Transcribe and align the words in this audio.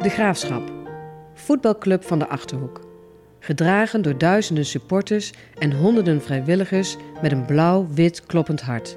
De 0.00 0.08
Graafschap, 0.08 0.72
voetbalclub 1.34 2.04
van 2.04 2.18
de 2.18 2.28
Achterhoek. 2.28 2.80
Gedragen 3.38 4.02
door 4.02 4.18
duizenden 4.18 4.64
supporters 4.64 5.32
en 5.58 5.72
honderden 5.72 6.22
vrijwilligers 6.22 6.96
met 7.22 7.32
een 7.32 7.44
blauw-wit 7.44 8.26
kloppend 8.26 8.60
hart. 8.60 8.96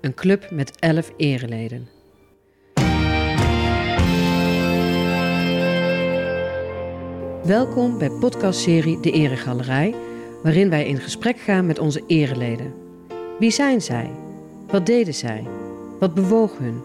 Een 0.00 0.14
club 0.14 0.50
met 0.50 0.78
elf 0.78 1.12
ereleden. 1.16 1.88
Welkom 7.44 7.98
bij 7.98 8.10
podcastserie 8.10 9.00
De 9.00 9.10
Eregalerij, 9.10 9.94
waarin 10.42 10.70
wij 10.70 10.86
in 10.86 10.98
gesprek 10.98 11.38
gaan 11.38 11.66
met 11.66 11.78
onze 11.78 12.02
ereleden. 12.06 12.74
Wie 13.38 13.50
zijn 13.50 13.80
zij? 13.80 14.10
Wat 14.66 14.86
deden 14.86 15.14
zij? 15.14 15.44
Wat 15.98 16.14
bewoog 16.14 16.58
hun? 16.58 16.82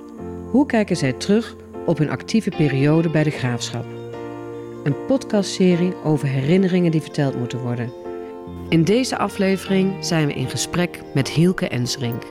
Hoe 0.51 0.65
kijken 0.65 0.97
zij 0.97 1.13
terug 1.13 1.55
op 1.87 1.97
hun 1.97 2.09
actieve 2.09 2.49
periode 2.49 3.09
bij 3.09 3.23
de 3.23 3.29
graafschap? 3.29 3.85
Een 4.83 5.05
podcastserie 5.05 5.93
over 6.03 6.27
herinneringen 6.27 6.91
die 6.91 7.01
verteld 7.01 7.37
moeten 7.37 7.59
worden. 7.59 7.91
In 8.69 8.83
deze 8.83 9.17
aflevering 9.17 10.05
zijn 10.05 10.27
we 10.27 10.33
in 10.33 10.49
gesprek 10.49 11.01
met 11.13 11.29
Hielke 11.29 11.67
Ensrink. 11.67 12.23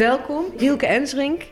Welkom, 0.00 0.44
Hielke 0.58 0.86
Ensrink, 0.86 1.42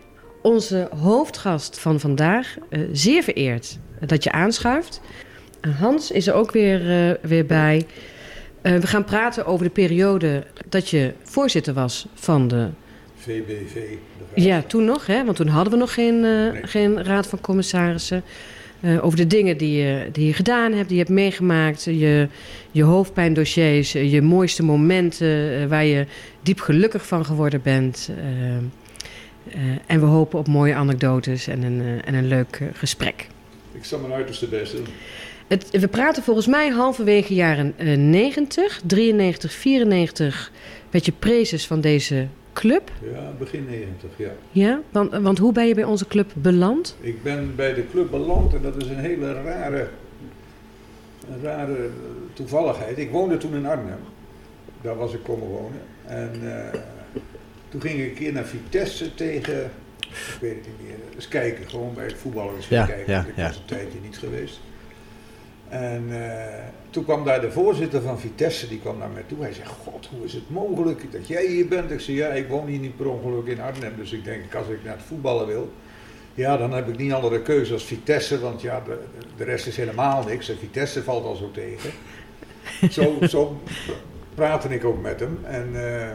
onze 0.43 0.89
hoofdgast 1.01 1.79
van 1.79 2.01
vandaag. 2.01 2.57
Eh, 2.69 2.81
zeer 2.93 3.23
vereerd 3.23 3.79
dat 4.07 4.25
je 4.25 4.33
aanschuift. 4.33 5.01
Hans 5.79 6.11
is 6.11 6.27
er 6.27 6.35
ook 6.35 6.53
weer, 6.53 6.91
eh, 6.91 7.15
weer 7.29 7.47
bij. 7.47 7.87
Eh, 8.63 8.77
we 8.77 8.87
gaan 8.87 9.05
praten 9.05 9.47
over 9.47 9.65
de 9.65 9.73
periode 9.73 10.45
dat 10.69 10.89
je 10.89 11.13
voorzitter 11.23 11.75
was 11.75 12.07
van 12.15 12.49
de... 12.49 12.69
VBV. 13.17 13.75
de 14.35 14.41
Ja, 14.43 14.63
toen 14.63 14.85
nog, 14.85 15.07
hè? 15.07 15.25
want 15.25 15.37
toen 15.37 15.49
hadden 15.49 15.73
we 15.73 15.79
nog 15.79 15.95
geen, 15.95 16.25
eh, 16.25 16.31
Nee. 16.31 16.67
geen 16.67 17.05
raad 17.05 17.27
van 17.27 17.41
commissarissen. 17.41 18.23
Eh, 18.81 19.05
over 19.05 19.19
de 19.19 19.27
dingen 19.27 19.57
die 19.57 19.83
je, 19.83 20.09
die 20.13 20.27
je 20.27 20.33
gedaan 20.33 20.73
hebt, 20.73 20.89
die 20.89 20.97
je 20.97 21.03
hebt 21.03 21.15
meegemaakt. 21.15 21.85
Je, 21.85 22.29
je 22.71 22.83
hoofdpijndossiers, 22.83 23.95
eh, 23.95 24.13
je 24.13 24.23
mooiste 24.23 24.63
momenten 24.63 25.61
eh, 25.61 25.67
waar 25.67 25.85
je 25.85 26.07
diep 26.49 26.61
gelukkig 26.61 27.07
van 27.07 27.25
geworden 27.25 27.63
bent. 27.63 28.11
Eh, 28.17 28.57
eh, 28.57 29.77
en 29.87 30.01
we 30.01 30.07
hopen 30.07 30.39
op 30.39 30.49
mooie 30.49 30.75
anekdotes 30.75 31.47
en 31.47 31.63
een, 31.63 31.81
eh, 31.81 32.09
en 32.09 32.15
een 32.15 32.29
leuk 32.29 32.61
gesprek. 32.73 33.27
Ik 33.73 33.85
zal 33.85 33.99
mijn 33.99 34.13
uiterste 34.13 34.47
best 34.47 34.73
doen. 34.73 34.87
Het, 35.47 35.71
we 35.71 35.89
praten 35.89 36.23
volgens 36.23 36.47
mij 36.47 36.69
halverwege 36.69 37.35
jaren 37.35 37.75
eh, 37.77 37.97
90, 37.97 38.81
93, 38.87 39.53
94 39.53 40.53
werd 40.91 41.05
je 41.05 41.13
prezes 41.13 41.67
van 41.67 41.81
deze 41.81 42.27
club. 42.53 42.91
Ja, 43.13 43.33
begin 43.39 43.67
90, 43.69 44.11
ja. 44.17 44.31
Ja, 44.51 44.81
want, 44.91 45.13
want 45.13 45.39
hoe 45.39 45.53
ben 45.53 45.67
je 45.67 45.75
bij 45.75 45.85
onze 45.85 46.07
club 46.07 46.31
beland? 46.35 46.97
Ik 47.01 47.23
ben 47.23 47.53
bij 47.57 47.75
de 47.75 47.85
club 47.91 48.11
beland 48.11 48.55
en 48.55 48.63
dat 48.63 48.83
is 48.83 48.89
een 48.89 48.99
hele 48.99 49.33
rare, 49.33 49.89
een 51.31 51.43
rare 51.43 51.91
toevalligheid. 52.33 52.99
Ik 52.99 53.11
woonde 53.11 53.37
toen 53.37 53.55
in 53.55 53.67
Arnhem. 53.67 54.01
Daar 54.81 54.97
was 54.97 55.15
ik 55.15 55.23
komen 55.23 55.49
wonen. 55.49 55.81
En 56.09 56.33
eh, 56.73 56.81
toen 57.69 57.81
ging 57.81 58.01
ik 58.01 58.09
een 58.09 58.15
keer 58.15 58.33
naar 58.33 58.45
Vitesse 58.45 59.15
tegen, 59.15 59.71
ik 60.09 60.37
weet 60.41 60.55
het 60.55 60.67
niet 60.67 60.87
meer, 60.89 60.97
eens 61.15 61.29
kijken. 61.29 61.69
Gewoon 61.71 61.95
bij 61.95 62.05
het 62.05 62.19
voetballen 62.19 62.55
eens 62.57 62.69
Ja, 62.69 62.87
kijken. 62.87 63.13
ja, 63.13 63.25
ik 63.29 63.37
ja. 63.37 63.47
was 63.47 63.57
een 63.57 63.65
tijdje 63.65 63.99
niet 64.03 64.19
geweest. 64.19 64.61
En 65.69 66.05
eh, 66.11 66.65
toen 66.91 67.05
kwam 67.05 67.25
daar 67.25 67.41
de 67.41 67.51
voorzitter 67.51 68.03
van 68.03 68.21
Vitesse, 68.21 68.69
die 68.69 68.81
kwam 68.81 68.99
naar 68.99 69.09
mij 69.11 69.23
toe. 69.27 69.41
Hij 69.41 69.53
zei, 69.53 69.67
god, 69.67 70.09
hoe 70.17 70.25
is 70.25 70.33
het 70.33 70.51
mogelijk 70.51 71.13
dat 71.13 71.29
jij 71.29 71.47
hier 71.47 71.69
bent? 71.69 71.91
Ik 71.91 72.01
zei, 72.01 72.17
ja, 72.17 72.29
ik 72.29 72.49
woon 72.49 72.67
hier 72.67 72.79
niet 72.79 72.97
per 72.97 73.09
ongeluk 73.09 73.47
in 73.47 73.61
Arnhem. 73.61 73.93
Dus 73.97 74.13
ik 74.13 74.25
denk, 74.25 74.55
als 74.55 74.69
ik 74.69 74.85
naar 74.85 74.97
het 74.97 75.07
voetballen 75.07 75.47
wil, 75.47 75.73
ja, 76.35 76.57
dan 76.57 76.73
heb 76.73 76.89
ik 76.89 76.97
niet 76.99 77.13
andere 77.13 77.43
keuze 77.43 77.73
als 77.73 77.85
Vitesse. 77.85 78.41
Want 78.41 78.61
ja, 78.61 78.83
de, 78.85 78.99
de 79.37 79.45
rest 79.45 79.67
is 79.67 79.77
helemaal 79.77 80.25
niks. 80.25 80.49
En 80.49 80.59
Vitesse 80.59 81.03
valt 81.03 81.25
al 81.25 81.35
zo 81.35 81.51
tegen. 81.51 81.91
Zo, 82.91 83.19
zo 83.29 83.61
praatte 84.39 84.69
ik 84.69 84.85
ook 84.85 85.03
met 85.03 85.21
hem. 85.21 85.39
En 85.45 85.69
eh, 85.75 86.11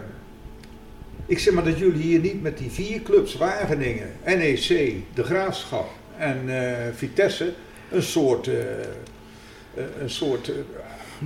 ik 1.26 1.40
zeg 1.40 1.54
maar 1.54 1.64
dat 1.64 1.78
jullie 1.78 2.02
hier 2.02 2.20
niet 2.20 2.42
met 2.42 2.58
die 2.58 2.72
vier 2.72 3.02
clubs, 3.02 3.38
Wageningen, 3.38 4.10
NEC, 4.26 4.68
De 5.14 5.24
Graafschap 5.24 5.90
en 6.18 6.40
eh, 6.48 6.94
Vitesse, 6.96 7.54
een 7.92 8.04
soort... 8.04 8.48
eh, 8.48 8.54
een 10.00 10.10
soort 10.10 10.52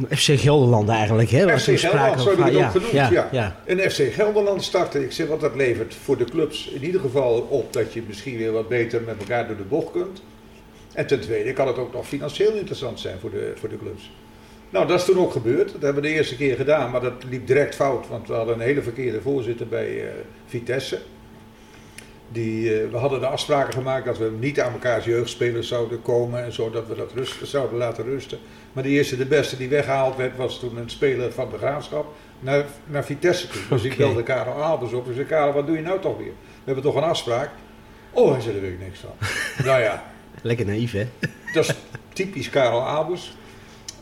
FC 0.10 0.40
Gelderland 0.40 0.90
eigenlijk, 0.90 1.30
hè? 1.30 1.46
waar 1.46 1.60
FC 1.60 1.80
Gelderland, 1.80 2.22
zo 2.22 2.30
heb 2.30 2.38
ik 2.38 2.44
het 2.44 2.54
ja, 2.54 2.66
ook 2.66 2.72
genoemd, 2.72 2.92
ja, 2.92 3.10
ja. 3.12 3.28
ja. 3.32 3.56
een 3.66 3.92
FC 3.92 4.14
Gelderland 4.14 4.64
starten. 4.64 5.04
Ik 5.04 5.12
zeg 5.12 5.28
wat 5.28 5.40
dat 5.40 5.56
levert 5.56 5.96
voor 5.96 6.18
de 6.18 6.26
clubs 6.26 6.68
in 6.68 6.84
ieder 6.84 7.02
geval 7.02 7.48
op 7.50 7.74
dat 7.74 7.94
je 7.94 8.04
misschien 8.08 8.38
weer 8.38 8.52
wat 8.52 8.68
beter 8.70 9.02
met 9.02 9.16
elkaar 9.20 9.48
door 9.48 9.58
de 9.58 9.64
bocht 9.64 9.92
kunt. 9.92 10.22
En 10.94 11.08
ten 11.08 11.20
tweede 11.20 11.54
kan 11.54 11.68
het 11.68 11.78
ook 11.78 11.94
nog 11.94 12.08
financieel 12.08 12.54
interessant 12.54 13.00
zijn 13.00 13.20
voor 13.20 13.32
de, 13.32 13.54
voor 13.56 13.70
de 13.70 13.78
clubs. 13.78 14.12
Nou, 14.70 14.88
dat 14.88 15.00
is 15.00 15.06
toen 15.06 15.20
ook 15.20 15.32
gebeurd. 15.32 15.72
Dat 15.72 15.82
hebben 15.82 16.02
we 16.02 16.10
de 16.10 16.16
eerste 16.16 16.36
keer 16.36 16.56
gedaan, 16.56 16.92
maar 16.92 17.02
dat 17.02 17.24
liep 17.30 17.48
direct 17.48 17.76
fout. 17.76 18.08
Want 18.08 18.28
we 18.28 18.34
hadden 18.34 18.56
een 18.56 18.62
hele 18.62 18.82
verkeerde 18.82 19.22
voorzitter 19.22 19.68
bij 19.68 20.02
eh, 20.02 20.14
Vitesse. 20.46 21.00
Die, 22.32 22.82
eh, 22.82 22.90
we 22.92 22.98
hadden 22.98 23.20
de 23.20 23.28
afspraken 23.28 23.74
gemaakt 23.74 24.06
dat 24.06 24.18
we 24.18 24.32
niet 24.40 24.60
aan 24.60 24.72
elkaars 24.72 25.06
jeugdspelers 25.06 25.68
zouden 25.68 26.02
komen 26.02 26.44
en 26.44 26.54
zo, 26.54 26.70
dat 26.70 26.88
we 26.88 26.96
dat 26.96 27.12
rust, 27.14 27.48
zouden 27.48 27.78
laten 27.78 28.04
rusten. 28.04 28.38
Maar 28.74 28.84
de 28.84 28.90
eerste, 28.90 29.18
de 29.18 29.26
beste 29.26 29.58
die 29.58 29.70
weggehaald 29.70 30.16
werd, 30.16 30.38
was 30.38 30.60
toen 30.60 30.78
een 30.78 30.90
speler 30.90 31.32
van 31.32 31.50
de 31.50 31.58
graafschap 31.58 32.14
naar, 32.40 32.66
naar 32.86 33.06
Vitesse 33.06 33.48
toe. 33.48 33.62
Dus 33.70 33.84
ik 33.84 33.98
belde 33.98 34.24
Karel 34.24 34.54
Albers 34.54 34.94
op. 34.94 35.08
Ik 35.08 35.16
zei, 35.16 35.26
Karel, 35.26 35.54
wat 35.54 35.68
doe 35.68 35.76
je 35.76 35.82
nou 35.82 36.00
toch 36.00 36.18
weer? 36.18 36.34
We 36.46 36.64
hebben 36.64 36.84
toch 36.84 36.96
een 36.96 37.10
afspraak? 37.10 37.50
Oh, 38.12 38.32
hij 38.32 38.42
zei, 38.42 38.54
daar 38.54 38.62
weet 38.62 38.74
ik 38.74 38.80
niks 38.80 39.00
van. 39.00 39.14
nou 39.68 39.82
ja, 39.82 40.04
Lekker 40.42 40.66
naïef, 40.66 40.92
hè? 40.92 41.08
dat 41.54 41.64
is 41.64 41.76
typisch 42.14 42.50
Karel 42.50 42.82
Albers. 42.82 43.38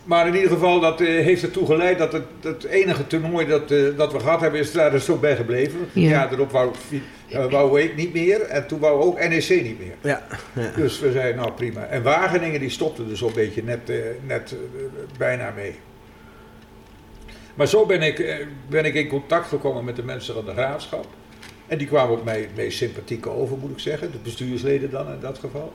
Maar 0.05 0.27
in 0.27 0.35
ieder 0.35 0.49
geval, 0.49 0.79
dat 0.79 1.01
eh, 1.01 1.07
heeft 1.07 1.43
ertoe 1.43 1.65
geleid 1.65 1.97
dat 1.97 2.11
het, 2.11 2.23
het 2.41 2.63
enige 2.63 3.07
toernooi 3.07 3.45
dat, 3.45 3.71
eh, 3.71 3.97
dat 3.97 4.11
we 4.11 4.19
gehad 4.19 4.41
hebben, 4.41 4.59
is 4.59 4.71
daar 4.71 4.91
dus 4.91 5.09
ook 5.09 5.21
bij 5.21 5.35
gebleven. 5.35 5.79
Ja. 5.93 6.09
Ja, 6.09 6.27
daarop 6.27 6.51
wou, 6.51 6.71
eh, 7.29 7.45
wou 7.45 7.81
ik 7.81 7.95
niet 7.95 8.13
meer 8.13 8.41
en 8.41 8.67
toen 8.67 8.79
wou 8.79 9.01
ook 9.01 9.19
NEC 9.19 9.49
niet 9.49 9.79
meer. 9.79 9.95
Ja. 10.01 10.27
ja. 10.53 10.71
Dus 10.75 10.99
we 10.99 11.11
zeiden, 11.11 11.35
nou 11.35 11.51
prima. 11.51 11.85
En 11.85 12.03
Wageningen 12.03 12.59
die 12.59 12.69
stopte 12.69 13.03
er 13.09 13.17
zo'n 13.17 13.33
beetje 13.33 13.63
net, 13.63 13.89
eh, 13.89 13.97
net 14.25 14.55
bijna 15.17 15.51
mee. 15.55 15.75
Maar 17.55 17.67
zo 17.67 17.85
ben 17.85 18.01
ik, 18.01 18.47
ben 18.69 18.85
ik 18.85 18.93
in 18.93 19.07
contact 19.07 19.47
gekomen 19.47 19.85
met 19.85 19.95
de 19.95 20.03
mensen 20.03 20.33
van 20.33 20.45
de 20.45 20.51
graafschap. 20.51 21.05
En 21.67 21.77
die 21.77 21.87
kwamen 21.87 22.17
ook 22.17 22.23
mij 22.23 22.39
het 22.39 22.55
meest 22.55 22.77
sympathieke 22.77 23.29
over, 23.29 23.57
moet 23.57 23.71
ik 23.71 23.79
zeggen. 23.79 24.11
De 24.11 24.17
bestuursleden 24.23 24.89
dan 24.89 25.07
in 25.07 25.19
dat 25.19 25.39
geval. 25.39 25.73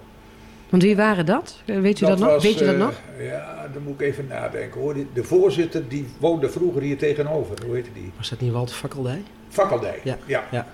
Want 0.70 0.82
wie 0.82 0.96
waren 0.96 1.26
dat? 1.26 1.62
Weet 1.64 1.98
je 1.98 2.06
dat, 2.06 2.18
nog? 2.18 2.28
was, 2.28 2.42
Weet 2.42 2.58
je 2.58 2.64
dat 2.64 2.74
eh, 2.74 2.80
nog? 2.80 3.00
Ja, 3.20 3.68
dan 3.72 3.82
moet 3.82 4.00
ik 4.00 4.06
even 4.06 4.26
nadenken 4.26 4.80
hoor. 4.80 4.94
De 5.12 5.24
voorzitter 5.24 5.88
die 5.88 6.06
woonde 6.18 6.50
vroeger 6.50 6.82
hier 6.82 6.98
tegenover. 6.98 7.56
Hoe 7.66 7.74
heette 7.74 7.90
die? 7.94 8.12
Was 8.16 8.28
dat 8.28 8.40
niet 8.40 8.52
Walter 8.52 8.74
Fakkeldij? 8.74 9.22
Fakkeldij. 9.48 10.00
Ja, 10.02 10.18
ja. 10.26 10.44
ja. 10.50 10.66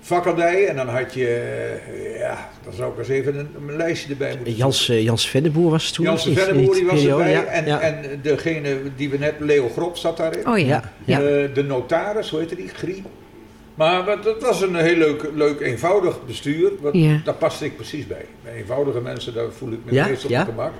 Fakkeldij 0.00 0.66
en 0.66 0.76
dan 0.76 0.88
had 0.88 1.14
je, 1.14 1.26
eh, 1.26 2.18
ja, 2.18 2.50
dan 2.64 2.72
zou 2.72 2.92
ik 2.92 2.98
eens 2.98 3.08
even 3.08 3.38
een, 3.38 3.48
een 3.68 3.76
lijstje 3.76 4.10
erbij 4.10 4.34
moeten 4.36 4.54
Jans, 4.54 4.88
eh, 4.88 5.02
Jans 5.02 5.28
Venneboer 5.28 5.70
was 5.70 5.90
toen. 5.90 6.06
In 6.06 6.18
Venneboer 6.18 6.74
die 6.74 6.84
was 6.84 6.94
periode, 6.94 7.22
erbij. 7.22 7.32
ja, 7.32 7.44
en, 7.44 7.66
ja. 7.66 7.80
en 7.80 8.20
degene 8.22 8.80
die 8.96 9.10
we 9.10 9.18
net, 9.18 9.34
Leo 9.38 9.68
Grop 9.68 9.96
zat 9.96 10.16
daarin. 10.16 10.48
Oh 10.48 10.58
ja. 10.58 10.82
Eh, 11.06 11.18
de 11.54 11.64
notaris, 11.66 12.30
hoe 12.30 12.38
heette 12.38 12.56
die? 12.56 12.68
Grie. 12.68 13.02
Maar 13.82 14.22
dat 14.22 14.42
was 14.42 14.62
een 14.62 14.74
heel 14.74 14.96
leuk, 14.96 15.30
leuk 15.34 15.60
eenvoudig 15.60 16.26
bestuur. 16.26 16.70
Wat, 16.80 16.94
Ja. 16.94 17.20
Daar 17.24 17.34
paste 17.34 17.64
ik 17.64 17.76
precies 17.76 18.06
bij. 18.06 18.26
Bij 18.42 18.52
eenvoudige 18.52 19.00
mensen, 19.00 19.34
daar 19.34 19.52
voel 19.52 19.72
ik 19.72 19.78
me 19.84 19.92
Ja, 19.92 20.02
het 20.02 20.10
meest 20.10 20.24
op 20.24 20.30
ja. 20.30 20.44
gemak. 20.44 20.72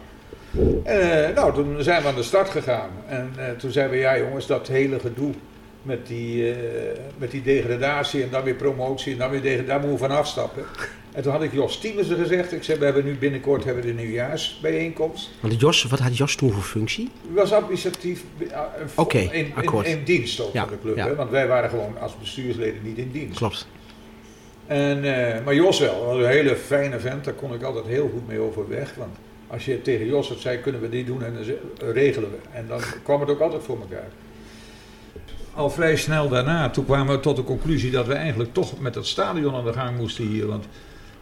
Eh, 0.85 1.35
nou, 1.35 1.55
toen 1.55 1.82
zijn 1.82 2.03
we 2.03 2.09
aan 2.09 2.15
de 2.15 2.23
start 2.23 2.49
gegaan. 2.49 2.91
En 3.06 3.32
eh, 3.37 3.50
toen 3.50 3.71
zeiden 3.71 3.97
we, 3.97 4.03
ja 4.03 4.19
jongens, 4.19 4.47
dat 4.47 4.69
hele 4.69 4.99
gedoe 5.00 5.32
met 5.82 6.06
die, 6.06 6.53
eh, 6.53 6.56
met 7.19 7.31
die 7.31 7.43
degradatie 7.43 8.23
en 8.23 8.29
dan 8.31 8.43
weer 8.43 8.55
promotie 8.55 9.12
en 9.12 9.19
dan 9.19 9.31
weer 9.31 9.43
degradatie, 9.43 9.69
daar 9.69 9.81
moeten 9.81 9.99
we 9.99 10.09
van 10.09 10.17
afstappen. 10.19 10.62
En 11.12 11.23
toen 11.23 11.32
had 11.32 11.43
ik 11.43 11.53
Jos 11.53 11.73
Stiemensen 11.73 12.17
gezegd, 12.17 12.53
ik 12.53 12.62
zei, 12.62 12.79
we 12.79 12.85
hebben 12.85 13.05
nu 13.05 13.14
binnenkort 13.17 13.64
hebben 13.64 13.82
we 13.85 13.88
de 13.94 14.03
nieuwjaarsbijeenkomst. 14.03 15.31
Want 15.41 15.61
Jos, 15.61 15.82
wat 15.85 15.99
had 15.99 16.17
Jos 16.17 16.37
toen 16.37 16.53
voor 16.53 16.62
functie? 16.62 17.11
was 17.32 17.53
administratief 17.53 18.25
eh, 18.50 18.61
Oké, 18.94 19.19
in, 19.19 19.32
in, 19.32 19.53
akkoord. 19.55 19.87
in 19.87 20.05
dienst 20.05 20.41
ook 20.41 20.53
Ja, 20.53 20.61
van 20.62 20.70
de 20.70 20.79
club. 20.82 20.97
ja. 20.97 21.06
Hè? 21.06 21.14
Want 21.14 21.31
wij 21.31 21.47
waren 21.49 21.70
gewoon 21.70 21.99
als 22.00 22.19
bestuursleden 22.19 22.81
niet 22.82 22.99
in 22.99 23.11
dienst. 23.11 23.37
Klopt. 23.38 23.67
En, 24.67 25.05
eh, 25.37 25.44
maar 25.44 25.55
Jos 25.55 25.79
wel, 25.79 26.05
was 26.05 26.17
een 26.17 26.26
hele 26.31 26.56
fijne 26.56 27.00
vent, 27.00 27.25
daar 27.25 27.35
kon 27.35 27.55
ik 27.55 27.62
altijd 27.62 27.87
heel 27.87 28.11
goed 28.12 28.26
mee 28.29 28.38
overweg. 28.38 28.94
Want 28.94 29.17
als 29.47 29.65
je 29.65 29.82
tegen 29.82 30.06
Jos 30.06 30.29
het 30.29 30.38
zei, 30.38 30.58
kunnen 30.58 30.81
we 30.81 30.88
dit 30.88 31.06
doen 31.06 31.25
en 31.25 31.35
dan 31.35 31.93
regelen 31.93 32.31
we. 32.31 32.37
En 32.53 32.65
dan 32.69 32.81
kwam 33.03 33.20
het 33.20 33.31
ook 33.31 33.41
altijd 33.41 33.62
voor 33.62 33.79
elkaar. 33.81 34.08
al 35.55 35.70
vrij 35.70 35.97
snel 35.97 36.29
daarna, 36.29 36.70
toen 36.70 36.85
kwamen 36.85 37.15
we 37.15 37.20
tot 37.20 37.37
de 37.37 37.44
conclusie 37.44 37.91
dat 37.91 38.06
we 38.06 38.12
eigenlijk 38.15 38.53
toch 38.53 38.81
met 38.81 38.94
dat 38.94 39.06
stadion 39.06 39.55
aan 39.55 39.65
de 39.65 39.73
gang 39.73 39.97
moesten 39.97 40.26
hier. 40.26 40.47
Want 40.47 40.65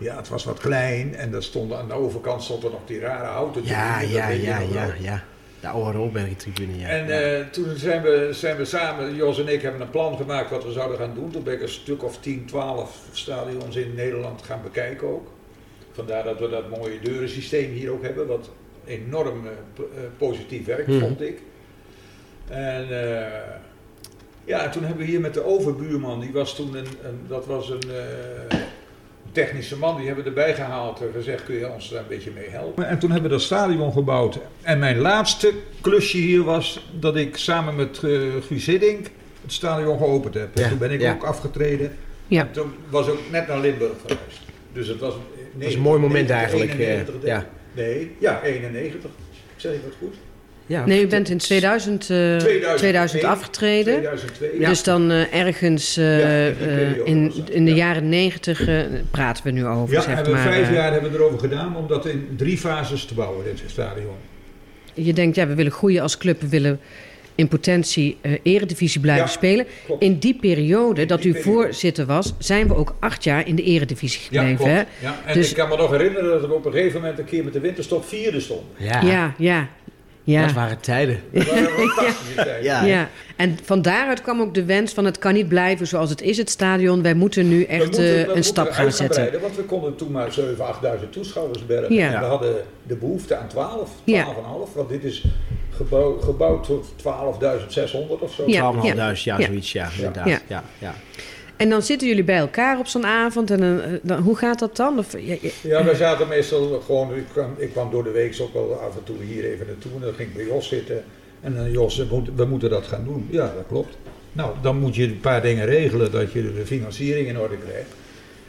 ja, 0.00 0.16
het 0.16 0.28
was 0.28 0.44
wat 0.44 0.58
klein 0.58 1.14
en 1.14 1.34
er 1.34 1.42
stond 1.42 1.72
aan 1.72 1.88
de 1.88 1.94
overkant 1.94 2.42
stond 2.42 2.64
er 2.64 2.70
nog 2.70 2.80
die 2.86 3.00
rare 3.00 3.24
houten 3.26 3.64
Ja, 3.64 3.98
tribune, 3.98 4.18
ja, 4.18 4.28
ja, 4.28 4.58
ja, 4.58 4.94
ja. 5.00 5.22
De 5.60 5.68
oude 5.68 5.98
Rolberg-tribune, 5.98 6.78
ja. 6.78 6.88
En 6.88 7.06
ja. 7.06 7.20
eh, 7.20 7.46
toen 7.46 7.76
zijn 7.76 8.02
we, 8.02 8.28
zijn 8.32 8.56
we 8.56 8.64
samen, 8.64 9.14
Jos 9.14 9.38
en 9.40 9.48
ik 9.48 9.62
hebben 9.62 9.80
een 9.80 9.90
plan 9.90 10.16
gemaakt 10.16 10.50
wat 10.50 10.64
we 10.64 10.72
zouden 10.72 10.98
gaan 10.98 11.14
doen. 11.14 11.30
Toen 11.30 11.42
ben 11.42 11.54
ik 11.54 11.62
een 11.62 11.68
stuk 11.68 12.04
of 12.04 12.18
10, 12.20 12.44
12 12.46 12.98
stadions 13.12 13.76
in 13.76 13.94
Nederland 13.94 14.42
gaan 14.42 14.60
bekijken 14.62 15.08
ook. 15.08 15.28
Vandaar 15.92 16.24
dat 16.24 16.38
we 16.40 16.48
dat 16.48 16.70
mooie 16.78 16.98
deurensysteem 17.02 17.72
hier 17.72 17.90
ook 17.92 18.02
hebben, 18.02 18.26
wat 18.26 18.50
enorm 18.84 19.46
eh, 19.46 19.52
eh, 19.78 19.84
positief 20.18 20.66
werkt, 20.66 20.86
Mhm. 20.88 21.00
vond 21.00 21.20
ik. 21.20 21.38
En 22.48 22.86
ja, 24.44 24.64
en 24.64 24.70
toen 24.70 24.82
hebben 24.84 25.04
we 25.04 25.10
hier 25.10 25.20
met 25.20 25.34
de 25.34 25.44
overbuurman, 25.44 26.20
die 26.20 26.32
was 26.32 26.54
toen 26.54 26.74
een, 26.76 26.86
een 27.02 27.20
dat 27.28 27.46
was 27.46 27.70
een 27.70 27.82
technische 29.32 29.76
man, 29.76 29.96
die 29.96 30.06
hebben 30.06 30.24
we 30.24 30.30
erbij 30.30 30.54
gehaald 30.54 31.00
en 31.00 31.08
gezegd, 31.14 31.44
kun 31.44 31.54
je 31.54 31.70
ons 31.70 31.90
daar 31.90 32.00
een 32.00 32.08
beetje 32.08 32.30
mee 32.30 32.48
helpen? 32.48 32.86
En 32.88 32.98
toen 32.98 33.10
hebben 33.10 33.30
we 33.30 33.36
dat 33.36 33.44
stadion 33.46 33.92
gebouwd. 33.92 34.38
En 34.62 34.78
mijn 34.78 34.98
laatste 34.98 35.52
klusje 35.80 36.16
hier 36.16 36.42
was 36.44 36.86
dat 37.00 37.16
ik 37.16 37.36
samen 37.36 37.76
met 37.76 38.00
uh, 38.04 38.32
Guus 38.46 38.66
Hiddink 38.66 39.06
het 39.42 39.52
stadion 39.52 39.98
geopend 39.98 40.34
heb. 40.34 40.56
En 40.56 40.62
Ja, 40.62 40.68
toen 40.68 40.78
ben 40.78 40.90
ik 40.90 41.00
ja. 41.00 41.12
ook 41.12 41.22
afgetreden. 41.24 41.96
Ja. 42.26 42.40
En 42.40 42.52
toen 42.52 42.72
was 42.88 43.06
ik 43.06 43.12
ook 43.12 43.30
net 43.30 43.48
naar 43.48 43.60
Limburg 43.60 43.92
verhuisd. 44.06 44.40
Dus 44.72 44.88
het 44.88 44.98
was... 45.00 45.14
Dat 45.54 45.68
is 45.68 45.74
een 45.74 45.80
mooi 45.80 46.00
moment 46.00 46.30
eigenlijk. 46.30 46.70
eh, 46.70 46.78
91, 46.78 47.14
denk 47.20 47.22
ik. 47.22 47.28
ja. 47.28 47.46
Nee, 47.82 48.16
ja, 48.18 48.42
91. 48.42 49.10
Zeg 49.56 49.72
ik 49.74 49.82
dat 49.84 49.92
goed? 49.98 50.14
Ja, 50.70 50.86
Nee, 50.86 51.02
u 51.02 51.06
bent 51.06 51.28
in 51.28 51.38
2000, 51.38 52.02
eh, 52.02 52.06
2001, 52.08 52.76
2000 52.76 53.24
afgetreden. 53.24 53.92
2002. 53.94 54.58
Dus 54.58 54.82
dan 54.82 55.10
eh, 55.10 55.34
ergens 55.40 55.96
eh, 55.96 56.18
Ja, 56.18 56.48
eh, 56.66 56.96
in, 57.06 57.32
in 57.50 57.64
de 57.64 57.70
ja. 57.70 57.76
jaren 57.76 58.08
90 58.08 58.66
eh, 58.68 58.76
praten 59.10 59.44
we 59.44 59.50
nu 59.50 59.66
over, 59.66 59.94
Ja, 59.94 60.00
zeg 60.00 60.14
hebben 60.14 60.32
we 60.32 60.38
maar. 60.38 60.48
vijf 60.52 60.68
eh. 60.68 60.74
jaar 60.74 60.92
hebben 60.92 61.10
we 61.12 61.16
erover 61.18 61.38
gedaan 61.38 61.76
om 61.76 61.86
dat 61.86 62.06
in 62.06 62.28
drie 62.36 62.58
fases 62.58 63.04
te 63.04 63.14
bouwen, 63.14 63.44
dit 63.44 63.62
stadion. 63.66 64.14
Je 64.94 65.12
denkt, 65.12 65.36
ja, 65.36 65.46
we 65.46 65.54
willen 65.54 65.72
groeien 65.72 66.02
als 66.02 66.18
club, 66.18 66.40
we 66.40 66.48
willen 66.48 66.80
in 67.34 67.48
potentie 67.48 68.16
eh, 68.20 68.32
eredivisie 68.42 69.00
blijven 69.00 69.24
Ja, 69.24 69.30
spelen. 69.30 69.66
klopt. 69.86 70.02
In 70.02 70.18
die 70.18 70.34
periode 70.40 71.06
dat 71.06 71.22
die 71.22 71.30
u 71.30 71.32
periode. 71.32 71.52
voorzitter 71.62 72.06
was, 72.06 72.34
zijn 72.38 72.68
we 72.68 72.74
ook 72.74 72.94
acht 73.00 73.24
jaar 73.24 73.46
in 73.46 73.54
de 73.56 73.62
eredivisie 73.62 74.20
Ja, 74.30 74.40
gebleven. 74.40 74.56
klopt. 74.64 74.72
hè? 75.00 75.06
Ja, 75.06 75.20
en 75.26 75.34
Dus- 75.34 75.50
ik 75.50 75.56
kan 75.56 75.68
me 75.68 75.76
nog 75.76 75.90
herinneren 75.90 76.30
dat 76.40 76.46
we 76.48 76.54
op 76.54 76.64
een 76.64 76.72
gegeven 76.72 77.00
moment 77.00 77.18
een 77.18 77.24
keer 77.24 77.44
met 77.44 77.52
de 77.52 77.60
winterstop 77.60 78.04
vierde 78.04 78.40
stonden. 78.40 78.66
ja. 78.78 79.00
ja, 79.02 79.34
ja. 79.38 79.68
Ja. 80.30 80.42
dat 80.46 80.52
waren 80.52 80.80
tijden. 80.80 81.20
Dat 81.32 81.46
waren 81.46 81.68
fantastische 81.68 82.34
tijden. 82.34 82.62
Ja. 82.62 82.84
Ja, 82.84 83.08
en 83.36 83.58
van 83.64 83.82
daaruit 83.82 84.22
kwam 84.22 84.40
ook 84.40 84.54
de 84.54 84.64
wens 84.64 84.92
van 84.92 85.04
het 85.04 85.18
kan 85.18 85.34
niet 85.34 85.48
blijven 85.48 85.86
zoals 85.86 86.10
het 86.10 86.22
is, 86.22 86.36
het 86.36 86.50
stadion. 86.50 87.02
Wij 87.02 87.14
moeten 87.14 87.48
nu 87.48 87.62
echt 87.64 87.84
moeten- 87.84 88.28
eh, 88.28 88.36
een 88.36 88.44
stap 88.44 88.70
gaan 88.70 88.92
zetten. 88.92 89.08
breiden, 89.08 89.40
Want 89.40 89.56
we 89.56 89.62
konden 89.62 89.96
toen 89.96 90.10
maar 90.10 90.32
7.000, 90.32 91.00
8.000 91.02 91.12
toeschouwers 91.12 91.66
bergen. 91.66 91.94
Ja. 91.94 92.12
En 92.14 92.20
we 92.20 92.26
hadden 92.26 92.54
de 92.86 92.94
behoefte 92.96 93.36
aan 93.36 93.48
12, 93.48 93.90
12,5. 93.90 94.04
Ja. 94.04 94.26
Want 94.74 94.88
dit 94.88 95.04
is 95.04 95.24
gebouw, 95.70 96.18
gebouwd 96.20 96.64
tot 96.64 96.86
12.600 96.96 98.20
of 98.20 98.32
zo. 98.32 98.42
Ja. 98.46 98.72
12.500, 98.72 99.22
ja, 99.24 99.38
ja. 99.38 99.46
zoiets, 99.46 99.72
ja, 99.72 99.88
inderdaad. 99.96 100.26
Ja. 100.48 100.62
Ja. 100.78 100.94
En 101.60 101.68
dan 101.68 101.82
zitten 101.82 102.08
jullie 102.08 102.24
bij 102.24 102.36
elkaar 102.38 102.78
op 102.78 102.86
zo'n 102.86 103.06
avond. 103.06 103.50
En 103.50 103.60
dan, 103.60 103.80
eh, 103.80 103.92
dan- 104.02 104.20
hoe 104.22 104.36
gaat 104.36 104.58
dat 104.58 104.76
dan? 104.76 104.98
Of, 104.98 105.12
ja, 105.18 105.36
ja, 105.40 105.50
Ja, 105.62 105.84
wij 105.84 105.94
zaten 105.94 106.28
meestal 106.28 106.80
gewoon, 106.86 107.16
ik 107.16 107.24
kwam, 107.32 107.54
ik 107.58 107.70
kwam 107.72 107.90
door 107.90 108.04
de 108.04 108.10
week 108.10 108.36
ook 108.40 108.52
wel 108.52 108.72
af 108.74 108.96
en 108.96 109.04
toe 109.04 109.16
hier 109.22 109.44
even 109.44 109.66
naartoe. 109.66 109.92
En 109.94 110.00
dan 110.00 110.14
ging 110.14 110.28
ik 110.28 110.34
bij 110.34 110.44
Jos 110.44 110.68
zitten. 110.68 111.04
En 111.40 111.54
dan 111.54 111.70
Jos, 111.70 111.96
we 111.96 112.06
moeten, 112.10 112.36
we 112.36 112.44
moeten 112.44 112.70
dat 112.70 112.86
gaan 112.86 113.04
doen. 113.04 113.26
Ja, 113.30 113.52
dat 113.56 113.64
klopt. 113.68 113.96
Nou, 114.32 114.50
dan 114.62 114.78
moet 114.78 114.94
je 114.94 115.02
een 115.04 115.20
paar 115.20 115.42
dingen 115.42 115.66
regelen 115.66 116.10
dat 116.12 116.32
je 116.32 116.42
de 116.42 116.66
financiering 116.66 117.28
in 117.28 117.38
orde 117.38 117.56
krijgt. 117.68 117.90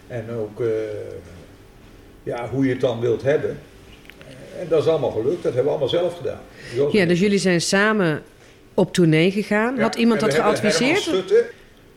En 0.07 0.25
ook 0.39 0.61
eh, 0.61 0.67
ja, 2.23 2.49
hoe 2.49 2.65
je 2.65 2.71
het 2.71 2.81
dan 2.81 2.99
wilt 2.99 3.21
hebben. 3.21 3.57
En 4.59 4.67
dat 4.69 4.81
is 4.81 4.87
allemaal 4.89 5.11
gelukt, 5.11 5.43
dat 5.43 5.53
hebben 5.53 5.63
we 5.63 5.69
allemaal 5.69 5.87
zelf 5.89 6.17
gedaan. 6.17 6.39
Jos 6.75 6.93
ja, 6.93 7.05
dus 7.05 7.19
jullie 7.19 7.37
zijn 7.39 7.61
samen 7.61 8.21
op 8.73 8.93
tournee 8.93 9.31
gegaan. 9.31 9.75
Ja, 9.75 9.81
Had 9.81 9.95
iemand 9.95 10.19
dat 10.19 10.33
geadviseerd? 10.33 11.09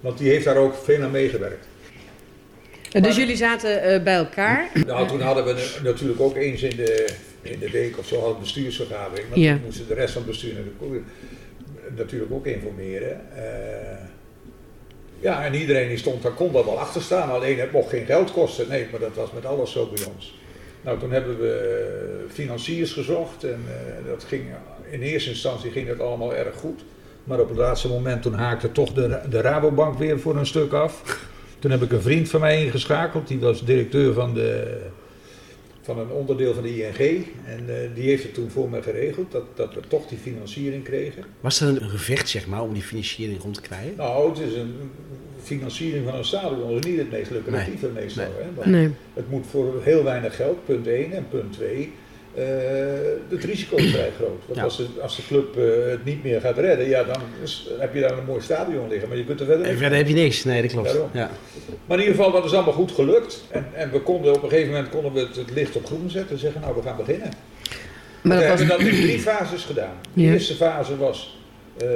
Want 0.04 0.18
die 0.18 0.28
heeft 0.30 0.44
daar 0.44 0.56
ook 0.56 0.74
veel 0.74 1.02
aan 1.02 1.10
meegewerkt. 1.10 1.66
Dus 2.90 3.16
jullie 3.16 3.36
zaten 3.36 3.82
eh, 3.82 4.02
bij 4.02 4.14
elkaar. 4.14 4.70
Nou, 4.86 5.08
toen 5.08 5.20
hadden 5.20 5.44
we 5.44 5.52
na- 5.52 5.82
natuurlijk 5.90 6.20
ook 6.20 6.36
eens 6.36 6.62
in 6.62 6.76
de, 6.76 7.06
in 7.42 7.58
de 7.58 7.70
week 7.70 7.98
of 7.98 8.06
zo 8.06 8.14
hadden 8.16 8.34
we 8.34 8.40
bestuursvergadering. 8.40 9.28
Want 9.28 9.40
Ja. 9.40 9.52
toen 9.52 9.62
moesten 9.64 9.86
de 9.86 9.94
rest 9.94 10.12
van 10.12 10.22
het 10.22 10.30
bestuur 10.30 10.52
natuurlijk 11.96 12.32
ook, 12.32 12.46
informeren. 12.46 13.20
Eh, 13.36 13.98
ja, 15.20 15.44
en 15.44 15.54
iedereen 15.54 15.88
die 15.88 15.98
stond, 15.98 16.22
daar 16.22 16.32
kon 16.32 16.52
daar 16.52 16.64
wel 16.64 16.78
achter 16.78 17.02
staan. 17.02 17.30
Alleen 17.30 17.58
het 17.58 17.72
mocht 17.72 17.88
geen 17.88 18.06
geld 18.06 18.32
kosten. 18.32 18.68
Nee, 18.68 18.86
maar 18.90 19.00
dat 19.00 19.14
was 19.14 19.32
met 19.32 19.46
alles 19.46 19.72
zo 19.72 19.86
bij 19.94 20.04
ons. 20.14 20.38
Nou, 20.80 20.98
toen 20.98 21.10
hebben 21.12 21.38
we 21.40 21.50
eh, 22.28 22.32
financiers 22.34 22.92
gezocht 22.92 23.44
en 23.44 23.64
dat 24.06 24.24
ging, 24.24 24.42
in 24.90 25.02
eerste 25.02 25.30
instantie 25.30 25.70
ging 25.70 25.88
het 25.88 26.00
allemaal 26.00 26.34
erg 26.34 26.54
goed. 26.56 26.80
Maar 27.24 27.40
op 27.40 27.48
het 27.48 27.58
laatste 27.58 27.88
moment 27.88 28.22
toen 28.22 28.34
haakte 28.34 28.72
toch 28.72 28.92
de, 28.92 29.20
de 29.30 29.40
Rabobank 29.40 29.98
weer 29.98 30.20
voor 30.20 30.36
een 30.36 30.46
stuk 30.46 30.72
af. 30.72 31.22
Toen 31.58 31.70
heb 31.70 31.82
ik 31.82 31.92
een 31.92 32.02
vriend 32.02 32.28
van 32.28 32.40
mij 32.40 32.64
ingeschakeld, 32.64 33.28
die 33.28 33.38
was 33.38 33.64
directeur 33.64 34.12
van, 34.12 34.34
de, 34.34 34.80
van 35.82 35.98
een 35.98 36.10
onderdeel 36.10 36.54
van 36.54 36.62
de 36.62 36.76
ING. 36.76 37.26
En 37.46 37.64
eh, 37.68 37.94
die 37.94 38.08
heeft 38.08 38.22
het 38.22 38.34
toen 38.34 38.50
voor 38.50 38.70
me 38.70 38.82
geregeld, 38.82 39.32
dat, 39.32 39.42
dat 39.54 39.74
we 39.74 39.80
toch 39.88 40.06
die 40.06 40.18
financiering 40.18 40.84
kregen. 40.84 41.24
Was 41.40 41.60
er 41.60 41.68
een 41.68 41.90
gevecht, 41.90 42.28
zeg 42.28 42.46
maar, 42.46 42.62
om 42.62 42.72
die 42.72 42.82
financiering 42.82 43.42
rond 43.42 43.54
te 43.54 43.60
krijgen? 43.60 43.92
Nou, 43.96 44.28
het 44.28 44.38
is 44.38 44.54
een 44.54 44.74
financiering 45.42 46.08
van 46.08 46.14
een 46.18 46.24
stadion, 46.24 46.70
is 46.70 46.84
niet 46.84 46.98
het 46.98 47.10
meest 47.10 47.30
lucratieve 47.30 47.88
meestal. 47.88 48.24
Nee. 48.24 48.44
Hè? 48.44 48.54
Want 48.54 48.66
Nee. 48.66 48.90
Het 49.14 49.30
moet 49.30 49.46
voor 49.46 49.80
heel 49.82 50.04
weinig 50.04 50.36
geld, 50.36 50.64
punt 50.64 50.86
1. 50.86 51.12
En 51.12 51.26
punt 51.30 51.52
2, 51.52 51.92
eh, 52.34 52.44
het 53.28 53.44
risico 53.44 53.76
is 53.76 53.90
vrij 53.90 54.10
groot. 54.16 54.40
Want 54.46 54.58
Ja. 54.58 54.62
als, 54.64 54.76
de, 54.76 54.86
als 55.02 55.16
de 55.16 55.22
club 55.26 55.56
eh, 55.56 55.90
het 55.90 56.04
niet 56.04 56.22
meer 56.22 56.40
gaat 56.40 56.58
redden, 56.58 56.88
ja, 56.88 57.02
dan 57.04 57.20
is- 57.42 57.68
heb 57.78 57.94
je 57.94 58.00
daar 58.00 58.18
een 58.18 58.24
mooi 58.24 58.40
stadion 58.40 58.88
liggen. 58.88 59.08
Maar 59.08 59.18
je 59.18 59.24
kunt 59.24 59.40
er 59.40 59.46
verder 59.46 59.62
En 59.64 59.68
niks 59.70 59.80
verder 59.80 59.98
heb 59.98 60.08
je 60.08 60.14
niks. 60.14 60.44
Nee, 60.44 60.62
dat 60.62 60.70
klopt. 60.70 60.96
Ja. 61.12 61.30
Maar 61.86 61.98
in 61.98 62.04
ieder 62.04 62.16
geval, 62.16 62.32
dat 62.32 62.44
is 62.44 62.52
allemaal 62.52 62.72
goed 62.72 62.92
gelukt. 62.92 63.44
En, 63.50 63.66
en 63.74 63.90
we 63.90 64.00
konden 64.00 64.34
op 64.34 64.42
een 64.42 64.48
gegeven 64.48 64.72
moment 64.72 64.90
konden 64.90 65.12
we 65.12 65.20
het, 65.20 65.36
het 65.36 65.50
licht 65.50 65.76
op 65.76 65.86
groen 65.86 66.10
zetten 66.10 66.30
en 66.32 66.38
zeggen, 66.38 66.60
nou, 66.60 66.74
we 66.76 66.82
gaan 66.82 66.96
beginnen. 66.96 67.28
Maar 68.22 68.36
we 68.36 68.42
dat 68.42 68.50
was, 68.50 68.58
hebben 68.68 68.78
dat 68.86 68.94
in 68.94 69.00
drie 69.02 69.18
fases 69.18 69.64
gedaan. 69.64 69.94
De 70.12 70.22
Ja. 70.22 70.32
eerste 70.32 70.54
fase 70.54 70.96
was 70.96 71.38
eh, 71.76 71.86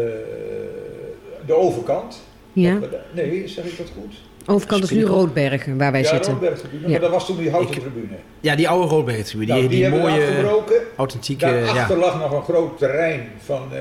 de 1.46 1.52
overkant. 1.54 2.20
ja. 2.52 2.78
We 2.78 2.88
nee, 3.12 3.48
zeg 3.48 3.64
ik 3.64 3.76
dat 3.76 3.86
goed? 4.00 4.14
Overkant 4.50 4.82
is 4.82 4.90
nu. 4.90 5.04
Roodbergen, 5.04 5.78
waar 5.78 5.92
wij 5.92 6.00
ja, 6.02 6.08
zitten. 6.08 6.32
Roodbergtribune, 6.32 6.82
Ja. 6.82 6.90
maar 6.90 7.00
dat 7.00 7.10
was 7.10 7.26
toen 7.26 7.36
die 7.36 7.50
houten 7.50 7.74
Ik- 7.74 7.80
tribune. 7.80 8.16
ja, 8.40 8.56
die 8.56 8.68
oude 8.68 8.86
Roodberg-tribune. 8.88 9.52
Die, 9.52 9.54
Nou, 9.62 9.68
die, 9.68 9.82
hebben 9.82 10.02
we 10.02 10.08
mooie, 10.08 10.22
afgebroken. 10.26 10.76
authentieke... 10.96 11.46
Ja. 11.46 11.52
Daarachter 11.64 11.96
lag 11.96 12.18
nog 12.20 12.32
een 12.32 12.42
groot 12.42 12.78
terrein 12.78 13.28
van, 13.44 13.68
eh, 13.72 13.80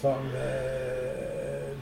van 0.00 0.16
eh, 0.34 0.40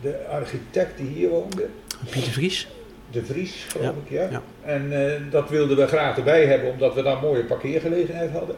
de 0.00 0.26
architect 0.30 0.98
die 0.98 1.06
hier 1.08 1.28
woonde. 1.28 1.66
Pieter 2.10 2.32
Vries. 2.32 2.68
De 3.10 3.24
Vries, 3.24 3.66
geloof 3.68 3.86
Ja, 3.86 3.92
ik, 4.04 4.10
ja. 4.10 4.28
ja. 4.30 4.42
En 4.72 5.06
eh, 5.06 5.12
dat 5.30 5.48
wilden 5.50 5.76
we 5.76 5.86
graag 5.86 6.16
erbij 6.16 6.46
hebben, 6.46 6.70
omdat 6.70 6.94
we 6.94 7.02
daar 7.02 7.12
een 7.14 7.20
mooie 7.22 7.44
parkeergelegenheid 7.44 8.30
hadden. 8.30 8.56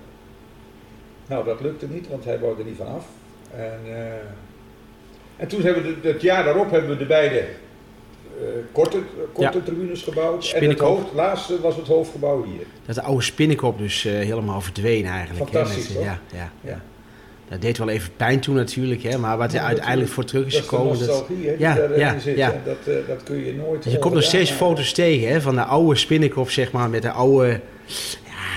Nou, 1.27 1.45
dat 1.45 1.61
lukte 1.61 1.87
niet, 1.89 2.09
want 2.09 2.25
hij 2.25 2.39
wou 2.39 2.59
er 2.59 2.65
niet 2.65 2.77
van 2.77 2.87
af. 2.87 3.05
En, 3.57 3.81
eh, 3.87 4.03
en 5.37 5.49
toen 5.49 5.63
hebben 5.63 5.83
we, 5.83 6.01
de- 6.01 6.09
het 6.09 6.23
jaar 6.23 6.45
daarop 6.45 6.71
hebben 6.71 6.91
we 6.91 6.97
de 6.97 7.07
beide 7.07 7.45
korte, 8.73 8.99
korte 9.33 9.59
Ja. 9.59 9.65
tribunes 9.65 10.03
gebouwd. 10.03 10.53
En 10.57 10.69
het 10.69 10.79
hoofd, 10.79 11.05
laatste 11.15 11.61
was 11.61 11.77
het 11.77 11.87
hoofdgebouw 11.87 12.45
hier. 12.45 12.67
Dat 12.87 12.95
de 12.95 13.03
oude 13.03 13.23
spinnenkop 13.23 13.79
dus 13.79 14.05
eh, 14.05 14.13
helemaal 14.13 14.61
verdween 14.61 15.05
eigenlijk. 15.07 15.51
Fantastisch, 15.51 15.89
hè, 15.89 16.01
ja, 16.01 16.05
ja, 16.05 16.19
ja. 16.33 16.51
Ja. 16.71 16.81
Dat 17.49 17.61
deed 17.61 17.79
wel 17.79 17.89
even 17.89 18.11
pijn 18.17 18.41
toen 18.41 18.55
natuurlijk, 18.55 19.03
hè, 19.03 19.19
maar 19.19 19.39
wat 19.39 19.49
er 19.53 19.55
Ja, 19.61 19.67
uiteindelijk 19.67 20.11
voor 20.11 20.25
terug 20.25 20.47
is 20.47 20.53
Dat 20.53 20.63
is 20.63 20.69
de 20.69 20.77
gekomen... 20.77 21.07
Dat, 21.07 21.25
die 21.29 21.59
Ja, 21.59 21.79
ja, 21.97 22.19
zit. 22.19 22.37
ja. 22.37 22.55
Dat, 22.65 22.77
eh, 22.87 22.95
dat 23.09 23.23
kun 23.23 23.45
je 23.45 23.55
nooit 23.55 23.85
je 23.85 23.99
komt 23.99 24.15
nog 24.15 24.23
steeds 24.23 24.51
foto's 24.51 24.93
tegen 24.93 25.29
hè, 25.29 25.41
van 25.41 25.55
de 25.55 25.63
oude 25.63 25.97
spinnenkop, 25.99 26.51
zeg 26.51 26.73
maar, 26.73 26.91
met 26.91 27.03
de 27.03 27.11
oude... 27.11 27.61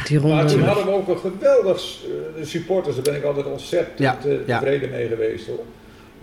Die 0.08 0.20
Maar 0.20 0.48
toen 0.48 0.62
hadden 0.62 0.86
we 0.86 0.92
ook 0.92 1.08
een 1.08 1.18
geweldig 1.18 2.00
eh, 2.04 2.42
de 2.42 2.46
supporters, 2.46 2.96
daar 2.96 3.04
ben 3.04 3.16
ik 3.16 3.24
altijd 3.24 3.46
ontzettend 3.46 4.00
Ja, 4.00 4.18
eh, 4.26 4.32
ja. 4.48 4.60
tevreden 4.60 4.90
mee 4.90 5.08
geweest 5.08 5.48
hoor. 5.48 5.60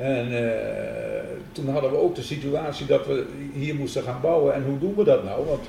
En 0.01 0.45
eh, 0.45 1.21
toen 1.53 1.69
hadden 1.69 1.91
we 1.91 1.97
ook 1.97 2.15
de 2.15 2.23
situatie 2.23 2.87
dat 2.87 3.07
we 3.07 3.27
hier 3.53 3.75
moesten 3.75 4.03
gaan 4.03 4.21
bouwen. 4.21 4.55
En 4.55 4.65
hoe 4.65 4.79
doen 4.79 4.95
we 4.97 5.05
dat 5.05 5.25
nou? 5.25 5.47
Want 5.47 5.61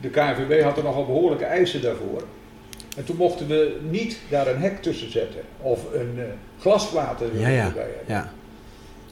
de 0.00 0.08
KNVB 0.08 0.62
had 0.62 0.76
er 0.76 0.82
nogal 0.84 1.06
behoorlijke 1.06 1.44
eisen 1.44 1.82
daarvoor. 1.82 2.22
En 2.96 3.04
toen 3.04 3.16
mochten 3.16 3.46
we 3.46 3.76
niet 3.90 4.18
daar 4.30 4.46
een 4.46 4.60
hek 4.60 4.82
tussen 4.82 5.10
zetten 5.12 5.40
of 5.60 5.80
een 5.92 6.18
glasplaat 6.60 7.20
er 7.20 7.38
Ja, 7.38 7.48
ja, 7.48 7.64
erbij 7.64 7.82
hebben. 7.82 8.14
ja. 8.14 8.32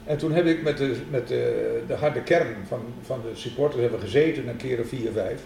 En 0.05 0.17
toen 0.17 0.31
heb 0.31 0.45
ik 0.45 0.63
met 0.63 0.77
de, 0.77 0.95
met 1.09 1.27
de, 1.27 1.81
de 1.87 1.93
harde 1.93 2.21
kern 2.21 2.55
van, 2.67 2.79
van 3.05 3.21
de 3.21 3.39
supporters 3.39 3.81
hebben 3.81 3.99
gezeten, 3.99 4.47
een 4.47 4.57
keer 4.57 4.79
of 4.79 4.87
vier, 4.87 5.11
vijf. 5.13 5.41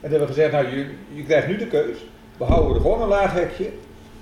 En 0.00 0.10
hebben 0.10 0.28
we 0.28 0.34
gezegd, 0.34 0.52
nou 0.52 0.66
je, 0.76 0.86
je 1.12 1.22
krijgt 1.22 1.48
nu 1.48 1.56
de 1.56 1.66
keus. 1.66 1.98
We 2.36 2.44
houden 2.44 2.74
er 2.74 2.80
gewoon 2.80 3.02
een 3.02 3.08
laag 3.08 3.32
hekje. 3.32 3.70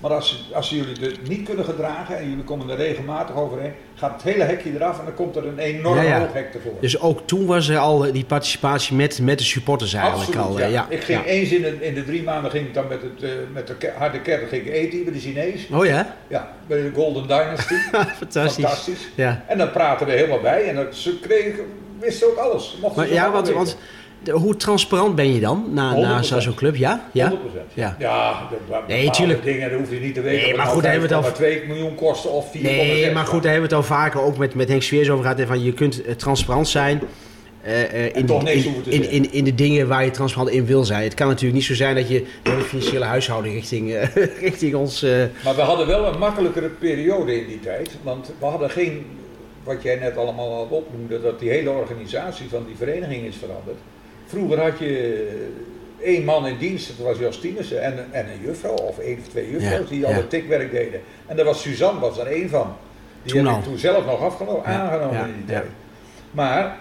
Maar 0.01 0.11
als, 0.11 0.51
als 0.53 0.71
jullie 0.71 0.97
het 1.01 1.29
niet 1.29 1.43
kunnen 1.47 1.65
gedragen 1.65 2.19
en 2.19 2.29
jullie 2.29 2.45
komen 2.45 2.71
er 2.71 2.77
regelmatig 2.77 3.37
overheen, 3.37 3.73
gaat 3.95 4.13
het 4.13 4.23
hele 4.23 4.43
hekje 4.45 4.75
eraf 4.75 4.99
en 4.99 5.05
dan 5.05 5.15
komt 5.15 5.37
er 5.37 5.47
een 5.47 5.59
enorm 5.59 5.97
Ja, 5.97 6.03
ja. 6.03 6.19
hoog 6.19 6.33
hek. 6.33 6.57
Dus 6.81 7.01
ook 7.01 7.21
toen 7.27 7.47
was 7.47 7.69
er 7.69 7.79
al 7.79 8.13
die 8.13 8.25
participatie 8.25 8.97
met, 8.97 9.21
met 9.21 9.39
de 9.39 9.45
supporters 9.45 9.93
eigenlijk 9.95 10.39
Absoluut, 10.39 10.47
al. 10.47 10.59
ja. 10.59 10.65
eh, 10.65 10.73
ja. 10.73 10.87
Ik 10.89 11.03
ging 11.05 11.25
eens 11.25 11.51
in 11.51 11.63
de, 11.63 11.87
in 11.87 11.95
de 11.95 12.05
drie 12.05 12.23
maanden 12.23 12.51
ging 12.51 12.67
ik 12.67 12.75
dan 12.75 12.89
met, 12.89 13.03
het, 13.03 13.23
eh, 13.23 13.31
met 13.53 13.67
de 13.67 13.93
harde 13.97 14.21
kern 14.21 14.49
ging 14.49 14.67
ik 14.67 14.73
eten 14.73 15.05
bij 15.05 15.13
de 15.13 15.19
Chinees. 15.19 15.67
Oh 15.73 15.87
ja? 15.87 16.17
Ja, 16.29 16.53
bij 16.67 16.83
de 16.83 16.91
Golden 16.95 17.23
Dynasty. 17.23 17.75
Fantastisch. 18.19 18.65
Fantastisch. 18.65 19.09
Ja. 19.15 19.45
En 19.47 19.59
dan 19.59 19.71
praten 19.71 20.07
we 20.07 20.13
helemaal 20.13 20.41
bij 20.41 20.69
en 20.69 20.75
dat, 20.75 20.95
ze 20.95 21.19
kregen, 21.21 21.65
wisten 21.99 22.27
ook 22.27 22.37
alles. 22.37 22.77
Mochten 22.81 22.99
Maar 22.99 23.07
ze 23.09 23.15
ja, 23.15 23.31
want 23.31 23.77
de- 24.23 24.33
hoe 24.33 24.57
transparant 24.57 25.15
ben 25.15 25.35
je 25.35 25.41
dan 25.41 25.65
na, 25.73 25.95
na 25.99 26.17
100%. 26.21 26.25
zo- 26.27 26.41
zo'n 26.41 26.55
club? 26.55 26.77
Ja? 26.77 27.09
Ja? 27.13 27.31
100%. 27.31 27.35
Ja. 27.75 27.97
Ja, 27.99 28.49
Nee, 28.89 29.11
tuurlijk. 29.11 29.43
dingen 29.45 29.71
dat 29.71 29.79
hoef 29.79 29.91
je 29.91 30.01
niet 30.01 30.15
te 30.15 30.21
weten. 30.21 30.43
Nee, 30.49 30.57
maar 30.57 30.67
goed, 30.67 30.83
nou 30.83 30.99
daar 30.99 31.11
hebben 31.11 31.21
we 31.37 31.45
het 31.45 31.63
5,2 31.65 31.67
miljoen 31.69 31.95
kosten 31.95 32.31
of 32.33 32.51
4,6. 32.51 32.61
Nee, 32.63 33.13
maar 33.13 33.27
goed, 33.27 33.43
daar 33.43 33.53
hebben 33.53 33.71
we 33.71 33.77
het 33.77 33.85
al 33.91 33.97
vaker 33.97 34.21
ook 34.21 34.37
met, 34.39 34.55
met 34.55 34.69
Henk 34.69 34.83
Sweers 34.83 35.11
over 35.11 35.25
gehad. 35.25 35.41
Van 35.47 35.63
je 35.63 35.73
kunt 35.73 36.03
eh, 36.03 36.15
transparant 36.15 36.69
zijn. 36.69 37.01
eh, 37.63 38.05
in, 38.17 38.27
de- 38.27 38.63
in, 38.85 39.11
in, 39.11 39.33
in, 39.33 39.45
de 39.45 39.55
dingen 39.55 39.89
waar 39.89 40.05
je 40.05 40.11
transparant 40.11 40.51
in 40.51 40.67
wil 40.67 40.85
zijn. 40.85 41.03
Het 41.03 41.15
kan 41.15 41.27
natuurlijk 41.27 41.55
niet 41.55 41.65
zo 41.65 41.75
zijn 41.75 41.95
dat 41.95 42.09
je 42.09 42.27
de 42.43 42.51
financiële 42.51 43.05
huishouding 43.05 43.55
richting, 43.55 44.09
richting 44.41 44.75
ons. 44.75 45.03
Maar 45.45 45.55
we 45.55 45.61
hadden 45.63 45.87
wel 45.87 46.07
een 46.07 46.19
makkelijkere 46.19 46.69
periode 46.69 47.41
in 47.41 47.47
die 47.47 47.61
tijd. 47.61 47.91
Want 48.03 48.33
we 48.39 48.47
hadden 48.47 48.71
geen, 48.71 49.07
wat 49.65 49.83
jij 49.83 49.97
net 49.97 50.17
allemaal 50.17 50.53
al 50.55 50.67
opnoemde, 50.71 51.21
dat 51.23 51.41
die 51.41 51.51
hele 51.51 51.71
organisatie 51.71 52.47
van 52.49 52.65
die 52.67 52.77
vereniging 52.77 53.27
is 53.27 53.37
veranderd. 53.37 53.77
Vroeger 54.29 54.61
had 54.61 54.79
je 54.79 55.27
één 56.03 56.25
man 56.25 56.47
in 56.47 56.59
dienst, 56.59 56.89
dat 56.97 57.07
was 57.07 57.19
Jos 57.19 57.41
Tienissen, 57.41 57.83
en, 57.83 58.07
en 58.11 58.27
een 58.31 58.41
juffrouw, 58.45 58.75
of 58.75 58.99
één 58.99 59.19
of 59.19 59.29
twee 59.29 59.51
juffrouws, 59.51 59.89
Ja, 59.89 59.95
die 59.97 60.07
al 60.07 60.13
het 60.13 60.31
tikwerk 60.31 60.71
deden. 60.71 61.01
En 61.27 61.37
daar 61.37 61.45
was 61.45 61.63
Suzanne 61.63 62.01
was 62.01 62.19
er 62.19 62.27
één 62.27 62.49
van. 62.49 62.77
Die 63.23 63.33
Toen 63.33 63.45
heb 63.45 63.53
al. 63.55 63.59
ik 63.59 63.65
toen 63.65 63.79
zelf 63.79 64.05
nog 64.05 64.21
afgenomen, 64.21 64.65
aangenomen 64.65 65.27
in 65.29 65.35
die 65.37 65.45
tijd. 65.45 65.65
Maar, 66.31 66.77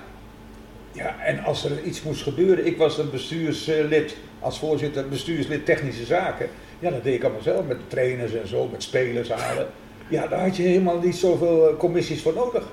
ja, 0.91 1.15
en 1.23 1.43
als 1.43 1.65
er 1.65 1.83
iets 1.83 2.03
moest 2.03 2.23
gebeuren, 2.23 2.65
ik 2.65 2.77
was 2.77 2.97
een 2.97 3.09
bestuurslid, 3.09 4.15
als 4.39 4.59
voorzitter 4.59 5.09
bestuurslid 5.09 5.65
technische 5.65 6.05
zaken. 6.05 6.49
Ja, 6.79 6.89
dat 6.89 7.03
deed 7.03 7.15
ik 7.15 7.23
allemaal 7.23 7.41
zelf, 7.41 7.65
met 7.67 7.77
trainers 7.87 8.33
en 8.33 8.47
zo, 8.47 8.67
met 8.71 8.83
spelers 8.83 9.29
halen. 9.29 9.67
Ja, 10.07 10.27
daar 10.27 10.39
had 10.39 10.57
je 10.57 10.63
helemaal 10.63 10.99
niet 10.99 11.15
zoveel 11.15 11.69
eh, 11.69 11.77
commissies 11.77 12.21
voor 12.21 12.33
nodig. 12.33 12.63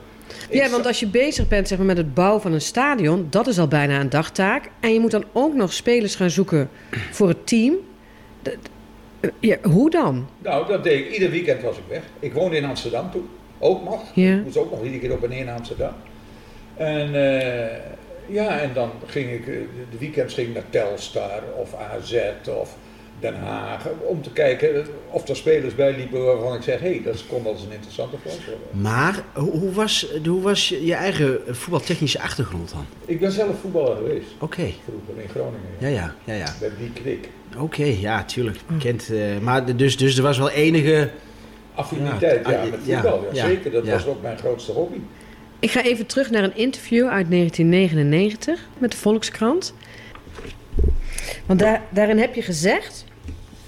Ja, 0.50 0.69
want 0.71 0.87
als 0.87 1.00
je 1.00 1.07
bezig 1.07 1.49
bent 1.49 1.69
zeg 1.69 1.78
maar, 1.78 1.87
met 1.87 1.97
het 1.97 2.14
bouwen 2.14 2.40
van 2.43 2.52
een 2.52 2.61
stadion, 2.61 3.26
dat 3.31 3.47
is 3.47 3.59
al 3.59 3.69
bijna 3.69 4.00
een 4.00 4.11
dagtaak. 4.11 4.71
En 4.81 4.93
je 4.93 5.00
moet 5.00 5.11
dan 5.11 5.25
ook 5.33 5.54
nog 5.54 5.73
spelers 5.73 6.14
gaan 6.14 6.31
zoeken 6.31 6.71
voor 7.11 7.28
het 7.28 7.47
team. 7.47 7.75
Dat- 8.43 8.54
eh, 9.21 9.31
ja, 9.40 9.57
hoe 9.62 9.90
dan? 9.90 10.28
Nou, 10.38 10.66
dat 10.66 10.85
deed 10.85 11.07
ik. 11.07 11.12
Ieder 11.12 11.31
weekend 11.31 11.62
was 11.62 11.76
ik 11.76 11.83
weg. 11.88 12.02
Ik 12.21 12.33
woonde 12.33 12.57
in 12.57 12.64
Amsterdam 12.64 13.11
toen. 13.11 13.28
Ook 13.59 13.85
nog. 13.85 14.02
Ja. 14.14 14.35
Ik 14.35 14.45
moest 14.45 14.57
ook 14.57 14.71
nog 14.71 14.83
iedere 14.83 14.99
keer 15.00 15.12
op 15.12 15.23
en 15.23 15.28
neer 15.28 15.45
naar 15.45 15.57
Amsterdam. 15.57 15.93
En 16.76 17.14
eh, 17.14 17.76
ja, 18.26 18.61
en 18.61 18.71
dan 18.75 18.90
ging 19.07 19.31
ik, 19.31 19.47
eh, 19.47 19.54
de 19.90 19.99
weekends 19.99 20.35
ging 20.35 20.49
ik 20.49 20.54
naar 20.54 20.71
Telstar 20.71 21.43
of 21.61 21.75
AZ 21.75 22.14
of 22.49 22.76
Den 23.25 23.35
Haag. 23.35 23.87
Om 24.07 24.23
te 24.23 24.31
kijken 24.31 24.87
of 25.11 25.28
er 25.28 25.37
spelers 25.37 25.75
bij 25.75 25.97
liepen 25.97 26.25
waarvan 26.25 26.54
ik 26.54 26.62
zeg, 26.62 26.81
hé, 26.81 26.88
hey, 26.88 27.02
dat 27.04 27.25
kon 27.26 27.43
wel 27.43 27.52
eens 27.52 27.62
een 27.62 27.73
interessante 27.73 28.16
voor 28.23 28.31
ons 28.31 28.45
worden. 28.45 28.81
maar 28.81 29.25
hoe, 29.35 29.73
was, 29.73 30.07
hoe 30.25 30.43
was 30.43 30.69
je 30.69 30.95
eigen 30.95 31.40
voetbaltechnische 31.47 32.21
achtergrond 32.21 32.71
dan? 32.71 32.87
Ik 33.04 33.21
ben 33.21 33.33
zelf 33.33 33.61
voetballer 33.61 33.97
geweest. 33.97 34.26
Oké. 34.38 34.73
Vroeger 34.85 35.23
in 35.23 35.28
Groningen. 35.28 35.61
Ja, 35.78 35.88
ja, 35.88 36.14
ja, 36.25 36.35
ja. 36.35 36.54
Bij 36.61 36.71
die 36.78 36.93
knik. 37.02 37.28
Oké, 37.59 37.85
ja, 37.85 38.25
tuurlijk. 38.25 38.59
Bekend. 38.66 39.11
eh, 39.11 39.38
maar 39.43 39.76
dus, 39.76 39.97
dus 39.97 40.16
er 40.16 40.23
was 40.23 40.38
wel 40.38 40.50
enige. 40.50 41.11
Affiniteit, 41.75 42.47
Ja, 42.47 42.52
ja, 42.52 42.62
ah, 42.62 42.71
met 42.71 42.81
voetbal. 42.85 43.28
Ja, 43.33 43.43
ja, 43.43 43.47
zeker, 43.47 43.71
dat 43.71 43.87
ja. 43.87 43.93
was 43.93 44.07
ook 44.07 44.23
mijn 44.23 44.38
grootste 44.38 44.73
hobby. 44.73 44.99
Ik 45.59 45.71
ga 45.71 45.83
even 45.83 46.07
terug 46.07 46.31
naar 46.31 46.45
een 46.45 46.57
interview 46.57 47.09
uit 47.09 47.31
1999 47.31 48.61
met 48.78 48.90
de 48.90 48.97
Volkskrant. 48.97 49.75
Want 51.47 51.61
daar, 51.61 51.83
daarin 51.90 52.19
heb 52.19 52.35
je 52.35 52.43
gezegd, 52.43 53.03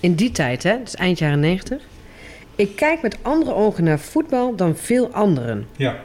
in 0.07 0.15
die 0.15 0.31
tijd, 0.31 0.63
hè, 0.63 0.77
dus 0.83 0.95
eind 0.95 1.19
jaren 1.19 1.41
90... 1.41 1.83
Ik 2.55 2.77
kijk 2.77 3.03
met 3.03 3.17
andere 3.23 3.55
ogen 3.55 3.85
naar 3.85 3.99
voetbal 3.99 4.55
dan 4.55 4.77
veel 4.77 5.09
anderen. 5.11 5.67
Ja. 5.77 5.97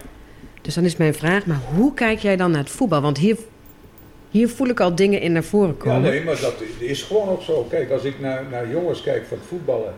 Dus 0.62 0.74
dan 0.74 0.84
is 0.84 0.98
mijn 0.98 1.13
vraag, 1.13 1.46
maar 1.46 1.60
hoe 1.75 1.93
kijk 1.93 2.20
jij 2.20 2.36
dan 2.36 2.51
naar 2.51 2.60
het 2.60 2.70
voetbal? 2.70 3.01
Want 3.01 3.17
hier, 3.17 3.38
hier 4.29 4.50
voel 4.50 4.67
ik 4.67 4.79
al 4.79 4.96
dingen 4.96 5.22
in 5.22 5.31
naar 5.31 5.43
voren 5.43 5.67
Ja, 5.77 5.84
komen. 5.84 6.01
nee, 6.01 6.24
maar 6.24 6.39
dat 6.39 6.53
is 6.79 7.01
gewoon 7.03 7.29
ook 7.29 7.41
zo. 7.41 7.63
Kijk, 7.70 7.91
als 7.91 8.03
ik 8.03 8.20
naar, 8.20 8.43
naar 8.51 8.70
jongens 8.70 9.01
kijk 9.01 9.25
van 9.25 9.38
het 9.38 9.48
voetballen. 9.48 9.93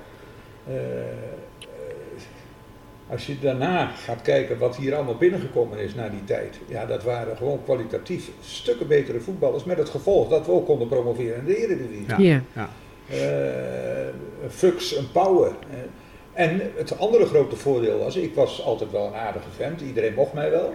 eh, 0.68 0.76
eh, 0.76 1.06
als 3.10 3.26
je 3.26 3.40
daarna 3.40 3.86
gaat 4.06 4.22
kijken 4.22 4.58
wat 4.58 4.76
hier 4.76 4.96
allemaal 4.96 5.18
binnengekomen 5.18 5.80
is 5.80 5.96
na 5.96 6.10
die 6.10 6.24
tijd. 6.24 6.60
Ja, 6.68 6.86
dat 6.86 7.04
waren 7.04 7.38
gewoon 7.38 7.64
kwalitatief 7.64 8.30
stukken 8.42 8.88
betere 8.88 9.20
voetballers. 9.20 9.64
Met 9.64 9.78
het 9.78 9.90
gevolg 9.90 10.30
dat 10.30 10.46
we 10.46 10.52
ook 10.52 10.66
konden 10.66 10.88
promoveren 10.88 11.38
in 11.38 11.46
de 11.46 11.58
Eredivisie. 11.58 12.06
Ja. 12.18 12.42
Ja. 12.56 12.70
Ja. 13.08 13.16
Eh, 13.16 14.06
een 14.44 14.52
Fux, 14.52 14.96
een 14.98 15.12
Pauwen. 15.12 15.50
eh. 15.72 16.44
en 16.44 16.62
het 16.76 17.00
andere 17.00 17.26
grote 17.26 17.56
voordeel 17.56 18.00
was, 18.00 18.16
ik 18.16 18.36
was 18.36 18.64
altijd 18.64 18.92
wel 18.92 19.06
een 19.06 19.16
aardige 19.16 19.50
vent. 19.58 19.82
Iedereen 19.82 20.14
mocht 20.14 20.34
mij 20.34 20.50
wel. 20.52 20.74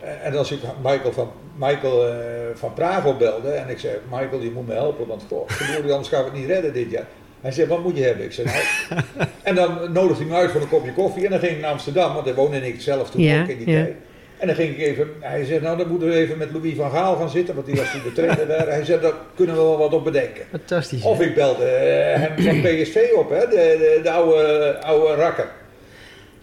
Eh, 0.00 0.26
En 0.26 0.36
als 0.36 0.50
ik 0.52 0.58
Michael 0.82 1.12
van, 1.12 1.30
Michael, 1.56 2.12
van 2.54 2.74
Bravo 2.74 3.14
belde 3.16 3.50
en 3.50 3.68
ik 3.68 3.78
zei, 3.78 3.94
Michael, 4.10 4.40
je 4.40 4.50
moet 4.50 4.66
me 4.66 4.72
helpen, 4.72 5.06
want 5.06 5.24
goh, 5.28 5.48
anders 5.82 6.08
gaan 6.08 6.24
we 6.24 6.30
het 6.30 6.38
niet 6.38 6.46
redden 6.48 6.72
dit 6.72 6.90
jaar. 6.90 7.06
Hij 7.40 7.52
zei, 7.52 7.68
wat 7.68 7.82
moet 7.82 7.96
je 7.96 8.02
hebben? 8.02 8.24
Ik 8.24 8.32
zei, 8.32 8.46
nou. 8.46 9.02
en 9.42 9.54
dan 9.54 9.92
nodigde 9.92 10.22
hij 10.22 10.32
me 10.32 10.38
uit 10.38 10.50
voor 10.50 10.60
een 10.60 10.68
kopje 10.68 10.92
koffie 10.92 11.24
en 11.24 11.30
dan 11.30 11.38
ging 11.40 11.52
ik 11.52 11.60
naar 11.60 11.70
Amsterdam, 11.70 12.12
want 12.14 12.26
daar 12.26 12.34
woonde 12.34 12.66
ik 12.68 12.80
zelf 12.80 13.10
toen 13.10 13.20
Ja, 13.22 13.42
ook 13.42 13.48
in 13.48 13.58
die 13.58 13.70
ja. 13.70 13.82
tijd. 13.82 13.94
En 14.40 14.46
dan 14.46 14.56
ging 14.56 14.76
ik 14.76 14.78
even, 14.78 15.08
hij 15.20 15.44
zei, 15.44 15.60
nou 15.60 15.76
dan 15.76 15.88
moeten 15.88 16.08
we 16.08 16.14
even 16.14 16.38
met 16.38 16.52
Louis 16.52 16.74
van 16.74 16.90
Gaal 16.90 17.16
gaan 17.16 17.30
zitten, 17.30 17.54
want 17.54 17.66
die 17.66 17.76
was 17.76 17.92
de 17.92 18.12
trainer 18.12 18.46
daar. 18.46 18.68
Hij 18.68 18.84
zei, 18.84 19.00
daar 19.00 19.12
kunnen 19.34 19.54
we 19.54 19.60
wel 19.62 19.78
wat 19.78 19.92
op 19.92 20.04
bedenken. 20.04 20.42
Fantastisch. 20.50 21.02
Of 21.02 21.20
ik 21.20 21.34
belde 21.34 21.64
eh, 21.64 22.20
hem 22.20 22.42
van 22.42 22.60
PSV 22.82 23.08
op, 23.14 23.30
hè, 23.30 23.38
de, 23.38 23.76
de, 23.78 24.00
de 24.02 24.10
oude, 24.10 24.78
oude 24.80 25.14
rakker. 25.14 25.48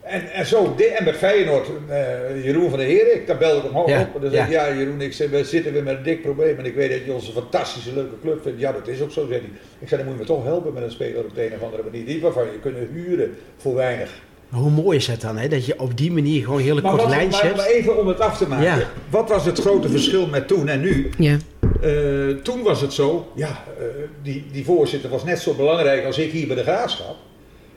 En, 0.01 0.31
en 0.31 0.45
zo, 0.45 0.75
en 0.97 1.03
met 1.03 1.15
Feyenoord, 1.15 1.67
eh, 1.89 2.43
Jeroen 2.43 2.69
van 2.69 2.79
der 2.79 2.87
Herik, 2.87 3.27
daar 3.27 3.37
belde 3.37 3.57
ik 3.57 3.63
hem 3.63 3.73
hoog 3.73 3.89
Ja, 3.89 4.01
op. 4.01 4.15
En 4.15 4.21
dan 4.21 4.31
zei 4.31 4.51
ja. 4.51 4.67
ja 4.67 4.75
Jeroen, 4.75 5.01
ik 5.01 5.13
zei, 5.13 5.29
we 5.29 5.43
zitten 5.43 5.73
weer 5.73 5.83
met 5.83 5.97
een 5.97 6.03
dik 6.03 6.21
probleem 6.21 6.57
en 6.57 6.65
ik 6.65 6.75
weet 6.75 6.91
dat 6.91 7.05
je 7.05 7.13
ons 7.13 7.27
een 7.27 7.33
fantastische 7.33 7.93
leuke 7.93 8.19
club 8.21 8.41
vindt. 8.41 8.59
Ja, 8.59 8.71
dat 8.71 8.87
is 8.87 9.01
ook 9.01 9.11
zo, 9.11 9.25
zei 9.27 9.39
hij. 9.39 9.49
Ik 9.79 9.87
zei, 9.87 10.01
dan 10.01 10.09
moet 10.09 10.19
je 10.19 10.21
me 10.33 10.37
toch 10.37 10.43
helpen 10.43 10.73
met 10.73 10.83
een 10.83 10.91
speler 10.91 11.23
op 11.23 11.35
de 11.35 11.45
een 11.45 11.53
of 11.53 11.63
andere 11.63 11.83
manier. 11.83 12.05
Die 12.05 12.21
waarvan 12.21 12.43
je 12.43 12.59
kunnen 12.59 12.89
huren 12.93 13.37
voor 13.57 13.75
weinig. 13.75 14.11
Maar 14.49 14.59
hoe 14.59 14.71
mooi 14.71 14.97
is 14.97 15.07
het 15.07 15.21
dan, 15.21 15.37
hè? 15.37 15.47
Dat 15.47 15.65
je 15.65 15.79
op 15.79 15.97
die 15.97 16.11
manier 16.11 16.43
gewoon 16.43 16.59
hele 16.59 16.81
Maar, 16.81 16.91
kort 16.91 17.03
wat, 17.03 17.11
lijntjes 17.11 17.55
maar, 17.55 17.65
even 17.65 17.97
om 17.99 18.07
het 18.07 18.19
af 18.19 18.37
te 18.37 18.47
maken. 18.47 18.65
Ja. 18.65 18.77
Wat 19.09 19.29
was 19.29 19.45
het 19.45 19.59
grote 19.59 19.89
verschil 19.89 20.27
met 20.27 20.47
toen 20.47 20.67
en 20.67 20.79
nu? 20.81 21.09
Ja. 21.17 21.37
Eh, 21.81 22.35
toen 22.43 22.63
was 22.63 22.81
het 22.81 22.93
zo, 22.93 23.31
ja, 23.35 23.63
eh, 23.79 23.85
die, 24.23 24.45
die 24.51 24.65
voorzitter 24.65 25.09
was 25.09 25.23
net 25.23 25.39
zo 25.39 25.53
belangrijk 25.53 26.05
als 26.05 26.17
ik 26.17 26.31
hier 26.31 26.47
bij 26.47 26.55
de 26.55 26.61
graafschap. 26.63 27.15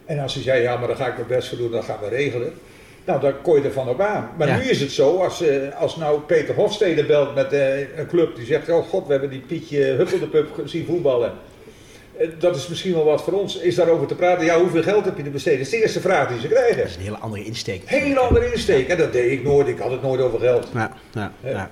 En 0.04 0.18
als 0.18 0.34
hij 0.34 0.42
zei, 0.42 0.62
ja, 0.62 0.76
maar 0.76 0.88
daar 0.88 0.96
ga 0.96 1.06
ik 1.06 1.14
mijn 1.14 1.26
best 1.28 1.48
voor 1.48 1.58
doen, 1.58 1.70
dat 1.70 1.84
gaan 1.84 1.98
we 2.02 2.08
regelen. 2.08 2.52
Nou, 3.04 3.20
dan 3.20 3.32
kon 3.42 3.56
je 3.56 3.62
ervan 3.62 3.88
op 3.88 4.00
aan. 4.00 4.30
Maar 4.38 4.48
Ja. 4.48 4.56
nu 4.56 4.62
is 4.62 4.80
het 4.80 4.92
zo, 4.92 5.16
als, 5.16 5.42
eh, 5.42 5.80
als 5.80 5.96
nou 5.96 6.20
Peter 6.20 6.54
Hofstede 6.54 7.04
belt 7.04 7.34
met 7.34 7.52
eh, 7.52 7.78
een 7.98 8.06
club 8.08 8.36
die 8.36 8.46
zegt, 8.46 8.68
oh 8.70 8.88
god, 8.88 9.06
we 9.06 9.12
hebben 9.12 9.30
die 9.30 9.40
Pietje 9.40 9.82
Huppeldepup 9.84 10.62
zien 10.64 10.86
voetballen. 10.86 11.32
Eh, 12.20 12.28
dat 12.38 12.56
is 12.56 12.68
misschien 12.68 12.92
wel 12.94 13.04
wat 13.04 13.22
voor 13.22 13.32
ons. 13.32 13.58
Is 13.58 13.74
daarover 13.74 14.06
te 14.06 14.14
praten? 14.14 14.44
Ja, 14.44 14.58
hoeveel 14.60 14.82
geld 14.82 15.04
heb 15.04 15.16
je 15.16 15.22
te 15.22 15.30
besteden? 15.30 15.58
Dat 15.58 15.66
is 15.66 15.72
de 15.72 15.80
eerste 15.82 16.00
vraag 16.00 16.28
die 16.28 16.40
ze 16.40 16.48
krijgen. 16.48 16.76
Dat 16.76 16.86
is 16.86 16.96
een 16.96 17.02
hele 17.02 17.16
andere 17.18 17.44
insteek. 17.44 17.82
Hele 17.84 18.18
andere 18.18 18.52
insteek. 18.52 18.88
En 18.88 18.96
dat 18.98 19.12
deed 19.12 19.30
ik 19.32 19.42
nooit. 19.42 19.68
Ik 19.68 19.78
had 19.78 19.90
het 19.90 20.02
nooit 20.02 20.20
over 20.20 20.40
geld. 20.40 20.66
Ja, 20.74 20.92
ja, 21.14 21.32
Ja. 21.44 21.70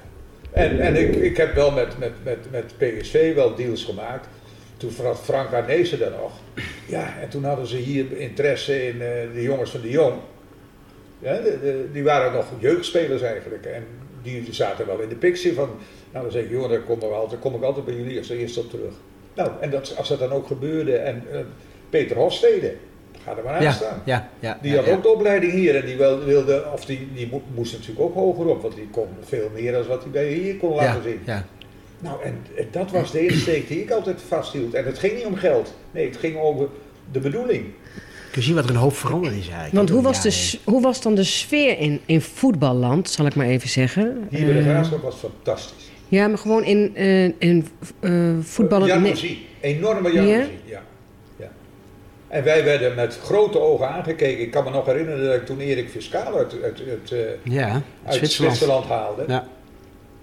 En, 0.50 0.81
en 0.81 0.97
ik, 0.97 1.14
ik 1.17 1.37
heb 1.37 1.55
wel 1.55 1.71
met, 1.71 1.99
met, 1.99 2.12
met, 2.23 2.38
met 2.50 2.73
PSV 2.78 3.35
wel 3.35 3.55
deals 3.55 3.85
gemaakt. 3.85 4.26
Toen 4.76 4.90
had 5.02 5.21
Frank 5.25 5.52
Arnezen 5.52 6.02
er 6.05 6.11
nog. 6.11 6.33
Ja, 6.87 7.14
en 7.21 7.28
toen 7.28 7.45
hadden 7.45 7.67
ze 7.67 7.76
hier 7.76 8.07
interesse 8.17 8.87
in 8.87 9.02
eh, 9.02 9.09
de 9.35 9.43
jongens 9.43 9.71
van 9.71 9.81
de 9.81 9.90
Jong. 9.90 10.14
Ja, 11.19 11.37
de, 11.37 11.59
de- 11.62 11.88
die 11.93 12.02
waren 12.02 12.33
nog 12.33 12.47
jeugdspelers 12.59 13.23
eigenlijk. 13.23 13.64
En 13.67 13.85
die 14.23 14.47
zaten 14.50 14.87
wel 14.87 15.00
in 15.00 15.09
de 15.09 15.14
picture 15.14 15.55
van... 15.55 15.69
Nou, 16.12 16.25
dan 16.25 16.33
zeg 16.33 16.43
ik, 16.43 16.50
joh, 16.50 16.69
daar 16.71 16.81
kom, 16.81 16.97
ik 16.97 17.02
altijd, 17.12 17.40
kom 17.40 17.55
ik 17.55 17.62
altijd 17.62 17.85
bij 17.85 17.95
jullie 17.95 18.19
als 18.19 18.28
eerste 18.28 18.61
op 18.61 18.71
terug. 18.71 18.93
Nou, 19.38 19.50
en 19.61 19.71
dat, 19.71 19.95
als 19.97 20.09
dat 20.09 20.18
dan 20.18 20.30
ook 20.30 20.47
gebeurde... 20.47 20.97
En 20.97 21.23
eh, 21.33 21.38
Peter 21.90 22.16
Hofstede, 22.16 22.75
ga 23.25 23.37
er 23.37 23.45
maar 23.45 23.54
aan 23.54 23.62
Ja, 23.62 23.73
staan. 23.73 24.02
ja, 24.04 24.28
ja, 24.40 24.59
Die 24.62 24.71
ja, 24.71 24.76
had 24.76 24.87
ja. 24.87 24.92
ook 24.92 25.02
de 25.02 25.09
opleiding 25.09 25.52
hier 25.52 25.76
en 25.76 25.87
die 25.87 25.97
wel- 25.97 26.25
wilde, 26.25 26.64
of 26.73 26.85
die, 26.85 27.09
die 27.14 27.28
mo- 27.30 27.42
moest 27.54 27.73
natuurlijk 27.73 28.00
ook 28.00 28.14
hoger 28.14 28.47
op, 28.47 28.62
want 28.62 28.75
die 28.75 28.88
kon 28.90 29.07
veel 29.25 29.50
meer 29.54 29.73
dan 29.73 29.87
wat 29.87 30.02
hij 30.02 30.11
bij 30.11 30.33
hier 30.33 30.57
kon 30.57 30.75
laten 30.75 30.95
Ja, 30.97 31.02
zien. 31.09 31.21
ja. 31.25 31.45
Nou, 31.99 32.23
en 32.23 32.38
en 32.57 32.66
dat 32.71 32.90
was 32.90 33.11
de 33.12 33.26
insteek 33.26 33.68
die 33.68 33.80
ik 33.83 33.90
altijd 33.90 34.21
vasthield. 34.28 34.75
En 34.75 34.85
het 34.85 34.99
ging 34.99 35.14
niet 35.14 35.25
om 35.26 35.35
geld, 35.37 35.75
nee, 35.90 36.07
het 36.07 36.16
ging 36.16 36.37
over 36.38 36.68
de 37.12 37.18
bedoeling. 37.21 37.64
Kun 38.33 38.40
je 38.40 38.42
zien 38.42 38.54
wat 38.54 38.64
er 38.64 38.71
een 38.71 38.76
hoop 38.76 38.97
veranderd 38.97 39.35
is 39.35 39.47
eigenlijk. 39.49 39.75
Want 39.75 39.88
hoe 39.90 40.02
was, 40.02 40.23
de, 40.23 40.59
hoe 40.64 40.83
was 40.83 41.02
dan 41.02 41.14
de 41.14 41.25
sfeer 41.25 41.78
in, 41.78 42.00
in 42.07 42.21
voetballand, 42.21 43.11
zal 43.11 43.26
ik 43.26 43.35
maar 43.35 43.47
even 43.47 43.68
zeggen? 43.68 44.26
Hier 44.30 44.45
bij 44.45 44.52
de 44.54 44.59
Eh, 44.61 44.64
graafschap 44.64 45.02
was 45.02 45.14
fantastisch. 45.16 45.88
Ja, 46.09 46.29
maar 46.29 46.38
gewoon 46.38 46.65
in, 46.65 46.91
eh 46.95 47.25
in 47.25 47.69
eh 48.00 48.12
voetballen. 48.41 48.87
Jacuzzi, 48.87 49.47
enorme 49.61 50.12
jacuzzi, 50.12 50.53
ja. 50.65 50.83
ja. 51.37 51.50
En 52.29 52.45
wij 52.45 52.65
werden 52.65 52.95
met 52.95 53.19
grote 53.23 53.59
ogen 53.59 53.88
aangekeken. 53.88 54.43
Ik 54.43 54.50
kan 54.50 54.65
me 54.65 54.71
nog 54.71 54.87
herinneren 54.87 55.25
dat 55.25 55.35
ik 55.35 55.47
toen 55.47 55.61
Erik 55.61 55.88
Fiscaal 55.91 56.37
uit, 56.37 56.55
uit, 56.62 56.83
uit, 56.91 57.12
eh, 57.12 57.53
Ja, 57.53 57.83
uit 58.05 58.15
Zwitserland. 58.15 58.57
Zwitserland 58.57 58.85
haalde. 58.87 59.25
Ja. 59.29 59.47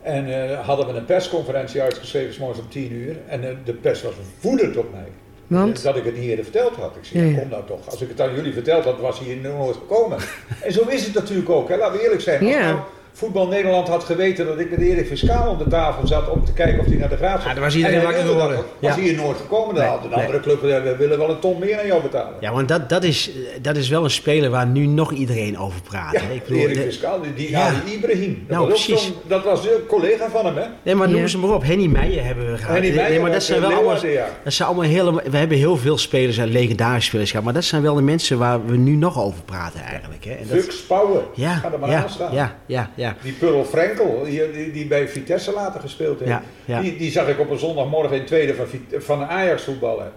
En 0.02 0.50
eh, 0.50 0.60
hadden 0.66 0.88
we 0.88 0.94
een 0.94 1.06
persconferentie 1.06 1.82
uitgeschreven, 1.82 2.34
s 2.34 2.38
morgens 2.38 2.60
om 2.60 2.70
tien 2.70 2.92
uur. 2.92 3.16
En 3.28 3.44
eh, 3.44 3.56
de 3.66 3.74
pers 3.74 4.02
was 4.04 4.14
woedend 4.42 4.78
op 4.78 4.92
mij. 4.92 5.08
Want? 5.48 5.84
Dat 5.84 5.96
ik 5.96 6.04
het 6.04 6.16
niet 6.18 6.30
eerder 6.30 6.44
verteld 6.44 6.76
had. 6.76 6.96
Ik 6.96 7.06
zei, 7.06 7.20
Ja, 7.20 7.26
ja, 7.30 7.36
ja. 7.36 7.40
kom 7.40 7.50
nou 7.50 7.64
toch. 7.68 7.90
Als 7.90 8.02
ik 8.02 8.10
het 8.10 8.22
aan 8.22 8.36
jullie 8.36 8.54
verteld 8.54 8.84
had, 8.84 9.00
was 9.00 9.20
hij 9.20 9.28
hier 9.28 9.38
nooit 9.38 9.76
gekomen. 9.76 10.18
en 10.66 10.72
zo 10.72 10.82
is 10.88 11.06
het 11.06 11.14
natuurlijk 11.14 11.50
ook, 11.50 11.70
hè. 11.70 11.78
laten 11.78 11.98
we 11.98 12.04
eerlijk 12.04 12.22
zijn. 12.22 12.40
Als 12.40 12.50
Ja. 12.50 12.72
nou 12.72 12.80
Voetbal 13.18 13.48
Nederland 13.48 13.88
had 13.88 14.04
geweten 14.04 14.46
dat 14.46 14.60
ik 14.60 14.70
met 14.70 14.80
Erik 14.80 15.08
Fiscaal 15.08 15.50
om 15.50 15.58
de 15.58 15.68
tafel 15.68 16.08
zat 16.08 16.30
om 16.30 16.46
te 16.46 16.54
kijken 16.54 16.80
of 16.80 16.86
hij 16.86 16.96
naar 16.96 17.10
de 17.10 17.16
graaf 17.18 17.34
zat. 17.40 17.44
Ja, 17.48 17.54
dan 17.54 17.64
was 17.64 17.76
iedereen 17.76 18.02
wakker 18.02 18.24
geworden. 18.24 18.56
Was 18.58 18.66
Ja. 18.80 18.92
hij 18.94 19.04
hier 19.04 19.16
nooit 19.16 19.38
gekomen, 19.38 19.76
dan 19.76 19.84
Nee, 19.84 19.94
had 19.94 20.04
een 20.04 20.10
nee. 20.10 20.20
andere 20.20 20.40
club 20.40 20.60
gezegd, 20.60 20.84
we 20.84 20.96
willen 20.96 21.18
wel 21.18 21.30
een 21.30 21.40
ton 21.40 21.60
meer 21.60 21.80
aan 21.80 21.86
jou 21.86 22.02
betalen. 22.02 22.34
Ja, 22.40 22.52
want 22.54 22.68
dat, 22.68 22.90
dat, 22.90 23.04
is, 23.04 23.32
dat 23.62 23.76
is 23.76 23.90
wel 23.90 24.04
een 24.04 24.10
speler 24.10 24.50
waar 24.50 24.68
nu 24.68 24.86
nog 24.86 25.12
iedereen 25.12 25.58
over 25.58 25.82
praat. 25.82 26.12
Ja, 26.14 26.20
hè. 26.22 26.34
Ik 26.34 26.44
bedoel, 26.44 26.60
Erik 26.62 26.74
de- 26.76 26.82
Fiscaal, 26.82 27.22
die, 27.22 27.34
die 27.34 27.50
Ja. 27.50 27.68
Ali 27.68 27.94
Ibrahim. 27.94 28.44
Dat, 28.48 28.58
Nou, 28.58 28.70
was 28.70 28.86
precies. 28.86 29.12
dat 29.28 29.44
was 29.44 29.62
de 29.62 29.84
collega 29.88 30.30
van 30.30 30.46
hem, 30.46 30.56
hè? 30.58 30.66
nee, 30.84 30.96
maar 30.96 31.10
noem 31.10 31.22
Ja. 31.22 31.28
ze 31.28 31.38
maar 31.38 31.50
op. 31.54 31.64
Henny 31.64 31.86
Meijer 31.88 32.24
hebben 32.26 32.52
we 32.52 32.58
gehad. 32.58 32.74
Henny 32.74 32.96
Nee, 32.96 33.20
maar 33.20 33.32
dat 33.32 33.44
zijn 33.44 33.62
eh, 33.64 33.68
wel 33.68 33.78
allemaal... 33.78 34.02
Dat 34.44 34.54
zijn 34.54 34.68
allemaal 34.70 34.86
hele, 34.90 35.22
we 35.30 35.38
hebben 35.38 35.58
heel 35.58 35.78
veel 35.78 35.98
spelers 35.98 36.38
en 36.38 36.48
legendarische 36.48 37.08
spelers 37.10 37.30
gehad. 37.30 37.46
Maar 37.46 37.54
dat 37.54 37.64
zijn 37.64 37.82
wel 37.82 37.96
de 37.96 38.02
mensen 38.02 38.38
waar 38.38 38.66
we 38.66 38.78
nu 38.78 38.96
nog 38.96 39.20
over 39.20 39.42
praten 39.44 39.80
eigenlijk. 39.82 40.26
Hè. 40.26 40.32
En 40.32 40.48
dat, 40.50 40.58
Fux 40.60 40.82
Power. 40.86 41.22
ja, 41.36 41.54
Ga 41.56 41.72
er 41.72 41.80
maar 41.80 41.90
ja, 41.90 42.02
aan 42.04 42.10
staan. 42.10 42.34
ja, 42.34 42.56
ja, 42.66 42.90
ja. 42.96 43.05
Die 43.22 43.34
Pearl 43.34 43.66
Frenkel, 43.66 44.24
die, 44.24 44.72
die, 44.72 44.88
bij 44.88 45.08
Vitesse 45.08 45.52
later 45.54 45.82
gespeeld 45.82 46.20
heeft. 46.20 46.42
Ja. 46.66 46.82
Die, 46.82 46.98
die 46.98 47.12
zag 47.12 47.28
ik 47.28 47.40
op 47.40 47.50
een 47.50 47.60
zondagmorgen 47.60 48.18
in 48.18 48.26
tweede 48.26 48.56
van, 48.56 48.68
van 48.92 49.24
Ajax 49.24 49.64
voetballen. 49.64 50.12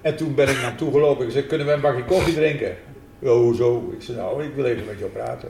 En 0.00 0.16
toen 0.16 0.34
ben 0.34 0.48
ik 0.48 0.54
naar 0.54 0.64
hem 0.64 0.76
toe 0.76 0.90
gelopen. 0.92 1.26
Ik 1.26 1.32
zei, 1.32 1.46
kunnen 1.46 1.66
we 1.66 1.72
een 1.72 1.80
bakje 1.80 2.04
koffie 2.04 2.34
drinken? 2.34 2.76
Ja, 3.18 3.30
hoezo? 3.30 3.92
Ik 3.98 4.02
zei, 4.02 4.16
nou, 4.16 4.44
ik 4.44 4.54
wil 4.54 4.64
even 4.64 4.86
met 4.86 4.98
jou 4.98 5.10
praten. 5.10 5.48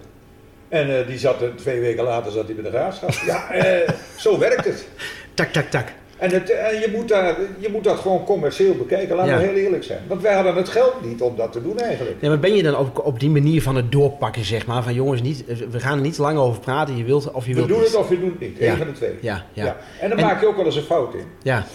En 0.69 0.99
eh, 0.99 1.07
die 1.07 1.19
zat 1.19 1.43
er, 1.43 1.57
twee 1.57 1.81
weken 1.81 2.05
later 2.05 2.33
zat 2.33 2.45
hij 2.45 2.55
bij 2.55 2.65
de 2.65 2.71
graafschap. 2.71 3.11
Ja, 3.11 3.51
eh, 3.51 3.89
zo 4.19 4.39
werkt 4.39 4.65
het. 4.65 4.87
Tak, 5.35 5.49
tak, 5.49 5.71
tak. 5.71 5.89
En, 6.25 6.31
het, 6.31 6.51
en 6.51 6.81
je, 6.81 6.89
moet 6.93 7.09
daar, 7.09 7.37
je 7.59 7.69
moet 7.73 7.85
dat 7.85 7.99
gewoon 7.99 8.25
commercieel 8.25 8.75
bekijken, 8.75 9.17
laten 9.17 9.33
Ja. 9.33 9.39
we 9.39 9.45
heel 9.47 9.55
eerlijk 9.55 9.85
zijn. 9.85 10.01
Want 10.09 10.23
wij 10.23 10.35
hadden 10.35 10.55
het 10.57 10.69
geld 10.69 11.05
niet 11.05 11.21
om 11.23 11.37
dat 11.37 11.53
te 11.53 11.63
doen 11.63 11.79
eigenlijk. 11.79 12.17
Ja, 12.21 12.29
maar 12.29 12.39
ben 12.39 12.55
je 12.55 12.63
dan 12.63 12.77
op, 12.77 12.99
op 13.07 13.21
die 13.21 13.31
manier 13.31 13.63
van 13.63 13.77
het 13.77 13.93
doorpakken, 13.93 14.45
zeg 14.45 14.67
maar? 14.67 14.83
Van 14.83 14.95
jongens, 14.95 15.23
niet, 15.23 15.45
we 15.71 15.81
gaan 15.81 15.97
er 15.97 16.03
niet 16.05 16.19
lang 16.19 16.39
over 16.39 16.61
praten. 16.61 16.97
Je 16.97 17.05
wilt 17.05 17.31
of 17.33 17.45
je 17.47 17.51
We 17.51 17.57
wilt 17.57 17.69
doen 17.69 17.79
niet. 17.79 17.87
het 17.87 17.97
of 17.97 18.09
je 18.11 18.21
doet 18.21 18.31
het 18.31 18.41
niet. 18.41 18.61
Eén 18.61 18.77
van 18.77 18.87
de 18.87 18.93
twee. 18.93 19.11
Ja, 19.21 19.45
ja. 19.53 19.77
En 20.01 20.09
dan 20.09 20.19
En- 20.19 20.25
maak 20.25 20.41
je 20.41 20.47
ook 20.47 20.57
wel 20.57 20.65
eens 20.65 20.77
een 20.77 20.83
fout 20.83 21.15
in. 21.15 21.25
Ja. 21.43 21.67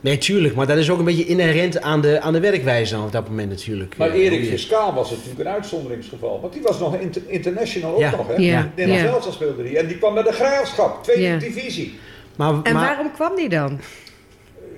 Nee, 0.00 0.18
tuurlijk. 0.18 0.54
Maar 0.54 0.66
dat 0.66 0.76
is 0.76 0.90
ook 0.90 0.98
een 0.98 1.04
beetje 1.04 1.26
inherent 1.26 1.80
aan 1.80 2.00
de, 2.00 2.20
aan 2.20 2.32
de 2.32 2.40
werkwijze 2.40 2.94
dan 2.94 3.04
op 3.04 3.12
dat 3.12 3.28
moment 3.28 3.48
natuurlijk. 3.48 3.96
Maar 3.96 4.08
Eh, 4.10 4.24
Erik 4.24 4.44
Fiscaal 4.44 4.94
was 4.94 5.10
natuurlijk 5.10 5.40
een 5.40 5.48
uitzonderingsgeval. 5.48 6.40
Want 6.40 6.52
die 6.52 6.62
was 6.62 6.78
nog 6.78 6.96
inter- 6.96 7.22
international 7.26 7.94
ook 7.94 8.16
nog, 8.16 8.26
hè? 8.28 8.34
Ja. 8.36 8.70
Nederlands 8.76 9.04
Ja. 9.04 9.08
elftal 9.14 9.32
speelde 9.32 9.62
hij. 9.62 9.76
En 9.76 9.86
die 9.86 9.98
kwam 9.98 10.14
naar 10.14 10.24
de 10.24 10.32
Graafschap, 10.32 11.02
tweede 11.04 11.22
Ja. 11.22 11.36
divisie. 11.38 11.98
Maar, 12.38 12.48
En 12.62 12.72
maar, 12.74 12.86
waarom 12.86 13.12
kwam 13.12 13.36
die 13.36 13.48
dan? 13.48 13.80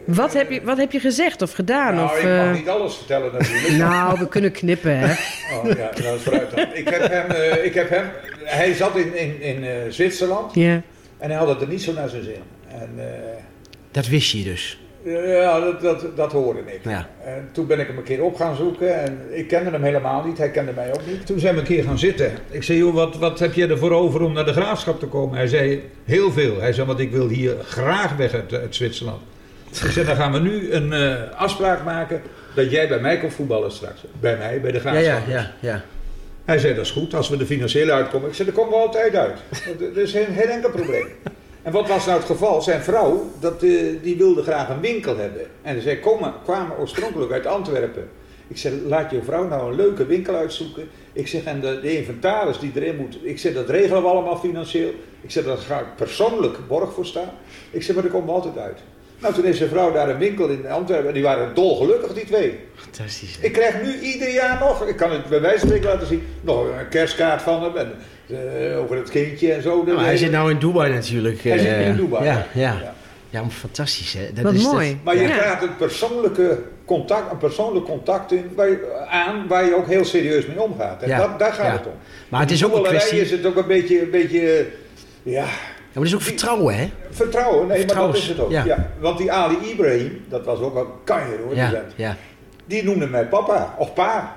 Wat 0.05 0.33
heb 0.33 0.51
je, 0.51 0.63
wat 0.63 0.77
heb 0.77 0.93
je 0.93 1.01
gezegd 1.01 1.43
of 1.43 1.53
gedaan? 1.53 1.95
nou, 1.95 2.07
of, 2.07 2.19
ik 2.19 2.25
mag 2.25 2.33
eh, 2.47 2.53
niet 2.53 2.69
alles 2.69 2.95
vertellen 2.95 3.33
natuurlijk. 3.33 3.77
nou, 3.77 4.19
we 4.19 4.29
kunnen 4.29 4.53
knippen, 4.53 4.99
hè? 4.99 5.15
Oh 5.57 5.67
ja, 5.77 5.91
dat 5.91 6.15
is 6.15 6.23
vooruit 6.23 6.51
dan. 6.51 6.67
Ik 6.75 6.89
heb 6.89 7.09
hem, 7.11 7.31
eh, 7.31 7.65
ik 7.65 7.75
heb 7.75 7.89
hem 7.91 8.11
hij 8.51 8.75
zat 8.75 8.97
in, 8.97 9.17
in, 9.17 9.41
in 9.41 9.65
eh, 9.65 9.73
Zwitserland 9.89 10.55
Ja. 10.55 10.83
en 11.19 11.31
hij 11.31 11.39
had 11.39 11.49
het 11.49 11.61
er 11.61 11.69
niet 11.69 11.83
zo 11.83 11.93
naar 11.93 12.09
zijn 12.09 12.23
zin. 12.23 12.43
En 12.69 12.91
eh, 12.97 13.43
dat 13.91 14.07
wist 14.07 14.33
je 14.33 14.43
dus. 14.43 14.81
Ja, 15.05 15.61
dat, 15.61 15.81
dat, 15.81 16.17
dat 16.17 16.33
hoorde 16.33 16.61
ik. 16.67 16.81
Ja. 16.85 17.09
En 17.25 17.49
toen 17.53 17.67
ben 17.67 17.81
ik 17.81 17.87
hem 17.87 17.97
een 17.97 18.03
keer 18.03 18.23
op 18.23 18.37
gaan 18.37 18.57
zoeken 18.57 19.01
en 19.03 19.19
ik 19.31 19.49
kende 19.49 19.71
hem 19.71 19.83
helemaal 19.83 20.25
niet, 20.25 20.39
hij 20.39 20.51
kende 20.51 20.73
mij 20.73 20.93
ook 20.95 21.07
niet. 21.07 21.27
Toen 21.27 21.39
zijn 21.39 21.55
we 21.55 21.61
een 21.61 21.67
keer 21.67 21.85
gaan 21.85 21.99
zitten. 21.99 22.33
Ik 22.51 22.63
zei, 22.63 22.79
joh, 22.79 22.95
wat, 22.95 23.17
wat 23.17 23.39
heb 23.39 23.53
je 23.53 23.67
ervoor 23.67 23.93
over 23.93 24.21
om 24.23 24.33
naar 24.33 24.45
de 24.45 24.53
graafschap 24.53 25.01
te 25.01 25.07
komen? 25.07 25.37
Hij 25.37 25.47
zei, 25.47 25.83
heel 26.05 26.33
veel. 26.33 26.61
Hij 26.61 26.73
zei, 26.73 26.87
want 26.87 26.99
ik 26.99 27.11
wil 27.11 27.29
hier 27.29 27.55
graag 27.65 28.17
weg 28.17 28.35
uit, 28.35 28.53
uit 28.53 28.75
Zwitserland. 28.75 29.21
Ik 29.85 29.91
zei, 29.91 30.07
dan 30.07 30.17
gaan 30.17 30.33
we 30.33 30.39
nu 30.39 30.73
een 30.73 30.93
eh, 30.93 31.15
afspraak 31.37 31.85
maken 31.85 32.23
dat 32.55 32.71
jij 32.71 32.89
bij 32.89 33.01
mij 33.01 33.19
komt 33.19 33.33
voetballen 33.35 33.73
straks. 33.73 34.01
Bij 34.21 34.37
mij, 34.37 34.61
bij 34.61 34.71
de 34.73 34.77
Ja, 34.77 34.81
graafschap. 34.83 35.27
ja, 35.27 35.33
ja, 35.33 35.53
ja. 35.61 35.83
Hij 36.45 36.59
zei, 36.59 36.75
dat 36.75 36.85
is 36.85 36.91
goed, 36.91 37.15
als 37.15 37.29
we 37.29 37.37
de 37.37 37.47
financiële 37.47 37.93
uitkomen. 37.93 38.29
Ik 38.29 38.35
zei, 38.35 38.49
daar 38.49 38.57
komen 38.59 38.79
we 38.79 38.85
altijd 38.85 39.15
uit. 39.15 39.39
Dat 39.79 39.97
is 39.97 40.11
geen, 40.11 40.27
geen 40.37 40.49
enkel 40.49 40.71
probleem. 40.71 41.07
En 41.63 41.73
wat 41.73 41.89
was 41.89 42.07
nou 42.07 42.19
het 42.19 42.27
geval? 42.27 42.63
Zijn 42.63 42.83
vrouw, 42.83 43.31
dat, 43.41 43.63
eh, 43.63 43.71
die 44.03 44.17
wilde 44.17 44.43
graag 44.43 44.69
een 44.69 44.81
winkel 44.81 45.17
hebben. 45.17 45.47
En 45.63 45.83
zij 45.83 45.97
komen, 45.97 46.35
kwamen 46.45 46.79
oorspronkelijk 46.79 47.33
uit 47.33 47.47
Antwerpen. 47.47 48.09
Ik 48.49 48.59
zei, 48.59 48.83
laat 48.87 49.11
je 49.11 49.23
vrouw 49.23 49.49
nou 49.49 49.71
een 49.71 49.77
leuke 49.77 50.07
winkel 50.07 50.35
uitzoeken. 50.35 50.89
Ik 51.13 51.29
zeg, 51.29 51.45
en 51.45 51.61
de, 51.61 51.81
de 51.83 51.97
inventaris 51.97 52.59
die 52.59 52.73
erin 52.75 52.97
moet, 52.97 53.19
ik 53.23 53.39
zeg, 53.39 53.55
dat 53.55 53.69
regelen 53.69 54.03
we 54.03 54.09
allemaal 54.09 54.37
financieel. 54.37 54.91
Ik 55.21 55.31
zeg, 55.31 55.45
daar 55.45 55.57
ga 55.57 55.79
ik 55.79 55.97
persoonlijk 55.97 56.59
borg 56.69 56.93
voor 56.93 57.07
staan. 57.07 57.31
Ik 57.71 57.83
zeg, 57.83 57.95
maar 57.95 58.05
daar 58.05 58.13
komen 58.13 58.29
we 58.29 58.35
altijd 58.35 58.59
uit. 58.59 58.79
Nou, 59.19 59.35
toen 59.35 59.45
heeft 59.45 59.59
zijn 59.59 59.69
vrouw 59.69 59.93
daar 59.93 60.09
een 60.09 60.19
winkel 60.19 60.49
in 60.49 60.69
Antwerpen. 60.69 61.09
En 61.09 61.15
die 61.15 61.23
waren 61.23 61.55
dolgelukkig, 61.55 62.13
die 62.13 62.25
twee. 62.25 62.59
Fantastisch. 62.75 63.37
hè? 63.41 63.47
Ik 63.47 63.53
krijg 63.53 63.83
nu 63.83 64.01
ieder 64.01 64.33
jaar 64.33 64.59
nog, 64.61 64.87
ik 64.87 64.97
kan 64.97 65.11
het 65.11 65.27
bij 65.27 65.41
wijze 65.41 65.59
van 65.59 65.69
spreken 65.69 65.89
laten 65.89 66.07
zien, 66.07 66.27
nog 66.41 66.65
een 66.65 66.89
kerstkaart 66.89 67.43
van 67.43 67.63
hem 67.63 67.77
en, 67.77 67.93
eh, 68.33 68.79
over 68.79 68.97
het 68.97 69.11
kindje 69.11 69.53
en 69.53 69.63
zo. 69.63 69.83
Maar 69.83 70.05
hij 70.05 70.17
zit 70.17 70.31
nou 70.31 70.51
in 70.51 70.59
Dubai 70.59 70.93
natuurlijk. 70.93 71.43
Hij 71.43 71.59
zit 71.59 71.69
nu 71.69 71.75
eh, 71.75 71.87
in 71.89 71.97
Dubai, 71.97 72.25
Ja, 72.25 72.33
ja. 72.53 72.61
Ja. 72.83 72.95
ja. 73.31 73.41
maar 73.41 73.51
fantastisch 73.51 74.13
hè. 74.13 74.33
Dat 74.33 74.45
Wat 74.45 74.55
is, 74.55 74.63
mooi. 74.63 74.89
dat- 74.89 74.97
Maar 75.05 75.17
je 75.17 75.23
Ja. 75.23 75.37
krijgt 75.37 75.63
een 75.63 75.77
persoonlijke 75.77 76.59
contact, 76.85 77.31
een 77.33 77.39
persoonlijk 77.39 77.85
contact 77.85 78.33
in, 78.33 78.51
waar 78.57 78.69
je, 78.69 79.07
aan 79.11 79.47
waar 79.49 79.65
je 79.65 79.77
ook 79.77 79.87
heel 79.87 80.05
serieus 80.05 80.47
mee 80.47 80.61
omgaat. 80.63 81.03
En 81.03 81.09
Ja, 81.09 81.19
dat, 81.19 81.39
daar 81.39 81.53
gaat 81.53 81.67
ja. 81.67 81.73
het 81.73 81.87
om. 81.87 81.93
Maar 82.29 82.41
het 82.41 82.51
is 82.51 82.65
ook 82.65 82.75
een 82.77 82.83
kwestie... 82.83 83.21
is 83.21 83.31
het 83.31 83.47
ook 83.47 83.57
een 83.57 83.67
beetje, 83.67 84.03
een 84.03 84.11
beetje 84.11 84.67
ja, 85.23 85.33
Ja, 85.33 85.43
maar 85.43 85.49
het 85.93 86.05
is 86.05 86.15
ook 86.15 86.23
vertrouwen 86.23 86.77
hè. 86.77 86.91
vertrouwen. 87.11 87.67
Nee, 87.67 87.87
maar 87.87 87.95
dat 87.97 88.17
is 88.17 88.29
het 88.29 88.41
ook. 88.41 88.51
ja. 88.51 88.65
Ja. 88.65 88.91
Want 89.01 89.19
die 89.19 89.33
Ali 89.33 89.57
Ibrahim, 89.73 90.25
dat 90.29 90.45
was 90.45 90.59
ook 90.61 90.77
een 90.77 90.87
kanjer 91.05 91.39
hoor, 91.45 91.55
die 91.55 91.63
ja. 91.97 92.17
die 92.67 92.85
noemde 92.85 93.07
mij 93.07 93.27
papa 93.27 93.75
of 93.79 93.93
pa. 93.95 94.37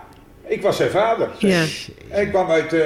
Ik 0.53 0.61
was 0.61 0.77
zijn 0.77 0.89
vader. 0.89 1.29
Ja. 1.39 1.63
En 2.09 2.21
ik 2.21 2.29
kwam 2.29 2.49
uit, 2.49 2.73
eh, 2.73 2.81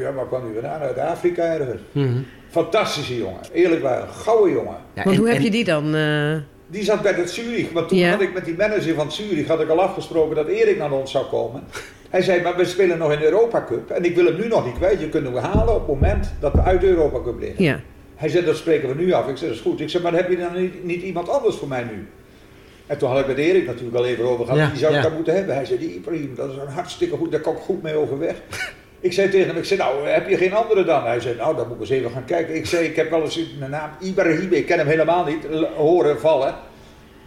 ja, 0.00 0.12
waar 0.12 0.26
kwam 0.26 0.42
hij 0.42 0.52
vandaan? 0.52 0.80
Uit 0.80 0.98
Afrika 0.98 1.42
ergens. 1.44 1.80
Mhm. 1.92 2.18
Fantastische 2.50 3.16
jongen. 3.16 3.40
Eerlijk 3.52 3.82
waar, 3.82 4.02
een 4.02 4.08
gouden 4.08 4.52
jongen. 4.52 4.76
Ja, 4.94 5.02
Want 5.02 5.16
en- 5.16 5.16
hoe 5.16 5.26
heb 5.28 5.36
en- 5.36 5.42
je 5.42 5.50
die 5.50 5.64
dan... 5.64 5.94
eh, 5.94 6.36
Die 6.66 6.84
zat 6.84 7.02
bij 7.02 7.12
het 7.12 7.30
Zurich. 7.30 7.72
Maar 7.72 7.86
toen 7.86 7.98
Ja. 7.98 8.10
had 8.10 8.20
ik 8.20 8.32
met 8.34 8.44
die 8.44 8.56
manager 8.56 8.94
van 8.94 9.12
Zurich 9.12 9.46
had 9.46 9.60
ik 9.60 9.68
al 9.68 9.82
afgesproken 9.82 10.36
dat 10.36 10.46
Erik 10.48 10.78
naar 10.78 10.92
ons 10.92 11.10
zou 11.10 11.24
komen. 11.26 11.62
Hij 12.10 12.22
zei, 12.22 12.42
maar 12.42 12.56
we 12.56 12.64
spelen 12.64 12.98
nog 12.98 13.12
in 13.12 13.18
de 13.18 13.24
Europa 13.24 13.64
Cup. 13.68 13.90
En 13.90 14.04
ik 14.04 14.14
wil 14.14 14.24
hem 14.24 14.36
nu 14.36 14.48
nog 14.48 14.64
niet 14.64 14.74
kwijt. 14.74 15.00
Je 15.00 15.08
kunt 15.08 15.24
hem 15.26 15.36
halen 15.36 15.74
op 15.74 15.78
het 15.78 15.88
moment 15.88 16.32
dat 16.40 16.52
we 16.52 16.62
uit 16.62 16.80
de 16.80 16.86
Europa 16.88 17.18
Cup 17.24 17.38
liggen. 17.40 17.64
ja. 17.64 17.80
Hij 18.14 18.28
zei, 18.30 18.44
dat 18.44 18.56
spreken 18.56 18.88
we 18.88 18.94
nu 18.94 19.12
af. 19.12 19.28
Ik 19.28 19.36
zei, 19.36 19.48
dat 19.50 19.58
is 19.58 19.64
goed. 19.64 19.80
Ik 19.80 19.88
zei, 19.88 20.02
maar 20.02 20.12
heb 20.12 20.30
je 20.30 20.36
dan 20.36 20.60
niet, 20.60 20.84
niet 20.84 21.02
iemand 21.02 21.28
anders 21.28 21.56
voor 21.56 21.68
mij 21.68 21.82
nu? 21.82 22.06
En 22.92 22.98
toen 22.98 23.08
had 23.10 23.18
ik 23.20 23.26
met 23.26 23.38
Erik 23.38 23.66
natuurlijk 23.66 23.96
al 23.96 24.04
even 24.06 24.24
over 24.24 24.44
gehad. 24.44 24.60
Ja, 24.60 24.68
die 24.68 24.78
zou 24.78 24.94
ik 24.94 25.02
daar 25.02 25.12
moeten 25.12 25.34
hebben. 25.34 25.54
Hij 25.54 25.64
zei, 25.64 25.78
die 25.78 25.94
Ibrahim, 25.94 26.34
dat 26.34 26.50
is 26.50 26.56
een 26.56 26.68
hartstikke 26.68 27.16
goed. 27.16 27.30
Daar 27.30 27.40
kan 27.40 27.52
ik 27.52 27.58
goed 27.58 27.82
mee 27.82 27.94
overweg. 27.94 28.34
ik 29.00 29.12
zei 29.12 29.28
tegen 29.28 29.48
hem, 29.48 29.56
ik 29.56 29.64
zei, 29.64 29.80
nou, 29.80 30.08
heb 30.08 30.28
je 30.28 30.36
geen 30.36 30.54
andere 30.54 30.84
dan? 30.84 31.04
Hij 31.04 31.20
zei, 31.20 31.36
nou, 31.36 31.56
dan 31.56 31.66
moet 31.66 31.74
ik 31.74 31.80
eens 31.80 31.90
even 31.90 32.10
gaan 32.10 32.24
kijken. 32.24 32.54
Ik 32.56 32.66
zei, 32.66 32.84
ik 32.86 32.96
heb 32.96 33.10
wel 33.10 33.22
eens 33.22 33.34
de 33.34 33.68
naam 33.68 33.90
Ibrahim, 34.00 34.52
ik 34.52 34.66
ken 34.66 34.78
hem 34.78 34.86
helemaal 34.86 35.24
niet, 35.24 35.46
horen 35.76 36.20
vallen. 36.20 36.54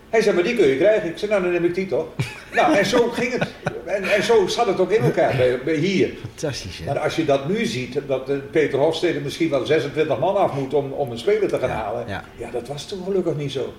Hij 0.09 0.21
zei, 0.21 0.35
maar 0.35 0.43
die 0.43 0.55
kun 0.55 0.67
je 0.67 0.77
krijgen. 0.77 1.09
Ik 1.09 1.17
zei, 1.17 1.31
nou, 1.31 1.43
dan 1.43 1.51
neem 1.51 1.63
ik 1.65 1.75
die 1.75 1.85
toch. 1.87 2.07
nou, 2.55 2.75
en 2.75 2.85
zo 2.85 3.07
ging 3.09 3.31
het. 3.31 3.47
En, 3.85 4.03
en 4.03 4.23
zo 4.23 4.47
zat 4.47 4.65
het 4.67 4.79
ook 4.79 4.91
in 4.91 5.03
elkaar 5.03 5.35
bij, 5.37 5.59
bij 5.65 5.75
hier. 5.75 6.09
Fantastisch 6.21 6.77
hè. 6.79 6.85
Maar 6.85 6.99
als 6.99 7.15
je 7.15 7.25
dat 7.25 7.47
nu 7.47 7.65
ziet, 7.65 7.99
dat 8.07 8.29
eh, 8.29 8.35
Peter 8.51 8.79
Hofstede 8.79 9.19
misschien 9.19 9.49
wel 9.49 9.65
26 9.65 10.19
man 10.19 10.35
af 10.35 10.53
moet 10.53 10.73
om, 10.73 10.91
om 10.91 11.11
een 11.11 11.17
speler 11.17 11.47
te 11.49 11.59
gaan 11.59 11.69
Ja, 11.69 11.75
halen. 11.75 12.03
ja. 12.07 12.23
Ja. 12.37 12.49
dat 12.51 12.67
was 12.67 12.87
toen 12.87 13.03
gelukkig 13.03 13.35
niet 13.35 13.51
zo. 13.51 13.73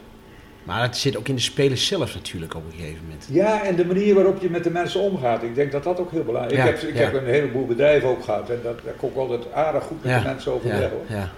Maar 0.67 0.83
het 0.83 0.97
zit 0.97 1.17
ook 1.17 1.29
in 1.29 1.35
de 1.35 1.41
spelers 1.41 1.87
zelf 1.87 2.15
natuurlijk 2.15 2.55
op 2.55 2.63
een 2.65 2.79
gegeven 2.79 3.03
moment. 3.03 3.29
Ja, 3.31 3.65
en 3.65 3.77
de 3.77 3.85
manier 3.85 4.15
waarop 4.15 4.43
je 4.43 4.51
met 4.51 4.65
de 4.65 4.71
mensen 4.71 5.01
omgaat. 5.01 5.43
Ik 5.43 5.55
denk 5.55 5.73
dat 5.73 5.85
dat 5.85 6.01
ook 6.01 6.11
heel 6.11 6.25
belangrijk 6.25 6.53
is. 6.53 6.65
Ja, 6.65 6.71
ik 6.73 6.81
heb, 6.81 6.91
ik 6.91 6.97
ja. 6.97 7.03
heb 7.03 7.15
een 7.15 7.33
heleboel 7.33 7.67
bedrijven 7.67 8.09
ook 8.09 8.25
gehad. 8.25 8.51
En 8.51 8.61
dat, 8.63 8.79
daar 8.85 8.95
kom 8.95 9.11
ik 9.11 9.17
altijd 9.17 9.53
aardig 9.53 9.85
goed 9.85 10.03
met 10.03 10.13
Ja, 10.13 10.19
de 10.19 10.25
mensen 10.25 10.53
overweg. 10.53 10.81
Ja, 10.81 10.89
hoor. 10.89 11.05
ja. 11.09 11.31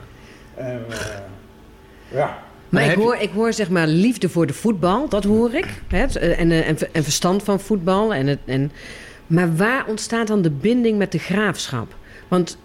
En, 0.54 0.84
eh, 0.90 0.96
ja. 2.08 2.38
Maar 2.68 2.84
ik 2.84 2.94
hoor, 2.96 3.16
ik 3.16 3.30
hoor 3.30 3.52
zeg 3.52 3.70
maar 3.70 3.86
liefde 3.86 4.28
voor 4.28 4.46
de 4.46 4.52
voetbal, 4.52 5.08
dat 5.08 5.24
hoor 5.24 5.54
ik. 5.54 5.66
Hè? 5.88 6.04
eh, 6.04 6.40
En, 6.40 6.50
eh, 6.50 6.68
en, 6.68 6.76
en 6.92 7.02
verstand 7.02 7.42
van 7.42 7.60
voetbal. 7.60 8.14
En 8.14 8.26
het, 8.26 8.38
en, 8.44 8.72
maar 9.26 9.56
waar 9.56 9.86
ontstaat 9.86 10.26
dan 10.26 10.42
de 10.42 10.50
binding 10.50 10.98
met 10.98 11.12
de 11.12 11.18
graafschap? 11.18 11.94
Want, 12.28 12.58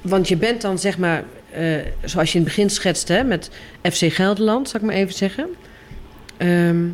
want 0.00 0.28
je 0.28 0.36
bent 0.36 0.60
dan 0.60 0.78
zeg 0.78 0.98
maar, 0.98 1.24
eh, 1.50 1.76
zoals 2.04 2.32
je 2.32 2.38
in 2.38 2.44
het 2.44 2.54
begin 2.54 2.70
schetste, 2.70 3.12
hè, 3.12 3.24
met 3.24 3.50
FC 3.82 4.12
Gelderland, 4.12 4.68
zal 4.68 4.80
ik 4.80 4.86
maar 4.86 4.94
even 4.94 5.14
zeggen. 5.14 5.48
Ehm, 6.38 6.86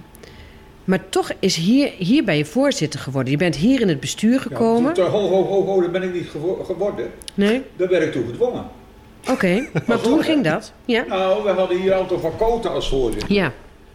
maar 0.85 1.09
toch 1.09 1.31
is 1.39 1.57
hier, 1.57 1.91
hier 1.99 2.25
ben 2.25 2.37
je 2.37 2.45
voorzitter 2.45 3.01
geworden. 3.01 3.31
Je 3.33 3.39
bent 3.39 3.57
hier 3.57 3.81
in 3.81 3.89
het 3.89 4.01
bestuur 4.01 4.41
gekomen. 4.41 4.93
Ja, 4.95 5.05
ho, 5.05 5.29
ho, 5.29 5.45
ho, 5.45 5.65
ho, 5.65 5.81
dat 5.81 5.93
ben 5.93 6.03
ik 6.03 6.13
niet 6.13 6.29
gewo- 6.29 6.65
geworden. 6.65 7.11
Nee? 7.35 7.63
Daar 7.77 7.89
werd 7.89 8.03
ik 8.03 8.13
toe 8.13 8.27
gedwongen. 8.27 8.65
Oké. 9.31 9.67
Maar 9.87 9.99
hoe 9.99 10.23
ging 10.23 10.45
dat? 10.45 10.73
Ja. 10.85 11.05
Nou, 11.09 11.45
we 11.45 11.51
hadden 11.51 11.81
hier 11.81 11.95
Anton 11.95 12.21
van 12.21 12.37
Koten 12.37 12.71
als 12.71 12.89
voorzitter. 12.89 13.33
Ja. 13.33 13.53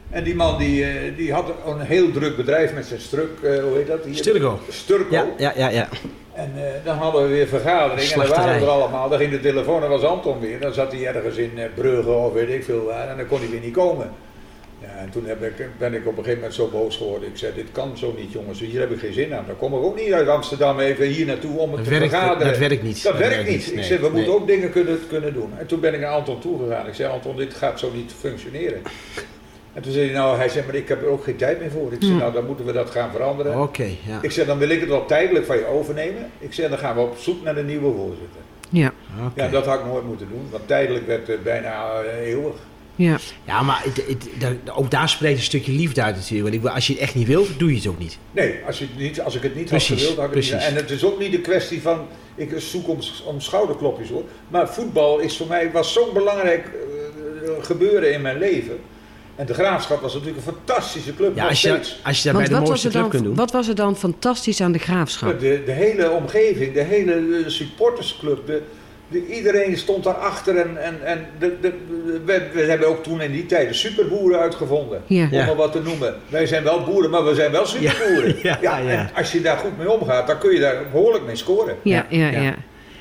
En 0.09 0.23
die 0.23 0.35
man 0.35 0.57
die, 0.57 0.83
eh, 0.85 1.17
die 1.17 1.33
had 1.33 1.45
een 1.67 1.79
heel 1.79 2.11
druk 2.11 2.35
bedrijf 2.35 2.73
met 2.73 2.85
zijn 2.85 2.99
struk, 2.99 3.29
eh, 3.43 3.63
hoe 3.63 3.75
heet 3.77 3.87
dat? 3.87 4.03
Hier? 4.05 4.15
Sturgo. 4.15 4.59
Sturko. 4.69 5.13
Ja, 5.15 5.25
ja, 5.37 5.53
ja, 5.55 5.69
ja. 5.69 5.87
En 6.33 6.51
eh, 6.55 6.63
dan 6.83 6.97
hadden 6.97 7.23
we 7.23 7.27
weer 7.29 7.47
vergadering 7.47 8.09
en 8.11 8.19
dan 8.19 8.27
waren 8.27 8.59
we 8.59 8.65
er 8.65 8.71
allemaal. 8.71 9.09
Dan 9.09 9.17
ging 9.19 9.31
de 9.31 9.39
telefoon 9.39 9.83
en 9.83 9.89
was 9.89 10.03
Anton 10.03 10.39
weer. 10.39 10.59
Dan 10.59 10.73
zat 10.73 10.91
hij 10.91 11.05
ergens 11.07 11.35
in 11.37 11.51
Brugge 11.75 12.09
of 12.11 12.33
weet 12.33 12.49
ik 12.49 12.63
veel 12.63 12.83
waar 12.85 13.09
en 13.09 13.17
dan 13.17 13.27
kon 13.27 13.39
hij 13.39 13.49
weer 13.49 13.59
niet 13.59 13.73
komen. 13.73 14.09
Ja, 14.81 14.97
en 14.97 15.09
toen 15.09 15.25
heb 15.25 15.43
ik, 15.43 15.53
ben 15.77 15.93
ik 15.93 15.99
op 15.99 16.07
een 16.17 16.23
gegeven 16.23 16.35
moment 16.35 16.53
zo 16.53 16.67
boos 16.67 16.97
geworden. 16.97 17.29
Ik 17.29 17.37
zei, 17.37 17.53
dit 17.55 17.65
kan 17.71 17.97
zo 17.97 18.13
niet 18.17 18.31
jongens, 18.31 18.59
hier 18.59 18.79
heb 18.79 18.91
ik 18.91 18.99
geen 18.99 19.13
zin 19.13 19.33
aan. 19.33 19.43
Dan 19.47 19.57
kom 19.57 19.73
ik 19.73 19.81
ook 19.83 19.99
niet 19.99 20.13
uit 20.13 20.27
Amsterdam 20.27 20.79
even 20.79 21.05
hier 21.05 21.25
naartoe 21.25 21.57
om 21.59 21.69
het 21.69 21.75
Dat 21.77 21.83
te 21.93 21.99
werkt, 21.99 22.09
vergaderen. 22.13 22.47
dat 22.47 22.57
werkt 22.57 22.83
niet. 22.83 23.03
Dat 23.03 23.17
werkt 23.17 23.49
niet. 23.49 23.67
Ik 23.67 23.75
Nee, 23.75 23.83
zei, 23.83 23.99
we 23.99 24.05
nee. 24.05 24.13
moeten 24.15 24.33
ook 24.33 24.47
dingen 24.47 24.71
kunnen, 24.71 24.99
kunnen 25.07 25.33
doen. 25.33 25.51
En 25.57 25.65
toen 25.65 25.79
ben 25.79 25.93
ik 25.93 25.99
naar 25.99 26.09
Anton 26.11 26.39
toegegaan. 26.39 26.87
Ik 26.87 26.93
zei, 26.93 27.11
Anton, 27.11 27.35
dit 27.35 27.53
gaat 27.53 27.79
zo 27.79 27.91
niet 27.93 28.11
functioneren. 28.19 28.81
En 29.73 29.81
toen 29.81 29.91
zei 29.91 30.05
hij, 30.05 30.13
nou, 30.13 30.37
hij 30.37 30.49
zei, 30.49 30.65
maar 30.65 30.75
ik 30.75 30.87
heb 30.87 31.01
er 31.01 31.07
ook 31.07 31.23
geen 31.23 31.35
tijd 31.35 31.59
meer 31.59 31.71
voor. 31.71 31.93
Ik 31.93 32.01
zei, 32.01 32.13
nou, 32.13 32.33
dan 32.33 32.45
moeten 32.45 32.65
we 32.65 32.71
dat 32.71 32.89
gaan 32.89 33.11
veranderen. 33.11 33.61
Oké, 33.61 33.83
ja. 34.07 34.19
Ik 34.21 34.31
zei, 34.31 34.45
dan 34.47 34.57
wil 34.57 34.69
ik 34.69 34.79
het 34.79 34.89
wel 34.89 35.05
tijdelijk 35.05 35.45
van 35.45 35.57
je 35.57 35.65
overnemen. 35.65 36.31
Ik 36.39 36.53
zei, 36.53 36.69
dan 36.69 36.77
gaan 36.77 36.95
we 36.95 37.01
op 37.01 37.17
zoek 37.17 37.43
naar 37.43 37.55
de 37.55 37.63
nieuwe 37.63 37.93
voorzitter. 37.95 38.41
Ja. 38.69 38.93
Ja, 39.35 39.47
dat 39.47 39.65
had 39.65 39.79
ik 39.79 39.85
nooit 39.85 40.05
moeten 40.05 40.27
doen, 40.31 40.47
want 40.51 40.67
tijdelijk 40.67 41.07
werd 41.07 41.27
het 41.27 41.43
bijna 41.43 41.91
eh, 42.01 42.27
eeuwig. 42.27 42.53
Ja. 43.07 43.17
Ja, 43.45 43.61
maar 43.61 43.81
het, 43.83 44.03
het, 44.07 44.29
daar- 44.39 44.75
ook 44.75 44.91
daar 44.91 45.09
spreekt 45.09 45.37
een 45.37 45.43
stukje 45.43 45.71
liefde 45.71 46.01
uit 46.03 46.15
natuurlijk. 46.15 46.41
Want 46.43 46.53
ik, 46.55 46.61
wil- 46.61 46.71
als 46.71 46.87
je 46.87 46.93
het 46.93 47.01
echt 47.01 47.15
niet 47.15 47.27
wilt, 47.27 47.59
doe 47.59 47.69
je 47.69 47.75
het 47.75 47.87
ook 47.87 47.99
niet. 47.99 48.17
Nee, 48.31 48.55
als, 48.67 48.79
je 48.79 48.85
het 48.85 48.97
niet, 48.97 49.21
als 49.21 49.35
ik 49.35 49.41
het 49.43 49.55
niet 49.55 49.65
Precies, 49.65 49.89
had 49.89 49.99
gewild, 49.99 50.17
had 50.17 50.25
ik 50.35 50.43
het 50.43 50.53
niet. 50.53 50.63
En 50.63 50.75
het 50.75 50.89
is 50.89 51.03
ook 51.03 51.19
niet 51.19 51.31
de 51.31 51.41
kwestie 51.41 51.81
van, 51.81 52.07
ik 52.35 52.53
zoek 52.57 52.87
om, 52.87 52.99
om 53.25 53.41
schouderklopjes 53.41 54.09
hoor. 54.09 54.23
Maar 54.47 54.69
voetbal 54.69 55.19
is 55.19 55.37
voor 55.37 55.47
mij, 55.47 55.71
was 55.71 55.93
zo'n 55.93 56.13
belangrijk 56.13 56.65
eh, 56.65 57.65
gebeuren 57.65 58.13
in 58.13 58.21
mijn 58.21 58.37
leven. 58.37 58.77
En 59.35 59.45
de 59.45 59.53
Graafschap 59.53 60.01
was 60.01 60.13
natuurlijk 60.13 60.45
een 60.45 60.53
fantastische 60.53 61.15
club, 61.15 61.35
Ja, 61.35 61.47
als 61.47 61.61
je, 61.61 61.67
steeds. 61.69 61.99
als 62.03 62.17
je 62.17 62.23
dat 62.23 62.37
bij 62.41 62.47
Want 62.49 62.61
de 62.61 62.67
mooiste 62.67 62.89
club 62.89 63.09
kunt 63.09 63.23
doen. 63.23 63.35
wat 63.35 63.51
was 63.51 63.67
er 63.67 63.75
dan 63.75 63.97
fantastisch 63.97 64.61
aan 64.61 64.71
de 64.71 64.79
graafschap? 64.79 65.39
De, 65.39 65.61
de 65.65 65.71
hele 65.71 66.09
omgeving, 66.11 66.73
de 66.73 66.83
hele 66.83 67.13
eh, 67.43 67.49
supportersclub, 67.49 68.45
de- 68.47 68.61
iedereen 69.11 69.77
stond 69.77 70.03
daarachter. 70.03 70.55
En, 70.57 70.83
en, 70.83 71.05
en 71.05 71.25
de, 71.39 71.57
de, 71.61 71.73
we, 72.25 72.41
we 72.53 72.61
hebben 72.61 72.87
ook 72.87 73.03
toen 73.03 73.21
in 73.21 73.31
die 73.31 73.45
tijd 73.45 73.67
de 73.67 73.73
superboeren 73.73 74.39
uitgevonden. 74.39 75.01
Ja. 75.07 75.23
Om 75.23 75.31
Ja. 75.31 75.45
maar 75.45 75.55
wat 75.55 75.71
te 75.71 75.81
noemen. 75.81 76.15
Wij 76.29 76.45
zijn 76.45 76.63
wel 76.63 76.83
boeren, 76.83 77.09
maar 77.09 77.25
we 77.25 77.35
zijn 77.35 77.51
wel 77.51 77.65
superboeren. 77.65 78.35
Ja, 78.43 78.57
ja, 78.61 78.77
ja. 78.77 78.89
En 78.89 79.09
als 79.15 79.31
je 79.31 79.41
daar 79.41 79.57
goed 79.57 79.77
mee 79.77 79.91
omgaat, 79.91 80.27
dan 80.27 80.37
kun 80.37 80.53
je 80.53 80.59
daar 80.59 80.83
behoorlijk 80.91 81.25
mee 81.25 81.35
scoren. 81.35 81.75
Ja, 81.83 82.05
ja, 82.09 82.27
ja. 82.29 82.41
ja. 82.41 82.55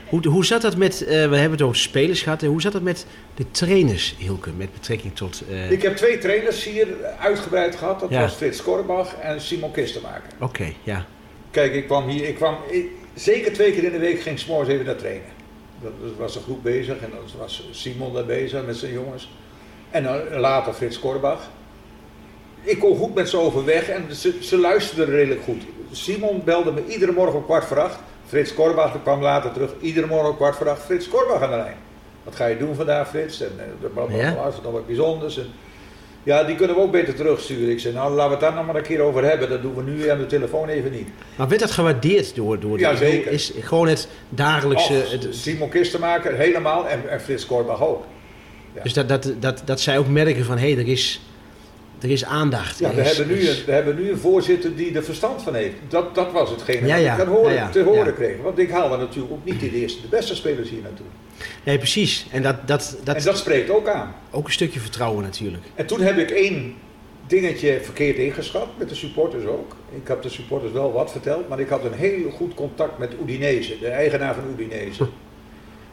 Hoe, 0.09 0.29
hoe 0.29 0.45
zat 0.45 0.63
dat 0.63 0.77
met, 0.77 1.03
eh, 1.03 1.09
we 1.09 1.15
hebben 1.37 1.51
het 1.51 1.63
over 1.63 1.77
spelers 1.77 2.23
gehad, 2.23 2.43
hoe 2.43 2.61
zat 2.61 2.73
dat 2.73 2.83
met 2.83 3.07
de 3.35 3.51
trainers, 3.51 4.15
Hilke, 4.19 4.51
met 4.57 4.73
betrekking 4.73 5.17
tot... 5.17 5.43
eh, 5.51 5.71
Ik 5.71 5.83
heb 5.83 5.97
twee 5.97 6.19
trainers 6.19 6.65
hier 6.65 6.87
uitgebreid 7.21 7.77
gehad. 7.77 8.01
Dat 8.01 8.11
Ja. 8.11 8.21
was 8.21 8.35
Frits 8.35 8.63
Korbach 8.63 9.15
en 9.23 9.41
Simon 9.41 9.71
Kistenmaker. 9.71 10.23
Oké, 10.41 10.73
ja. 10.83 11.07
Kijk, 11.51 11.75
ik 11.75 11.87
kwam 11.87 12.09
hier, 12.09 12.29
ik 12.29 12.35
kwam 12.35 12.57
ik- 12.71 12.87
zeker 13.15 13.53
twee 13.53 13.73
keer 13.73 13.85
in 13.85 13.93
de 13.93 13.99
week 13.99 14.21
ging 14.21 14.39
s'morgens 14.39 14.69
even 14.71 14.87
naar 14.87 14.97
trainen. 14.97 15.37
Dat 15.83 15.93
was- 16.19 16.37
een 16.37 16.43
groep 16.43 16.63
bezig 16.63 16.99
en 16.99 17.11
dan 17.11 17.21
was 17.39 17.69
Simon 17.71 18.13
daar 18.15 18.25
bezig 18.25 18.65
met 18.67 18.77
zijn 18.77 18.93
jongens. 18.93 19.31
En 19.91 20.03
dan 20.03 20.39
later 20.41 20.73
Frits 20.73 20.99
Korbach. 20.99 21.41
Ik 22.63 22.79
kon 22.79 22.97
goed 22.97 23.15
met 23.15 23.29
ze 23.29 23.37
overweg 23.37 23.89
en 23.89 24.15
ze, 24.15 24.39
ze 24.41 24.59
luisterden 24.59 25.15
redelijk 25.15 25.43
goed. 25.43 25.63
Simon 25.91 26.43
belde 26.45 26.73
me 26.73 26.87
iedere 26.87 27.13
morgen 27.13 27.37
om 27.39 27.45
kwart 27.45 27.65
voor 27.65 27.81
acht. 27.81 27.99
Frits 28.27 28.55
Korbach 28.55 29.03
kwam 29.03 29.23
later 29.23 29.53
terug. 29.53 29.71
Iedere 29.81 30.07
morgen 30.07 30.31
om 30.31 30.37
kwart 30.37 30.57
voor 30.57 30.69
acht. 30.69 30.83
Frits 30.83 31.09
Korbach 31.09 31.43
aan 31.43 31.51
de 31.51 31.57
lijn. 31.57 31.77
Wat 32.25 32.37
ga 32.37 32.47
je 32.47 32.57
doen 32.57 32.75
vandaag, 32.75 33.09
Frits? 33.09 33.41
En 33.41 33.53
eh, 33.59 33.65
dat 33.81 33.91
was 34.37 34.55
nog 34.63 34.73
wat 34.73 34.87
bijzonders. 34.87 35.39
En, 35.39 35.47
ja, 36.29 36.45
die 36.45 36.57
kunnen 36.57 36.77
we 36.77 36.83
ook 36.83 36.93
beter 36.93 37.15
terugsturen. 37.15 37.71
Ik 37.71 37.81
zei, 37.81 37.95
nou 37.95 38.11
laten 38.11 38.25
we 38.25 38.31
het 38.31 38.41
daar 38.41 38.55
nog 38.55 38.67
maar 38.67 38.77
een 38.77 38.83
keer 38.83 39.01
over 39.01 39.25
hebben. 39.25 39.49
Dat 39.49 39.63
doen 39.63 39.75
we 39.75 39.83
nu 39.83 40.09
aan 40.09 40.19
de 40.19 40.27
telefoon 40.27 40.69
even 40.69 40.91
niet. 40.91 41.09
Maar 41.37 41.49
werd 41.49 41.61
dat 41.61 41.71
gewaardeerd 41.71 42.35
door... 42.35 42.61
door 42.61 42.79
Ja, 42.79 42.95
zeker. 42.97 43.33
Is 43.33 43.53
gewoon 43.61 43.89
het 43.89 44.09
dagelijkse... 44.29 44.93
Och, 44.93 45.11
het- 45.13 45.27
Simon 45.31 45.69
Kistenmaker 45.69 46.35
helemaal 46.35 46.89
en, 46.89 47.11
en 47.11 47.21
Frits 47.21 47.47
Korbach 47.47 47.83
ook. 47.87 48.05
Ja. 48.75 48.83
Dus 48.83 48.93
dat, 48.93 49.09
dat, 49.09 49.33
dat, 49.41 49.63
dat 49.65 49.81
zij 49.81 49.99
ook 49.99 50.09
merken 50.09 50.45
van, 50.45 50.59
hé, 50.59 50.67
er, 50.77 50.89
is, 50.89 51.21
er 52.01 52.11
is 52.11 52.25
aandacht. 52.25 52.79
Ja, 52.79 52.95
we 52.95 53.01
is- 53.01 53.17
hebben, 53.17 53.35
nu 53.37 53.41
is- 53.43 53.59
een, 53.59 53.65
we 53.67 53.73
hebben 53.73 53.97
nu 53.97 54.11
een 54.11 54.19
voorzitter 54.19 54.77
die 54.77 54.95
er 54.97 55.05
verstand 55.05 55.43
van 55.43 55.55
heeft. 55.55 55.75
Dat, 55.89 56.15
dat 56.15 56.33
was 56.33 56.51
hetgene 56.51 56.87
Ja, 56.87 56.95
wat 56.95 57.05
ja. 57.05 57.15
ik 57.15 57.21
aan 57.21 57.27
horen, 57.27 57.71
te 57.71 57.83
horen 57.83 58.15
kreeg. 58.15 58.37
Want 58.43 58.59
ik 58.59 58.71
haalde 58.71 58.97
natuurlijk 58.97 59.33
ook 59.33 59.45
niet 59.45 59.61
de 59.61 59.71
eerste, 59.81 60.01
de 60.01 60.09
beste 60.09 60.35
spelers 60.35 60.69
hier 60.71 60.83
naartoe. 60.83 61.07
Nee, 61.65 61.79
precies. 61.79 62.27
En 62.33 62.43
dat, 62.43 62.57
dat, 62.69 62.97
dat, 63.05 63.17
en 63.17 63.25
dat 63.25 63.39
spreekt 63.39 63.71
ook 63.71 63.89
aan. 63.89 64.15
ook 64.31 64.47
een 64.47 64.53
stukje 64.53 64.81
vertrouwen 64.81 65.23
natuurlijk. 65.25 65.65
En 65.75 65.87
toen 65.87 66.01
heb 66.01 66.17
ik 66.19 66.31
één 66.31 66.75
dingetje 67.27 67.81
verkeerd 67.83 68.17
ingeschat, 68.17 68.67
met 68.79 68.89
de 68.89 68.95
supporters 68.95 69.45
ook. 69.45 69.77
Ik 69.95 70.09
heb 70.09 70.23
de 70.23 70.29
supporters 70.29 70.73
wel 70.73 70.93
wat 70.93 71.11
verteld, 71.11 71.49
maar 71.49 71.61
ik 71.61 71.69
had 71.69 71.85
een 71.85 71.93
heel 71.93 72.31
goed 72.31 72.55
contact 72.55 72.99
met 72.99 73.13
Udinese, 73.23 73.79
de 73.79 73.89
eigenaar 73.89 74.35
van 74.35 74.45
Udinese. 74.59 75.07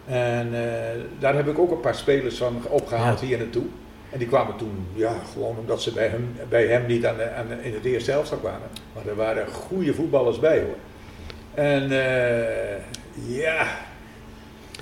En 0.05 0.47
eh, 0.53 1.01
daar 1.19 1.35
heb 1.35 1.47
ik 1.47 1.59
ook 1.59 1.71
een 1.71 1.79
paar 1.79 1.95
spelers 1.95 2.37
van 2.37 2.61
opgehaald 2.69 3.19
Ja. 3.19 3.25
hier 3.25 3.37
naartoe. 3.37 3.65
En 4.09 4.19
die 4.19 4.27
kwamen 4.27 4.55
toen, 4.55 4.87
ja, 4.93 5.13
gewoon 5.33 5.57
omdat 5.59 5.81
ze 5.81 5.91
bij 5.91 6.07
hem, 6.07 6.35
bij 6.49 6.65
hem 6.67 6.85
niet 6.85 7.05
aan 7.05 7.17
de, 7.17 7.31
aan 7.31 7.47
de- 7.47 7.63
in 7.67 7.73
het 7.73 7.85
eerste 7.85 8.11
elftal 8.11 8.37
kwamen. 8.37 8.67
Maar 8.93 9.07
er 9.07 9.15
waren 9.15 9.47
goede 9.47 9.93
voetballers 9.93 10.39
bij 10.39 10.59
hoor. 10.59 10.75
En 11.53 11.91
eh, 11.91 12.75
ja, 13.27 13.67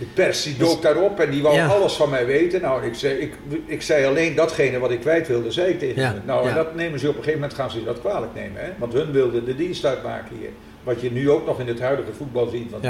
de 0.05 0.09
pers 0.13 0.43
die 0.43 0.57
dook 0.57 0.81
daarop 0.81 1.19
en 1.19 1.31
die 1.31 1.41
wou 1.41 1.55
Ja. 1.55 1.67
alles 1.67 1.93
van 1.93 2.09
mij 2.09 2.25
weten. 2.25 2.61
Nou, 2.61 2.85
ik 2.85 2.93
zei, 2.95 3.13
ik, 3.15 3.33
ik 3.65 3.81
zei 3.81 4.05
alleen 4.05 4.35
datgene 4.35 4.79
wat 4.79 4.91
ik 4.91 4.99
kwijt 4.99 5.27
wilde, 5.27 5.51
zei 5.51 5.71
ik 5.71 5.79
tegen 5.79 6.01
Ja, 6.01 6.07
hen. 6.11 6.21
Nou, 6.25 6.49
en 6.49 6.55
dat 6.55 6.75
nemen 6.75 6.99
ze 6.99 7.07
op 7.09 7.15
een 7.17 7.23
gegeven 7.23 7.39
moment, 7.39 7.59
gaan 7.59 7.71
ze 7.71 7.83
dat 7.83 7.99
kwalijk 7.99 8.33
nemen. 8.35 8.61
Hè? 8.61 8.69
Want 8.77 8.93
hun 8.93 9.11
wilden 9.11 9.45
de 9.45 9.55
dienst 9.55 9.85
uitmaken 9.85 10.37
hier. 10.39 10.49
Wat 10.83 11.01
je 11.01 11.11
nu 11.11 11.29
ook 11.29 11.45
nog 11.45 11.59
in 11.59 11.67
het 11.67 11.79
huidige 11.79 12.13
voetbal 12.13 12.47
ziet. 12.47 12.71
Want 12.71 12.83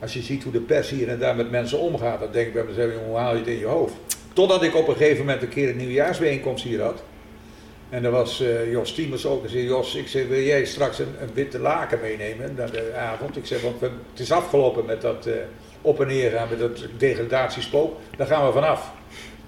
als 0.00 0.12
je 0.14 0.22
ziet 0.22 0.42
hoe 0.42 0.52
de 0.52 0.60
pers 0.60 0.90
hier 0.90 1.08
en 1.08 1.18
daar 1.18 1.36
met 1.36 1.50
mensen 1.50 1.78
omgaat, 1.78 2.20
dan 2.20 2.28
denk 2.32 2.46
ik 2.46 2.52
bij 2.52 2.64
mezelf, 2.64 2.90
hoe 3.06 3.16
haal 3.16 3.32
je 3.32 3.38
het 3.38 3.48
in 3.48 3.58
je 3.58 3.66
hoofd? 3.66 3.94
Totdat 4.32 4.62
ik 4.62 4.74
op 4.76 4.88
een 4.88 4.96
gegeven 4.96 5.18
moment 5.24 5.42
een 5.42 5.48
keer 5.48 5.68
een 5.68 5.76
nieuwjaarsbijeenkomst 5.76 6.64
hier 6.64 6.82
had. 6.82 7.02
En 7.90 8.02
daar 8.02 8.12
was 8.12 8.40
eh, 8.40 8.70
Jos 8.70 8.94
Tiemers 8.94 9.26
ook. 9.26 9.44
En 9.44 9.50
zei, 9.50 9.64
Jos, 9.64 9.94
ik 9.94 10.08
zei, 10.08 10.26
wil 10.26 10.40
jij 10.40 10.64
straks 10.64 10.98
een, 10.98 11.14
een 11.20 11.28
witte 11.34 11.58
laken 11.58 11.98
meenemen 12.02 12.54
naar 12.56 12.70
de 12.70 12.92
avond? 12.98 13.36
Ik 13.36 13.46
zei, 13.46 13.62
want 13.62 13.80
we- 13.80 13.90
het 14.10 14.20
is 14.20 14.32
afgelopen 14.32 14.84
met 14.84 15.00
dat 15.00 15.26
eh, 15.26 15.32
op 15.84 16.00
en 16.00 16.06
neer 16.06 16.30
gaan, 16.30 16.48
met 16.50 16.58
dat 16.58 16.84
degradatiespook. 16.96 17.98
Daar 18.16 18.26
gaan 18.26 18.46
we 18.46 18.52
vanaf. 18.52 18.92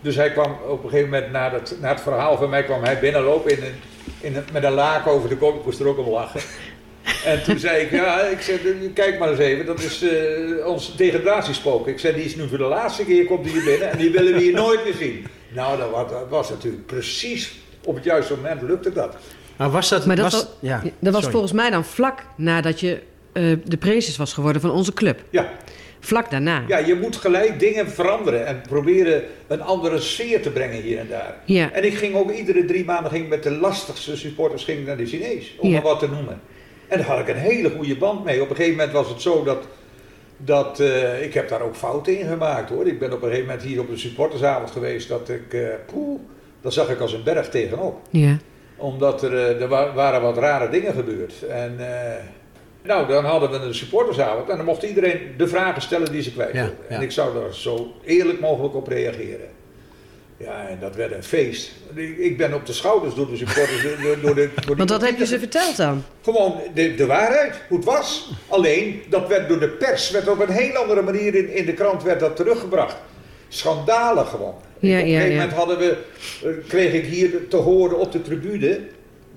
Dus 0.00 0.16
hij 0.16 0.30
kwam 0.30 0.56
op 0.68 0.84
een 0.84 0.90
gegeven 0.90 1.10
moment, 1.10 1.32
na, 1.32 1.50
dat, 1.50 1.76
na 1.80 1.88
het 1.88 2.00
verhaal 2.00 2.36
van 2.36 2.50
mij, 2.50 2.64
kwam 2.64 2.82
hij 2.82 2.98
binnenlopen 2.98 3.50
in 3.50 3.62
een, 3.62 3.74
in 4.20 4.36
een, 4.36 4.44
met 4.52 4.64
een 4.64 4.72
laken 4.72 5.10
over 5.10 5.28
de 5.28 5.36
kop. 5.36 5.56
Ik 5.58 5.64
moest 5.64 5.80
er 5.80 5.86
ook 5.86 5.98
om 5.98 6.08
lachen. 6.08 6.40
En 7.24 7.42
toen 7.42 7.58
zei 7.58 7.82
ik, 7.82 7.90
ja, 7.90 8.20
ik 8.20 8.40
zei, 8.40 8.58
kijk 8.94 9.18
maar 9.18 9.28
eens 9.30 9.38
even, 9.38 9.66
dat 9.66 9.80
is 9.80 10.02
eh, 10.02 10.66
ons 10.66 10.96
degradatiespook. 10.96 11.86
Ik 11.88 11.98
zei, 11.98 12.14
die 12.14 12.24
is 12.24 12.36
nu 12.36 12.48
voor 12.48 12.58
de 12.58 12.64
laatste 12.64 13.04
keer, 13.04 13.24
komt 13.24 13.44
hij 13.44 13.52
hier 13.52 13.64
binnen 13.64 13.90
en 13.90 13.98
die 13.98 14.10
willen 14.10 14.32
we 14.32 14.40
hier 14.40 14.52
nooit 14.64 14.84
meer 14.84 14.94
zien. 14.94 15.26
Nou, 15.48 15.78
dat 15.78 15.90
was, 15.90 16.10
dat 16.10 16.28
was 16.28 16.50
natuurlijk 16.50 16.86
precies 16.86 17.58
op 17.84 17.94
het 17.94 18.04
juiste 18.04 18.34
moment 18.34 18.62
lukte 18.62 18.92
dat. 18.92 19.16
Maar 19.56 19.70
was 19.70 19.88
dat... 19.88 20.06
Maar 20.06 20.16
dat 20.16 20.32
was, 20.32 20.42
was, 20.42 20.50
ja, 20.60 20.82
dat 20.82 21.12
was 21.12 21.12
sorry. 21.12 21.30
volgens 21.30 21.52
mij 21.52 21.70
dan 21.70 21.84
vlak 21.84 22.24
nadat 22.36 22.80
je 22.80 23.02
eh, 23.32 23.42
de 23.64 23.76
prezes 23.76 24.16
was 24.16 24.32
geworden 24.32 24.60
van 24.60 24.70
onze 24.70 24.92
club. 24.92 25.20
Ja, 25.30 25.50
Vlak 26.06 26.30
daarna. 26.30 26.64
ja, 26.68 26.78
je 26.78 26.94
moet 26.94 27.16
gelijk 27.16 27.58
dingen 27.60 27.88
veranderen 27.90 28.46
en 28.46 28.60
proberen 28.68 29.22
een 29.46 29.62
andere 29.62 30.00
sfeer 30.00 30.42
te 30.42 30.50
brengen 30.50 30.80
hier 30.82 30.98
en 30.98 31.08
daar. 31.08 31.34
Ja. 31.44 31.72
En 31.72 31.84
ik 31.84 31.94
ging 31.94 32.14
ook 32.14 32.30
iedere 32.32 32.64
drie 32.64 32.84
maanden 32.84 33.10
ging 33.12 33.28
met 33.28 33.42
de 33.42 33.50
lastigste 33.50 34.16
supporters 34.16 34.64
ging 34.64 34.78
ik 34.78 34.86
naar 34.86 34.96
de 34.96 35.06
Chinees, 35.06 35.54
om 35.58 35.68
Ja. 35.68 35.72
maar 35.74 35.82
wat 35.82 35.98
te 35.98 36.08
noemen. 36.08 36.40
En 36.88 36.98
daar 36.98 37.06
had 37.06 37.18
ik 37.18 37.28
een 37.28 37.36
hele 37.36 37.70
goede 37.70 37.96
band 37.96 38.24
mee. 38.24 38.42
Op 38.42 38.50
een 38.50 38.56
gegeven 38.56 38.76
moment 38.76 38.94
was 38.94 39.08
het 39.08 39.20
zo 39.22 39.44
dat, 39.44 39.66
dat 40.36 40.80
eh, 40.80 41.22
ik 41.22 41.34
heb 41.34 41.48
daar 41.48 41.60
ook 41.62 41.76
fouten 41.76 42.18
in 42.18 42.26
gemaakt 42.26 42.70
hoor. 42.70 42.86
Ik 42.86 42.98
ben 42.98 43.12
op 43.12 43.22
een 43.22 43.28
gegeven 43.28 43.46
moment 43.48 43.64
hier 43.66 43.80
op 43.80 43.88
een 43.90 43.98
supportersavond 43.98 44.70
geweest 44.70 45.08
dat 45.08 45.28
ik, 45.28 45.54
eh 45.54 45.68
poeh, 45.86 46.20
dat 46.60 46.72
zag 46.72 46.88
ik 46.90 47.00
als 47.00 47.12
een 47.12 47.22
berg 47.24 47.48
tegenop. 47.48 47.98
Ja. 48.10 48.36
Omdat 48.76 49.22
er, 49.22 49.32
eh, 49.34 49.60
er 49.62 49.68
wa- 49.68 49.92
waren 49.94 50.20
wat 50.22 50.38
rare 50.38 50.68
dingen 50.70 50.92
gebeurd. 50.94 51.34
En 51.48 51.74
nou, 52.86 53.06
dan 53.06 53.24
hadden 53.24 53.50
we 53.50 53.56
een 53.56 53.74
supportersavond 53.74 54.48
en 54.48 54.56
dan 54.56 54.66
mocht 54.66 54.82
iedereen 54.82 55.34
de 55.36 55.48
vragen 55.48 55.82
stellen 55.82 56.12
die 56.12 56.22
ze 56.22 56.32
kwijt 56.32 56.52
Ja. 56.54 56.70
En 56.88 57.02
ik 57.02 57.10
zou 57.10 57.34
daar 57.34 57.54
zo 57.54 57.92
eerlijk 58.04 58.40
mogelijk 58.40 58.74
op 58.74 58.88
reageren. 58.88 59.48
Ja, 60.38 60.68
en 60.68 60.78
dat 60.80 60.96
werd 60.96 61.12
een 61.12 61.22
feest. 61.22 61.72
Ik- 61.94 62.36
ben 62.36 62.54
op 62.54 62.66
de 62.66 62.72
schouders 62.72 63.14
door 63.14 63.30
de 63.30 63.36
supporters. 63.36 63.82
door, 63.82 63.96
de, 63.96 64.18
door 64.22 64.34
die 64.34 64.76
Want 64.76 64.90
wat 64.90 65.00
heb 65.00 65.18
je 65.18 65.26
ze 65.26 65.38
verteld 65.38 65.76
dan? 65.76 66.04
Gewoon 66.22 66.60
de, 66.74 66.94
de 66.94 67.06
waarheid, 67.06 67.54
hoe 67.68 67.76
het 67.76 67.86
was. 67.86 68.32
Alleen, 68.48 69.02
dat 69.08 69.28
werd 69.28 69.48
door 69.48 69.60
de 69.60 69.68
pers, 69.68 70.10
werd 70.10 70.28
op 70.28 70.40
een 70.40 70.52
heel 70.52 70.74
andere 70.74 71.02
manier 71.02 71.34
in, 71.34 71.54
in 71.54 71.66
de 71.66 71.72
krant 71.72 72.02
werd 72.02 72.20
dat 72.20 72.36
teruggebracht. 72.36 72.96
Schandalen 73.48 74.26
gewoon. 74.26 74.54
Ja, 74.78 74.98
op 74.98 75.04
een 75.04 75.08
ja, 75.10 75.18
gegeven 75.18 75.34
ja. 75.34 75.40
moment 75.40 75.52
hadden 75.52 75.78
we, 75.78 75.96
eh, 76.42 76.50
kreeg 76.68 76.92
ik 76.92 77.04
hier 77.04 77.48
te 77.48 77.56
horen 77.56 77.98
op 77.98 78.12
de 78.12 78.22
tribune 78.22 78.80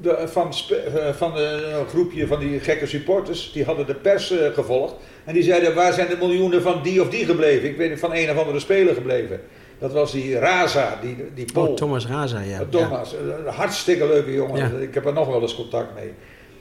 de, 0.01 0.27
van, 0.27 0.53
spe- 0.53 0.75
eh, 0.75 1.13
van 1.13 1.37
eh, 1.37 1.51
een 1.51 1.87
groepje 1.87 2.27
van 2.27 2.39
die 2.39 2.59
gekke 2.59 2.85
supporters. 2.85 3.51
Die 3.53 3.63
hadden 3.63 3.85
de 3.85 3.95
pers 3.95 4.31
eh, 4.31 4.53
gevolgd. 4.53 4.95
En 5.25 5.33
die 5.33 5.43
zeiden, 5.43 5.75
waar 5.75 5.93
zijn 5.93 6.07
de 6.07 6.17
miljoenen 6.19 6.61
van 6.61 6.83
die 6.83 7.01
of 7.01 7.09
die 7.09 7.25
gebleven? 7.25 7.69
Ik 7.69 7.77
weet 7.77 7.89
niet, 7.89 7.99
van 7.99 8.13
een 8.13 8.29
of 8.29 8.37
andere 8.37 8.59
speler 8.59 8.93
gebleven. 8.93 9.41
Dat 9.79 9.91
was 9.91 10.11
die 10.11 10.39
Raza, 10.39 10.99
die, 11.01 11.15
die 11.33 11.45
Pool. 11.53 11.67
Oh, 11.67 11.75
Thomas 11.75 12.07
Raza, 12.07 12.39
ja. 12.39 12.65
Thomas, 12.69 13.13
een 13.13 13.53
hartstikke 13.53 14.07
leuke 14.07 14.33
jongen. 14.33 14.57
Ja. 14.57 14.77
Ik 14.79 14.93
heb 14.93 15.05
er 15.05 15.13
nog 15.13 15.27
wel 15.27 15.41
eens 15.41 15.55
contact 15.55 15.95
mee. 15.95 16.11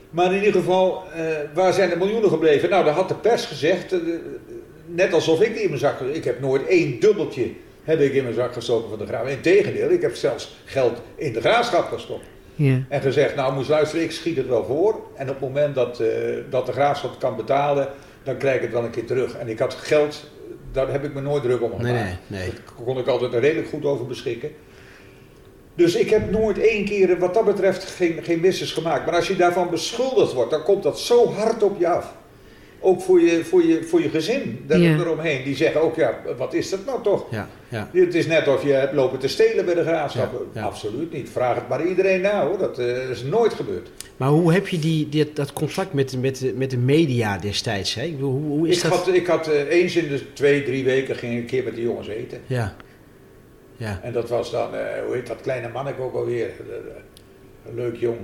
Maar 0.09 0.33
in 0.33 0.43
ieder 0.43 0.61
geval, 0.61 1.03
eh, 1.15 1.23
waar 1.53 1.73
zijn 1.73 1.89
de 1.89 1.95
miljoenen 1.95 2.29
gebleven? 2.29 2.69
Nou, 2.69 2.85
daar 2.85 2.93
had 2.93 3.07
de 3.07 3.15
pers 3.15 3.45
gezegd, 3.45 3.93
eh, 3.93 3.99
net 4.85 5.13
alsof 5.13 5.41
ik 5.41 5.53
die 5.53 5.63
in 5.63 5.67
mijn 5.67 5.79
zak... 5.79 5.99
Ik 6.01 6.23
heb 6.23 6.39
nooit 6.39 6.67
één 6.67 6.99
dubbeltje 6.99 7.51
heb 7.83 7.99
ik 7.99 8.13
in 8.13 8.23
mijn 8.23 8.35
zak 8.35 8.53
gestoken 8.53 8.89
van 8.89 8.97
de 8.97 9.05
graaf. 9.05 9.27
Integendeel, 9.27 9.89
ik 9.89 10.01
heb 10.01 10.15
zelfs 10.15 10.55
geld 10.65 11.01
in 11.15 11.33
de 11.33 11.39
graafschap 11.39 11.87
gestopt. 11.91 12.25
Ja. 12.59 12.79
En 12.89 13.01
gezegd, 13.01 13.35
nou 13.35 13.53
moest 13.53 13.69
luisteren, 13.69 14.03
ik 14.03 14.11
schiet 14.11 14.37
het 14.37 14.47
wel 14.47 14.65
voor. 14.65 15.01
En 15.15 15.29
op 15.29 15.39
het 15.39 15.49
moment 15.49 15.75
dat, 15.75 15.99
eh, 15.99 16.07
dat 16.49 16.65
de 16.65 16.71
graafschap 16.71 17.19
kan 17.19 17.35
betalen, 17.35 17.87
dan 18.23 18.37
krijg 18.37 18.55
ik 18.55 18.61
het 18.61 18.71
wel 18.71 18.83
een 18.83 18.89
keer 18.89 19.05
terug. 19.05 19.35
En 19.35 19.47
ik 19.47 19.59
had 19.59 19.73
geld, 19.73 20.29
daar 20.71 20.91
heb 20.91 21.03
ik 21.03 21.13
me 21.13 21.21
nooit 21.21 21.43
druk 21.43 21.61
om 21.61 21.69
gemaakt. 21.69 21.93
Nee, 21.93 22.03
nee, 22.03 22.17
nee. 22.27 22.49
Daar 22.49 22.85
kon 22.85 22.97
ik 22.97 23.07
altijd 23.07 23.33
redelijk 23.33 23.67
goed 23.67 23.85
over 23.85 24.05
beschikken. 24.05 24.51
Dus 25.75 25.95
ik 25.95 26.09
heb 26.09 26.31
nooit 26.31 26.59
één 26.59 26.85
keer 26.85 27.19
wat 27.19 27.33
dat 27.33 27.45
betreft 27.45 27.83
geen, 27.83 28.23
geen 28.23 28.39
misses 28.39 28.71
gemaakt. 28.71 29.05
Maar 29.05 29.15
als 29.15 29.27
je 29.27 29.35
daarvan 29.35 29.69
beschuldigd 29.69 30.33
wordt, 30.33 30.51
dan 30.51 30.63
komt 30.63 30.83
dat 30.83 30.99
zo 30.99 31.31
hard 31.31 31.63
op 31.63 31.79
je 31.79 31.87
af. 31.87 32.15
Ook 32.81 33.01
voor 33.01 33.21
je, 33.21 33.43
voor 33.45 33.63
je, 33.63 33.83
voor 33.83 34.01
je 34.01 34.09
gezin 34.09 34.63
daar 34.67 34.79
Ja. 34.79 34.97
eromheen. 34.99 35.43
Die 35.43 35.55
zeggen 35.55 35.81
ook, 35.81 35.95
ja, 35.95 36.19
wat 36.37 36.53
is 36.53 36.69
dat 36.69 36.85
nou 36.85 37.03
toch? 37.03 37.25
Ja, 37.31 37.49
ja. 37.69 37.89
Het 37.93 38.15
is 38.15 38.27
net 38.27 38.47
of 38.47 38.63
je 38.63 38.71
hebt 38.71 38.93
lopen 38.93 39.19
te 39.19 39.27
stelen 39.27 39.65
bij 39.65 39.73
de 39.73 39.81
graafschap. 39.81 40.31
Ja, 40.53 40.59
ja. 40.61 40.65
Absoluut 40.67 41.13
niet. 41.13 41.29
Vraag 41.29 41.55
het 41.55 41.67
maar 41.67 41.85
iedereen 41.85 42.21
na 42.21 42.45
hoor. 42.47 42.57
Dat 42.57 42.79
eh, 42.79 43.09
is 43.09 43.23
nooit 43.23 43.53
gebeurd. 43.53 43.89
Maar 44.17 44.29
hoe 44.29 44.53
heb 44.53 44.67
je 44.67 44.79
die, 44.79 45.09
die- 45.09 45.33
dat 45.33 45.53
contact 45.53 45.93
met, 45.93 46.21
met, 46.21 46.39
de- 46.39 46.53
met 46.55 46.69
de 46.69 46.77
media 46.77 47.37
destijds? 47.37 47.93
Hè? 47.95 48.03
Ik 48.03 48.15
bedoel, 48.15 48.31
hoe, 48.31 48.57
hoe 48.57 48.67
is 48.67 48.75
Ik 48.77 48.83
dat? 48.83 48.91
had, 48.91 49.07
ik 49.07 49.27
had 49.27 49.47
eh, 49.47 49.69
eens 49.69 49.95
in 49.95 50.07
de 50.07 50.33
twee, 50.33 50.63
drie 50.63 50.83
weken 50.83 51.15
ging 51.15 51.33
ik 51.33 51.39
een 51.39 51.45
keer 51.45 51.63
met 51.63 51.75
die 51.75 51.83
jongens 51.83 52.07
eten. 52.07 52.41
Ja. 52.47 52.75
Ja. 53.77 53.99
En 54.03 54.13
dat 54.13 54.29
was 54.29 54.51
dan, 54.51 54.75
eh, 54.75 54.81
hoe 55.05 55.15
heet 55.15 55.27
dat 55.27 55.41
kleine 55.41 55.69
manneke 55.73 56.01
ook 56.01 56.15
alweer? 56.15 56.49
Een 57.67 57.75
leuk 57.75 57.95
jong. 57.95 58.17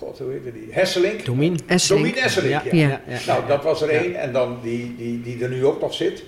God, 0.00 0.18
hoe 0.18 0.30
heette 0.32 0.52
die? 0.52 0.68
Hesselink? 0.70 1.24
Domien 1.24 1.58
Esselink, 1.66 2.16
ja. 2.44 2.60
Ja. 2.72 3.00
Nou, 3.26 3.46
dat 3.46 3.62
was 3.62 3.82
er 3.82 3.88
één. 3.88 4.14
En 4.14 4.32
dan 4.32 4.58
die, 4.62 4.94
die, 4.96 5.20
die 5.22 5.42
er 5.42 5.48
nu 5.50 5.64
ook 5.66 5.80
nog 5.80 5.94
zit. 5.94 6.22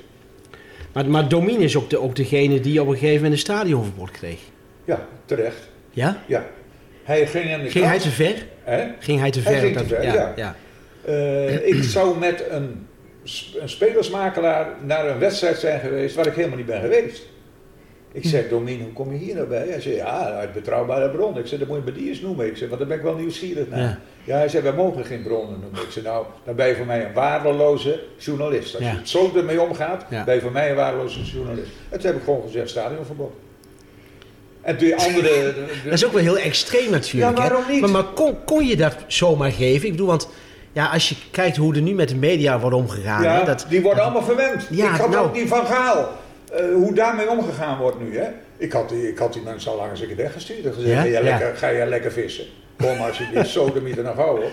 Maar, 0.93 1.07
maar 1.07 1.29
Domin 1.29 1.61
is 1.61 1.77
ook, 1.77 1.91
de, 1.91 1.99
ook 2.01 2.17
degene 2.17 2.61
die 2.61 2.81
op 2.81 2.87
een 2.87 2.93
gegeven 2.95 3.15
moment 3.15 3.33
een 3.33 3.39
stadionverbod 3.39 4.11
kreeg. 4.11 4.39
Ja, 4.85 5.07
terecht. 5.25 5.69
Ja? 5.91 6.23
Ja. 6.27 6.47
Hij 7.03 7.27
ging 7.27 7.45
in 7.51 7.63
de 7.63 7.71
Ging 7.71 7.85
hij 7.85 7.99
te 7.99 8.11
ver? 8.11 8.35
Ging 8.99 9.21
hij 9.21 9.31
te 9.31 9.41
Hij 9.41 9.53
ver? 9.53 9.61
ging 9.63 9.75
Dat- 9.75 9.89
te 9.89 9.95
ver, 9.95 10.03
ja. 10.05 10.15
ja. 10.15 10.33
ja. 10.37 10.57
Eh, 11.05 11.67
ik 11.69 11.83
zou 11.83 12.19
met 12.19 12.45
een, 12.51 12.87
een 13.61 13.69
spelersmakelaar 13.69 14.69
naar 14.85 15.09
een 15.09 15.19
wedstrijd 15.19 15.59
zijn 15.59 15.81
geweest 15.81 16.15
waar 16.15 16.27
ik 16.27 16.35
helemaal 16.35 16.57
niet 16.57 16.67
ben 16.67 16.81
geweest. 16.81 17.23
Ik 18.13 18.25
zei, 18.25 18.49
Domien, 18.49 18.81
hoe 18.83 18.93
kom 18.93 19.13
je 19.13 19.19
hier 19.19 19.35
nou 19.35 19.47
bij? 19.47 19.67
Hij 19.69 19.81
zei, 19.81 19.95
ja, 19.95 20.31
uit 20.33 20.53
betrouwbare 20.53 21.11
bron. 21.11 21.39
Ik 21.39 21.47
zei, 21.47 21.61
dat 21.61 21.69
moet 21.69 21.79
je 21.85 21.93
die 21.93 22.09
eens 22.09 22.21
noemen. 22.21 22.47
Ik 22.47 22.57
zei, 22.57 22.69
want 22.69 22.81
daar 22.81 22.89
ben 22.89 22.99
ik 22.99 23.03
wel 23.03 23.15
nieuwsgierig 23.15 23.69
naar. 23.69 23.79
Ja. 23.81 23.99
Ja. 24.25 24.37
hij 24.37 24.49
zei, 24.49 24.63
wij 24.63 24.73
mogen 24.73 25.05
geen 25.05 25.23
bronnen 25.23 25.61
noemen. 25.61 25.83
Ik 25.83 25.91
zei, 25.91 26.05
nou, 26.05 26.27
dan 26.45 26.55
ben 26.55 26.67
je 26.69 26.75
voor 26.77 26.87
mij 26.87 27.05
een 27.05 27.13
waardeloze 27.13 28.01
journalist. 28.19 28.75
Als 28.75 28.85
Ja. 28.85 28.91
je 28.91 28.97
het 28.97 29.09
zo 29.09 29.33
ermee 29.37 29.61
omgaat, 29.61 30.05
Ja. 30.11 30.25
ben 30.25 30.35
je 30.35 30.41
voor 30.41 30.53
mij 30.53 30.71
een 30.71 30.77
waardeloze 30.77 31.23
journalist. 31.23 31.71
En 31.89 31.99
toen 31.99 32.07
heb 32.11 32.17
ik 32.19 32.25
gewoon 32.25 32.43
gezegd, 32.43 32.69
stadionverbod. 32.71 33.33
En 34.61 34.77
toen 34.77 34.87
die 34.87 34.97
andere... 34.97 35.23
de- 35.29 35.53
de- 35.55 35.81
Dat 35.85 35.93
is 35.93 36.07
ook 36.07 36.13
wel 36.13 36.23
heel 36.23 36.39
extreem 36.39 36.91
natuurlijk. 36.91 37.37
Ja, 37.39 37.43
waarom 37.49 37.63
niet? 37.71 37.81
Maar, 37.81 37.91
maar 37.91 38.05
kon, 38.05 38.37
kon 38.45 38.67
je 38.67 38.77
dat 38.77 38.97
zomaar 39.07 39.51
geven? 39.53 39.85
Ik 39.87 39.91
bedoel, 39.93 40.07
want 40.07 40.29
ja, 40.73 40.87
als 40.87 41.09
je 41.09 41.15
kijkt 41.31 41.57
hoe 41.57 41.75
er 41.75 41.83
nu 41.83 41.95
met 41.95 42.09
de 42.09 42.17
media 42.17 42.61
wordt 42.61 42.77
omgegaan. 42.77 43.23
Ja, 43.23 43.39
hè, 43.39 43.45
dat, 43.45 43.67
die 43.69 43.83
worden 43.83 44.03
allemaal 44.05 44.23
verwend. 44.23 44.67
Ja, 44.71 44.95
ik 44.95 45.01
had 45.01 45.11
nou. 45.11 45.27
ook 45.27 45.35
die 45.35 45.49
van 45.49 45.67
Gaal. 45.67 46.09
Eh, 46.53 46.75
hoe 46.75 46.95
daarmee 46.95 47.31
omgegaan 47.31 47.79
wordt 47.79 48.01
nu. 48.01 48.19
Hè? 48.19 48.29
Ik, 48.57 48.73
had 48.73 48.89
die, 48.89 49.09
ik 49.09 49.19
had 49.19 49.33
die 49.33 49.43
mensen 49.43 49.71
al 49.71 49.77
lang 49.77 49.91
eens 49.91 50.01
een 50.01 50.07
keer 50.07 50.17
weggestuurd. 50.17 50.65
En 50.65 50.73
gezegd, 50.73 50.93
Ja? 50.95 51.01
ga, 51.01 51.09
jij 51.09 51.23
Ja. 51.25 51.31
lekker, 51.39 51.57
ga 51.57 51.73
jij 51.73 51.87
lekker 51.87 52.13
vissen. 52.13 52.45
Kom 52.79 53.01
als 53.01 53.19
je 53.19 53.25
die 53.35 53.45
sodemieter 53.45 54.05
nog 54.05 54.15
houden. 54.17 54.49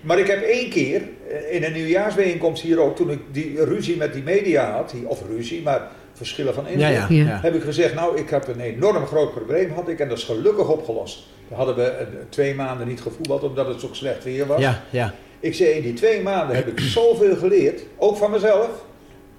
Maar 0.00 0.18
ik 0.18 0.26
heb 0.26 0.42
één 0.42 0.70
keer 0.70 1.02
eh, 1.30 1.54
in 1.54 1.64
een 1.64 1.72
nieuwjaarsbijeenkomst 1.72 2.62
hier 2.62 2.80
ook, 2.80 2.96
toen 2.96 3.10
ik 3.10 3.18
die 3.30 3.64
ruzie 3.64 3.96
met 3.96 4.12
die 4.12 4.22
media 4.22 4.70
had, 4.72 4.90
die, 4.90 5.08
of 5.08 5.22
ruzie, 5.28 5.62
maar 5.62 5.88
verschillen 6.12 6.54
van 6.54 6.66
inzicht, 6.66 6.92
ja, 6.92 7.06
ja, 7.08 7.38
heb 7.42 7.54
ik 7.54 7.62
gezegd, 7.62 7.94
nou 7.94 8.16
ik 8.18 8.30
heb 8.30 8.48
een 8.48 8.60
enorm 8.60 9.06
groot 9.06 9.34
probleem 9.34 9.70
had 9.70 9.88
ik 9.88 9.98
en 10.00 10.08
dat 10.08 10.18
is 10.18 10.24
gelukkig 10.24 10.68
opgelost. 10.68 11.26
We 11.48 11.54
hadden 11.54 11.76
we 11.76 11.82
eh, 11.84 12.06
twee 12.28 12.54
maanden 12.54 12.88
niet 12.88 13.00
gevoetbald 13.00 13.42
omdat 13.42 13.66
het 13.66 13.80
zo 13.80 13.88
slecht 13.92 14.24
weer 14.24 14.46
was. 14.46 14.60
Ja, 14.60 14.82
ja. 14.90 15.14
Ik 15.40 15.54
zei, 15.54 15.70
in 15.70 15.82
die 15.82 15.92
twee 15.92 16.22
maanden 16.22 16.56
heb 16.56 16.66
ik 16.66 16.80
zoveel 16.80 17.36
geleerd, 17.36 17.82
ook 17.96 18.16
van 18.16 18.30
mezelf, 18.30 18.68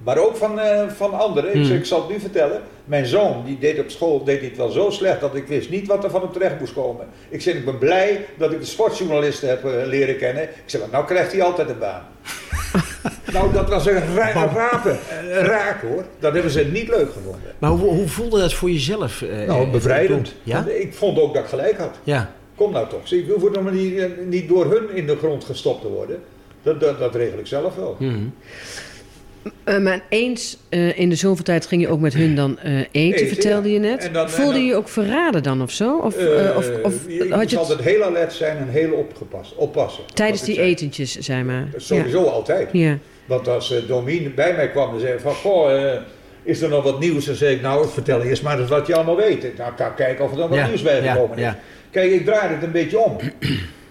maar 0.04 0.18
ook 0.18 0.36
van, 0.36 0.60
eh, 0.60 0.88
van 0.90 1.14
anderen. 1.20 1.56
Ik, 1.56 1.66
Hmm. 1.66 1.76
ik 1.76 1.86
zal 1.86 2.00
het 2.02 2.10
nu 2.10 2.20
vertellen, 2.20 2.62
mijn 2.86 3.06
zoon 3.06 3.44
die 3.46 3.58
deed 3.60 3.80
op 3.80 3.90
school 3.90 4.24
deed 4.24 4.42
dit 4.42 4.58
wel 4.58 4.70
zo 4.70 4.90
slecht 4.90 5.20
dat 5.20 5.36
ik 5.36 5.48
wist 5.48 5.70
niet 5.70 5.88
wat 5.88 6.04
er 6.04 6.10
van 6.10 6.22
hem 6.22 6.32
terecht 6.32 6.60
moest 6.60 6.74
komen. 6.74 7.08
Ik 7.30 7.42
zei, 7.42 7.58
ik 7.58 7.66
ben 7.66 7.78
blij 7.78 8.26
dat 8.38 8.52
ik 8.52 8.60
de 8.60 8.66
sportjournalisten 8.66 9.50
heb 9.50 9.66
eh, 9.66 9.72
leren 9.86 10.18
kennen. 10.18 10.44
Ik 10.44 10.50
zei, 10.66 10.84
nou 10.92 11.06
krijgt 11.06 11.32
hij 11.32 11.42
altijd 11.44 11.70
een 11.70 11.80
baan. 11.80 12.02
nou, 13.34 13.54
dat 13.54 13.70
was 13.70 13.86
een 13.86 14.16
ra 14.16 14.32
rapen, 14.54 15.00
raak 15.32 15.82
hoor. 15.82 16.04
Dat 16.20 16.34
hebben 16.34 16.52
ze 16.52 16.66
niet 16.66 16.88
leuk 16.88 17.12
gevonden. 17.12 17.54
Maar 17.60 17.70
hoe, 17.70 17.90
hoe 17.94 18.08
voelde 18.08 18.40
dat 18.40 18.54
voor 18.54 18.70
jezelf? 18.72 19.22
eh, 19.22 19.48
Nou, 19.48 19.70
bevrijdend. 19.70 20.34
Ja? 20.44 20.66
Ik 20.68 20.94
vond 20.94 21.20
ook 21.20 21.34
dat 21.34 21.44
ik 21.44 21.50
gelijk 21.50 21.78
had. 21.78 21.96
Ja. 22.04 22.32
Kom 22.56 22.72
nou 22.72 22.88
toch, 22.90 23.12
ik 23.12 23.26
hoef 23.30 23.52
nog 23.52 23.64
maar 23.64 23.74
niet, 23.74 24.26
niet 24.30 24.48
door 24.48 24.66
hun 24.72 24.96
in 24.96 25.06
de 25.08 25.16
grond 25.18 25.44
gestopt 25.44 25.82
te 25.82 25.88
worden. 25.88 26.20
Dat, 26.64 26.80
dat, 26.80 27.00
dat 27.00 27.16
regel 27.16 27.40
ik 27.40 27.48
zelf 27.48 27.76
wel. 27.76 27.96
Mhm. 28.00 28.20
Eh, 29.64 29.78
maar 29.78 30.02
eens 30.10 30.58
eh, 30.70 31.00
in 31.00 31.10
de 31.10 31.16
zoveel 31.16 31.44
tijd 31.44 31.66
ging 31.66 31.82
je 31.82 31.88
ook 31.88 32.00
met 32.00 32.14
hun 32.14 32.36
dan 32.36 32.60
eh, 32.60 32.78
eten, 32.80 32.92
Eten, 32.92 33.28
vertelde 33.28 33.68
ja. 33.68 33.74
je 33.74 33.80
net. 33.80 34.10
Dan- 34.14 34.30
Voelde 34.30 34.52
dan- 34.52 34.62
je 34.62 34.68
je 34.68 34.76
ook 34.76 34.90
verraden 34.90 35.44
dan 35.44 35.62
of 35.62 35.72
zo? 35.72 35.98
Of, 35.98 36.16
of, 36.56 36.70
of 36.84 36.94
je 37.08 37.28
had 37.30 37.50
je 37.50 37.58
het 37.58 37.70
altijd 37.70 37.88
heel 37.88 38.04
alert 38.04 38.34
zijn 38.34 38.58
en 38.58 38.68
heel 38.70 38.92
opgepast, 38.92 39.56
oppassen. 39.56 40.04
tijdens 40.14 40.44
die 40.44 40.62
etentjes, 40.62 41.18
zeg 41.20 41.44
maar? 41.44 41.68
Sowieso 41.76 42.24
altijd. 42.24 42.70
Ja. 42.72 42.98
Want 43.26 43.48
als 43.48 43.72
uh, 43.72 43.78
Domien 43.88 44.32
bij 44.36 44.54
mij 44.56 44.70
kwam 44.70 44.94
en 44.94 45.00
zei 45.00 45.20
van, 45.20 45.34
goh, 45.34 45.94
is 46.44 46.62
er 46.62 46.70
nog 46.70 46.84
wat 46.84 47.00
nieuws? 47.00 47.26
Dan 47.26 47.36
zei 47.36 47.56
ik, 47.56 47.62
nou, 47.62 47.88
vertel 47.90 48.22
eerst 48.22 48.44
maar 48.44 48.60
eens 48.60 48.70
wat 48.70 48.88
je 48.88 48.96
allemaal 48.96 49.16
weet. 49.16 49.58
Nou, 49.58 49.72
ik 49.72 49.78
ga 49.78 49.90
kijken 49.90 50.26
of 50.26 50.32
er 50.32 50.38
dan 50.38 50.50
wat 50.50 50.68
nieuws 50.68 50.82
bij 50.82 51.02
gekomen 51.02 51.38
is. 51.38 51.52
Kijk, 51.92 52.12
ik 52.12 52.26
draai 52.26 52.54
het 52.54 52.64
een 52.64 52.72
beetje 52.72 53.00
om. 53.00 53.18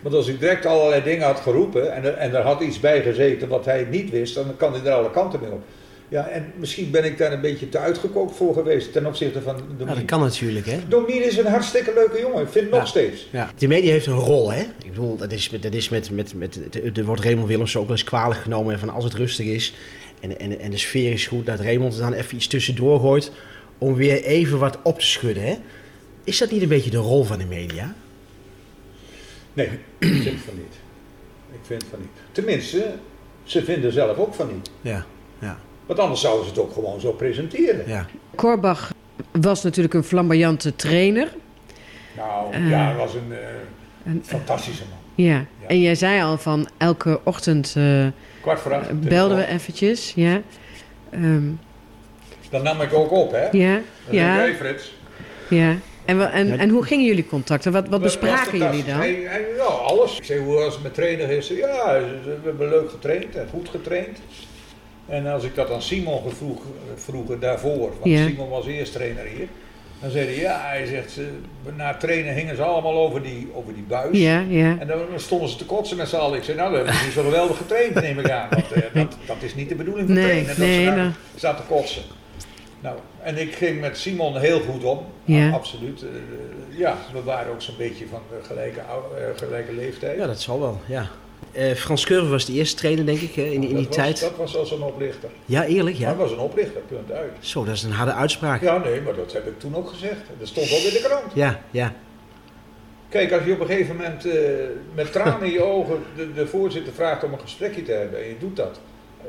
Want 0.02 0.14
als 0.14 0.28
ik 0.28 0.40
direct 0.40 0.66
allerlei 0.66 1.02
dingen 1.02 1.26
had 1.26 1.40
geroepen 1.40 1.94
en 1.94 2.04
er, 2.04 2.14
en 2.14 2.34
er 2.34 2.42
had 2.42 2.60
iets 2.60 2.80
bij 2.80 3.02
gezeten 3.02 3.48
wat 3.48 3.64
hij 3.64 3.86
niet 3.90 4.10
wist, 4.10 4.34
dan 4.34 4.56
kan 4.56 4.72
hij 4.72 4.84
er 4.84 4.92
alle 4.92 5.10
kanten 5.10 5.40
mee 5.40 5.50
op. 5.50 5.62
Ja, 6.08 6.28
en 6.28 6.52
misschien 6.56 6.90
ben 6.90 7.04
ik 7.04 7.18
daar 7.18 7.32
een 7.32 7.40
beetje 7.40 7.68
te 7.68 7.78
uitgekookt 7.78 8.36
voor 8.36 8.54
geweest 8.54 8.92
ten 8.92 9.06
opzichte 9.06 9.42
van 9.42 9.56
Domien. 9.78 9.94
dat 9.94 10.04
kan 10.04 10.20
natuurlijk, 10.20 10.66
hè? 10.66 10.78
Domien 10.88 11.24
is 11.24 11.36
een 11.36 11.46
hartstikke 11.46 11.92
leuke 11.94 12.20
jongen, 12.20 12.42
ik 12.42 12.48
vind 12.48 12.70
Ja. 12.70 12.76
nog 12.76 12.86
steeds. 12.86 13.26
Ja. 13.30 13.50
De 13.58 13.68
media 13.68 13.90
heeft 13.90 14.06
een 14.06 14.12
rol, 14.12 14.52
hè? 14.52 14.60
Ik 14.60 14.88
bedoel, 14.90 15.16
dat 15.16 15.32
is, 15.32 15.50
met- 15.50 15.62
dat 15.62 15.74
is 15.74 15.88
met, 15.88 16.10
met, 16.10 16.34
met, 16.34 16.58
er 16.96 17.04
wordt 17.04 17.22
Raymond 17.22 17.48
Willems 17.48 17.76
ook 17.76 17.82
wel 17.86 17.92
eens 17.96 18.04
kwalijk 18.04 18.40
genomen 18.40 18.78
van 18.78 18.88
als 18.90 19.04
het 19.04 19.14
rustig 19.14 19.46
is 19.46 19.74
en, 20.20 20.38
en, 20.38 20.60
en 20.60 20.70
de 20.70 20.78
sfeer 20.78 21.12
is 21.12 21.26
goed, 21.26 21.46
dat 21.46 21.60
Raymond 21.60 21.94
er 21.94 22.00
dan 22.00 22.12
even 22.12 22.36
iets 22.36 22.46
tussendoor 22.46 23.00
gooit 23.00 23.32
om 23.78 23.94
weer 23.94 24.22
even 24.24 24.58
wat 24.58 24.78
op 24.82 24.98
te 24.98 25.06
schudden, 25.06 25.42
hè? 25.42 25.54
Is 26.24 26.38
dat 26.38 26.50
niet 26.50 26.62
een 26.62 26.68
beetje 26.68 26.90
de 26.90 26.96
rol 26.96 27.24
van 27.24 27.38
de 27.38 27.46
media? 27.46 27.94
Nee, 29.60 29.68
ik 30.16 30.22
vind 30.22 30.40
van 30.40 30.54
niet. 30.54 30.74
Ik 31.52 31.60
vind 31.62 31.84
van 31.90 31.98
niet. 32.00 32.08
Tenminste, 32.32 32.92
ze 33.42 33.64
vinden 33.64 33.92
zelf 33.92 34.16
ook 34.16 34.34
van 34.34 34.46
niet. 34.52 34.70
Ja, 34.80 35.04
ja, 35.38 35.58
Want 35.86 35.98
anders 35.98 36.20
zouden 36.20 36.44
ze 36.44 36.50
het 36.50 36.60
ook 36.60 36.72
gewoon 36.72 37.00
zo 37.00 37.12
presenteren. 37.12 37.88
ja. 37.88 38.06
Korbach 38.34 38.92
was 39.32 39.62
natuurlijk 39.62 39.94
een 39.94 40.04
flamboyante 40.04 40.76
trainer. 40.76 41.28
Nou, 42.16 42.52
Eh. 42.52 42.70
ja, 42.70 42.84
hij 42.86 42.94
was 42.96 43.14
een 43.14 43.32
eh, 43.32 43.38
En, 44.04 44.22
fantastische 44.24 44.82
man. 44.90 45.24
ja. 45.26 45.44
en 45.66 45.80
jij 45.80 45.94
zei 45.94 46.22
al 46.22 46.38
van 46.38 46.68
elke 46.76 47.20
ochtend 47.24 47.74
eh, 47.76 48.06
Kwart 48.40 48.60
voor 48.60 48.74
acht. 48.74 49.00
belden 49.00 49.36
we 49.36 49.46
eventjes. 49.46 50.12
Ja. 50.14 50.40
Ehm, 51.10 51.42
Dan 52.50 52.62
nam 52.62 52.80
ik 52.80 52.92
ook 52.92 53.10
op, 53.10 53.30
hè? 53.32 53.48
ja. 53.50 53.74
Dan 54.06 54.14
Ja. 54.14 54.34
hey 54.36 54.54
Frits. 54.54 54.94
ja. 55.48 55.76
En, 56.04 56.32
en, 56.32 56.46
Ja. 56.46 56.56
en 56.56 56.68
hoe 56.68 56.84
gingen 56.84 57.06
jullie 57.06 57.26
contacten? 57.26 57.72
Wat, 57.72 57.88
wat 57.88 58.02
bespraken 58.02 58.58
jullie 58.58 58.84
dan? 58.84 58.96
Hij, 58.98 59.22
hij, 59.24 59.44
ja, 59.56 59.62
alles. 59.62 60.16
Ik 60.16 60.24
zei, 60.24 60.40
hoe 60.40 60.54
was 60.54 60.74
het 60.74 60.82
met 60.82 60.94
trainen? 60.94 61.26
Hij 61.26 61.42
zei, 61.42 61.58
ja, 61.58 62.00
we 62.24 62.38
hebben 62.44 62.68
leuk 62.68 62.90
getraind 62.90 63.36
en 63.36 63.48
goed 63.50 63.68
getraind. 63.68 64.18
En 65.08 65.26
als 65.26 65.44
ik 65.44 65.54
dat 65.54 65.70
aan 65.72 65.82
Simon 65.82 66.20
vroeg, 66.36 66.62
vroeger 66.94 67.40
daarvoor, 67.40 67.78
want 67.78 68.04
Ja. 68.04 68.26
Simon 68.26 68.48
was 68.48 68.66
eerst 68.66 68.92
trainer 68.92 69.24
hier. 69.24 69.48
Dan 70.00 70.10
zei 70.10 70.24
hij, 70.26 70.34
ja, 70.36 70.60
hij 70.64 70.86
zegt, 70.86 71.10
ze, 71.10 71.28
na 71.76 71.94
trainen 71.96 72.34
hingen 72.34 72.56
ze 72.56 72.62
allemaal 72.62 72.94
over 72.98 73.22
die, 73.22 73.48
over 73.54 73.74
die 73.74 73.82
buis. 73.88 74.18
Ja, 74.18 74.44
ja. 74.48 74.76
En 74.78 74.86
dan 74.86 74.98
stonden 75.16 75.48
ze 75.48 75.56
te 75.56 75.64
kotsen 75.64 75.96
met 75.96 76.08
z'n 76.08 76.16
allen. 76.16 76.38
Ik 76.38 76.44
zei, 76.44 76.56
nou, 76.56 76.70
we 76.70 76.76
hebben 76.76 76.94
ze 76.94 77.10
zo 77.10 77.22
geweldig 77.22 77.56
getraind, 77.56 77.94
neem 77.94 78.18
ik 78.18 78.30
aan. 78.30 78.48
Want 78.50 78.72
eh, 78.72 78.82
dat, 79.02 79.16
dat 79.26 79.36
is 79.40 79.54
niet 79.54 79.68
de 79.68 79.74
bedoeling 79.74 80.06
van 80.06 80.16
Nee, 80.16 80.24
trainen, 80.24 80.46
dat 80.48 80.56
nee, 80.56 80.78
ze 80.78 80.84
daar 80.84 80.96
nou. 80.96 81.10
zaten 81.34 81.64
te 81.66 81.72
kotsen. 81.72 82.02
Nou, 82.80 82.96
en 83.22 83.36
ik 83.38 83.54
ging 83.54 83.80
met 83.80 83.98
Simon 83.98 84.36
heel 84.36 84.60
goed 84.60 84.84
om. 84.84 85.06
Ja. 85.24 85.46
Ah, 85.48 85.54
absoluut. 85.54 86.02
Eh, 86.02 86.08
ja, 86.78 86.96
we 87.12 87.22
waren 87.22 87.52
ook 87.52 87.62
zo'n 87.62 87.74
beetje 87.78 88.06
van 88.10 88.20
de 88.30 88.44
gelijke, 88.46 88.80
eh, 88.80 89.24
gelijke 89.36 89.72
leeftijd. 89.72 90.16
Ja, 90.18 90.26
dat 90.26 90.40
zal 90.40 90.60
wel, 90.60 90.80
ja. 90.86 91.06
eh, 91.52 91.72
Frans 91.74 92.04
Curve 92.04 92.28
was 92.28 92.44
de 92.44 92.52
eerste 92.52 92.76
trainer, 92.76 93.06
denk 93.06 93.20
ik, 93.20 93.34
hè, 93.34 93.42
in, 93.42 93.52
in 93.52 93.60
die 93.60 93.74
dat 93.74 93.86
was, 93.86 93.96
tijd. 93.96 94.20
Dat 94.20 94.36
was 94.36 94.56
als 94.56 94.70
een 94.70 94.82
oplichter. 94.82 95.28
Ja, 95.44 95.64
eerlijk, 95.64 95.98
Dat 96.00 96.08
ja. 96.08 96.16
was 96.16 96.30
een 96.32 96.38
oplichter, 96.38 96.80
punt 96.80 97.12
uit. 97.12 97.32
Zo, 97.40 97.64
dat 97.64 97.74
is 97.74 97.82
een 97.82 97.92
harde 97.92 98.12
uitspraak. 98.12 98.62
Ja, 98.62 98.78
nee, 98.78 99.00
maar 99.00 99.14
dat 99.14 99.32
heb 99.32 99.46
ik 99.46 99.58
toen 99.60 99.76
ook 99.76 99.88
gezegd. 99.88 100.20
Dat 100.38 100.48
stond 100.48 100.66
ook 100.72 100.78
in 100.78 100.92
de 100.92 101.00
krant. 101.02 101.32
Ja, 101.34 101.60
ja. 101.70 101.94
Kijk, 103.08 103.32
als 103.32 103.44
je 103.44 103.52
op 103.52 103.60
een 103.60 103.66
gegeven 103.66 103.96
moment 103.96 104.26
eh, 104.26 104.34
met 104.94 105.12
tranen 105.12 105.42
in 105.46 105.52
je 105.52 105.62
ogen 105.62 106.02
de, 106.16 106.32
de 106.32 106.46
voorzitter 106.46 106.92
vraagt 106.92 107.24
om 107.24 107.32
een 107.32 107.40
gesprekje 107.40 107.82
te 107.82 107.92
hebben 107.92 108.22
en 108.22 108.28
je 108.28 108.38
doet 108.38 108.56
dat. 108.56 108.80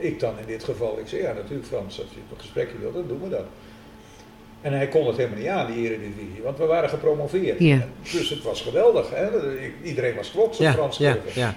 Ik 0.01 0.19
dan 0.19 0.33
in 0.39 0.45
dit 0.47 0.63
geval, 0.63 0.97
ik 0.99 1.07
zeg 1.07 1.21
ja 1.21 1.33
natuurlijk 1.33 1.67
Frans, 1.67 1.99
als 1.99 2.09
je 2.09 2.19
een 2.31 2.39
gesprekje 2.39 2.77
wilt, 2.79 2.93
dan 2.93 3.07
doen 3.07 3.21
we 3.23 3.29
dat. 3.29 3.45
En 4.61 4.73
hij 4.73 4.87
kon 4.87 5.07
het 5.07 5.17
helemaal 5.17 5.37
niet 5.39 5.47
aan, 5.47 5.71
die 5.71 5.85
eredivisie, 5.85 6.41
want 6.43 6.57
we 6.57 6.65
waren 6.65 6.89
gepromoveerd. 6.89 7.59
Ja. 7.59 7.87
Dus 8.11 8.29
het 8.29 8.43
was 8.43 8.61
geweldig, 8.61 9.09
hè? 9.09 9.27
Iedereen 9.83 10.15
was 10.15 10.29
trots 10.29 10.57
op 10.57 10.63
Ja, 10.63 10.71
Frans 10.73 10.97
ja, 10.97 11.17
ja. 11.33 11.55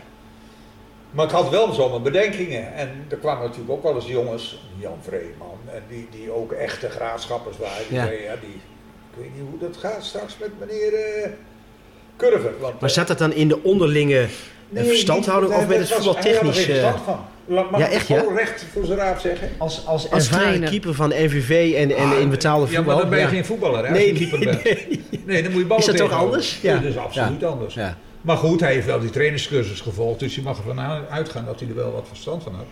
Maar 1.11 1.25
ik 1.25 1.31
had 1.31 1.51
wel 1.51 1.73
zo 1.73 1.89
mijn 1.91 2.03
bedenkingen. 2.03 2.75
En 2.75 2.91
er 3.09 3.17
kwamen 3.17 3.43
natuurlijk 3.43 3.71
ook 3.73 3.83
wel 3.83 3.95
eens 3.95 4.07
jongens, 4.07 4.63
Jan 4.79 4.99
Vreeman, 5.03 5.59
en 5.73 5.83
die, 5.89 6.09
die 6.11 6.31
ook 6.31 6.53
echte 6.53 6.89
graadschappers 6.89 7.59
waren. 7.59 7.85
Die 7.89 7.97
Ja. 7.99 8.05
ja, 8.05 8.35
die, 8.41 8.55
ik 9.11 9.17
weet 9.21 9.31
niet 9.37 9.45
hoe 9.51 9.59
dat 9.59 9.77
gaat 9.77 10.05
straks 10.05 10.37
met 10.39 10.51
meneer 10.59 10.95
eh 10.95 11.31
Curve. 12.17 12.51
Want, 12.61 12.81
Maar 12.81 12.89
eh, 12.91 12.97
zat 12.97 13.07
dat 13.07 13.19
dan 13.19 13.33
in 13.33 13.49
de 13.49 13.63
onderlinge 13.63 14.27
nee, 14.69 14.85
verstandhouding 14.85 15.53
niet- 15.53 15.63
of 15.63 15.69
met 15.69 15.79
het 15.79 15.89
was- 15.89 15.99
Hij 15.99 16.07
had 16.07 16.17
er 16.17 16.23
voetbaltechnisch? 16.31 16.65
geen 16.65 16.75
eh, 16.77 16.81
verstand 16.83 17.05
van. 17.05 17.25
Laat- 17.47 17.71
Mag 17.71 17.81
Ja, 17.81 17.87
ik 17.87 17.93
echt, 17.93 18.01
het 18.01 18.17
ja? 18.17 18.19
gewoon 18.23 18.37
recht 18.37 18.65
voor 18.73 18.85
zijn 18.85 18.99
raap 18.99 19.19
zeggen? 19.19 19.49
als, 19.59 19.87
als 19.87 20.11
Als 20.11 20.29
ervaren 20.29 20.65
keeper 20.65 20.95
van 20.95 21.09
NVV 21.09 21.75
en, 21.77 21.97
en 21.97 22.21
in 22.21 22.31
betaalde 22.31 22.65
Ah, 22.65 22.71
Ja, 22.71 22.77
voetbal. 22.77 22.95
maar 22.95 23.03
dan 23.03 23.11
ben 23.11 23.19
je 23.21 23.25
ja. 23.25 23.31
geen 23.31 23.45
voetballer, 23.45 23.83
hè, 23.85 23.89
als 23.89 23.99
Nee, 23.99 24.07
je 24.19 24.19
keeper 24.29 24.39
bent. 24.39 24.65
nee. 24.65 25.05
Nee, 25.27 25.43
dan 25.43 25.53
moet 25.53 25.61
je 25.61 25.67
ballen 25.67 25.83
Is 25.83 25.89
dat 25.89 25.97
toch 26.09 26.13
anders? 26.19 26.59
Ja. 26.63 26.75
Dat 26.75 26.83
is 26.85 26.97
absoluut 26.97 27.45
anders. 27.45 27.75
Ja. 27.75 27.99
Maar 28.21 28.37
goed, 28.37 28.61
hij 28.61 28.73
heeft 28.73 28.87
wel 28.87 29.01
die 29.01 29.11
trainerscursus 29.11 29.81
gevolgd, 29.81 30.19
dus 30.21 30.35
je 30.35 30.43
mag 30.43 30.59
ervan 30.59 30.81
uitgaan 31.11 31.45
dat 31.45 31.61
hij 31.61 31.69
er 31.69 31.75
wel 31.75 31.93
wat 31.93 32.05
verstand 32.09 32.43
van 32.43 32.55
had. 32.55 32.65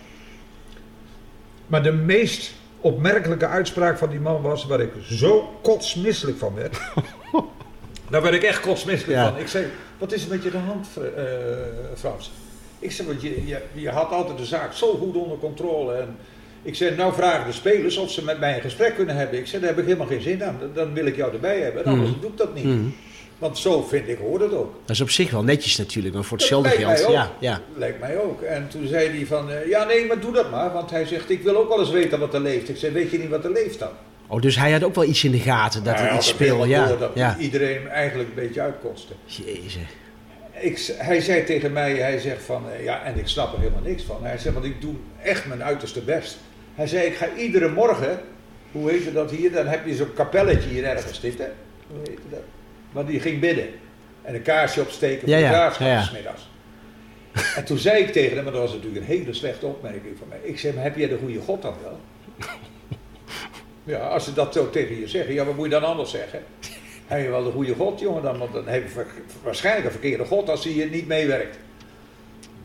Maar 1.66 1.82
de 1.82 1.92
meest 1.92 2.52
opmerkelijke 2.80 3.46
uitspraak 3.46 3.98
van 3.98 4.10
die 4.10 4.20
man 4.20 4.42
was 4.42 4.66
waar 4.66 4.80
ik 4.80 4.90
zo 5.10 5.58
kotsmisselijk 5.62 6.38
van 6.38 6.54
werd. 6.54 6.80
Daar 8.10 8.22
werd 8.22 8.34
ik 8.34 8.42
echt 8.42 8.60
kotsmisselijk 8.60 9.18
Ja. 9.18 9.28
van. 9.30 9.40
Ik 9.40 9.48
zei, 9.48 9.66
wat 9.98 10.12
is 10.12 10.24
er 10.24 10.30
met 10.30 10.42
je 10.42 10.50
de 10.50 10.58
hand, 10.58 10.88
eh, 11.16 11.22
Frans? 11.96 12.30
Ik 12.82 12.92
zei, 12.92 13.08
want 13.08 13.22
je, 13.22 13.46
je, 13.46 13.58
je 13.72 13.88
had 13.90 14.10
altijd 14.10 14.38
de 14.38 14.44
zaak 14.44 14.72
zo 14.72 14.94
goed 14.94 15.14
onder 15.16 15.38
controle. 15.38 15.94
En 15.94 16.16
ik 16.62 16.74
zei, 16.74 16.96
nou 16.96 17.12
vragen 17.14 17.46
de 17.46 17.52
spelers 17.52 17.96
of 17.96 18.10
ze 18.10 18.24
met 18.24 18.40
mij 18.40 18.54
een 18.54 18.60
gesprek 18.60 18.94
kunnen 18.94 19.16
hebben. 19.16 19.38
Ik 19.38 19.46
zei, 19.46 19.60
daar 19.62 19.70
heb 19.70 19.78
ik 19.78 19.84
helemaal 19.86 20.06
geen 20.06 20.20
zin 20.22 20.44
aan. 20.44 20.58
Dan- 20.74 20.94
wil 20.94 21.06
ik 21.06 21.16
jou 21.16 21.32
erbij 21.32 21.60
hebben. 21.60 21.84
En 21.84 21.90
anders 21.90 22.10
Mhm. 22.10 22.20
doe 22.20 22.30
ik 22.30 22.36
dat 22.36 22.54
niet. 22.54 22.64
Mhm. 22.64 22.80
Want 23.38 23.58
zo 23.58 23.82
vind 23.82 24.08
ik, 24.08 24.18
hoort 24.18 24.40
het 24.42 24.52
ook. 24.54 24.72
Dat 24.84 24.90
is 24.96 25.00
op 25.00 25.10
zich 25.10 25.30
wel 25.30 25.42
netjes 25.42 25.76
natuurlijk, 25.76 26.14
maar 26.14 26.24
voor 26.24 26.38
hetzelfde 26.38 26.68
geld. 26.70 27.06
Ja, 27.12 27.30
ja. 27.38 27.60
Lijkt 27.76 28.00
mij 28.00 28.18
ook. 28.20 28.40
En 28.42 28.68
toen 28.68 28.86
zei 28.86 29.08
hij 29.08 29.26
van, 29.26 29.50
eh, 29.50 29.68
ja 29.68 29.84
nee, 29.84 30.06
maar 30.06 30.20
doe 30.20 30.32
dat 30.32 30.50
maar. 30.50 30.72
Want 30.72 30.90
hij 30.90 31.04
zegt, 31.06 31.30
ik 31.30 31.42
wil 31.42 31.56
ook 31.56 31.68
wel 31.68 31.80
eens 31.80 31.90
weten 31.90 32.18
wat 32.18 32.34
er 32.34 32.40
leeft. 32.40 32.68
Ik 32.68 32.76
zei, 32.76 32.92
weet 32.92 33.10
je 33.10 33.18
niet 33.18 33.28
wat 33.28 33.44
er 33.44 33.52
leeft 33.52 33.78
dan? 33.78 33.88
Oh, 34.26 34.40
dus 34.40 34.56
hij 34.56 34.72
had 34.72 34.84
ook 34.84 34.94
wel 34.94 35.04
iets 35.04 35.24
in 35.24 35.30
de 35.30 35.38
gaten 35.38 35.84
dat 35.84 35.98
er 36.00 36.14
iets 36.14 36.28
speelde. 36.28 36.68
Ja, 36.68 36.86
dat 36.96 37.10
ja. 37.14 37.36
iedereen 37.38 37.88
eigenlijk 37.88 38.28
een 38.28 38.34
beetje 38.34 38.60
uitkostte. 38.60 39.12
Jezus. 39.24 39.76
Ik, 40.62 40.92
hij 40.96 41.20
zei 41.20 41.44
tegen 41.44 41.72
mij, 41.72 41.94
hij 41.94 42.18
zegt 42.18 42.42
van, 42.42 42.70
eh, 42.70 42.84
ja, 42.84 43.04
en 43.04 43.18
ik 43.18 43.26
snap 43.28 43.52
er 43.52 43.58
helemaal 43.58 43.82
niks 43.82 44.02
van. 44.02 44.24
Hij 44.24 44.38
zei, 44.38 44.54
want 44.54 44.66
ik 44.66 44.80
doe 44.80 44.94
echt 45.22 45.46
mijn 45.46 45.62
uiterste 45.62 46.00
best. 46.00 46.38
Hij 46.74 46.86
zei, 46.86 47.06
ik 47.06 47.14
ga 47.14 47.28
iedere 47.36 47.68
morgen, 47.68 48.20
hoe 48.72 48.90
heet 48.90 49.04
het 49.04 49.14
dat 49.14 49.30
hier, 49.30 49.52
dan 49.52 49.66
heb 49.66 49.86
je 49.86 49.94
zo'n 49.94 50.12
kapelletje 50.14 50.68
hier 50.68 50.84
ergens, 50.84 51.20
hè? 51.20 51.28
Hoe 51.86 51.98
heet 52.02 52.18
dat? 52.30 52.40
Maar 52.92 53.06
die 53.06 53.20
ging 53.20 53.40
bidden. 53.40 53.66
En 54.22 54.34
een 54.34 54.42
kaarsje 54.42 54.80
opsteken 54.80 55.28
Ja, 55.28 55.38
voor 55.38 55.46
de 55.46 55.52
ja, 55.52 55.58
graafschap 55.58 55.86
ja, 55.86 55.92
ja. 55.92 56.02
's 56.02 56.10
middags. 56.12 56.50
En 57.56 57.64
toen 57.64 57.78
zei 57.78 58.02
ik 58.02 58.12
tegen 58.12 58.34
hem, 58.34 58.44
maar 58.44 58.52
dat 58.52 58.62
was 58.62 58.72
natuurlijk 58.72 59.00
een 59.00 59.16
hele 59.16 59.32
slechte 59.32 59.66
opmerking 59.66 60.18
van 60.18 60.28
mij. 60.28 60.38
Ik 60.42 60.58
zei, 60.58 60.74
maar 60.74 60.82
heb 60.82 60.96
jij 60.96 61.08
de 61.08 61.18
goede 61.18 61.40
God 61.40 61.62
dan 61.62 61.74
wel? 61.82 62.00
Ja, 63.84 63.98
als 63.98 64.24
ze 64.24 64.32
dat 64.32 64.52
zo 64.52 64.70
tegen 64.70 65.00
je 65.00 65.08
zeggen, 65.08 65.34
ja, 65.34 65.44
wat 65.44 65.54
moet 65.54 65.64
je 65.64 65.70
dan 65.70 65.84
anders 65.84 66.10
zeggen? 66.10 66.42
Heb 67.12 67.22
je 67.22 67.30
wel 67.30 67.44
de 67.44 67.50
goede 67.50 67.74
God, 67.74 68.00
jongen, 68.00 68.22
dan, 68.22 68.38
want 68.38 68.52
dan 68.52 68.66
heb 68.66 68.82
je 68.88 69.04
waarschijnlijk 69.42 69.86
een 69.86 69.92
verkeerde 69.92 70.24
God 70.24 70.48
als 70.48 70.64
hij 70.64 70.74
je 70.74 70.84
niet 70.84 71.06
meewerkt. 71.06 71.58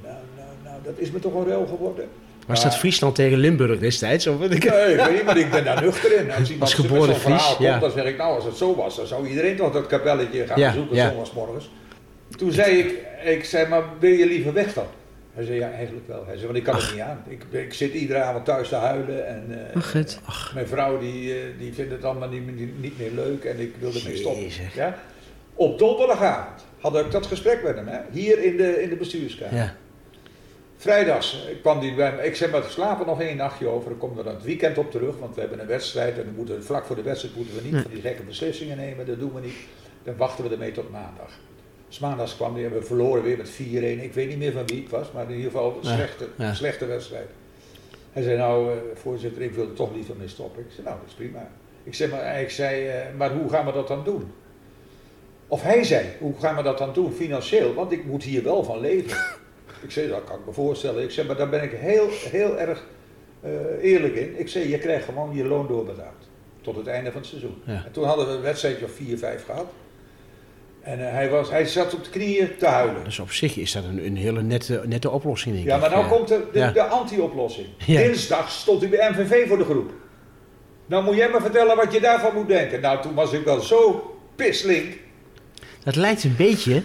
Nou, 0.03 0.15
nou, 0.35 0.49
nou, 0.63 0.75
dat 0.83 0.93
is 0.97 1.11
me 1.11 1.19
toch 1.19 1.33
een 1.33 1.47
ruil 1.47 1.65
geworden. 1.65 2.09
Was 2.47 2.63
dat 2.63 2.75
Friesland 2.77 3.15
tegen 3.15 3.37
Limburg 3.37 3.79
destijds? 3.79 4.27
Of. 4.27 4.39
Nee, 4.39 4.49
ik 4.49 4.63
weet 4.63 5.11
niet, 5.11 5.23
maar 5.23 5.37
ik 5.37 5.51
ben 5.51 5.63
daar 5.63 5.81
nuchter 5.81 6.19
in. 6.19 6.31
Als 6.31 6.51
iemand 6.51 6.69
zo'n 6.69 6.85
verhaal 6.85 7.13
Fries, 7.13 7.45
komt, 7.45 7.59
ja. 7.59 7.79
dan 7.79 7.91
zeg 7.91 8.05
ik, 8.05 8.17
nou, 8.17 8.35
als 8.35 8.45
het 8.45 8.57
zo 8.57 8.75
was, 8.75 8.95
dan 8.95 9.07
zou 9.07 9.27
iedereen 9.27 9.55
toch 9.55 9.71
dat 9.71 9.87
kapelletje 9.87 10.47
gaan 10.47 10.59
Ja, 10.59 10.69
bezoeken 10.69 10.95
ja. 10.95 11.07
zondagsmorgens. 11.09 11.69
Toen 12.37 12.51
zei 12.51 12.77
ik, 12.77 13.05
ik 13.25 13.45
zei, 13.45 13.67
maar 13.67 13.83
wil 13.99 14.11
je 14.11 14.25
liever 14.25 14.53
weg 14.53 14.73
dan? 14.73 14.85
Hij 15.37 15.45
zei, 15.45 15.57
ja, 15.57 15.71
eigenlijk 15.71 16.07
wel. 16.07 16.25
Hij 16.25 16.33
zei, 16.33 16.45
want 16.45 16.57
ik 16.57 16.63
kan 16.63 16.75
het 16.75 16.91
niet 16.91 17.01
aan. 17.01 17.23
Ik, 17.27 17.43
ik 17.49 17.73
zit 17.73 17.93
iedere 17.93 18.19
avond 18.21 18.45
thuis 18.45 18.69
te 18.69 18.75
huilen 18.75 19.27
en 19.27 19.69
eh, 19.69 19.75
Ach, 19.75 19.91
gut. 19.91 20.19
mijn 20.53 20.67
vrouw 20.67 20.99
die, 20.99 21.33
eh, 21.33 21.39
die 21.57 21.73
vindt 21.73 21.91
het 21.91 22.03
allemaal 22.03 22.29
niet, 22.29 22.79
niet, 22.79 22.97
meer 22.97 23.11
leuk 23.11 23.43
en 23.43 23.59
ik 23.59 23.75
wil 23.79 23.93
ermee 23.93 24.17
stoppen. 24.17 24.47
Ja? 24.75 24.97
Op 25.55 25.79
donderdagavond 25.79 26.65
had 26.79 26.97
ik 26.97 27.11
dat 27.11 27.25
gesprek 27.25 27.63
met 27.63 27.75
hem, 27.75 27.87
hè? 27.87 27.99
hier 28.11 28.43
in 28.43 28.57
de, 28.57 28.81
in 28.81 28.89
de 28.89 28.95
bestuurskamer. 28.95 29.55
Ja. 29.55 29.75
Vrijdags 30.77 31.45
eh, 31.47 31.61
kwam 31.61 31.79
hij 31.79 31.95
bij 31.95 32.15
me. 32.15 32.25
Ik 32.25 32.35
zei, 32.35 32.51
maar 32.51 32.61
we 32.61 32.69
slapen 32.69 33.05
nog 33.05 33.21
één 33.21 33.37
nachtje 33.37 33.67
over. 33.67 33.89
Dan 33.89 33.99
komen 33.99 34.17
we 34.17 34.23
dan 34.23 34.33
het 34.33 34.43
weekend 34.43 34.77
op 34.77 34.91
terug, 34.91 35.17
want 35.19 35.35
we 35.35 35.41
hebben 35.41 35.59
een 35.59 35.67
wedstrijd. 35.67 36.17
En 36.17 36.23
dan 36.23 36.35
moeten 36.35 36.55
we, 36.55 36.61
vlak 36.61 36.85
voor 36.85 36.95
de 36.95 37.01
wedstrijd 37.01 37.35
moeten 37.35 37.55
we 37.55 37.61
niet 37.61 37.71
Nee. 37.71 37.81
van 37.81 37.91
die 37.91 38.01
gekke 38.01 38.23
beslissingen 38.23 38.77
nemen. 38.77 39.05
Dat 39.05 39.19
doen 39.19 39.33
we 39.33 39.39
niet. 39.41 39.57
Dan 40.03 40.17
wachten 40.17 40.43
we 40.43 40.49
ermee 40.49 40.71
tot 40.71 40.91
maandag. 40.91 41.39
Dus 41.87 41.99
maandags 41.99 42.35
kwam 42.35 42.57
en 42.57 42.73
we 42.73 42.81
verloren 42.81 43.23
weer 43.23 43.37
met 43.37 43.49
4-1. 43.49 43.53
Ik 44.03 44.13
weet 44.13 44.27
niet 44.27 44.37
meer 44.37 44.51
van 44.51 44.65
wie 44.65 44.81
het 44.81 44.91
was, 44.91 45.11
maar 45.11 45.23
in 45.23 45.35
ieder 45.35 45.51
geval 45.51 45.77
een 45.77 45.85
slechte, 45.85 46.27
ja. 46.37 46.53
slechte 46.53 46.85
wedstrijd. 46.85 47.29
Hij 48.11 48.23
zei, 48.23 48.37
nou 48.37 48.71
eh, 48.71 48.77
voorzitter, 48.93 49.41
ik 49.41 49.53
wil 49.53 49.63
er 49.63 49.73
toch 49.73 49.93
liever 49.93 50.15
mee 50.15 50.27
stoppen. 50.27 50.63
Ik 50.63 50.71
zei, 50.71 50.87
nou 50.87 50.99
dat 50.99 51.07
is 51.07 51.13
prima. 51.13 51.49
Ik 51.83 51.93
zei, 51.93 52.11
maar, 52.11 52.41
ik 52.41 52.49
zei, 52.49 52.91
maar 53.17 53.31
hoe 53.31 53.49
gaan 53.49 53.65
we 53.65 53.71
dat 53.71 53.87
dan 53.87 54.03
doen? 54.03 54.31
Of 55.47 55.61
hij 55.61 55.83
zei, 55.83 56.05
hoe 56.19 56.33
gaan 56.39 56.55
we 56.55 56.61
dat 56.61 56.77
dan 56.77 56.93
doen 56.93 57.13
financieel? 57.13 57.73
Want 57.73 57.91
ik 57.91 58.05
moet 58.05 58.23
hier 58.23 58.43
wel 58.43 58.63
van 58.63 58.79
leven. 58.79 59.17
Ik 59.83 59.91
zei, 59.91 60.07
dat 60.07 60.23
kan 60.23 60.39
ik 60.39 60.45
me 60.45 60.51
voorstellen. 60.51 61.03
Ik 61.03 61.11
zei, 61.11 61.27
maar 61.27 61.35
daar 61.35 61.49
ben 61.49 61.63
ik 61.63 61.71
heel, 61.71 62.07
heel 62.09 62.57
erg 62.57 62.83
eh, 63.41 63.51
eerlijk 63.81 64.15
in. 64.15 64.39
Ik 64.39 64.49
zei, 64.49 64.69
je 64.69 64.77
krijgt 64.77 65.05
gewoon 65.05 65.35
je 65.35 65.45
loon 65.45 65.67
doorbetaald. 65.67 66.29
Tot 66.61 66.75
het 66.75 66.87
einde 66.87 67.11
van 67.11 67.19
het 67.19 67.29
seizoen. 67.29 67.61
Ja. 67.65 67.83
En 67.85 67.91
toen 67.91 68.03
hadden 68.03 68.27
we 68.27 68.33
een 68.33 68.41
wedstrijdje 68.41 68.85
of 68.85 68.91
4, 68.91 69.17
5 69.17 69.45
gehad. 69.45 69.65
En 70.87 71.07
eh, 71.07 71.13
hij, 71.13 71.29
was, 71.29 71.49
hij 71.49 71.65
zat 71.65 71.93
op 71.93 72.03
de 72.03 72.09
knieën 72.09 72.49
te 72.59 72.65
huilen. 72.65 73.03
Dus 73.03 73.19
op 73.19 73.31
zich 73.31 73.55
is 73.57 73.71
dat 73.71 73.83
een, 73.83 74.05
een 74.05 74.15
hele 74.17 74.41
nette, 74.41 74.81
nette 74.85 75.09
oplossing, 75.09 75.55
denk 75.55 75.67
Ja, 75.67 75.75
ik. 75.75 75.81
maar 75.81 75.89
nou 75.89 76.03
Eh, 76.03 76.11
komt 76.11 76.27
de, 76.27 76.43
de, 76.53 76.59
ja. 76.59 76.71
de 76.71 76.83
anti-oplossing. 76.83 77.67
Ja. 77.85 77.99
Dinsdag 78.01 78.49
stond 78.51 78.81
hij 78.81 78.89
bij 78.89 79.09
MVV 79.11 79.47
voor 79.47 79.57
de 79.57 79.63
groep. 79.63 79.91
Nou 80.85 81.03
moet 81.03 81.15
jij 81.15 81.29
me 81.29 81.41
vertellen 81.41 81.75
wat 81.75 81.93
je 81.93 81.99
daarvan 81.99 82.33
moet 82.33 82.47
denken. 82.47 82.81
Nou, 82.81 83.01
toen 83.01 83.13
was 83.13 83.31
ik 83.33 83.43
wel 83.45 83.59
zo 83.61 84.11
pislink. 84.35 84.93
Dat 85.83 85.95
lijkt 85.95 86.23
een 86.23 86.35
beetje 86.37 86.83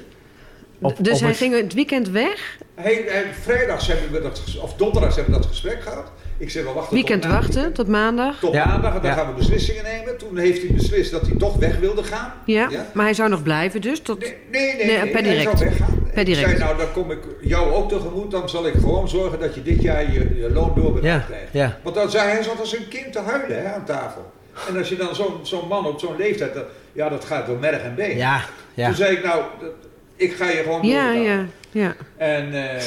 op, 0.80 0.96
dus 0.98 1.12
op 1.14 1.18
hij 1.20 1.28
het- 1.28 1.36
ging 1.38 1.54
het 1.54 1.74
weekend 1.74 2.08
weg, 2.08 2.58
Hij, 2.74 3.04
hij, 3.06 3.24
vrijdags 3.42 3.86
hebben 3.86 4.12
we 4.12 4.20
dat, 4.20 4.42
of 4.62 4.74
donderdags 4.74 5.16
hebben 5.16 5.34
we 5.34 5.40
dat 5.40 5.48
gesprek 5.48 5.82
gehad. 5.82 6.12
Ik 6.42 6.50
zei, 6.50 6.64
we 6.64 6.72
wachten 6.72 6.94
weekend 6.94 7.22
tot 7.22 7.30
wachten 7.30 7.72
tot 7.72 7.88
maandag. 7.88 8.38
Tot 8.38 8.52
Ja. 8.54 8.66
maandag, 8.66 8.94
en 8.94 9.00
dan 9.00 9.10
Ja. 9.10 9.16
gaan 9.16 9.26
we 9.26 9.32
beslissingen 9.32 9.82
nemen. 9.84 10.18
Toen 10.18 10.36
heeft 10.38 10.62
hij 10.62 10.70
beslist 10.72 11.10
dat 11.10 11.26
hij 11.26 11.36
toch 11.36 11.56
weg 11.56 11.78
wilde 11.78 12.02
gaan. 12.02 12.32
Ja, 12.44 12.66
Ja? 12.70 12.86
maar 12.94 13.04
hij 13.04 13.14
zou 13.14 13.28
nog 13.28 13.42
blijven 13.42 13.80
dus 13.80 14.00
tot... 14.00 14.18
Nee, 14.20 14.34
nee, 14.50 14.62
nee, 14.76 14.86
Nee, 14.86 14.96
nee, 14.96 15.10
per 15.10 15.22
hij 15.22 15.30
direct. 15.30 15.58
zou 15.58 15.70
weggaan. 15.70 16.02
Per 16.14 16.24
direct. 16.24 16.50
Ik 16.50 16.56
zei, 16.56 16.64
nou, 16.68 16.76
dan 16.78 16.92
kom 16.92 17.10
ik 17.10 17.18
jou 17.40 17.72
ook 17.72 17.88
tegemoet. 17.88 18.30
Dan 18.30 18.48
zal 18.48 18.66
ik 18.66 18.72
gewoon 18.74 19.08
zorgen 19.08 19.40
dat 19.40 19.54
je 19.54 19.62
dit 19.62 19.82
jaar 19.82 20.12
je, 20.12 20.36
je 20.38 20.50
loon 20.52 20.72
doorbetaald 20.74 21.02
Ja, 21.04 21.18
krijgt. 21.28 21.52
ja. 21.52 21.78
Want 21.82 21.94
dan 21.96 22.10
zei 22.10 22.30
hij, 22.30 22.42
zat 22.42 22.60
als 22.60 22.76
een 22.76 22.88
kind 22.88 23.12
te 23.12 23.18
huilen 23.20 23.62
hè, 23.62 23.72
aan 23.74 23.84
tafel. 23.84 24.32
En 24.68 24.76
als 24.78 24.88
je 24.88 24.96
dan 24.96 25.14
zo'n 25.14 25.34
zo'n 25.42 25.68
man 25.68 25.86
op 25.86 26.00
zo'n 26.00 26.16
leeftijd, 26.16 26.54
dat, 26.54 26.64
ja, 26.92 27.08
dat 27.08 27.24
gaat 27.24 27.46
door 27.46 27.58
merg 27.58 27.82
en 27.82 27.94
been. 27.94 28.16
Ja, 28.16 28.40
ja. 28.74 28.86
Toen 28.86 28.94
zei 28.96 29.16
ik, 29.16 29.24
nou, 29.24 29.42
dat- 29.60 29.70
ik 30.16 30.32
ga 30.32 30.48
je 30.48 30.56
gewoon 30.62 30.86
Ja, 30.86 31.04
doorbetalen. 31.12 31.50
ja, 31.70 31.82
ja. 31.82 31.94
En, 32.16 32.52
eh, 32.52 32.82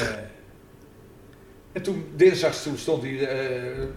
en 1.76 1.82
toen, 1.82 2.06
dinsdags, 2.16 2.64
toen 2.64 2.78
stond 2.78 3.04
hij 3.04 3.28
eh, 3.28 3.38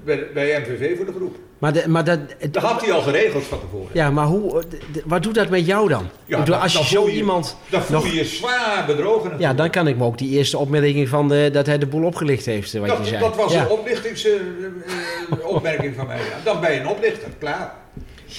bij, 0.05 0.27
bij 0.35 0.61
MVV 0.61 0.97
voor 0.97 1.07
de 1.07 1.13
groep. 1.13 1.37
Maar, 1.59 1.73
de, 1.73 1.89
maar 1.89 2.05
dat... 2.05 2.19
Dat 2.51 2.63
had 2.63 2.81
hij 2.81 2.93
al 2.93 3.03
geregeld 3.03 3.45
van 3.45 3.61
tevoren. 3.61 3.89
Ja, 3.93 4.11
maar 4.11 4.27
hoe, 4.27 4.63
de- 4.69 4.79
de- 4.93 5.03
wat 5.07 5.23
doet 5.23 5.35
dat 5.35 5.49
met 5.49 5.67
jou 5.67 5.89
dan? 5.89 6.09
Ja, 6.25 6.39
bedoel, 6.39 6.55
als 6.55 6.73
je 6.73 6.85
zo 6.85 7.07
je- 7.07 7.13
iemand... 7.13 7.57
Dan 7.71 7.83
voel 7.83 7.97
nog- 7.97 8.07
je 8.07 8.15
je 8.17 8.25
zwaar 8.25 8.85
bedrogen. 8.87 9.33
Ja, 9.39 9.55
dan 9.55 9.71
kan 9.71 9.87
ik 9.89 9.97
me 9.97 10.05
ook 10.05 10.19
die 10.19 10.31
eerste 10.37 10.59
opmerking 10.59 11.09
van 11.09 11.29
de, 11.29 11.51
dat 11.53 11.67
hij 11.67 11.79
de 11.79 11.87
boel 11.87 12.05
opgelicht 12.05 12.47
heeft, 12.47 12.75
eh, 12.75 12.81
wat 12.81 12.91
je 12.91 12.97
dat, 12.97 13.07
zei. 13.07 13.21
dat 13.21 13.37
was 13.37 13.53
ja. 13.53 13.63
een 13.63 13.69
oplichtingsopmerking 13.71 15.95
van 15.95 16.07
mij. 16.07 16.17
Ja. 16.19 16.25
Dan 16.45 16.61
ben 16.61 16.73
je 16.73 16.81
een 16.81 16.89
oplichter, 16.89 17.29
klaar. 17.39 17.75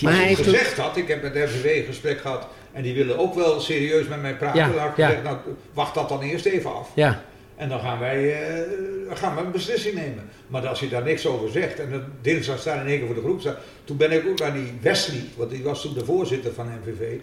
Maar 0.01 0.15
hij 0.15 0.35
gezegd 0.35 0.77
had, 0.77 0.97
ik 0.97 1.07
heb 1.07 1.21
met 1.21 1.35
RVW 1.35 1.65
een 1.65 1.83
gesprek 1.85 2.19
gehad 2.21 2.47
en 2.71 2.83
die 2.83 2.93
willen 2.93 3.17
ook 3.17 3.35
wel 3.35 3.59
serieus 3.59 4.07
met 4.07 4.21
mij 4.21 4.35
praten. 4.35 4.59
Ja, 4.59 4.71
had 4.77 4.89
ik 4.89 4.97
ja. 4.97 5.05
gezegd, 5.07 5.23
nou, 5.23 5.37
wacht 5.73 5.93
dat 5.93 6.09
dan 6.09 6.21
eerst 6.21 6.45
even 6.45 6.75
af. 6.75 6.89
Ja, 6.93 7.23
En 7.59 7.69
dan 7.69 7.79
gaan 7.79 7.99
wij 7.99 8.41
eh, 8.41 9.17
gaan 9.17 9.35
we 9.35 9.41
een 9.41 9.51
beslissing 9.51 9.95
nemen. 9.95 10.23
Maar 10.47 10.67
als 10.67 10.79
je 10.79 10.89
daar 10.89 11.03
niks 11.03 11.25
over 11.25 11.49
zegt 11.49 11.79
en 11.79 11.89
dan 11.91 12.03
dinsdag 12.21 12.59
staan 12.59 12.79
in 12.79 12.87
één 12.87 12.97
keer 12.97 13.05
voor 13.05 13.15
de 13.15 13.21
groep 13.21 13.39
staan. 13.39 13.55
Toen 13.83 13.97
ben 13.97 14.11
ik 14.11 14.27
ook 14.27 14.41
aan 14.41 14.53
die 14.53 14.73
Wesley, 14.81 15.21
want 15.35 15.49
die 15.49 15.63
was 15.63 15.81
toen 15.81 15.93
de 15.93 16.05
voorzitter 16.05 16.53
van 16.53 16.67
MVV. 16.67 17.17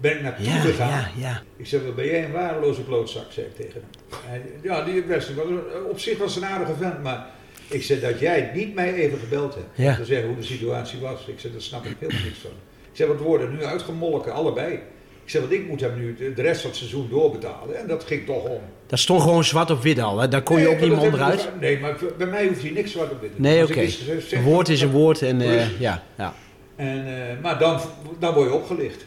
ben 0.00 0.12
ik 0.16 0.22
naartoe 0.22 0.44
Ja, 0.44 0.60
gegaan. 0.60 0.88
ja, 0.88 1.08
ja. 1.16 1.42
Ik 1.56 1.66
zei, 1.66 1.84
wat 1.84 1.94
ben 1.96 2.06
jij 2.06 2.24
een 2.24 2.32
waardeloze 2.32 2.84
klootzak, 2.84 3.24
zei 3.32 3.46
ik 3.46 3.54
tegen 3.56 3.72
hem. 3.80 4.18
Hij, 4.24 4.42
ja, 4.62 4.84
die 4.84 5.02
best, 5.02 5.34
was, 5.34 5.46
op 5.90 5.98
zich 5.98 6.18
was 6.18 6.36
een 6.36 6.44
aardige 6.44 6.74
vent, 6.74 7.02
maar 7.02 7.26
ik 7.68 7.82
zei 7.82 8.00
dat 8.00 8.18
jij 8.20 8.50
niet 8.54 8.74
mij 8.74 8.94
even 8.94 9.18
gebeld 9.18 9.54
hebt. 9.54 9.66
Ja. 9.74 9.90
Om 9.90 9.96
te 9.96 10.04
zeggen 10.04 10.26
hoe 10.28 10.36
de 10.36 10.42
situatie 10.42 11.00
was. 11.00 11.26
Ik 11.26 11.40
zei, 11.40 11.52
daar 11.52 11.62
snap 11.62 11.84
ik 11.84 11.96
helemaal 11.98 12.22
niks 12.22 12.38
van. 12.38 12.50
Ik 12.90 12.96
zei, 12.98 13.08
wat 13.08 13.20
worden 13.20 13.50
nu 13.56 13.64
uitgemolken, 13.64 14.32
allebei. 14.32 14.80
Ik 15.24 15.30
zei, 15.30 15.42
want 15.42 15.54
ik 15.60 15.68
moet 15.68 15.80
hem 15.80 15.94
nu 15.98 16.32
de, 16.34 16.42
rest 16.42 16.60
van 16.60 16.70
het 16.70 16.78
seizoen 16.78 17.08
doorbetalen. 17.10 17.78
En 17.78 17.86
dat 17.86 18.04
ging 18.04 18.26
toch 18.26 18.42
om. 18.44 18.60
Dat 18.86 18.98
stond 18.98 19.22
gewoon 19.22 19.44
zwart 19.44 19.70
op 19.70 19.82
wit 19.82 19.98
al, 19.98 20.18
hè? 20.20 20.28
Daar 20.28 20.42
kon 20.42 20.60
je 20.60 20.68
ook 20.68 20.80
niet 20.80 20.90
dat 20.90 20.98
onderuit. 21.00 21.48
Nee, 21.60 21.78
maar 21.78 21.94
bij 22.18 22.26
mij 22.26 22.46
hoeft 22.46 22.62
hij 22.62 22.70
niks 22.70 22.92
zwart 22.92 23.10
op 23.10 23.20
wit 23.20 23.30
te 23.36 23.42
doen. 23.42 23.50
Nee, 23.50 23.62
oké. 23.62 23.88
zeg- 23.88 24.22
zeg- 24.22 24.38
Een 24.38 24.44
woord 24.44 24.68
is 24.68 24.80
een 24.80 24.90
woord 24.90 25.22
en 25.22 25.40
eh, 25.40 25.80
ja, 25.80 26.02
ja. 26.18 26.34
En, 26.76 27.04
eh, 27.06 27.42
maar 27.42 27.58
dan, 27.58 27.80
dan 28.18 28.34
word 28.34 28.48
je 28.48 28.54
opgelicht. 28.54 29.04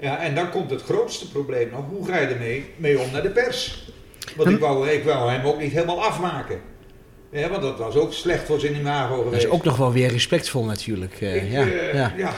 Ja, 0.00 0.18
en 0.18 0.34
dan 0.34 0.50
komt 0.50 0.70
het 0.70 0.82
grootste 0.82 1.30
probleem 1.30 1.68
nog. 1.72 1.84
Hoe 1.88 2.06
ga 2.06 2.18
je 2.18 2.26
ermee 2.26 2.64
mee 2.76 2.98
om 2.98 3.10
naar 3.12 3.22
de 3.22 3.30
pers? 3.30 3.84
Want 4.36 4.50
ik 4.50 4.58
wou, 4.58 4.88
ik 4.88 5.04
wou 5.04 5.30
hem 5.30 5.44
ook 5.46 5.60
niet 5.60 5.72
helemaal 5.72 6.04
afmaken. 6.04 6.60
Ja, 7.32 7.48
want 7.48 7.62
dat 7.62 7.78
was 7.78 7.94
ook 7.96 8.12
slecht 8.12 8.44
voor 8.46 8.60
zijn 8.60 8.74
imago 8.74 9.14
Dat 9.16 9.24
geweest. 9.24 9.44
is 9.44 9.50
ook 9.50 9.64
nog 9.64 9.76
wel 9.76 9.92
weer 9.92 10.08
respectvol 10.10 10.64
natuurlijk. 10.64 11.20
eh, 11.20 11.34
Ik, 11.44 11.50
ja, 11.52 11.66
ja. 11.92 12.12
ja. 12.16 12.32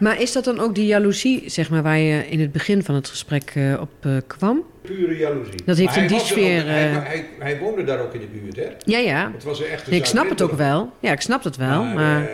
Maar 0.00 0.20
is 0.20 0.32
dat 0.32 0.44
dan 0.44 0.60
ook 0.60 0.74
die 0.74 0.86
jaloezie, 0.86 1.42
zeg 1.46 1.70
maar, 1.70 1.82
waar 1.82 1.98
je 1.98 2.28
in 2.28 2.40
het 2.40 2.52
begin 2.52 2.82
van 2.84 2.94
het 2.94 3.08
gesprek 3.08 3.52
eh, 3.54 3.80
op 3.80 3.90
eh, 4.00 4.12
kwam? 4.26 4.62
pure 4.82 5.16
jaloezie. 5.16 5.62
Dat 5.64 5.76
heeft 5.76 5.88
Maar 5.94 6.04
in 6.04 6.08
hij 6.08 6.08
die 6.08 6.18
er 6.20 6.26
sfeer, 6.26 6.60
ook- 6.60 6.66
hij, 6.66 6.88
hij, 6.90 7.26
hij 7.38 7.58
woonde 7.58 7.84
daar 7.84 8.00
ook 8.00 8.14
in 8.14 8.20
de 8.20 8.26
buurt, 8.26 8.56
hè? 8.56 8.66
Ja, 8.84 8.98
ja. 8.98 9.30
Het 9.34 9.44
was 9.44 9.58
Nee, 9.90 9.98
ik 10.00 10.04
snap 10.06 10.28
het 10.28 10.42
ook 10.42 10.52
wel. 10.52 10.92
Ja, 11.00 11.12
ik 11.12 11.20
snap 11.20 11.44
het 11.44 11.56
wel. 11.56 11.82
Maar, 11.84 11.94
Maar, 11.94 12.22
eh, 12.22 12.28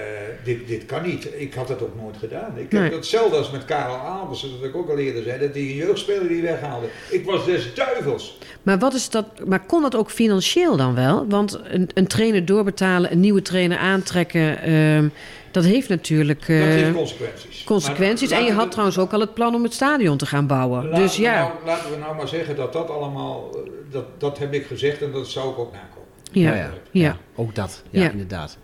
dit, 0.44 0.68
dit 0.68 0.86
kan 0.86 1.02
niet. 1.02 1.28
Ik 1.36 1.54
had 1.54 1.68
het 1.68 1.82
ook 1.82 1.94
nooit 2.02 2.16
gedaan. 2.18 2.52
Ik 2.58 2.72
Nee. 2.72 2.82
heb 2.82 2.92
hetzelfde 2.92 3.36
als 3.36 3.50
met 3.50 3.64
Karel 3.64 3.94
Albersen, 3.96 4.48
dat 4.60 4.68
ik 4.68 4.76
ook 4.76 4.90
al 4.90 4.98
eerder 4.98 5.22
zei, 5.22 5.38
dat 5.40 5.54
die 5.54 5.70
een 5.70 5.76
jeugdspeler 5.76 6.28
die 6.28 6.42
weghaalde. 6.42 6.86
Ik 7.10 7.24
was 7.24 7.44
des 7.44 7.74
duivels. 7.74 8.38
maar, 8.62 8.78
wat 8.78 8.94
is 8.94 9.10
dat, 9.10 9.26
maar 9.46 9.60
kon 9.66 9.82
dat 9.82 9.94
ook 9.94 10.10
financieel 10.10 10.76
dan 10.76 10.94
wel? 10.94 11.26
Want 11.28 11.60
een, 11.64 11.88
een 11.94 12.06
trainer 12.06 12.44
doorbetalen, 12.44 13.12
een 13.12 13.20
nieuwe 13.20 13.42
trainer 13.42 13.78
aantrekken, 13.78 14.62
ehm, 14.62 15.08
dat 15.50 15.64
heeft 15.64 15.88
natuurlijk 15.88 16.40
dat 16.46 16.56
heeft 16.56 16.92
consequenties. 16.92 17.55
Consequenties. 17.66 18.30
Maar 18.30 18.38
En 18.38 18.44
je 18.44 18.52
had 18.52 18.64
we- 18.64 18.70
trouwens 18.70 18.98
ook 18.98 19.12
al 19.12 19.20
het 19.20 19.34
plan 19.34 19.54
om 19.54 19.62
het 19.62 19.74
stadion 19.74 20.16
te 20.16 20.26
gaan 20.26 20.46
bouwen. 20.46 20.84
laten 20.88 21.02
Dus 21.02 21.16
we 21.16 21.22
ja, 21.22 21.38
nou- 21.38 21.52
laten 21.64 21.90
we 21.90 21.96
nou 21.96 22.16
maar 22.16 22.28
zeggen 22.28 22.56
dat 22.56 22.72
dat 22.72 22.90
allemaal, 22.90 23.50
eh, 23.54 23.70
dat, 23.90 24.04
dat 24.18 24.38
heb 24.38 24.52
ik 24.52 24.66
gezegd 24.66 25.02
en 25.02 25.12
dat 25.12 25.26
zou 25.28 25.50
ik 25.50 25.58
ook 25.58 25.72
nakomen. 25.72 26.08
ja, 26.32 26.50
ja, 26.54 26.56
ja. 26.56 26.70
ja. 26.90 27.16
Ook 27.34 27.54
dat, 27.54 27.82
ja, 27.90 28.02
Ja. 28.02 28.10
inderdaad. 28.10 28.56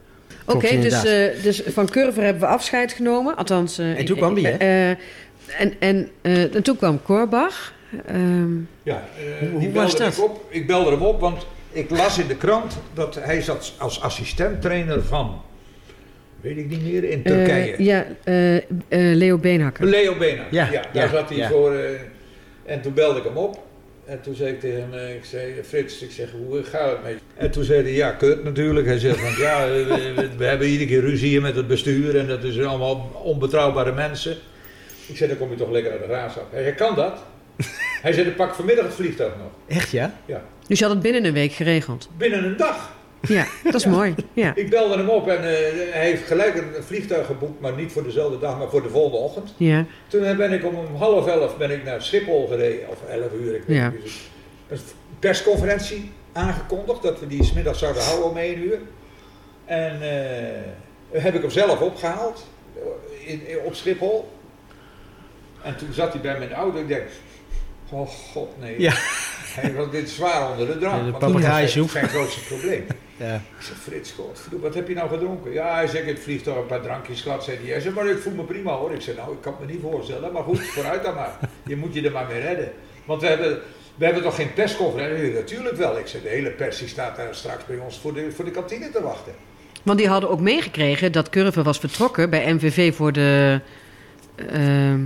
Oké, 0.46 0.80
dus, 0.80 1.04
eh, 1.04 1.42
dus 1.42 1.62
van 1.66 1.86
Curver 1.88 2.22
hebben 2.22 2.42
we 2.42 2.48
afscheid 2.48 2.92
genomen. 2.92 3.36
Althans, 3.36 3.78
eh, 3.78 3.98
En 3.98 4.04
toen 4.04 4.16
kwam 4.16 4.34
die, 4.34 4.46
hè? 4.46 4.56
eh, 4.56 4.88
en, 5.58 5.74
en, 5.78 6.10
eh, 6.22 6.54
en 6.54 6.62
toen 6.62 6.76
kwam 6.76 7.02
Korbach. 7.02 7.72
Ehm, 8.06 8.56
Ja, 8.82 9.04
eh, 9.16 9.38
Hoe- 9.40 9.48
hoe 9.60 9.72
was 9.72 9.90
belde 9.90 10.04
dat? 10.04 10.16
ik 10.16 10.24
op. 10.24 10.44
Ik 10.48 10.66
belde 10.66 10.90
hem 10.90 11.02
op, 11.02 11.20
want 11.20 11.46
ik 11.70 11.90
las 11.90 12.18
in 12.18 12.26
de 12.26 12.36
krant 12.36 12.78
dat 12.94 13.14
hij 13.20 13.42
zat 13.42 13.72
als 13.78 14.00
assistenttrainer 14.00 15.02
van, 15.04 15.40
weet 16.42 16.56
ik 16.56 16.68
niet 16.68 16.82
meer, 16.82 17.04
in 17.04 17.22
Turkije. 17.22 17.72
eh, 17.72 17.78
ja, 17.78 18.06
eh, 18.24 18.56
eh, 18.56 18.62
Leo 18.88 19.38
Beenhakker. 19.38 19.84
Leo 19.86 20.16
Bena. 20.16 20.42
Ja, 20.50 20.70
daar 20.70 20.88
ja, 20.92 21.08
zat 21.08 21.28
hij 21.28 21.38
ja. 21.38 21.48
voor. 21.48 21.74
eh, 21.74 21.90
en 22.64 22.80
toen 22.80 22.94
belde 22.94 23.18
ik 23.18 23.24
hem 23.24 23.36
op. 23.36 23.62
En 24.04 24.20
toen 24.20 24.34
zei 24.34 24.50
ik 24.52 24.60
tegen 24.60 24.88
hem, 24.90 25.16
ik 25.16 25.24
zei, 25.24 25.52
Frits, 25.64 26.02
ik 26.02 26.10
zeg, 26.10 26.28
hoe 26.46 26.62
gaat 26.62 26.90
het 26.90 27.02
met 27.02 27.12
je? 27.12 27.18
En 27.36 27.50
toen 27.50 27.64
zei 27.64 27.82
hij, 27.82 27.92
ja, 27.92 28.10
kut 28.10 28.44
natuurlijk. 28.44 28.86
Hij 28.86 28.98
zegt 28.98 29.18
van, 29.20 29.42
ja, 29.44 29.66
we, 29.68 30.12
we- 30.16 30.28
we 30.36 30.44
hebben 30.44 30.66
iedere 30.68 30.88
keer 30.90 31.00
ruzie 31.00 31.28
hier 31.28 31.40
met 31.42 31.56
het 31.56 31.66
bestuur 31.66 32.16
en 32.18 32.26
dat 32.26 32.44
is 32.44 32.60
allemaal 32.60 33.20
onbetrouwbare 33.24 33.92
mensen. 33.92 34.36
Ik 35.06 35.16
zei, 35.16 35.28
dan 35.28 35.38
kom 35.38 35.50
je 35.50 35.56
toch 35.56 35.70
lekker 35.70 35.92
uit 35.92 36.00
de 36.00 36.06
raas 36.06 36.36
af. 36.36 36.44
Hij 36.50 36.62
zei, 36.62 36.74
kan 36.74 36.94
dat? 36.94 37.22
Hij 38.02 38.12
zei, 38.12 38.24
dan 38.26 38.34
pak 38.34 38.48
ik 38.48 38.54
vanmiddag 38.54 38.84
het 38.84 38.94
vliegtuig 38.94 39.32
nog. 39.38 39.76
Echt, 39.78 39.90
ja? 39.90 40.14
Ja. 40.26 40.42
Dus 40.66 40.78
je 40.78 40.84
had 40.84 40.94
het 40.94 41.02
binnen 41.02 41.24
een 41.24 41.32
week 41.32 41.52
geregeld. 41.52 42.08
Binnen 42.16 42.44
een 42.44 42.56
dag. 42.56 42.92
Ja, 43.28 43.46
dat 43.64 43.74
is 43.74 43.86
mooi. 43.86 44.14
Ja. 44.32 44.52
Ik 44.54 44.70
belde 44.70 44.96
hem 44.96 45.08
op 45.08 45.28
en 45.28 45.36
eh, 45.36 45.42
hij 45.92 46.04
heeft 46.04 46.26
gelijk 46.26 46.54
een 46.56 46.82
vliegtuig 46.84 47.26
geboekt, 47.26 47.60
maar 47.60 47.72
niet 47.72 47.92
voor 47.92 48.02
dezelfde 48.02 48.38
dag, 48.38 48.58
maar 48.58 48.68
voor 48.70 48.82
de 48.82 48.88
volgende 48.88 49.16
ochtend. 49.16 49.54
Ja. 49.56 49.84
Toen 50.08 50.36
ben 50.36 50.52
ik 50.52 50.64
om 50.64 50.96
half 50.96 51.26
elf 51.26 51.56
ben 51.56 51.70
ik 51.70 51.84
naar 51.84 52.02
Schiphol 52.02 52.46
gereden, 52.46 52.88
of 52.88 52.98
elf 53.10 53.32
uur, 53.40 53.54
ik 53.54 53.62
weet 53.66 53.76
Ja. 53.76 53.88
niet. 53.90 54.12
Een 54.68 54.78
persconferentie 55.18 56.10
aangekondigd, 56.32 57.02
dat 57.02 57.20
we 57.20 57.26
die 57.26 57.44
smiddag 57.44 57.76
zouden 57.76 58.02
houden 58.02 58.30
om 58.30 58.36
één 58.36 58.58
uur. 58.58 58.78
En 59.64 60.02
eh, 60.02 61.22
heb 61.22 61.34
ik 61.34 61.40
hem 61.40 61.50
zelf 61.50 61.80
opgehaald, 61.80 62.46
in, 63.26 63.46
in- 63.48 63.58
op 63.64 63.74
Schiphol. 63.74 64.28
En 65.62 65.76
toen 65.76 65.92
zat 65.92 66.12
hij 66.12 66.22
bij 66.22 66.38
mijn 66.38 66.52
auto, 66.52 66.78
ik 66.78 66.88
denk, 66.88 67.04
oh 67.90 68.08
god 68.08 68.48
nee. 68.60 68.80
Ja. 68.80 68.92
Hij 69.54 69.74
was 69.74 69.90
dit 69.90 70.10
zwaar 70.10 70.50
onder 70.50 70.66
de 70.66 70.78
drank. 70.78 71.04
De 71.04 71.10
want 71.10 71.20
dat 71.20 71.32
was 71.32 71.40
papegaaiensoep. 71.40 71.90
zijn, 71.90 72.08
grootste 72.08 72.40
probleem. 72.44 72.86
Ja. 73.16 73.34
Ik 73.34 73.42
zei, 73.64 73.78
Frits, 73.78 74.10
godverdomme, 74.12 74.66
wat 74.66 74.74
heb 74.74 74.88
je 74.88 74.94
nou 74.94 75.08
gedronken? 75.08 75.52
Ja, 75.52 75.74
hij 75.74 75.86
zei, 75.86 75.98
ik 75.98 76.06
heb 76.06 76.14
het 76.14 76.24
vliegtuig 76.24 76.56
een 76.56 76.66
paar 76.66 76.80
drankjes 76.80 77.20
gehad, 77.20 77.44
zei 77.44 77.56
hij. 77.62 77.70
Hij 77.70 77.80
zei, 77.80 77.94
maar 77.94 78.06
ik 78.06 78.18
voel 78.18 78.32
me 78.32 78.42
prima 78.42 78.72
hoor. 78.72 78.92
Ik 78.92 79.00
zei, 79.00 79.16
nou, 79.16 79.32
ik 79.32 79.40
kan 79.40 79.54
het 79.58 79.66
me 79.66 79.72
niet 79.72 79.82
voorstellen, 79.82 80.32
maar 80.32 80.42
goed, 80.42 80.60
vooruit 80.60 81.02
dan 81.04 81.14
maar. 81.14 81.38
Je 81.66 81.76
moet 81.76 81.94
je 81.94 82.02
er 82.02 82.12
maar 82.12 82.26
mee 82.26 82.40
redden. 82.40 82.72
Want 83.04 83.20
we 83.20 83.26
hebben, 83.26 83.58
we 83.94 84.04
hebben 84.04 84.22
toch 84.22 84.34
geen 84.34 84.52
persconferentie? 84.52 85.26
Ja, 85.26 85.34
Natuurlijk 85.38 85.76
wel. 85.76 85.98
Ik 85.98 86.06
zei, 86.06 86.22
de 86.22 86.28
hele 86.28 86.50
pers 86.50 86.78
die 86.78 86.88
staat 86.88 87.16
daar 87.16 87.34
straks 87.34 87.66
bij 87.66 87.76
ons 87.78 87.98
voor 87.98 88.14
de, 88.14 88.32
voor 88.32 88.44
de 88.44 88.50
kantine 88.50 88.90
te 88.90 89.02
wachten. 89.02 89.32
Want 89.82 89.98
die 89.98 90.08
hadden 90.08 90.30
ook 90.30 90.40
meegekregen 90.40 91.12
dat 91.12 91.30
Curve 91.30 91.62
was 91.62 91.78
vertrokken 91.78 92.30
bij 92.30 92.52
MVV 92.54 92.94
voor 92.94 93.12
de, 93.12 93.60
ehm, 94.36 95.00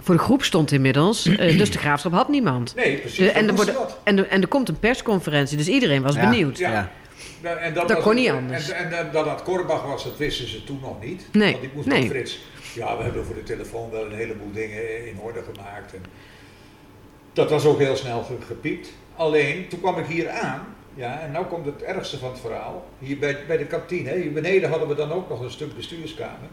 voor 0.00 0.14
de 0.14 0.20
groep 0.20 0.42
stond 0.42 0.72
inmiddels. 0.72 1.26
Eh, 1.26 1.58
dus 1.58 1.70
de 1.70 1.78
graafschap 1.78 2.12
had 2.12 2.28
niemand. 2.28 2.74
Nee, 2.74 2.96
precies. 2.98 3.18
De- 3.18 3.30
en, 3.30 3.48
er 3.48 3.54
wordt, 3.54 3.72
en, 4.02 4.18
er, 4.18 4.28
en 4.28 4.42
er 4.42 4.48
komt 4.48 4.68
een 4.68 4.78
persconferentie, 4.78 5.56
dus 5.56 5.68
iedereen 5.68 6.02
was 6.02 6.14
Ja. 6.14 6.30
benieuwd. 6.30 6.58
Ja. 6.58 6.72
Ja. 6.72 6.90
Nou, 7.42 7.58
En 7.58 7.74
dat, 7.74 7.88
Dat 7.88 7.96
was- 7.96 8.06
kon 8.06 8.14
niet 8.14 8.30
anders. 8.30 8.70
En, 8.70 8.84
en, 8.90 8.98
en 8.98 9.08
dat 9.12 9.24
dat 9.24 9.42
Korbach 9.42 9.82
was, 9.86 10.04
dat 10.04 10.16
wisten 10.16 10.48
ze 10.48 10.64
toen 10.64 10.78
nog 10.82 11.00
niet. 11.02 11.26
Nee, 11.32 11.52
Want 11.52 11.64
ik 11.64 11.74
moest 11.74 11.86
nee. 11.88 12.00
met 12.02 12.10
Frits. 12.10 12.38
Ja, 12.74 12.96
we 12.96 13.02
hebben 13.02 13.24
voor 13.24 13.34
de 13.34 13.42
telefoon 13.42 13.90
wel 13.90 14.04
een 14.04 14.12
heleboel 14.16 14.52
dingen 14.52 15.06
in 15.06 15.18
orde 15.20 15.42
gemaakt. 15.52 15.94
En 15.94 16.02
dat 17.32 17.50
was 17.50 17.64
ook 17.64 17.78
heel 17.78 17.96
snel 17.96 18.22
ge- 18.22 18.46
gepiept. 18.46 18.88
Alleen, 19.16 19.68
toen 19.68 19.80
kwam 19.80 19.98
ik 19.98 20.06
hier 20.06 20.28
aan. 20.30 20.60
Ja, 20.94 21.20
en 21.20 21.32
nou 21.32 21.46
komt 21.46 21.66
het 21.66 21.82
ergste 21.82 22.18
van 22.18 22.30
het 22.30 22.40
verhaal. 22.40 22.86
Hier 22.98 23.18
bij, 23.18 23.36
bij 23.46 23.56
de 23.56 23.64
kantine. 23.66 24.12
Hier 24.16 24.32
beneden 24.32 24.70
hadden 24.70 24.88
we 24.88 24.94
dan 24.94 25.12
ook 25.12 25.28
nog 25.28 25.40
een 25.40 25.50
stuk 25.50 25.76
bestuurskamer. 25.76 26.48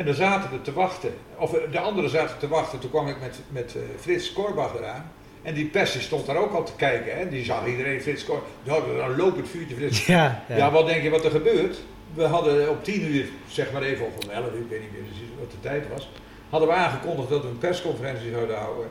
En 0.00 0.06
daar 0.06 0.14
zaten 0.14 0.50
we 0.50 0.62
te 0.62 0.72
wachten. 0.72 1.14
Of 1.36 1.52
eh, 1.54 1.72
de 1.72 1.78
anderen 1.78 2.10
zaten 2.10 2.38
te 2.38 2.48
wachten. 2.48 2.78
Toen 2.78 2.90
kwam 2.90 3.08
ik 3.08 3.16
met, 3.20 3.38
met 3.48 3.74
eh, 3.76 3.82
Frits 4.00 4.32
Korbach 4.32 4.74
eraan. 4.78 5.12
En 5.42 5.54
die 5.54 5.64
pers 5.66 5.92
die 5.92 6.00
stond 6.00 6.26
daar 6.26 6.36
ook 6.36 6.52
al 6.54 6.64
te 6.64 6.72
kijken. 6.76 7.18
Hè. 7.18 7.28
Die 7.28 7.44
zag 7.44 7.66
iedereen 7.66 8.00
Frits 8.00 8.24
Korbach. 8.24 8.48
Dan 8.96 9.16
loopt 9.16 9.36
het 9.36 9.48
vuurtje 9.48 9.76
Frits. 9.76 10.06
Ja, 10.16 10.44
Ja. 10.48 10.56
ja. 10.56 10.70
wat 10.70 10.86
denk 10.86 11.02
je 11.02 11.10
wat 11.10 11.24
er 11.24 11.30
gebeurt? 11.30 11.78
We 12.14 12.24
hadden 12.24 12.70
op 12.70 12.84
10 12.84 13.02
uur, 13.14 13.24
zeg 13.48 13.72
maar 13.72 13.82
even, 13.82 14.06
of 14.06 14.12
om 14.24 14.30
11 14.30 14.44
uur, 14.54 14.60
ik 14.60 14.66
weet 14.70 14.80
niet 14.80 14.92
meer 14.92 15.02
precies 15.02 15.28
wat 15.40 15.50
de 15.50 15.60
tijd 15.60 15.84
was, 15.92 16.10
hadden 16.50 16.68
we 16.68 16.74
aangekondigd 16.74 17.28
dat 17.28 17.42
we 17.42 17.48
een 17.48 17.58
persconferentie 17.58 18.30
zouden 18.30 18.56
houden. 18.58 18.88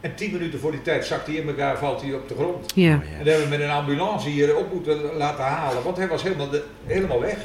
En 0.00 0.14
10 0.14 0.32
minuten 0.32 0.58
voor 0.58 0.70
die 0.70 0.82
tijd 0.82 1.06
zakt 1.06 1.26
hij 1.26 1.36
in 1.36 1.48
elkaar, 1.48 1.78
valt 1.78 2.00
hij 2.02 2.14
op 2.14 2.28
de 2.28 2.34
grond. 2.34 2.72
Ja. 2.74 2.90
En 2.92 3.00
dat 3.18 3.26
hebben 3.26 3.42
we 3.42 3.48
met 3.56 3.60
een 3.60 3.70
ambulance 3.74 4.28
hier 4.28 4.56
op 4.56 4.72
moeten 4.72 5.02
laten 5.16 5.44
halen, 5.44 5.82
want 5.82 5.96
hij 5.96 6.08
was 6.08 6.22
helemaal, 6.22 6.50
de- 6.50 6.64
helemaal 6.86 7.20
weg. 7.20 7.36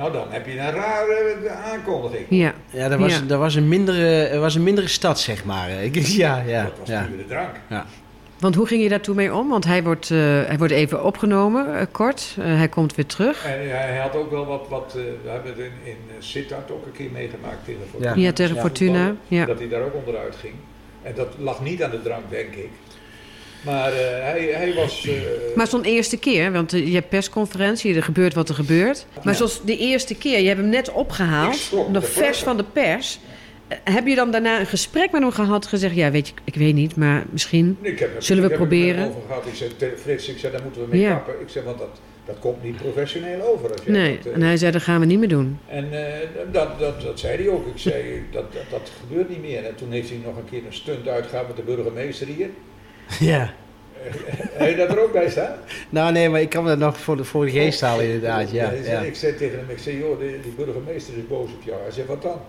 Nou, 0.00 0.12
dan 0.12 0.26
heb 0.30 0.46
je 0.46 0.52
een 0.52 0.70
rare 0.70 1.36
eh, 1.46 1.72
aankondiging. 1.72 2.26
Ja. 2.28 2.54
Ja, 2.70 2.88
dat 2.88 2.98
was, 2.98 3.12
Ja. 3.12 3.20
dat 3.26 3.38
was, 3.38 3.54
een 3.54 3.68
mindere, 3.68 4.24
er 4.26 4.40
was 4.40 4.54
een 4.54 4.62
mindere 4.62 4.88
stad, 4.88 5.20
zeg 5.20 5.44
maar. 5.44 5.70
Ik- 5.84 5.96
Ja, 5.96 6.42
ja, 6.46 6.62
Dat 6.62 6.72
was 6.78 6.88
ja. 6.88 7.08
de 7.16 7.24
drank. 7.28 7.84
Want 8.38 8.54
hoe 8.54 8.66
ging 8.66 8.82
je 8.82 8.88
daartoe 8.88 9.14
mee 9.14 9.34
om? 9.34 9.48
Want 9.48 9.64
hij 9.64 9.82
wordt, 9.82 10.10
eh, 10.10 10.18
hij 10.20 10.54
wordt 10.58 10.72
even 10.72 11.04
opgenomen, 11.04 11.78
eh, 11.78 11.86
kort. 11.90 12.36
Eh, 12.38 12.44
hij 12.44 12.68
komt 12.68 12.94
weer 12.94 13.06
terug. 13.06 13.44
En 13.44 13.70
hij, 13.70 13.98
had 13.98 14.14
ook 14.16 14.30
wel 14.30 14.46
wat, 14.46 14.66
wat 14.68 14.94
eh, 14.96 15.02
we 15.24 15.30
hebben 15.30 15.50
het 15.50 15.58
in, 15.60 15.72
in 15.84 15.96
Sittard 16.18 16.70
ook 16.70 16.86
een 16.86 16.92
keer 16.92 17.10
meegemaakt 17.12 17.64
tegen 17.64 17.80
Fortuna. 17.90 18.14
Ja, 18.14 18.32
tegen 18.32 18.54
Ja. 18.54 18.60
Fortuna. 18.60 19.14
Ja. 19.28 19.44
Dat 19.44 19.58
hij 19.58 19.68
daar 19.68 19.82
ook 19.82 19.94
onderuit 19.94 20.36
ging. 20.40 20.54
En 21.02 21.12
dat 21.16 21.28
lag 21.38 21.60
niet 21.62 21.82
aan 21.82 21.90
de 21.90 22.02
drank, 22.02 22.22
denk 22.30 22.54
ik. 22.54 22.70
Maar 23.64 23.92
eh, 23.92 23.98
hij, 24.22 24.48
hij 24.52 24.74
was. 24.74 25.06
eh, 25.06 25.12
Maar 25.54 25.66
zo'n 25.66 25.84
eerste 25.84 26.16
keer, 26.18 26.52
want 26.52 26.72
eh, 26.72 26.86
je 26.86 26.94
hebt 26.94 27.08
persconferentie, 27.08 27.94
er 27.94 28.02
gebeurt 28.02 28.34
wat 28.34 28.48
er 28.48 28.54
gebeurt. 28.54 29.06
Maar 29.14 29.24
Ja. 29.24 29.32
zoals 29.32 29.64
de 29.64 29.76
eerste 29.76 30.14
keer, 30.14 30.40
je 30.40 30.46
hebt 30.48 30.60
hem 30.60 30.68
net 30.68 30.92
opgehaald, 30.92 31.72
nog 31.92 32.08
vers 32.08 32.38
van 32.42 32.56
de 32.56 32.64
pers. 32.72 33.18
Heb 33.84 34.06
je 34.06 34.14
dan 34.14 34.30
daarna 34.30 34.60
een 34.60 34.66
gesprek 34.66 35.10
met 35.12 35.20
hem 35.22 35.30
gehad, 35.30 35.66
gezegd, 35.66 35.94
ja 35.94 36.10
weet 36.10 36.26
je, 36.28 36.32
ik 36.44 36.54
weet 36.54 36.74
niet, 36.74 36.96
maar 36.96 37.24
misschien... 37.30 37.76
ik 37.82 37.98
heb, 37.98 38.14
het- 38.14 38.24
Zullen 38.24 38.42
we 38.42 38.48
ik 38.52 38.58
heb 38.58 38.68
proberen? 38.68 39.12
gehad. 39.26 39.46
Ik 39.46 39.54
zei, 39.54 39.76
"Te- 39.76 39.94
Frits, 40.02 40.28
ik 40.28 40.38
zei, 40.38 40.52
daar 40.52 40.62
moeten 40.62 40.80
we 40.82 40.86
mee 40.90 41.00
Ja. 41.00 41.10
kappen. 41.10 41.34
Ik 41.40 41.48
zei, 41.48 41.64
want 41.64 41.78
dat, 41.78 42.00
dat 42.26 42.36
komt 42.38 42.62
niet 42.62 42.76
professioneel 42.76 43.42
over. 43.42 43.70
Als 43.72 43.80
jij 43.84 43.92
Nee, 43.94 44.18
dat, 44.22 44.32
en 44.32 44.42
hij 44.42 44.56
zei, 44.56 44.72
dat 44.72 44.82
gaan 44.82 45.00
we 45.00 45.06
niet 45.06 45.18
meer 45.18 45.28
doen. 45.28 45.58
En 45.68 45.92
eh, 46.06 46.28
dat, 46.52 46.78
dat, 46.78 47.00
dat 47.00 47.20
zei 47.20 47.36
hij 47.36 47.48
ook. 47.48 47.66
Ik 47.66 47.78
zei, 47.78 48.02
dat, 48.32 48.52
dat, 48.52 48.62
dat 48.70 48.90
gebeurt 49.00 49.28
niet 49.28 49.40
meer. 49.42 49.64
En 49.64 49.74
toen 49.74 49.90
heeft 49.90 50.08
hij 50.08 50.18
nog 50.24 50.36
een 50.36 50.48
keer 50.50 50.66
een 50.66 50.74
stunt 50.74 51.08
uitgehaald 51.08 51.46
met 51.46 51.56
de 51.56 51.62
burgemeester 51.74 52.26
hier. 52.26 52.48
Ja. 53.32 53.52
Heb 54.52 54.68
je 54.68 54.76
dat 54.76 54.88
er 54.88 55.02
ook 55.02 55.12
bij 55.12 55.30
staan? 55.30 55.56
Nou, 55.90 56.12
nee, 56.12 56.28
maar 56.28 56.40
ik 56.40 56.48
kan 56.48 56.62
me 56.62 56.68
dat 56.68 56.78
nog 56.78 56.98
voor 56.98 57.16
de, 57.16 57.24
voor 57.24 57.44
de 57.44 57.50
geest 57.50 57.80
halen, 57.80 58.04
inderdaad. 58.04 58.50
Ja, 58.50 58.72
zei-. 58.84 59.06
Ik 59.06 59.14
zei 59.14 59.36
tegen 59.36 59.58
hem, 59.58 59.70
ik 59.70 59.78
zei, 59.78 59.98
joh, 59.98 60.18
die, 60.20 60.40
die 60.40 60.52
burgemeester 60.52 61.16
is 61.16 61.26
boos 61.26 61.50
op 61.52 61.62
jou. 61.62 61.82
Hij 61.82 61.90
zei, 61.90 62.06
wat 62.06 62.22
dan? 62.22 62.40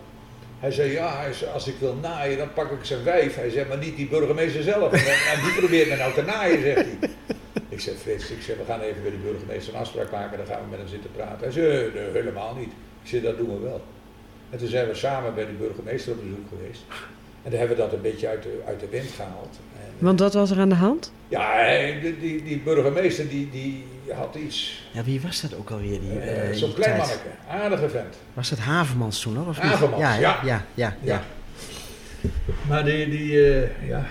Hij 0.59 0.71
zei, 0.71 0.91
ja, 0.91 1.17
hij 1.17 1.33
zei, 1.33 1.51
als 1.51 1.67
ik 1.67 1.75
wil 1.79 1.95
naaien, 2.01 2.37
dan 2.37 2.53
pak 2.53 2.71
ik 2.71 2.77
zijn 2.85 3.03
wijf. 3.03 3.35
Hij 3.35 3.49
zei, 3.49 3.67
maar 3.67 3.77
niet 3.77 3.95
die 3.95 4.07
burgemeester 4.07 4.63
zelf. 4.63 4.91
En, 4.91 4.99
en 4.99 5.43
die 5.43 5.53
probeert 5.61 5.89
me 5.89 5.95
nou 5.95 6.13
te 6.13 6.21
naaien, 6.21 6.61
zegt 6.61 6.75
hij. 6.75 7.09
Ik 7.69 7.79
zei, 7.79 7.95
Frits, 7.95 8.29
ik 8.31 8.41
zeg, 8.41 8.57
we 8.57 8.63
gaan 8.67 8.81
even 8.81 9.01
bij 9.01 9.11
die 9.11 9.19
burgemeester 9.19 9.73
een 9.73 9.79
afspraak 9.79 10.11
maken. 10.11 10.37
Dan 10.37 10.45
gaan 10.47 10.59
we 10.63 10.69
met 10.69 10.79
hem 10.79 10.87
zitten 10.87 11.11
praten. 11.15 11.39
Hij 11.39 11.51
zei, 11.51 11.91
"Nee, 11.93 12.03
helemaal 12.13 12.55
niet. 12.55 12.71
Ik 13.03 13.09
zei, 13.09 13.21
dat 13.21 13.37
doen 13.37 13.53
we 13.53 13.59
wel. 13.63 13.81
En 14.49 14.57
toen 14.57 14.67
zijn 14.67 14.87
we 14.87 14.93
samen 14.93 15.35
bij 15.35 15.45
die 15.45 15.55
burgemeester 15.55 16.11
op 16.11 16.21
bezoek 16.21 16.47
geweest. 16.49 16.81
En 17.43 17.49
daar 17.49 17.59
hebben 17.59 17.77
we 17.77 17.83
dat 17.83 17.93
een 17.93 18.01
beetje 18.01 18.27
uit 18.27 18.43
de, 18.43 18.61
uit 18.65 18.79
de 18.79 18.87
wind 18.89 19.09
gehaald. 19.15 19.59
Want 20.01 20.19
wat 20.19 20.33
was 20.33 20.51
er 20.51 20.59
aan 20.59 20.69
de 20.69 20.75
hand? 20.75 21.11
ja, 21.27 21.51
hij- 21.53 21.99
die, 22.01 22.19
die, 22.19 22.43
die 22.43 22.59
burgemeester 22.59 23.29
die, 23.29 23.49
die 23.51 23.83
had 24.13 24.35
iets. 24.45 24.83
Ja, 24.91 25.03
wie 25.03 25.21
was 25.21 25.41
dat 25.41 25.55
ook 25.55 25.69
alweer? 25.69 25.99
Die, 25.99 26.19
eh, 26.19 26.41
eh, 26.43 26.49
in 26.51 26.55
Zo'n 26.57 26.73
klein 26.73 26.95
tijd? 26.97 27.07
manneke, 27.07 27.63
aardige 27.63 27.89
vent. 27.89 28.15
Was 28.33 28.49
dat 28.49 28.59
Havermans 28.59 29.21
toen 29.21 29.33
nog? 29.33 29.47
Of? 29.47 29.57
Havermans, 29.57 30.01
ja. 30.01 30.15
ja. 30.19 30.39
Ja, 30.43 30.65
ja, 30.73 30.95
ja. 31.01 31.23
Maar 32.67 32.85
die, 32.85 33.09
die 33.09 33.45
eh, 33.53 33.87
ja. 33.87 34.05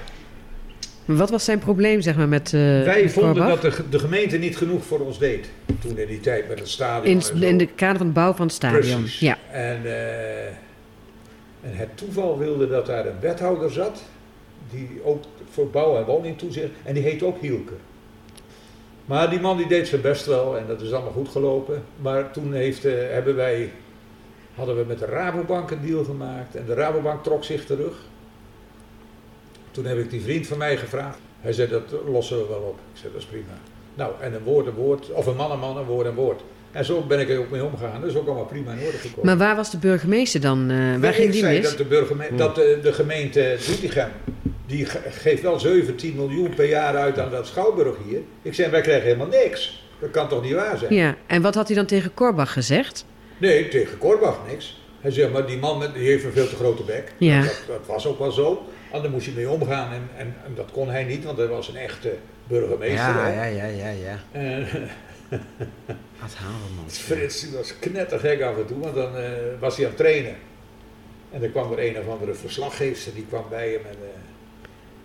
Wat 1.05 1.31
was 1.31 1.45
zijn 1.45 1.59
probleem, 1.59 2.01
zeg 2.01 2.17
maar, 2.17 2.29
met 2.29 2.47
eh 2.47 2.61
wij 2.61 3.03
met 3.03 3.13
vonden 3.13 3.33
Korbach? 3.35 3.61
dat 3.61 3.77
de, 3.77 3.89
de 3.89 3.99
gemeente 3.99 4.37
niet 4.37 4.57
genoeg 4.57 4.85
voor 4.85 5.01
ons 5.01 5.19
deed. 5.19 5.51
Toen 5.81 5.99
in 5.99 6.07
die 6.07 6.21
tijd 6.21 6.49
met 6.49 6.59
het 6.59 6.69
stadion. 6.69 7.23
In, 7.43 7.57
de 7.59 7.67
kader 7.67 7.97
van 7.97 8.07
het 8.07 8.15
bouwen 8.15 8.37
van 8.37 8.47
het 8.47 8.55
stadion. 8.55 9.01
Precies. 9.01 9.21
Ja. 9.21 9.39
En, 9.51 9.81
eh, 9.85 10.47
en 11.61 11.77
het 11.77 11.89
toeval 11.97 12.39
wilde 12.39 12.69
dat 12.69 12.87
daar 12.87 13.07
een 13.07 13.21
wethouder 13.21 13.71
zat. 13.73 14.03
Die 14.71 15.01
ook 15.05 15.25
voor 15.51 15.67
bouw 15.71 15.97
en 15.97 16.05
woning 16.05 16.39
toezicht. 16.39 16.71
En 16.83 16.95
die 16.95 17.03
heet 17.03 17.23
ook 17.23 17.41
Hielke. 17.41 17.73
Maar 19.05 19.31
die 19.31 19.41
man 19.41 19.57
die 19.57 19.67
deed 19.67 19.89
zijn 19.89 20.01
best 20.01 20.27
wel 20.27 20.57
en 20.59 20.65
dat 20.67 20.81
is 20.81 20.93
allemaal 20.93 21.13
goed 21.13 21.29
gelopen. 21.29 21.83
Maar 22.01 22.31
toen 22.31 22.53
heeft, 22.53 22.85
eh, 22.85 22.93
hebben 23.11 23.37
wij, 23.37 23.71
hadden 24.55 24.77
we 24.77 24.85
met 24.87 24.99
de 24.99 25.05
Rabobank 25.07 25.71
een 25.71 25.87
deal 25.87 26.05
gemaakt. 26.05 26.55
En 26.57 26.65
de 26.67 26.75
Rabobank 26.75 27.23
trok 27.25 27.45
zich 27.45 27.65
terug. 27.67 27.95
Toen 29.71 29.85
heb 29.85 29.99
ik 29.99 30.11
die 30.11 30.21
vriend 30.21 30.47
van 30.47 30.59
mij 30.59 30.77
gevraagd. 30.77 31.19
Hij 31.41 31.53
zei, 31.53 31.69
dat 31.69 31.83
lossen 32.07 32.37
we 32.39 32.47
wel 32.49 32.59
op. 32.61 32.79
Ik 32.93 32.99
zei, 33.01 33.13
dat 33.13 33.23
is 33.23 33.29
prima. 33.29 33.53
Nou, 33.95 34.13
en 34.21 34.35
een 34.35 34.43
woord 34.43 34.67
een 34.67 34.75
woord, 34.75 35.11
of 35.13 35.27
een 35.27 35.37
man 35.37 35.51
een 35.53 35.59
man, 35.59 35.77
een 35.77 35.85
woord 35.85 36.07
een 36.07 36.15
woord. 36.15 36.41
En 36.73 36.85
zo 36.85 37.01
ben 37.03 37.21
ik 37.21 37.29
er 37.31 37.39
ook 37.39 37.51
mee 37.51 37.65
omgegaan. 37.65 38.01
Dat 38.01 38.11
is 38.11 38.17
ook 38.17 38.27
allemaal 38.27 38.45
prima 38.45 38.73
in 38.73 38.85
orde 38.87 38.97
gekomen. 38.97 39.27
Maar 39.27 39.37
waar 39.37 39.57
was 39.57 39.71
de 39.71 39.79
burgemeester 39.79 40.41
dan? 40.41 40.71
eh, 40.71 40.77
waar 41.01 41.13
ging 41.13 41.27
ik 41.27 41.33
die 41.33 41.41
zei 41.41 41.59
mis? 41.59 41.69
Dat 41.69 41.79
de, 41.79 41.85
burgeme- 41.85 42.29
dat 42.37 42.55
de, 42.55 42.79
de 42.83 42.93
gemeente 42.93 43.57
Doetinchem, 43.67 44.09
die 44.71 44.85
ge- 44.87 45.11
geeft 45.11 45.43
wel 45.43 45.59
17 45.61 46.15
miljoen 46.17 46.55
per 46.55 46.65
jaar 46.69 46.97
uit 46.97 47.19
aan 47.19 47.31
dat 47.31 47.47
Schouwburg 47.47 47.97
hier. 48.09 48.21
Ik 48.43 48.55
zei, 48.55 48.71
wij 48.71 48.81
krijgen 48.81 49.05
helemaal 49.05 49.27
niks. 49.27 49.85
Dat 50.01 50.11
kan 50.11 50.29
toch 50.29 50.43
niet 50.43 50.53
waar 50.53 50.79
zijn? 50.79 50.95
Ja, 50.95 51.17
en 51.27 51.43
wat 51.43 51.55
had 51.55 51.67
hij 51.67 51.77
dan 51.77 51.87
tegen 51.87 52.15
Korbach 52.15 52.53
gezegd? 52.53 53.05
Nee, 53.39 53.69
tegen 53.69 53.99
Korbach 53.99 54.39
niks. 54.49 54.79
Hij 55.01 55.11
zei, 55.11 55.31
maar 55.33 55.47
die 55.47 55.59
man 55.59 55.79
met, 55.79 55.95
die 55.95 56.07
heeft 56.07 56.25
een 56.25 56.33
veel 56.33 56.49
te 56.49 56.55
grote 56.57 56.83
bek. 56.83 57.13
Ja. 57.19 57.43
Dat, 57.43 57.63
dat 57.67 57.87
was 57.87 58.07
ook 58.07 58.19
wel 58.19 58.31
zo. 58.31 58.67
En 58.93 59.03
daar 59.03 59.11
moest 59.11 59.27
hij 59.27 59.35
mee 59.35 59.49
omgaan. 59.51 59.93
En, 59.93 60.09
en, 60.17 60.35
en 60.47 60.55
dat 60.55 60.69
kon 60.73 60.89
hij 60.91 61.05
niet, 61.05 61.25
want 61.25 61.39
hij 61.39 61.47
was 61.47 61.69
een 61.69 61.77
echte 61.77 62.15
burgemeester. 62.49 62.97
Ja, 62.99 63.25
hè. 63.27 63.35
ja, 63.49 63.65
ja, 63.65 63.67
ja, 63.67 63.89
ja. 63.91 64.19
En 64.33 64.67
Ad 66.25 66.35
Havermans. 66.35 66.99
Frits 67.09 67.41
die 67.41 67.57
was 67.57 67.79
knettergek 67.79 68.43
af 68.43 68.57
en 68.57 68.67
toe, 68.67 68.79
want 68.79 68.95
dan 68.95 69.17
eh, 69.17 69.31
was 69.61 69.77
hij 69.77 69.85
aan 69.85 69.91
het 69.91 70.01
trainen. 70.01 70.35
En 71.33 71.41
dan 71.41 71.51
kwam 71.51 71.73
er 71.73 71.87
een 71.87 71.99
of 71.99 72.09
andere 72.09 72.35
verslaggeefster, 72.35 73.15
die 73.15 73.27
kwam 73.29 73.45
bij 73.51 73.69
hem 73.69 73.81
en... 73.87 73.97
eh, 74.03 74.09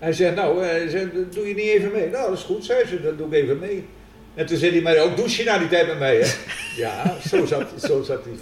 hij 0.06 0.14
zei, 0.14 0.36
nou, 0.36 0.64
eh, 0.64 0.70
hij 0.92 1.10
doe 1.32 1.48
je 1.48 1.54
niet 1.54 1.66
even 1.66 1.92
mee? 1.92 2.10
Nou, 2.10 2.30
dat 2.30 2.38
is 2.38 2.44
goed, 2.44 2.66
zei 2.66 2.86
ze, 2.88 3.02
dan 3.02 3.16
doe 3.18 3.28
ik 3.28 3.34
even 3.34 3.60
mee. 3.60 3.86
En 4.36 4.46
toen 4.46 4.58
zei 4.58 4.72
hij, 4.72 4.82
maar 4.82 4.98
ook 4.98 5.16
douche 5.18 5.44
je 5.44 5.50
na 5.50 5.58
die 5.58 5.68
tijd 5.68 5.88
met 5.88 6.00
mij, 6.00 6.16
hè? 6.16 6.28
ja, 6.84 7.16
zo 7.28 7.46
zat, 7.46 7.64
zo 7.84 8.02
zat 8.04 8.24
die 8.24 8.34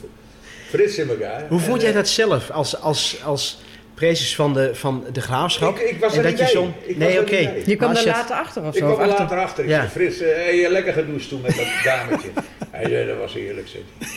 Frits 0.69 0.97
in 0.97 1.09
elkaar. 1.09 1.45
Hoe 1.49 1.59
En, 1.59 1.63
vond 1.65 1.81
jij 1.81 1.89
eh, 1.89 1.95
dat 1.95 2.07
zelf 2.07 2.49
als, 2.51 2.79
als, 2.81 3.17
als 3.23 3.61
prezes 3.93 4.35
van 4.35 4.53
de, 4.53 4.75
van 4.75 5.05
de 5.13 5.21
graafschap? 5.21 5.77
Ik, 5.79 5.89
ik 5.89 5.99
was 5.99 6.11
En 6.11 6.17
er 6.17 6.23
dat 6.23 6.31
niet 6.31 6.51
je 6.51 6.67
Ik 6.81 6.97
Nee, 6.97 7.15
er 7.15 7.21
oké. 7.21 7.53
Je 7.65 7.75
kwam 7.75 7.93
je- 7.95 8.05
later 8.05 8.35
achter 8.35 8.63
of 8.63 8.73
Ik 8.75 8.79
zo? 8.81 8.85
kwam 8.85 8.91
of 8.91 8.97
er 8.99 9.03
achter- 9.09 9.23
later 9.23 9.37
achter. 9.39 9.63
Ik 9.63 9.69
Ja. 9.69 9.77
zei, 9.77 9.89
Frits, 9.89 10.19
eh, 10.19 10.45
heb 10.45 10.53
je 10.53 10.67
lekker 10.71 10.93
gedoucht 10.93 11.29
toen 11.29 11.41
met 11.41 11.55
dat 11.55 11.65
dametje? 11.83 12.29
Hij 12.71 12.89
zei, 12.89 13.07
dat 13.07 13.17
was 13.17 13.33
heerlijk, 13.33 13.67
zei 13.67 13.83
hij. 13.97 14.07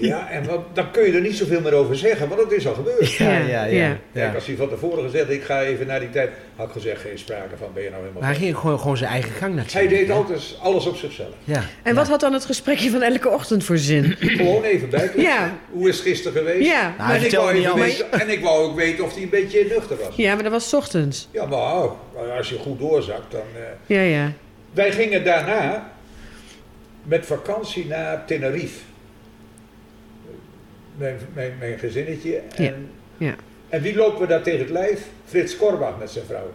Ja, 0.00 0.30
en 0.30 0.44
wat, 0.46 0.60
dan 0.72 0.90
kun 0.90 1.02
je 1.06 1.12
er 1.12 1.20
niet 1.20 1.36
zoveel 1.36 1.60
meer 1.60 1.72
over 1.74 1.96
zeggen, 1.96 2.28
want 2.28 2.40
het 2.40 2.52
is 2.52 2.66
al 2.66 2.74
gebeurd. 2.74 3.12
Ja, 3.12 3.38
ja, 3.38 3.64
ja. 3.64 3.64
Ja. 3.64 3.96
Kijk, 4.12 4.26
ja. 4.28 4.34
als 4.34 4.46
hij 4.46 4.56
van 4.56 4.68
tevoren 4.68 5.02
gezegd, 5.04 5.30
ik 5.30 5.42
ga 5.42 5.62
even 5.62 5.86
naar 5.86 6.00
die 6.00 6.10
tijd, 6.10 6.30
had 6.56 6.66
ik 6.66 6.72
gezegd, 6.72 7.00
geen 7.00 7.18
sprake 7.18 7.56
van, 7.58 7.68
ben 7.74 7.82
je 7.82 7.88
nou 7.90 8.00
helemaal... 8.02 8.22
Maar 8.22 8.30
hij 8.30 8.40
ging 8.40 8.56
gewoon, 8.56 8.78
gewoon 8.80 8.96
zijn 8.96 9.10
eigen 9.10 9.30
gang 9.32 9.54
Hij 9.54 9.62
natuurlijk. 9.64 9.90
deed 9.90 10.08
hè? 10.08 10.14
altijd 10.14 10.56
alles 10.62 10.86
op 10.86 10.96
zichzelf. 10.96 11.28
Ja. 11.44 11.62
En 11.82 11.94
wat 11.94 12.08
had 12.08 12.20
dan 12.20 12.32
het 12.32 12.44
gesprekje 12.44 12.90
van 12.90 13.02
elke 13.02 13.28
ochtend 13.28 13.64
voor 13.64 13.78
zin? 13.78 14.16
Gewoon 14.18 14.62
even 14.62 14.90
bij. 14.90 15.10
Ja. 15.16 15.58
Hoe 15.72 15.88
is 15.88 15.96
het 15.96 16.04
gisteren 16.06 16.38
geweest? 16.38 16.68
Ja, 16.68 16.94
Nou, 16.98 17.10
hij 17.10 17.18
en, 17.18 17.24
ik 17.24 17.32
wou 17.32 17.52
even 17.54 17.74
weten, 17.74 18.12
en 18.12 18.28
ik 18.30 18.40
wou 18.40 18.64
ook 18.64 18.76
weten 18.76 19.04
of 19.04 19.14
hij 19.14 19.22
een 19.22 19.28
beetje 19.30 19.64
nuchter 19.68 19.96
was. 20.04 20.16
ja, 20.16 20.34
maar 20.34 20.42
dat 20.42 20.52
was 20.52 20.68
's 20.68 20.72
ochtends. 20.72 21.28
Ja, 21.32 21.46
maar 21.46 21.58
oh, 21.58 21.92
als 22.36 22.48
je 22.48 22.58
goed 22.58 22.78
doorzakt, 22.78 23.32
dan... 23.32 23.40
eh, 23.86 23.96
Ja, 23.96 24.00
ja. 24.02 24.32
Wij 24.72 24.92
gingen 24.92 25.24
daarna 25.24 25.92
met 27.02 27.26
vakantie 27.26 27.86
naar 27.86 28.24
Tenerife. 28.26 28.78
Mijn, 30.96 31.16
mijn, 31.34 31.52
mijn 31.58 31.78
gezinnetje. 31.78 32.36
En, 32.56 32.90
ja. 33.16 33.34
en 33.68 33.82
wie 33.82 33.94
lopen 33.94 34.20
we 34.20 34.26
daar 34.26 34.42
tegen 34.42 34.60
het 34.60 34.70
lijf? 34.70 35.06
Frits 35.24 35.56
Korbach 35.56 35.98
met 35.98 36.10
zijn 36.10 36.24
vrouw. 36.24 36.52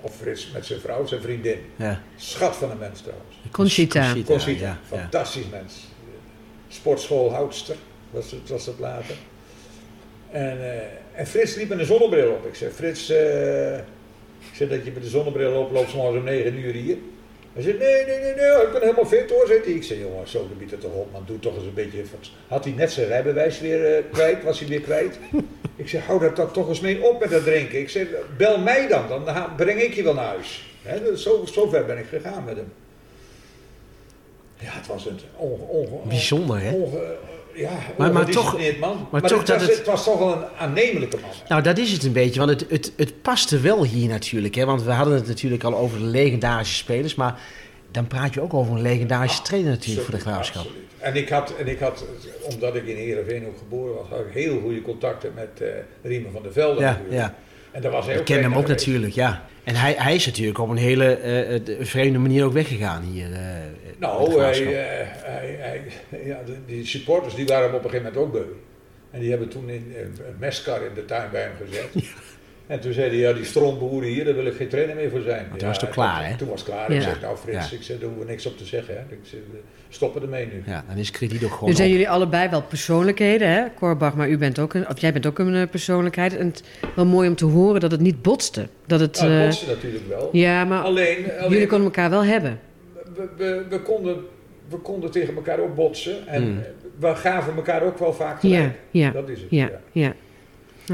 Of 0.00 0.16
Frits 0.16 0.50
met 0.50 0.66
zijn 0.66 0.80
vrouw, 0.80 1.06
zijn 1.06 1.20
vriendin. 1.20 1.58
Ja. 1.76 2.02
Schat 2.16 2.56
van 2.56 2.70
een 2.70 2.78
mens 2.78 3.00
trouwens. 3.00 3.36
Conchita. 3.50 4.14
Conchita, 4.24 4.60
ja, 4.60 4.78
ja. 4.90 4.98
fantastisch 4.98 5.48
mens. 5.50 5.88
Sportschool 6.68 7.32
Houtster 7.32 7.76
was 8.10 8.30
het, 8.30 8.48
was 8.48 8.66
het 8.66 8.78
later. 8.78 9.16
En, 10.30 10.60
eh, 10.60 11.20
en 11.20 11.26
Frits 11.26 11.54
liep 11.54 11.68
met 11.68 11.78
een 11.78 11.86
zonnebril 11.86 12.30
op. 12.30 12.46
Ik 12.46 12.54
zei, 12.54 12.70
Frits, 12.70 13.10
eh, 13.10 13.76
ik 14.38 14.54
zei 14.54 14.68
dat 14.68 14.84
je 14.84 14.90
met 14.92 15.02
de 15.02 15.08
zonnebril 15.08 15.52
oploopt, 15.52 15.94
morgens 15.94 16.18
om 16.18 16.24
9 16.24 16.58
uur 16.58 16.72
hier. 16.72 16.96
Hij 17.52 17.62
zei, 17.62 17.78
nee, 17.78 18.04
nee, 18.04 18.18
nee, 18.18 18.34
nee, 18.34 18.62
ik 18.62 18.72
ben 18.72 18.80
helemaal 18.80 19.06
fit 19.06 19.30
hoor, 19.30 19.46
zei 19.46 19.60
hij. 19.64 19.72
Ik 19.72 19.82
zei, 19.82 20.00
jongen, 20.00 20.28
zo, 20.28 20.38
dan 20.48 20.58
biedt 20.58 20.70
het 20.70 20.80
toch 20.80 20.92
op, 20.94 21.12
man, 21.12 21.22
doe 21.26 21.38
toch 21.38 21.56
eens 21.56 21.64
een 21.64 21.74
beetje... 21.74 22.02
Had 22.48 22.64
hij 22.64 22.72
net 22.72 22.92
zijn 22.92 23.06
rijbewijs 23.06 23.60
weer 23.60 23.96
eh, 23.96 24.02
kwijt, 24.12 24.42
was 24.44 24.58
hij 24.58 24.68
weer 24.68 24.80
kwijt. 24.80 25.18
Ik 25.76 25.88
zei, 25.88 26.02
hou 26.02 26.20
dat 26.20 26.36
dan 26.36 26.52
toch 26.52 26.68
eens 26.68 26.80
mee 26.80 27.02
op 27.02 27.20
met 27.20 27.30
dat 27.30 27.44
drinken. 27.44 27.78
Ik 27.80 27.88
zei, 27.88 28.08
bel 28.36 28.58
mij 28.58 28.88
dan, 28.88 29.08
dan 29.08 29.54
breng 29.56 29.80
ik 29.80 29.94
je 29.94 30.02
wel 30.02 30.14
naar 30.14 30.24
huis. 30.26 30.74
Hè, 30.82 31.02
dus 31.02 31.22
zo, 31.22 31.44
zo 31.52 31.68
ver 31.68 31.84
ben 31.86 31.98
ik 31.98 32.06
gegaan 32.06 32.44
met 32.44 32.56
hem. 32.56 32.72
Ja, 34.58 34.70
het 34.72 34.86
was 34.86 35.06
een 35.06 35.18
onge, 35.36 35.62
onge, 35.66 35.98
Bijzonder, 36.08 36.60
hè? 36.60 36.72
onge- 36.72 37.16
ja, 37.54 37.70
Maar- 37.98 38.12
maar 38.12 38.22
ongedisciplineerd 38.22 38.78
toch- 38.78 38.88
man. 38.88 38.96
maar 39.10 39.20
Maar, 39.20 39.30
toch 39.30 39.38
het, 39.38 39.46
dat 39.46 39.58
was, 39.58 39.66
het- 39.68 39.76
het 39.78 39.86
was 39.86 40.04
toch 40.04 40.18
wel 40.18 40.32
een 40.32 40.44
aannemelijke 40.58 41.16
man. 41.20 41.30
Nou, 41.48 41.62
dat 41.62 41.78
is 41.78 41.92
het 41.92 42.04
een 42.04 42.12
beetje, 42.12 42.38
want 42.44 42.60
het, 42.60 42.70
het, 42.70 42.92
het 42.96 43.22
paste 43.22 43.60
wel 43.60 43.84
hier 43.84 44.08
natuurlijk. 44.08 44.54
Hè? 44.54 44.64
Want 44.64 44.82
we 44.82 44.90
hadden 44.90 45.14
het 45.14 45.26
natuurlijk 45.26 45.64
al 45.64 45.76
over 45.76 45.98
de 45.98 46.04
legendarische 46.04 46.74
spelers, 46.74 47.14
maar 47.14 47.40
dan 47.90 48.06
praat 48.06 48.34
je 48.34 48.40
ook 48.40 48.54
over 48.54 48.74
een 48.74 48.82
legendarische 48.82 49.42
trainer 49.42 49.70
natuurlijk 49.70 50.06
voor 50.06 50.14
de 50.14 50.20
graafschap. 50.20 50.62
absoluut. 50.62 50.88
En 50.98 51.16
ik, 51.16 51.28
had, 51.28 51.54
en 51.58 51.68
ik 51.68 51.78
had, 51.78 52.04
omdat 52.52 52.74
ik 52.74 52.86
in 52.86 52.96
Heerenveen 52.96 53.46
ook 53.46 53.58
geboren 53.58 53.94
was, 53.94 54.08
had 54.08 54.18
ik 54.18 54.32
heel 54.32 54.60
goede 54.60 54.82
contacten 54.82 55.32
met 55.34 55.48
eh 55.60 55.68
Riemen 56.02 56.32
van 56.32 56.42
der 56.42 56.52
Velde. 56.52 56.80
Ja, 56.80 57.00
ja. 57.10 57.34
En 57.70 57.82
daar 57.82 57.90
was 57.90 58.06
hij 58.06 58.14
Ik 58.16 58.24
ken 58.24 58.42
hem 58.42 58.54
ook 58.54 58.60
geweest. 58.66 58.86
natuurlijk, 58.86 59.14
ja. 59.14 59.44
En 59.64 59.74
hij, 59.74 59.94
hij 59.98 60.14
is 60.14 60.26
natuurlijk 60.26 60.58
op 60.58 60.68
een 60.68 60.76
hele 60.76 61.14
eh, 61.14 61.54
eh, 61.54 61.60
vreemde 61.80 62.18
manier 62.18 62.44
ook 62.44 62.52
weggegaan 62.52 63.02
hier. 63.02 63.28
de 63.28 63.62
Nou, 64.00 64.40
hij, 64.40 64.66
eh, 64.66 65.06
hij, 65.22 65.56
hij, 65.58 65.82
ja, 66.24 66.38
de- 66.46 66.56
die 66.66 66.86
supporters 66.86 67.34
die 67.34 67.46
waren 67.46 67.66
hem 67.66 67.74
op 67.74 67.84
een 67.84 67.90
gegeven 67.90 68.12
moment 68.12 68.26
ook 68.36 68.42
beu. 68.42 68.52
En 69.10 69.20
die 69.20 69.30
hebben 69.30 69.48
toen 69.48 69.68
in, 69.68 69.94
een 69.96 70.04
een 70.26 70.34
meskar 70.38 70.82
in 70.82 70.94
de 70.94 71.04
tuin 71.04 71.30
bij 71.30 71.42
hem 71.42 71.52
gezet. 71.66 71.88
En 72.66 72.80
toen 72.80 72.92
zei 72.92 73.08
hij, 73.08 73.16
ja 73.18 73.32
die 73.32 73.44
strontboeren 73.44 74.08
hier, 74.08 74.24
daar 74.24 74.34
wil 74.34 74.46
ik 74.46 74.54
geen 74.54 74.68
trainer 74.68 74.96
meer 74.96 75.10
voor 75.10 75.20
zijn. 75.20 75.46
toen 75.50 75.58
ja, 75.58 75.66
was 75.66 75.76
het 75.76 75.84
ook 75.86 75.92
klaar, 75.92 76.26
hè? 76.28 76.36
Toen 76.36 76.48
was 76.48 76.60
het 76.60 76.68
klaar. 76.70 76.90
Ja. 76.92 76.96
Ik 76.96 77.02
zeg, 77.02 77.20
nou 77.20 77.36
Frits, 77.36 77.70
Ja. 77.70 77.76
ik 77.76 77.82
zeg, 77.82 77.96
daar 77.98 78.08
hoeven 78.08 78.26
we 78.26 78.30
niks 78.30 78.46
op 78.46 78.58
te 78.58 78.64
zeggen. 78.64 78.94
Hè. 78.94 79.00
Ik 79.00 79.18
zeg, 79.22 79.40
stoppen 79.88 80.22
ermee 80.22 80.46
nu. 80.46 80.62
Ja, 80.66 80.84
dan 80.88 80.96
is 80.96 81.10
krediet 81.10 81.44
ook 81.44 81.52
gewoon 81.52 81.68
Nu 81.68 81.74
zijn 81.74 81.86
op. 81.88 81.92
jullie 81.94 82.10
allebei 82.10 82.48
wel 82.48 82.62
persoonlijkheden, 82.62 83.48
hè? 83.48 83.64
Korbach, 83.74 84.14
maar 84.14 84.28
u 84.28 84.38
bent 84.38 84.58
ook 84.58 84.74
een, 84.74 84.88
of 84.88 85.00
jij 85.00 85.12
bent 85.12 85.26
ook 85.26 85.38
een 85.38 85.54
eh, 85.54 85.68
persoonlijkheid. 85.70 86.36
En 86.36 86.46
het 86.46 86.62
wel 86.96 87.06
mooi 87.06 87.28
om 87.28 87.36
te 87.36 87.44
horen 87.44 87.80
dat 87.80 87.90
het 87.90 88.00
niet 88.00 88.22
botste. 88.22 88.68
Dat 88.86 89.00
het, 89.00 89.20
Nou, 89.20 89.30
eh, 89.32 89.36
dat 89.38 89.46
botste 89.46 89.66
natuurlijk 89.66 90.08
wel. 90.08 90.28
ja, 90.32 90.64
maar 90.64 90.82
Alleen, 90.82 91.16
alleen 91.38 91.50
jullie 91.50 91.66
konden 91.66 91.86
elkaar 91.86 92.10
wel 92.10 92.24
hebben. 92.24 92.60
We, 93.20 93.28
we, 93.36 93.64
we 93.68 93.80
konden, 93.80 94.24
we 94.68 94.76
konden 94.76 95.10
tegen 95.10 95.34
elkaar 95.34 95.58
ook 95.60 95.74
botsen. 95.74 96.26
En 96.26 96.42
Hmm. 96.42 96.62
we 96.98 97.14
gaven 97.14 97.56
elkaar 97.56 97.82
ook 97.82 97.98
wel 97.98 98.12
vaak 98.12 98.42
Ja, 98.42 98.56
gelijk. 98.56 98.74
ja, 98.90 99.10
Dat 99.10 99.28
is 99.28 99.40
het. 99.40 99.50
ja, 99.50 99.70
ja. 99.92 100.12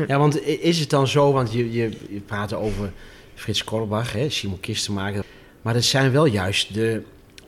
Ja, 0.06 0.18
want 0.18 0.34
i- 0.34 0.58
is 0.62 0.78
het 0.78 0.90
dan 0.90 1.06
zo, 1.08 1.32
want 1.32 1.52
je, 1.52 1.72
je, 1.72 1.90
je 2.08 2.20
praat 2.26 2.52
over 2.54 2.92
Frits 3.34 3.64
Korbach, 3.64 4.12
hè, 4.12 4.28
Simon 4.28 4.60
Kistenmaker. 4.60 5.24
Maar 5.62 5.74
dat 5.74 5.84
zijn 5.84 6.12
wel 6.12 6.24
juist 6.24 6.74
de 6.74 7.02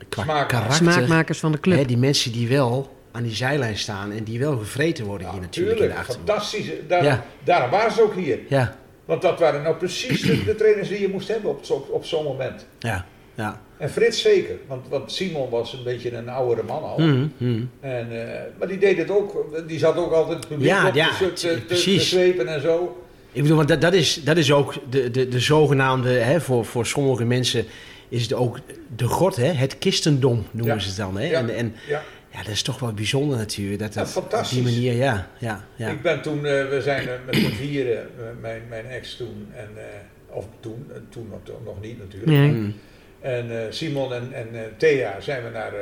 karakter, 0.09 0.73
Smaakmakers 0.73 1.39
van 1.39 1.51
de 1.51 1.57
hè, 1.57 1.63
club. 1.63 1.87
die 1.87 1.97
mensen 1.97 2.31
die 2.31 2.47
wel 2.47 2.97
aan 3.11 3.23
die 3.23 3.35
zijlijn 3.35 3.77
staan 3.77 4.11
en 4.11 4.23
die 4.23 4.39
wel 4.39 4.57
gevreten 4.57 5.05
worden 5.05 5.27
Ja, 5.27 5.33
hier 5.33 5.41
natuurlijk 5.41 5.77
in 5.77 5.81
de 5.83 5.87
tuurlijk, 5.87 6.07
achterhoek. 6.09 6.27
fantastisch. 6.27 6.71
Daar, 6.87 7.03
Ja. 7.03 7.25
Daarom 7.43 7.69
waren 7.69 7.91
ze 7.91 8.01
ook 8.03 8.15
hier. 8.15 8.39
Ja, 8.49 8.75
Want 9.05 9.21
dat 9.21 9.39
waren 9.39 9.61
nou 9.61 9.75
precies 9.75 10.21
de, 10.21 10.43
de 10.43 10.55
trainers 10.55 10.87
die 10.89 10.99
je 11.01 11.09
moest 11.09 11.27
hebben 11.27 11.49
op, 11.49 11.65
zo- 11.65 11.87
op 11.91 12.05
zo'n 12.05 12.23
moment. 12.23 12.65
ja, 12.79 13.05
ja. 13.39 13.61
En 13.77 13.89
Frits 13.89 14.21
zeker, 14.21 14.55
want, 14.67 14.87
want 14.87 15.11
Simon 15.11 15.49
was 15.49 15.73
een 15.73 15.83
beetje 15.83 16.15
een 16.15 16.29
oudere 16.29 16.63
man 16.67 16.83
al. 16.83 16.99
Mhm, 16.99 17.27
mhm. 17.37 17.63
En, 17.79 18.07
eh, 18.11 18.41
maar 18.57 18.67
die 18.67 18.77
deed 18.77 18.97
het 18.97 19.09
ook, 19.09 19.45
die 19.67 19.79
zat 19.79 19.97
ook 19.97 20.11
altijd 20.11 20.37
het 20.37 20.47
publiek 20.47 20.67
Ja, 20.67 20.87
op 20.87 20.93
ja, 20.93 21.09
te, 21.17 21.33
te, 21.33 21.65
te, 21.65 21.99
zwepen 21.99 22.47
en 22.47 22.61
zo. 22.61 23.03
Ik 23.31 23.41
bedoel, 23.41 23.57
want 23.57 23.69
dat, 23.69 23.81
dat, 23.81 23.93
is, 23.93 24.23
dat 24.23 24.37
is 24.37 24.51
ook 24.51 24.73
de, 24.89 25.11
de, 25.11 25.27
de 25.27 25.39
zogenaamde, 25.39 26.09
hè, 26.09 26.41
voor, 26.41 26.65
voor 26.65 26.85
sommige 26.85 27.25
mensen 27.25 27.65
is 28.09 28.21
het 28.21 28.33
ook 28.33 28.59
de 28.95 29.05
god, 29.05 29.35
hè, 29.35 29.51
het 29.51 29.77
kistendom 29.77 30.45
noemen 30.51 30.75
Ja. 30.75 30.81
ze 30.81 30.87
het 30.87 30.97
dan. 30.97 31.17
Hè? 31.17 31.25
Ja. 31.25 31.39
En, 31.39 31.49
en 31.55 31.75
Ja. 31.87 32.01
dat 32.37 32.47
is 32.47 32.61
toch 32.61 32.79
wel 32.79 32.93
bijzonder 32.93 33.37
natuurlijk. 33.37 33.79
Dat 33.79 33.93
Ja, 33.93 33.99
dat 33.99 34.09
fantastisch. 34.09 34.57
Op 34.57 34.65
die 34.65 34.73
manier, 34.73 34.93
ja. 34.93 35.29
ja, 35.37 35.65
ja. 35.75 35.89
Ik 35.89 36.01
ben 36.01 36.21
toen, 36.21 36.45
eh, 36.45 36.69
we 36.69 36.79
zijn 36.81 37.07
eh, 37.07 37.13
met 37.25 37.35
z'n 37.35 37.51
vieren, 37.51 38.07
mijn, 38.41 38.61
mijn 38.69 38.85
ex 38.85 39.15
toen, 39.15 39.47
en, 39.55 39.69
of 40.29 40.45
toen, 40.59 40.91
toen 41.09 41.27
nog, 41.29 41.39
nog 41.65 41.81
niet 41.81 41.99
natuurlijk. 41.99 42.31
Nee. 42.31 42.73
En 43.21 43.61
eh, 43.61 43.71
Simon 43.71 44.13
en, 44.13 44.33
en 44.33 44.47
eh, 44.53 44.61
Thea 44.77 45.19
zijn 45.19 45.43
we 45.43 45.49
naar 45.49 45.73
eh, 45.73 45.79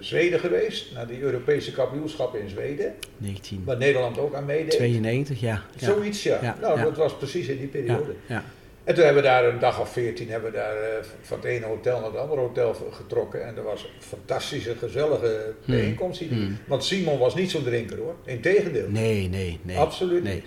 Zweden 0.00 0.40
geweest, 0.40 0.94
naar 0.94 1.06
die 1.06 1.20
Europese 1.20 1.72
kampioenschappen 1.72 2.40
in 2.40 2.48
Zweden, 2.48 2.94
1992, 3.18 3.64
waar 3.64 3.76
Nederland 3.76 4.18
ook 4.18 4.34
aan 4.34 4.44
meedeed. 4.44 5.40
ja. 5.40 5.62
ja. 5.76 5.86
Zoiets, 5.86 6.22
ja. 6.22 6.38
Ja, 6.42 6.56
nou, 6.60 6.78
ja. 6.78 6.84
dat 6.84 6.96
was 6.96 7.16
precies 7.16 7.46
in 7.48 7.58
die 7.58 7.66
periode. 7.66 8.14
ja. 8.26 8.44
En 8.84 8.94
toen 8.94 9.04
hebben 9.04 9.22
we 9.22 9.28
daar 9.28 9.44
een 9.44 9.58
dag 9.58 9.80
of 9.80 9.92
veertien 9.92 10.30
hebben 10.30 10.50
we 10.50 10.56
daar 10.56 10.76
van 11.22 11.36
het 11.36 11.46
ene 11.46 11.66
hotel 11.66 12.00
naar 12.00 12.10
het 12.10 12.18
andere 12.18 12.40
hotel 12.40 12.74
getrokken. 12.92 13.46
En 13.46 13.56
er 13.56 13.62
was 13.62 13.82
een 13.82 14.02
fantastische, 14.02 14.74
gezellige 14.78 15.54
bijeenkomst. 15.64 16.20
hier. 16.20 16.28
Hmm. 16.28 16.58
Want 16.66 16.84
Simon 16.84 17.18
was 17.18 17.34
niet 17.34 17.50
zo'n 17.50 17.62
drinker 17.62 17.98
hoor. 17.98 18.14
Integendeel. 18.24 18.88
Nee, 18.88 19.28
nee, 19.28 19.60
nee. 19.62 19.76
Absoluut 19.76 20.22
Nee. 20.22 20.34
niet. 20.34 20.44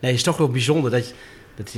Nee, 0.00 0.10
het 0.10 0.20
is 0.20 0.22
toch 0.22 0.36
wel 0.36 0.50
bijzonder 0.50 0.90
dat, 0.90 1.14
dat 1.58 1.74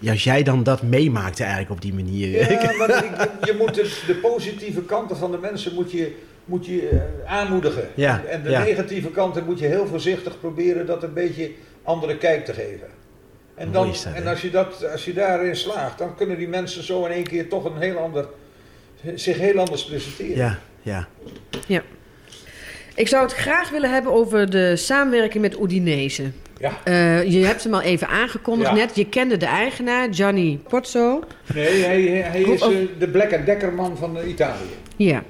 juist 0.00 0.24
jij 0.24 0.42
dan 0.42 0.62
dat 0.62 0.82
meemaakte 0.82 1.42
eigenlijk 1.42 1.72
op 1.72 1.80
die 1.80 1.94
manier. 1.94 2.28
Ja, 2.28 2.76
maar 2.78 3.04
ik- 3.04 3.30
je, 3.40 3.52
je 3.52 3.56
moet 3.58 3.74
de, 3.74 4.02
de 4.06 4.14
positieve 4.14 4.82
kanten 4.82 5.16
van 5.16 5.30
de 5.30 5.38
mensen 5.38 5.74
moet 5.74 5.90
je, 5.90 6.14
moet 6.44 6.66
je 6.66 6.88
eh, 6.88 7.32
aanmoedigen. 7.32 7.88
Ja, 7.94 8.22
en 8.24 8.42
de 8.42 8.50
ja. 8.50 8.62
negatieve 8.62 9.08
kanten 9.10 9.44
moet 9.44 9.58
je 9.58 9.66
heel 9.66 9.86
voorzichtig 9.86 10.40
proberen 10.40 10.86
dat 10.86 11.02
een 11.02 11.12
beetje 11.12 11.50
andere 11.82 12.16
kijk 12.16 12.44
te 12.44 12.52
geven. 12.52 12.86
En, 13.54 13.72
dan, 13.72 13.86
dat, 13.86 14.06
en 14.14 14.26
als, 14.26 14.40
je 14.40 14.50
dat, 14.50 14.86
als 14.92 15.04
je 15.04 15.12
daarin 15.12 15.56
slaagt, 15.56 15.98
dan 15.98 16.14
kunnen 16.16 16.38
die 16.38 16.48
mensen 16.48 16.82
zo 16.84 17.04
in 17.04 17.10
één 17.12 17.26
keer 17.26 17.48
toch 17.48 17.64
een 17.64 17.80
heel 17.80 17.96
ander, 17.96 18.28
zich 19.14 19.38
heel 19.38 19.58
anders 19.58 19.84
presenteren. 19.84 20.36
Ja, 20.82 21.08
ja. 21.66 21.82
Ik 22.94 23.08
zou 23.08 23.22
het 23.22 23.32
graag 23.34 23.70
willen 23.70 23.90
hebben 23.92 24.12
over 24.12 24.50
de 24.50 24.76
samenwerking 24.76 25.42
met 25.42 25.60
Udinese. 25.60 26.30
Ja. 26.58 26.72
Eh, 26.84 27.30
je 27.32 27.44
hebt 27.46 27.64
hem 27.64 27.74
al 27.74 27.80
even 27.82 28.08
aangekondigd 28.08 28.70
Ja. 28.70 28.76
net. 28.76 28.96
Je 28.96 29.06
kende 29.08 29.36
de 29.36 29.46
eigenaar, 29.46 30.08
Gianni 30.10 30.60
Pozzo. 30.68 31.22
Nee, 31.54 31.82
hij, 31.84 32.02
hij 32.02 32.40
is 32.40 32.60
eh, 32.60 32.68
de 32.98 33.08
Black 33.08 33.46
Decker 33.46 33.72
man 33.72 33.96
van 33.96 34.18
eh, 34.18 34.28
Italië. 34.28 34.74
Ja. 34.96 35.22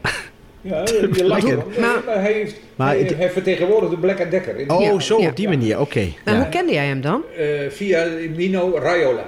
Ja, 0.61 0.83
je 1.16 1.25
lacht 1.25 1.43
Maar- 1.79 2.03
maar 2.07 2.22
hij, 2.22 2.33
heeft, 2.33 2.57
Maar 2.77 2.89
hij, 2.89 2.99
het- 2.99 3.16
hij 3.16 3.31
vertegenwoordigt 3.31 3.91
de 3.93 3.99
Black 3.99 4.31
Decker. 4.31 4.57
In, 4.59 4.70
Oh, 4.70 4.83
Ja, 4.83 5.01
zo 5.01 5.20
ja. 5.20 5.29
op 5.29 5.37
die 5.37 5.49
manier, 5.49 5.81
oké. 5.81 6.07
Maar 6.25 6.35
Ja. 6.35 6.41
hoe 6.41 6.49
kende 6.49 6.72
jij 6.72 6.87
hem 6.87 7.01
dan? 7.01 7.22
eh, 7.37 7.47
via 7.70 8.07
Mino 8.37 8.79
Raiola. 8.79 9.27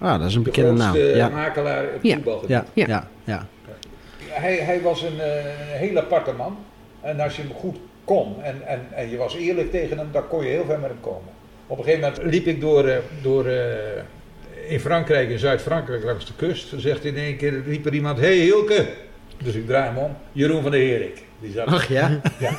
Ah, 0.00 0.18
dat 0.20 0.28
is 0.28 0.34
een 0.34 0.42
De 0.42 0.50
bekende 0.50 0.72
naam. 0.72 0.92
grootste 0.94 1.16
Ja, 1.16 1.28
makelaar 1.28 1.84
op 1.84 2.02
Ja. 2.02 2.18
ja, 2.46 2.64
Ja. 2.74 2.86
ja, 2.86 3.08
ja. 3.24 3.46
Hij, 4.28 4.56
hij 4.56 4.80
was 4.82 5.02
een, 5.02 5.18
heel 5.78 5.96
aparte 5.98 6.32
man. 6.36 6.56
En 7.00 7.20
als 7.20 7.36
je 7.36 7.42
hem 7.42 7.50
goed 7.54 7.76
kon 8.10 8.42
en, 8.42 8.62
en, 8.66 8.80
en 8.94 9.10
je 9.10 9.16
was 9.16 9.36
eerlijk 9.36 9.70
tegen 9.70 9.98
hem, 9.98 10.08
dan 10.12 10.28
kon 10.28 10.44
je 10.44 10.50
heel 10.50 10.64
ver 10.64 10.78
met 10.78 10.90
hem 10.90 11.00
komen. 11.00 11.32
Op 11.66 11.78
een 11.78 11.84
gegeven 11.84 12.08
moment 12.08 12.32
liep 12.32 12.46
ik 12.46 12.60
door, 12.60 12.88
eh, 12.88 12.96
door 13.22 13.46
eh, 13.46 14.02
in 14.68 14.80
Frankrijk, 14.80 15.28
in 15.30 15.38
Zuid-Frankrijk, 15.38 16.04
langs 16.04 16.26
de 16.26 16.32
kust. 16.36 16.70
Dan 16.70 16.80
zegt 16.80 17.04
in 17.04 17.16
één 17.16 17.36
keer, 17.36 17.62
riep 17.66 17.86
er 17.86 17.94
iemand, 17.94 18.18
hey 18.18 18.36
Hilke. 18.36 18.86
Dus 19.44 19.54
ik 19.54 19.66
draai 19.66 19.84
hem 19.84 19.98
om. 19.98 20.16
Jeroen 20.32 20.62
van 20.62 20.70
der 20.70 20.80
Herik. 20.80 21.22
Die 21.40 21.52
zat 21.52 21.66
Ach 21.66 21.88
ja? 21.88 22.20
Ja. 22.38 22.58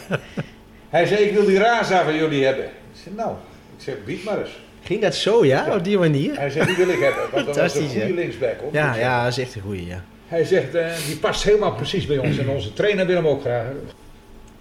Hij 0.89 1.06
zei, 1.06 1.24
ik 1.24 1.34
wil 1.34 1.45
die 1.45 1.58
Raza 1.58 2.04
van 2.04 2.16
jullie 2.16 2.45
hebben. 2.45 2.66
Ik 2.66 2.99
zei, 3.04 3.16
nou, 3.16 3.32
ik 3.78 3.84
zeg, 3.84 3.95
bied 4.06 4.24
maar 4.24 4.39
eens. 4.39 4.60
Ging 4.84 5.02
dat 5.02 5.16
zo, 5.16 5.45
ja? 5.45 5.66
Ja. 5.66 5.76
Op 5.76 5.84
die 5.84 5.97
manier? 5.97 6.36
Hij 6.38 6.49
zei, 6.49 6.66
die 6.66 6.76
wil 6.76 6.89
ik 6.89 6.99
hebben, 6.99 7.24
want 7.32 7.45
dat 7.45 7.56
was 7.56 7.76
een 7.76 7.89
goede 7.89 8.14
linksback. 8.14 8.60
Hoor. 8.60 8.74
Ja, 8.74 8.95
ja, 8.95 9.24
dat 9.24 9.38
is 9.38 9.43
echt 9.43 9.56
een 9.56 9.62
goeie, 9.62 9.86
ja. 9.88 10.04
Hij 10.28 10.43
zegt, 10.45 10.76
eh, 10.76 10.88
die 11.06 11.18
past 11.18 11.43
helemaal 11.43 11.74
precies 11.74 12.06
bij 12.06 12.18
ons 12.18 12.38
en 12.38 12.49
onze 12.49 12.74
trainer 12.74 13.06
wil 13.06 13.16
hem 13.16 13.28
ook 13.28 13.41
graag. 13.41 13.66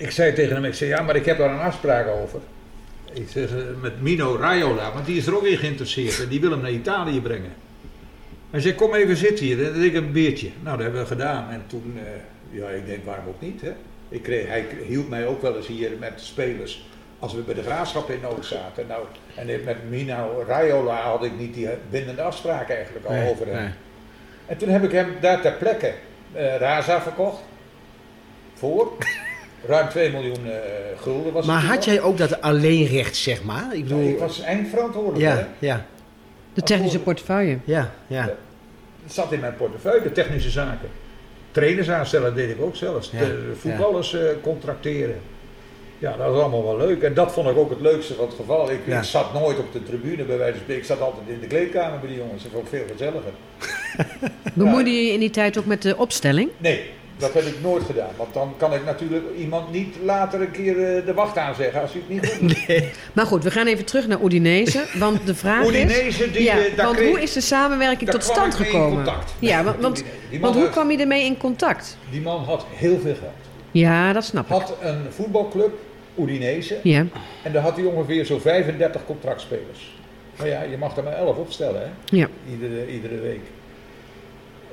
Ik 0.00 0.10
zei 0.10 0.32
tegen 0.32 0.54
hem, 0.54 0.64
ik 0.64 0.74
zei, 0.74 0.90
ja, 0.90 1.02
maar 1.02 1.16
ik 1.16 1.24
heb 1.24 1.38
daar 1.38 1.50
een 1.50 1.58
afspraak 1.60 2.06
over. 2.08 2.40
Ik 3.12 3.28
zeg, 3.28 3.50
eh, 3.50 3.56
met 3.80 4.02
Mino 4.02 4.36
Raiola, 4.36 4.92
want 4.92 5.06
die 5.06 5.16
is 5.16 5.26
er 5.26 5.36
ook 5.36 5.44
in 5.46 5.56
geïnteresseerd 5.56 6.20
en 6.20 6.28
die 6.28 6.40
wil 6.40 6.50
hem 6.50 6.60
naar 6.60 6.70
Italië 6.70 7.20
brengen. 7.20 7.52
Hij 8.50 8.60
zei, 8.60 8.74
kom 8.74 8.94
even 8.94 9.16
zitten 9.16 9.44
hier, 9.44 9.56
dan 9.56 9.72
drink 9.72 9.84
ik 9.84 9.94
een 9.94 10.12
biertje. 10.12 10.48
Nou, 10.62 10.74
dat 10.76 10.84
hebben 10.84 11.00
we 11.02 11.06
gedaan 11.06 11.50
en 11.50 11.62
toen, 11.66 11.98
eh, 12.04 12.58
ja, 12.60 12.68
ik 12.68 12.86
denk, 12.86 13.04
waarom 13.04 13.26
ook 13.28 13.40
niet, 13.40 13.60
hè. 13.60 13.72
Ik 14.08 14.22
kreeg, 14.22 14.46
hij 14.46 14.66
hielp 14.86 15.08
mij 15.08 15.26
ook 15.26 15.42
wel 15.42 15.56
eens 15.56 15.66
hier 15.66 15.90
met 15.98 16.12
spelers 16.16 16.84
als 17.18 17.34
we 17.34 17.40
bij 17.40 17.54
de 17.54 17.62
graafschap 17.62 18.10
in 18.10 18.20
nood 18.22 18.46
zaten. 18.46 18.86
Nou, 18.86 19.04
en 19.34 19.46
met 19.64 19.90
Mino 19.90 20.44
Raiola 20.46 21.00
had 21.00 21.24
ik 21.24 21.38
niet 21.38 21.54
die 21.54 21.68
bindende 21.90 22.22
afspraak 22.22 22.68
eigenlijk 22.70 23.06
al 23.06 23.12
Nee, 23.12 23.30
over 23.30 23.46
hem. 23.46 23.56
nee. 23.62 23.70
En 24.46 24.56
toen 24.56 24.68
heb 24.68 24.82
ik 24.84 24.92
hem 24.92 25.08
daar 25.20 25.40
ter 25.40 25.52
plekke 25.52 25.92
eh, 26.32 26.56
Raza 26.56 27.00
verkocht. 27.02 27.42
Voor 28.54 28.92
ruim 29.66 29.88
2 29.88 30.10
miljoen 30.10 30.46
eh, 30.46 30.52
gulden 31.02 31.32
was 31.32 31.46
Maar 31.46 31.62
had 31.62 31.84
jij 31.84 32.00
ook 32.00 32.18
dat 32.18 32.40
alleenrecht, 32.40 33.16
zeg 33.16 33.42
maar? 33.42 33.66
Ik 33.72 33.76
Ja, 33.76 33.82
bedoel... 33.82 34.08
ik 34.08 34.18
was 34.18 34.40
eindverantwoordelijk. 34.40 35.22
hè. 35.24 35.38
Ja, 35.38 35.48
ja, 35.58 35.86
De 36.54 36.62
technische 36.62 36.98
portefeuille. 37.00 37.58
ja, 37.64 37.92
ja. 38.06 38.34
Het 39.02 39.12
zat 39.12 39.32
in 39.32 39.40
mijn 39.40 39.56
portefeuille, 39.56 40.02
de 40.02 40.12
technische 40.12 40.50
zaken. 40.50 40.88
Trainers 41.50 41.90
aanstellen 41.90 42.34
deed 42.34 42.50
ik 42.50 42.60
ook 42.62 42.76
zelfs. 42.76 43.10
Ja, 43.10 43.18
De 43.18 43.52
voetballers 43.58 44.14
eh, 44.14 44.20
contracteren. 44.42 45.20
Ja, 45.98 46.16
dat 46.16 46.32
was 46.32 46.40
allemaal 46.40 46.64
wel 46.64 46.76
leuk. 46.86 47.02
En 47.02 47.14
dat 47.14 47.32
vond 47.32 47.48
ik 47.48 47.56
ook 47.56 47.70
het 47.70 47.80
leukste 47.80 48.14
van 48.14 48.24
het 48.26 48.34
geval. 48.34 48.70
Ik, 48.70 48.78
Ja. 48.84 48.98
ik 48.98 49.04
zat 49.04 49.32
nooit 49.32 49.58
op 49.58 49.72
de 49.72 49.82
tribune 49.82 50.24
bij 50.24 50.36
wijze 50.38 50.52
van 50.52 50.60
spreken. 50.62 50.82
Ik 50.82 50.88
zat 50.88 51.00
altijd 51.00 51.22
in 51.28 51.40
de 51.40 51.46
kleedkamer 51.46 51.98
bij 51.98 52.08
die 52.08 52.18
jongens. 52.18 52.42
Dat 52.42 52.52
vond 52.52 52.64
ik 52.64 52.70
veel 52.70 52.84
gezelliger. 52.96 53.32
Bemoeide 54.54 54.90
je 54.90 55.06
je 55.06 55.12
in 55.12 55.20
die 55.20 55.30
tijd 55.30 55.58
ook 55.58 55.66
met 55.66 55.82
de 55.82 55.96
opstelling? 55.96 56.50
Nee, 56.56 56.90
dat 57.20 57.32
heb 57.34 57.44
ik 57.44 57.54
nooit 57.62 57.84
gedaan. 57.84 58.10
Want 58.16 58.34
dan 58.34 58.54
kan 58.56 58.74
ik 58.74 58.84
natuurlijk 58.84 59.24
iemand 59.38 59.72
niet 59.72 59.96
later 60.04 60.40
een 60.40 60.50
keer 60.50 60.96
eh, 60.96 61.06
de 61.06 61.14
wacht 61.14 61.38
aanzeggen 61.38 61.80
als 61.80 61.90
hij 61.92 62.02
het 62.08 62.40
niet 62.40 62.56
doet. 62.66 62.84
Maar 63.12 63.26
goed, 63.26 63.44
we 63.44 63.50
gaan 63.50 63.66
even 63.66 63.84
terug 63.84 64.06
naar 64.06 64.22
Udinese. 64.24 64.84
Want 64.98 65.26
de 65.26 65.34
vraag 65.34 65.62
is... 65.62 65.68
Udinese, 65.68 66.30
die, 66.30 66.42
ja, 66.42 66.58
eh, 66.64 66.76
daar 66.76 66.84
want 66.86 66.96
kreeg- 66.98 67.08
hoe 67.08 67.20
is 67.22 67.32
de 67.32 67.40
samenwerking 67.40 68.10
tot 68.10 68.22
stand 68.24 68.54
gekomen? 68.54 69.04
contact. 69.04 69.34
Ja, 69.38 69.64
want, 69.64 69.80
want, 69.80 70.04
want 70.40 70.54
hoe 70.54 70.62
had- 70.64 70.72
kwam 70.72 70.90
je 70.90 70.98
ermee 70.98 71.24
in 71.24 71.36
contact? 71.36 71.96
Die 72.10 72.20
man 72.20 72.44
had 72.44 72.64
heel 72.74 72.98
veel 73.00 73.14
geld. 73.14 73.32
Ja, 73.70 74.12
dat 74.12 74.24
snap 74.24 74.44
ik. 74.44 74.50
Had 74.50 74.74
een 74.82 74.98
voetbalclub, 75.10 75.72
Udinese, 76.18 76.78
Ja, 76.82 77.06
en 77.42 77.52
daar 77.52 77.62
had 77.62 77.76
hij 77.76 77.84
ongeveer 77.84 78.26
zo'n 78.26 78.40
35 78.40 79.00
contractspelers. 79.06 79.98
Maar 80.38 80.48
ja, 80.48 80.62
je 80.62 80.76
mag 80.76 80.96
er 80.96 81.02
maar 81.02 81.12
11 81.12 81.36
opstellen, 81.36 81.80
hè? 81.80 82.16
ja. 82.16 82.28
Iedere, 82.50 82.92
iedere 82.92 83.20
week. 83.20 83.40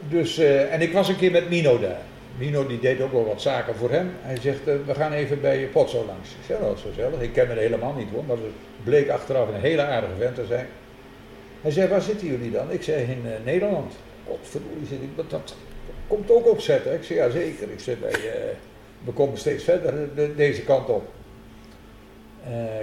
Dus, 0.10 0.38
eh, 0.38 0.74
en 0.74 0.82
ik 0.82 0.94
was 0.94 1.10
een 1.10 1.16
keer 1.18 1.32
met 1.32 1.50
Mino 1.50 1.80
daar. 1.80 2.02
Mino 2.38 2.68
die 2.68 2.80
deed 2.80 3.02
ook 3.02 3.12
wel 3.12 3.26
wat 3.26 3.42
zaken 3.42 3.76
voor 3.76 3.92
hem. 3.92 4.10
Hij 4.22 4.38
zegt, 4.42 4.68
eh, 4.68 4.74
we 4.86 4.94
gaan 4.94 5.12
even 5.12 5.42
bij 5.42 5.70
Potso 5.72 6.06
langs. 6.06 6.30
Ik 6.30 6.46
zeg, 6.48 6.60
"Nou, 6.60 6.70
dat 6.72 6.80
zo 6.80 6.88
gezellig. 6.90 7.22
Ik 7.22 7.34
ken 7.34 7.48
hem 7.48 7.58
helemaal 7.58 7.94
niet 7.98 8.08
hoor, 8.14 8.24
maar 8.28 8.36
het 8.38 8.84
bleek 8.84 9.10
achteraf 9.10 9.48
een 9.48 9.62
hele 9.62 9.82
aardige 9.82 10.14
vent 10.20 10.36
te 10.36 10.46
zijn. 10.46 10.66
Hij 11.62 11.72
zei, 11.72 11.88
waar 11.90 12.02
zitten 12.02 12.28
jullie 12.28 12.52
dan? 12.52 12.72
Ik 12.72 12.84
zei, 12.84 13.02
in 13.02 13.22
eh, 13.26 13.32
Nederland. 13.46 13.94
Godverdorie, 14.28 14.86
zit 14.90 15.02
ik, 15.02 15.10
dat, 15.16 15.30
dat 15.30 15.56
komt 16.08 16.32
ook 16.32 16.48
opzetten. 16.50 16.94
Ik 16.94 17.04
zei, 17.04 17.20
ja 17.20 17.30
zeker. 17.30 17.72
Ik 17.72 17.80
zei, 17.80 17.98
wij, 18.02 18.12
eh, 18.12 18.56
we 19.06 19.12
komen 19.12 19.38
steeds 19.38 19.64
verder 19.64 19.94
de- 20.16 20.36
deze 20.36 20.62
kant 20.62 20.90
op. 20.90 21.04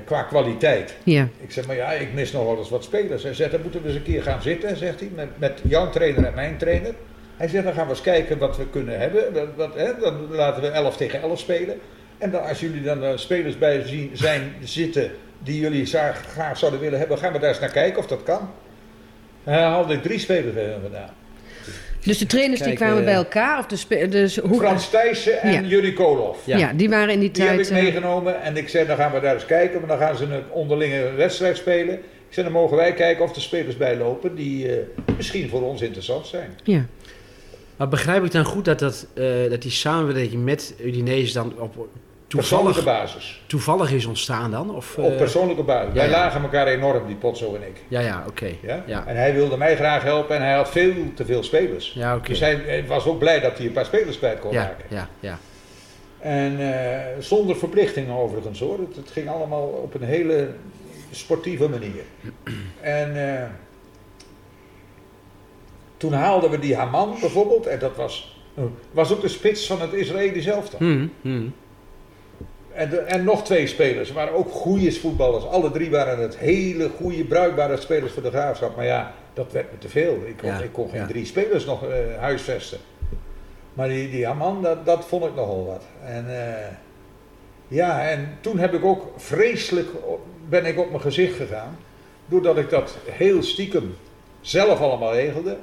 Qua 0.04 0.22
kwaliteit. 0.22 0.94
ja. 1.04 1.28
Ik 1.40 1.52
zeg, 1.52 1.66
maar 1.66 1.76
ja, 1.76 1.92
ik 1.92 2.12
mis 2.12 2.32
nog 2.32 2.44
wel 2.44 2.58
eens 2.58 2.70
wat 2.70 2.84
spelers. 2.84 3.22
Hij 3.22 3.34
zegt, 3.34 3.50
dan 3.50 3.62
moeten 3.62 3.82
we 3.82 3.88
eens 3.88 3.96
een 3.96 4.02
keer 4.02 4.22
gaan 4.22 4.42
zitten, 4.42 4.76
zegt 4.76 5.00
hij, 5.00 5.08
met, 5.14 5.28
met 5.38 5.60
jouw 5.68 5.90
trainer 5.90 6.24
en 6.24 6.34
mijn 6.34 6.56
trainer. 6.56 6.94
Hij 7.36 7.48
zegt, 7.48 7.64
dan 7.64 7.72
gaan 7.72 7.84
we 7.84 7.90
eens 7.90 8.00
kijken 8.00 8.38
wat 8.38 8.56
we 8.56 8.66
kunnen 8.66 8.98
hebben. 8.98 9.32
Wat, 9.32 9.48
wat, 9.56 9.74
hè, 9.74 9.98
dan 10.00 10.26
laten 10.30 10.62
we 10.62 10.68
11 10.68 10.96
tegen 10.96 11.20
11 11.20 11.38
spelen. 11.38 11.80
En 12.18 12.30
dan, 12.30 12.46
als 12.48 12.60
jullie 12.60 12.82
dan 12.82 13.04
eh, 13.04 13.10
spelers 13.14 13.58
bij 13.58 13.82
zien, 13.86 14.10
zijn 14.12 14.54
zitten 14.62 15.10
die 15.38 15.60
jullie 15.60 15.86
graag, 15.86 16.22
graag 16.32 16.58
zouden 16.58 16.80
willen 16.80 16.98
hebben, 16.98 17.18
gaan 17.18 17.32
we 17.32 17.38
daar 17.38 17.48
eens 17.48 17.60
naar 17.60 17.70
kijken 17.70 17.98
of 17.98 18.06
dat 18.06 18.22
kan. 18.22 18.50
Hij 19.44 19.62
haalde 19.62 20.00
drie 20.00 20.18
spelers 20.18 20.54
bij 20.54 20.64
hem 20.64 20.80
gedaan. 20.82 21.10
Dus 22.04 22.18
de 22.18 22.26
trainers 22.26 22.60
die 22.60 22.72
kwamen 22.72 22.98
eh, 22.98 23.04
bij 23.04 23.14
elkaar? 23.14 23.58
Of 23.58 23.66
de 23.66 24.08
dus 24.08 24.36
hoe, 24.36 24.58
Frans 24.58 24.90
Thijssen 24.90 25.40
en 25.40 25.52
Ja. 25.52 25.60
Jurry 25.60 25.92
Kolhoff. 25.92 26.46
Ja. 26.46 26.56
ja. 26.56 26.72
die 26.72 26.88
waren 26.88 27.12
in 27.12 27.20
die 27.20 27.30
Die 27.30 27.42
heb 27.42 27.54
tijd... 27.54 27.70
ik 27.70 27.76
eh, 27.76 27.82
meegenomen 27.82 28.42
en 28.42 28.56
ik 28.56 28.68
zei, 28.68 28.86
dan 28.86 28.96
gaan 28.96 29.12
we 29.12 29.20
daar 29.20 29.34
eens 29.34 29.46
kijken. 29.46 29.78
Maar 29.78 29.88
dan 29.88 29.98
gaan 29.98 30.16
ze 30.16 30.24
een 30.24 30.42
onderlinge 30.50 31.12
wedstrijd 31.12 31.56
spelen. 31.56 31.94
Ik 31.94 32.40
zei, 32.40 32.46
dan 32.46 32.54
mogen 32.54 32.76
wij 32.76 32.92
kijken 32.92 33.24
of 33.24 33.34
er 33.34 33.42
spelers 33.42 33.76
bij 33.76 33.96
lopen 33.96 34.34
die 34.34 34.68
eh, 34.68 34.76
misschien 35.16 35.48
voor 35.48 35.62
ons 35.62 35.82
interessant 35.82 36.26
zijn. 36.26 36.50
ja. 36.62 36.86
Maar 37.76 37.88
begrijp 37.88 38.24
ik 38.24 38.32
dan 38.32 38.44
goed 38.44 38.64
dat, 38.64 38.78
dat, 38.78 39.06
eh, 39.14 39.24
dat 39.50 39.62
die 39.62 39.70
samenwerking 39.70 40.44
met 40.44 40.74
Udinese 40.80 41.32
dan 41.32 41.52
op 41.58 41.88
toevallig, 42.26 42.84
basis. 42.84 43.42
toevallig 43.46 43.92
is 43.92 44.06
ontstaan 44.06 44.50
dan? 44.50 44.74
Of, 44.74 44.98
Op 44.98 45.10
eh, 45.10 45.16
persoonlijke 45.16 45.62
basis. 45.62 45.88
ja, 45.88 45.94
Wij 45.94 46.04
ja. 46.04 46.10
lagen 46.10 46.42
elkaar 46.42 46.66
enorm, 46.66 47.06
die 47.06 47.16
Potso 47.16 47.54
en 47.54 47.62
ik. 47.62 47.76
Ja, 47.88 48.00
ja, 48.00 48.24
oké. 48.28 48.50
Ja? 48.62 48.82
Ja. 48.86 49.06
En 49.06 49.16
hij 49.16 49.34
wilde 49.34 49.56
mij 49.56 49.76
graag 49.76 50.02
helpen 50.02 50.36
en 50.36 50.42
hij 50.42 50.54
had 50.54 50.70
veel 50.70 50.92
te 51.14 51.24
veel 51.24 51.42
spelers. 51.42 51.92
Ja, 51.92 52.16
oké. 52.16 52.28
Dus 52.28 52.40
hij 52.40 52.84
was 52.86 53.04
ook 53.06 53.18
blij 53.18 53.40
dat 53.40 53.56
hij 53.58 53.66
een 53.66 53.72
paar 53.72 53.84
spelers 53.84 54.18
kwijt 54.18 54.38
kon 54.38 54.52
Ja, 54.52 54.62
raken. 54.62 54.84
ja, 54.88 55.08
ja. 55.20 55.38
En 56.20 56.58
eh, 56.60 57.00
zonder 57.18 57.56
verplichtingen 57.56 58.14
overigens 58.16 58.60
hoor. 58.60 58.78
Het, 58.78 58.96
het 58.96 59.10
ging 59.10 59.28
allemaal 59.28 59.62
op 59.66 59.94
een 59.94 60.02
hele 60.02 60.48
sportieve 61.10 61.68
manier. 61.68 62.02
En 62.80 63.16
toen 66.04 66.12
haalden 66.12 66.50
we 66.50 66.58
die 66.58 66.76
Haman 66.76 67.16
bijvoorbeeld. 67.20 67.66
En 67.66 67.78
dat 67.78 67.96
was, 67.96 68.36
was 68.90 69.12
ook 69.12 69.20
de 69.20 69.28
spits 69.28 69.66
van 69.66 69.80
het 69.80 69.92
Israëlisch 69.92 70.46
elftal. 70.46 70.78
Hm, 70.78 71.06
hm. 71.20 71.42
En, 72.72 72.90
de- 72.90 72.96
en 73.00 73.24
nog 73.24 73.44
twee 73.44 73.66
spelers. 73.66 74.08
Ze 74.08 74.14
waren 74.14 74.34
ook 74.34 74.50
goede 74.50 74.92
voetballers. 74.92 75.44
Alle 75.46 75.70
drie 75.70 75.90
waren 75.90 76.18
het 76.18 76.36
hele 76.38 76.88
goede, 76.96 77.24
bruikbare 77.24 77.76
spelers 77.76 78.12
voor 78.12 78.22
de 78.22 78.30
graafschap. 78.30 78.76
Maar 78.76 78.84
ja, 78.84 79.12
dat 79.34 79.52
werd 79.52 79.72
me 79.72 79.78
te 79.78 79.88
veel. 79.88 80.18
Ik 80.26 80.36
kon, 80.36 80.48
Ja, 80.48 80.58
ik 80.58 80.72
kon 80.72 80.88
geen 80.90 81.00
ja. 81.00 81.06
drie 81.06 81.24
spelers 81.24 81.64
nog 81.64 81.84
eh, 81.84 81.90
huisvesten. 82.18 82.78
Maar 83.74 83.88
die, 83.88 84.10
die 84.10 84.26
Haman, 84.26 84.62
dat, 84.62 84.86
dat 84.86 85.04
vond 85.04 85.24
ik 85.24 85.34
nogal 85.34 85.66
wat. 85.66 85.82
En 86.04 86.24
eh, 86.48 86.66
ja, 87.68 88.08
en 88.08 88.38
toen 88.40 88.58
heb 88.58 88.74
ik 88.74 88.84
ook 88.84 89.12
vreselijk, 89.16 89.88
ben 90.48 90.64
ik 90.66 90.78
op 90.78 90.88
mijn 90.90 91.00
gezicht 91.02 91.36
gegaan. 91.36 91.78
Doordat 92.26 92.56
ik 92.58 92.70
dat 92.70 92.96
heel 93.10 93.42
stiekem 93.42 93.94
zelf 94.40 94.80
allemaal 94.80 95.12
regelde. 95.14 95.56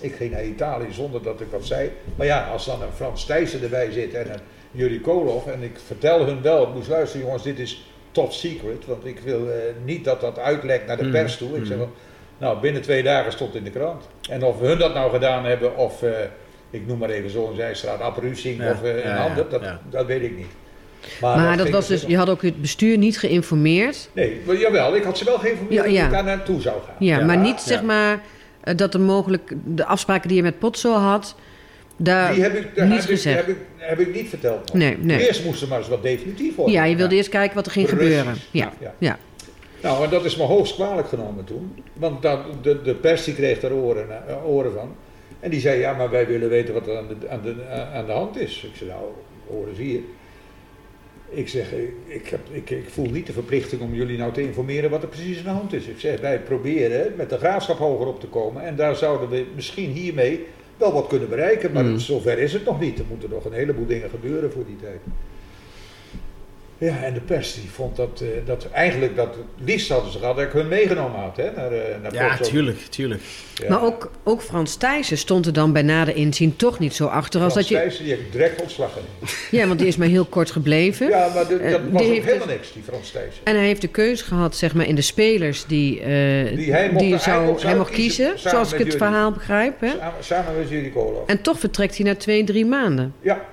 Ik 0.00 0.14
ging 0.14 0.30
naar 0.30 0.44
Italië 0.44 0.92
zonder 0.92 1.22
dat 1.22 1.40
ik 1.40 1.46
wat 1.50 1.66
zei. 1.66 1.90
Maar 2.16 2.26
ja, 2.26 2.48
als 2.48 2.66
dan 2.66 2.82
een 2.82 2.92
Frans 2.94 3.24
Thijssen 3.24 3.62
erbij 3.62 3.90
zit 3.90 4.14
en 4.14 4.32
een 4.32 4.40
Jurie 4.70 5.00
Koloff. 5.00 5.46
En 5.46 5.62
ik 5.62 5.78
vertel 5.86 6.26
hun 6.26 6.42
wel, 6.42 6.70
moest 6.74 6.88
luisteren 6.88 7.26
jongens, 7.26 7.42
dit 7.42 7.58
is 7.58 7.86
top 8.12 8.32
secret. 8.32 8.86
Want 8.86 9.06
ik 9.06 9.18
wil 9.18 9.50
eh, 9.50 9.56
niet 9.84 10.04
dat 10.04 10.20
dat 10.20 10.38
uitlekt 10.38 10.86
naar 10.86 10.96
de 10.96 11.04
Mm, 11.04 11.10
pers 11.10 11.36
toe. 11.36 11.56
Ik 11.56 11.64
zeg 11.64 11.76
mm. 11.76 11.78
wel, 11.78 11.92
nou 12.38 12.60
binnen 12.60 12.82
twee 12.82 13.02
dagen 13.02 13.32
stond 13.32 13.54
het 13.54 13.58
in 13.58 13.72
de 13.72 13.78
krant. 13.78 14.08
En 14.30 14.42
of 14.42 14.60
hun 14.60 14.78
dat 14.78 14.94
nou 14.94 15.10
gedaan 15.10 15.44
hebben 15.44 15.76
of, 15.76 16.02
eh, 16.02 16.10
ik 16.70 16.86
noem 16.86 16.98
maar 16.98 17.10
even 17.10 17.30
zo 17.30 17.48
een 17.48 17.56
zijstraat, 17.56 18.00
Abruzing 18.00 18.62
Ja, 18.62 18.70
of 18.70 18.82
eh, 18.82 18.94
een 18.94 19.10
ja, 19.10 19.16
ander, 19.16 19.48
dat, 19.48 19.62
ja. 19.62 19.80
dat 19.90 20.06
weet 20.06 20.22
ik 20.22 20.36
niet. 20.36 20.52
Maar 21.20 21.56
dat 21.56 21.60
ging 21.60 21.74
was 21.74 21.86
dus, 21.86 22.04
je 22.06 22.16
had 22.16 22.30
ook 22.30 22.42
het 22.42 22.60
bestuur 22.60 22.98
niet 22.98 23.18
geïnformeerd. 23.18 24.08
Nee, 24.12 24.40
maar 24.46 24.56
jawel, 24.56 24.96
ik 24.96 25.02
had 25.02 25.18
ze 25.18 25.24
wel 25.24 25.38
geïnformeerd 25.38 25.84
Ja, 25.84 25.92
dat 25.92 26.04
ik 26.04 26.10
daar 26.10 26.24
naartoe 26.24 26.60
zou 26.60 26.82
gaan. 26.86 26.94
Ja, 26.98 27.24
maar 27.24 27.36
niet 27.36 27.58
ja. 27.58 27.66
zeg 27.66 27.82
maar 27.82 28.22
dat 28.76 28.94
er 28.94 29.00
mogelijk 29.00 29.52
de 29.64 29.84
afspraken 29.84 30.28
die 30.28 30.36
je 30.36 30.42
met 30.42 30.58
Potso 30.58 30.92
had, 30.92 31.34
daar 31.96 32.32
Die 32.32 32.42
heb 32.42 32.54
ik, 32.54 32.74
daar 32.74 32.86
niet 32.86 33.00
heb 33.00 33.10
ik, 33.10 33.22
heb, 33.22 33.48
ik, 33.48 33.56
heb 33.76 34.00
ik 34.00 34.14
niet 34.14 34.28
verteld. 34.28 34.72
Nee, 34.72 34.96
nee. 34.98 35.26
Eerst 35.26 35.44
moest 35.44 35.62
er 35.62 35.68
maar 35.68 35.78
eens 35.78 35.88
wat 35.88 36.02
definitief 36.02 36.54
worden. 36.56 36.74
Ja, 36.74 36.84
je 36.84 36.96
wilde 36.96 37.14
eerst 37.14 37.28
kijken 37.28 37.54
wat 37.54 37.66
er 37.66 37.72
ging 37.72 37.86
Precies. 37.86 38.06
gebeuren. 38.06 38.34
Ja, 38.50 38.72
Ja. 38.80 38.94
ja. 38.98 39.18
Nou, 39.82 40.04
en 40.04 40.10
dat 40.10 40.24
is 40.24 40.36
me 40.36 40.42
hoogst 40.42 40.74
kwalijk 40.74 41.08
genomen 41.08 41.44
toen. 41.44 41.74
Want 41.92 42.22
dat, 42.22 42.38
de, 42.62 42.82
de 42.82 42.94
pers 42.94 43.24
die 43.24 43.34
kreeg 43.34 43.60
daar 43.60 43.72
oren, 43.72 44.28
eh, 44.28 44.46
oren 44.48 44.72
van. 44.72 44.94
En 45.40 45.50
die 45.50 45.60
zei, 45.60 45.80
ja, 45.80 45.92
maar 45.92 46.10
wij 46.10 46.26
willen 46.26 46.48
weten 46.48 46.74
wat 46.74 46.86
er 46.86 46.96
aan 46.98 47.06
de, 47.08 47.28
aan 47.28 47.40
de, 47.42 47.54
aan 47.94 48.06
de 48.06 48.12
hand 48.12 48.36
is. 48.36 48.64
Ik 48.70 48.76
zei, 48.76 48.90
nou, 48.90 49.02
oren 49.46 49.76
zie 49.76 49.92
je. 49.92 50.04
Ik 51.34 51.48
zeg, 51.48 51.72
ik, 52.06 52.28
heb, 52.28 52.40
ik, 52.50 52.70
ik 52.70 52.88
voel 52.88 53.10
niet 53.10 53.26
de 53.26 53.32
verplichting 53.32 53.82
om 53.82 53.94
jullie 53.94 54.18
nou 54.18 54.32
te 54.32 54.42
informeren 54.42 54.90
wat 54.90 55.02
er 55.02 55.08
precies 55.08 55.38
aan 55.38 55.44
de 55.44 55.50
hand 55.50 55.72
is. 55.72 55.86
Ik 55.86 56.00
zeg, 56.00 56.20
wij 56.20 56.40
proberen 56.40 57.12
met 57.16 57.30
de 57.30 57.36
graafschap 57.38 57.78
hoger 57.78 58.06
op 58.06 58.20
te 58.20 58.26
komen. 58.26 58.62
En 58.62 58.76
daar 58.76 58.96
zouden 58.96 59.28
we 59.28 59.44
misschien 59.54 59.90
hiermee 59.90 60.44
wel 60.76 60.92
wat 60.92 61.06
kunnen 61.06 61.28
bereiken. 61.28 61.72
Maar 61.72 61.84
Mm. 61.84 61.98
zover 61.98 62.38
is 62.38 62.52
het 62.52 62.64
nog 62.64 62.80
niet. 62.80 62.98
Er 62.98 63.04
moeten 63.08 63.30
nog 63.30 63.44
een 63.44 63.52
heleboel 63.52 63.86
dingen 63.86 64.10
gebeuren 64.10 64.52
voor 64.52 64.64
die 64.66 64.76
tijd. 64.82 65.00
Ja, 66.84 67.02
en 67.02 67.14
de 67.14 67.20
pers 67.20 67.54
die 67.54 67.70
vond 67.74 67.96
dat, 67.96 68.20
eh, 68.20 68.28
dat 68.46 68.68
eigenlijk 68.72 69.16
dat 69.16 69.26
het 69.34 69.66
liefst 69.68 69.88
hadden 69.88 70.12
ze 70.12 70.18
gehad 70.18 70.36
dat 70.36 70.44
ik 70.44 70.52
hun 70.52 70.68
meegenomen 70.68 71.20
had 71.20 71.36
hè, 71.36 71.50
naar, 71.56 71.72
eh 71.72 72.00
naar 72.02 72.14
Ja, 72.14 72.36
tuurlijk, 72.36 72.78
tuurlijk. 72.78 73.22
Ja. 73.54 73.68
Maar 73.68 73.82
ook, 73.82 74.10
ook 74.24 74.42
Frans 74.42 74.76
Thijssen 74.76 75.18
stond 75.18 75.46
er 75.46 75.52
dan 75.52 75.72
bij 75.72 75.82
nader 75.82 76.16
inzien 76.16 76.56
toch 76.56 76.78
niet 76.78 76.94
zo 76.94 77.06
achter 77.06 77.40
als 77.42 77.52
Frans 77.52 77.68
dat 77.68 77.78
je... 77.78 77.82
Thijssen, 77.84 78.04
die 78.04 78.12
heb 78.12 78.22
ik 78.22 78.32
direct 78.32 78.62
ontslagen. 78.62 79.02
Ja, 79.50 79.66
want 79.66 79.78
die 79.78 79.88
is 79.88 79.96
maar 79.96 80.08
heel 80.08 80.24
kort 80.24 80.50
gebleven. 80.50 81.08
Ja, 81.08 81.30
maar 81.34 81.48
de- 81.48 81.54
Eh, 81.56 81.70
dat 81.70 81.82
die 81.82 81.92
was 81.92 82.02
ook 82.02 82.08
heeft 82.08 82.24
helemaal 82.24 82.46
dus- 82.46 82.56
niks, 82.56 82.72
die 82.72 82.82
Frans 82.82 83.10
Thijssen. 83.10 83.44
En 83.44 83.54
hij 83.56 83.64
heeft 83.66 83.80
de 83.80 83.88
keus 83.88 84.22
gehad, 84.22 84.56
zeg 84.56 84.74
maar, 84.74 84.86
in 84.86 84.94
de 84.94 85.02
spelers 85.02 85.64
die, 85.66 86.00
eh, 86.00 86.06
Die 86.56 86.72
hij 86.72 86.90
mocht- 86.92 87.04
hij 87.08 87.18
zou, 87.18 87.44
mocht- 87.46 87.60
zou 87.60 87.70
hij 87.72 87.76
mocht 87.80 87.90
kiezen, 87.92 88.38
zoals 88.38 88.72
ik 88.72 88.78
het 88.78 88.82
jullie. 88.92 88.98
verhaal 89.02 89.32
begrijp. 89.32 89.80
Hè? 89.80 89.88
Samen, 89.88 90.12
samen 90.24 90.58
met 90.58 90.68
jullie 90.68 90.92
Koolhof. 90.92 91.26
En 91.28 91.42
toch 91.42 91.58
vertrekt 91.58 91.96
hij 91.96 92.06
na 92.06 92.14
twee, 92.14 92.44
drie 92.44 92.66
maanden. 92.66 93.14
Ja. 93.20 93.52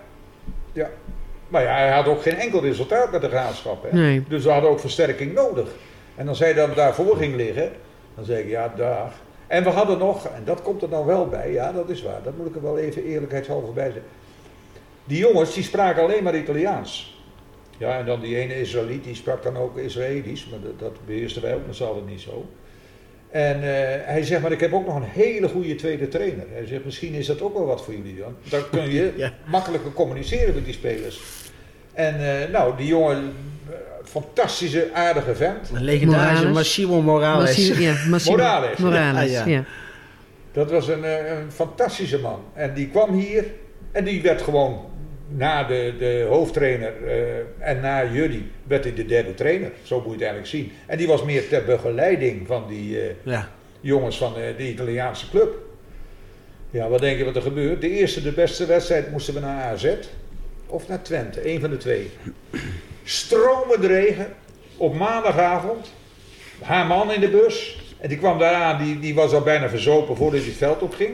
Maar 1.52 1.64
ja, 1.64 1.76
hij 1.76 1.92
had 1.92 2.08
ook 2.08 2.22
geen 2.22 2.36
enkel 2.36 2.62
resultaat 2.62 3.12
met 3.12 3.22
de 3.22 3.30
graafschap. 3.30 3.84
Hè? 3.84 3.98
Nee. 3.98 4.24
Dus 4.28 4.44
we 4.44 4.50
hadden 4.50 4.70
ook 4.70 4.80
versterking 4.80 5.34
nodig. 5.34 5.68
En 6.16 6.28
als 6.28 6.40
hij 6.40 6.54
dan 6.54 6.70
daarvoor 6.76 7.18
ging 7.18 7.36
liggen, 7.36 7.72
dan 8.16 8.26
zei 8.26 8.44
ik 8.44 8.50
ja, 8.50 8.74
dag. 8.76 9.14
En 9.48 9.64
we 9.64 9.70
hadden 9.70 9.98
nog, 9.98 10.26
en 10.26 10.44
dat 10.46 10.62
komt 10.62 10.82
er 10.82 10.90
dan 10.90 11.06
wel 11.06 11.28
bij, 11.28 11.52
ja, 11.52 11.72
dat 11.72 11.90
is 11.90 12.02
waar, 12.02 12.24
dat 12.24 12.38
moet 12.38 12.48
ik 12.48 12.56
er 12.56 12.62
wel 12.62 12.78
even 12.78 13.04
eerlijkheidshalve 13.04 13.72
bij 13.72 13.84
zeggen. 13.84 14.04
Die 15.06 15.18
jongens, 15.18 15.54
die 15.54 15.64
spraken 15.64 16.04
alleen 16.04 16.24
maar 16.24 16.36
Italiaans. 16.36 17.20
Ja, 17.78 17.98
en 17.98 18.06
dan 18.06 18.20
die 18.20 18.36
ene 18.36 18.60
Israëliet, 18.60 19.04
die 19.04 19.16
sprak 19.16 19.44
dan 19.44 19.58
ook 19.58 19.78
Israëlisch, 19.78 20.48
maar 20.50 20.60
dat, 20.60 20.80
dat 20.80 21.06
beheersten 21.06 21.42
wij 21.42 21.56
ook, 21.56 21.62
ze 21.70 21.84
hadden 21.84 22.02
het 22.02 22.12
niet 22.12 22.22
zo. 22.22 22.46
En 23.32 23.56
eh, 23.56 24.06
hij 24.06 24.24
zegt, 24.24 24.42
maar 24.42 24.52
ik 24.52 24.60
heb 24.60 24.74
ook 24.74 24.86
nog 24.86 24.96
een 24.96 25.10
hele 25.12 25.48
goede 25.48 25.76
tweede 25.76 26.08
trainer. 26.08 26.46
Hij 26.54 26.66
zegt, 26.68 26.86
misschien 26.86 27.14
is 27.14 27.26
dat 27.26 27.42
ook 27.42 27.54
wel 27.54 27.66
wat 27.66 27.84
voor 27.84 27.94
jullie 27.96 28.18
dan. 28.20 28.36
Dan 28.50 28.62
kun 28.72 28.92
je 28.92 29.14
Ja. 29.18 29.34
makkelijker 29.46 29.94
communiceren 29.94 30.54
met 30.54 30.66
die 30.66 30.74
spelers. 30.74 31.22
En 31.94 32.16
eh, 32.20 32.50
nou, 32.52 32.78
die 32.78 32.88
jongen, 32.88 33.18
eh, 33.70 33.76
fantastische, 34.04 34.90
aardige 34.94 35.36
vent. 35.36 35.70
Een 35.74 35.84
legendarische. 35.84 36.48
Massimo 36.48 37.02
Morales. 37.02 37.58
Massi- 37.58 37.82
ja, 37.82 37.96
Massimo 38.10 38.38
Morales. 38.38 38.78
Morales, 38.78 39.44
Ja. 39.46 39.64
Dat 40.52 40.72
was 40.72 40.88
een, 40.88 41.04
eh, 41.04 41.40
een 41.40 41.52
fantastische 41.52 42.20
man. 42.20 42.40
En 42.54 42.74
die 42.74 42.88
kwam 42.88 43.14
hier 43.14 43.46
en 43.92 44.04
die 44.04 44.22
werd 44.22 44.42
gewoon 44.42 44.80
na 45.36 45.64
de, 45.64 45.94
de 46.00 46.26
hoofdtrainer 46.30 46.94
eh, 47.08 47.70
en 47.70 47.80
na 47.82 48.06
jullie 48.12 48.52
werd 48.64 48.84
hij 48.84 48.94
de 48.94 49.06
derde 49.06 49.34
trainer. 49.34 49.72
Zo 49.84 49.96
moet 49.96 50.06
je 50.06 50.12
het 50.12 50.22
eigenlijk 50.22 50.50
zien. 50.50 50.72
En 50.86 50.98
die 50.98 51.08
was 51.08 51.24
meer 51.24 51.48
ter 51.48 51.64
begeleiding 51.66 52.48
van 52.48 52.68
die 52.68 53.00
eh, 53.02 53.16
Ja. 53.24 53.50
jongens 53.82 54.18
van 54.18 54.36
eh, 54.38 54.42
de 54.58 54.68
Italiaanse 54.70 55.30
club. 55.30 55.56
Ja, 56.70 56.90
wat 56.90 57.00
denk 57.02 57.18
je 57.18 57.24
wat 57.26 57.36
er 57.36 57.42
gebeurt? 57.42 57.82
De 57.82 57.90
eerste, 57.90 58.22
de 58.22 58.32
beste 58.32 58.66
wedstrijd 58.66 59.12
moesten 59.12 59.34
we 59.34 59.40
naar 59.40 59.64
AZ 59.64 59.94
of 60.68 60.88
naar 60.88 61.02
Twente, 61.02 61.50
een 61.54 61.60
van 61.60 61.70
de 61.70 61.78
twee. 61.78 62.10
Stromende 63.04 63.88
regen 63.88 64.34
op 64.78 64.96
maandagavond. 64.96 65.94
Haar 66.62 66.86
man 66.86 67.12
in 67.12 67.20
de 67.20 67.30
bus. 67.30 67.80
En 68.00 68.10
die 68.10 68.18
kwam 68.18 68.40
daar 68.40 68.54
aan, 68.54 68.84
die, 68.84 69.00
die 69.00 69.16
was 69.16 69.34
al 69.34 69.42
bijna 69.42 69.70
verzopen 69.70 70.16
voordat 70.16 70.40
hij 70.40 70.50
het 70.50 70.58
veld 70.58 70.82
opging. 70.82 71.12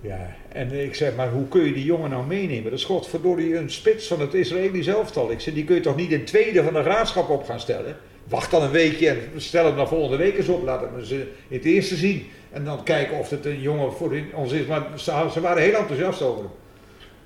Ja, 0.00 0.34
en 0.54 0.72
ik 0.72 0.94
zeg, 0.94 1.14
maar 1.14 1.30
hoe 1.30 1.48
kun 1.48 1.64
je 1.64 1.72
die 1.72 1.84
jongen 1.84 2.10
nou 2.10 2.26
meenemen? 2.26 2.70
Dat 2.70 2.78
is 2.78 2.84
godverdorie 2.84 3.56
een 3.56 3.70
spits 3.70 4.06
van 4.06 4.20
het 4.20 4.34
Israëlisch 4.34 4.86
elftal. 4.86 5.30
Ik 5.30 5.40
zeg, 5.40 5.54
die 5.54 5.64
kun 5.64 5.74
je 5.74 5.80
toch 5.80 5.96
niet 5.96 6.10
in 6.10 6.24
tweede 6.24 6.62
van 6.62 6.72
de 6.72 6.82
graafschap 6.82 7.28
op 7.28 7.44
gaan 7.44 7.60
stellen? 7.60 7.96
Wacht 8.28 8.50
dan 8.50 8.62
een 8.62 8.70
weekje 8.70 9.08
en 9.08 9.18
stel 9.36 9.66
hem 9.66 9.76
dan 9.76 9.88
volgende 9.88 10.16
week 10.16 10.36
eens 10.36 10.48
op. 10.48 10.62
Laten 10.62 10.94
we 10.96 11.06
ze 11.06 11.14
in 11.48 11.56
het 11.56 11.64
eerste 11.64 11.96
zien. 11.96 12.26
En 12.50 12.64
dan 12.64 12.82
kijken 12.82 13.18
of 13.18 13.30
het 13.30 13.46
een 13.46 13.60
jongen 13.60 13.92
voor 13.92 14.16
ons 14.34 14.52
is. 14.52 14.66
Maar 14.66 14.86
ze, 15.32 15.40
waren 15.40 15.62
heel 15.62 15.74
enthousiast 15.74 16.22
over 16.22 16.42
hem. 16.42 16.52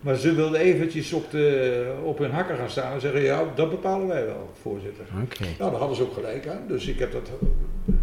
Maar 0.00 0.16
ze 0.16 0.34
wilden 0.34 0.60
eventjes 0.60 1.12
op, 1.12 1.30
de, 1.30 1.92
op 2.04 2.18
hun 2.18 2.30
hakken 2.30 2.56
gaan 2.56 2.70
staan 2.70 2.92
en 2.92 3.00
zeggen, 3.00 3.22
ja, 3.22 3.44
dat 3.54 3.70
bepalen 3.70 4.06
wij 4.06 4.24
wel, 4.24 4.50
voorzitter. 4.62 5.04
Oké. 5.22 5.44
Nou, 5.58 5.70
daar 5.70 5.80
hadden 5.80 5.96
ze 5.96 6.02
ook 6.02 6.14
gelijk 6.14 6.46
aan. 6.46 6.64
Dus 6.68 6.86
ik 6.86 6.98
heb 6.98 7.12
dat 7.12 7.30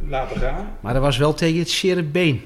laten 0.08 0.38
gaan. 0.38 0.78
Maar 0.82 0.94
dat 0.94 1.02
was 1.02 1.18
wel 1.18 1.34
tegen 1.34 1.60
het 1.60 1.70
zere 1.70 2.04
been 2.04 2.42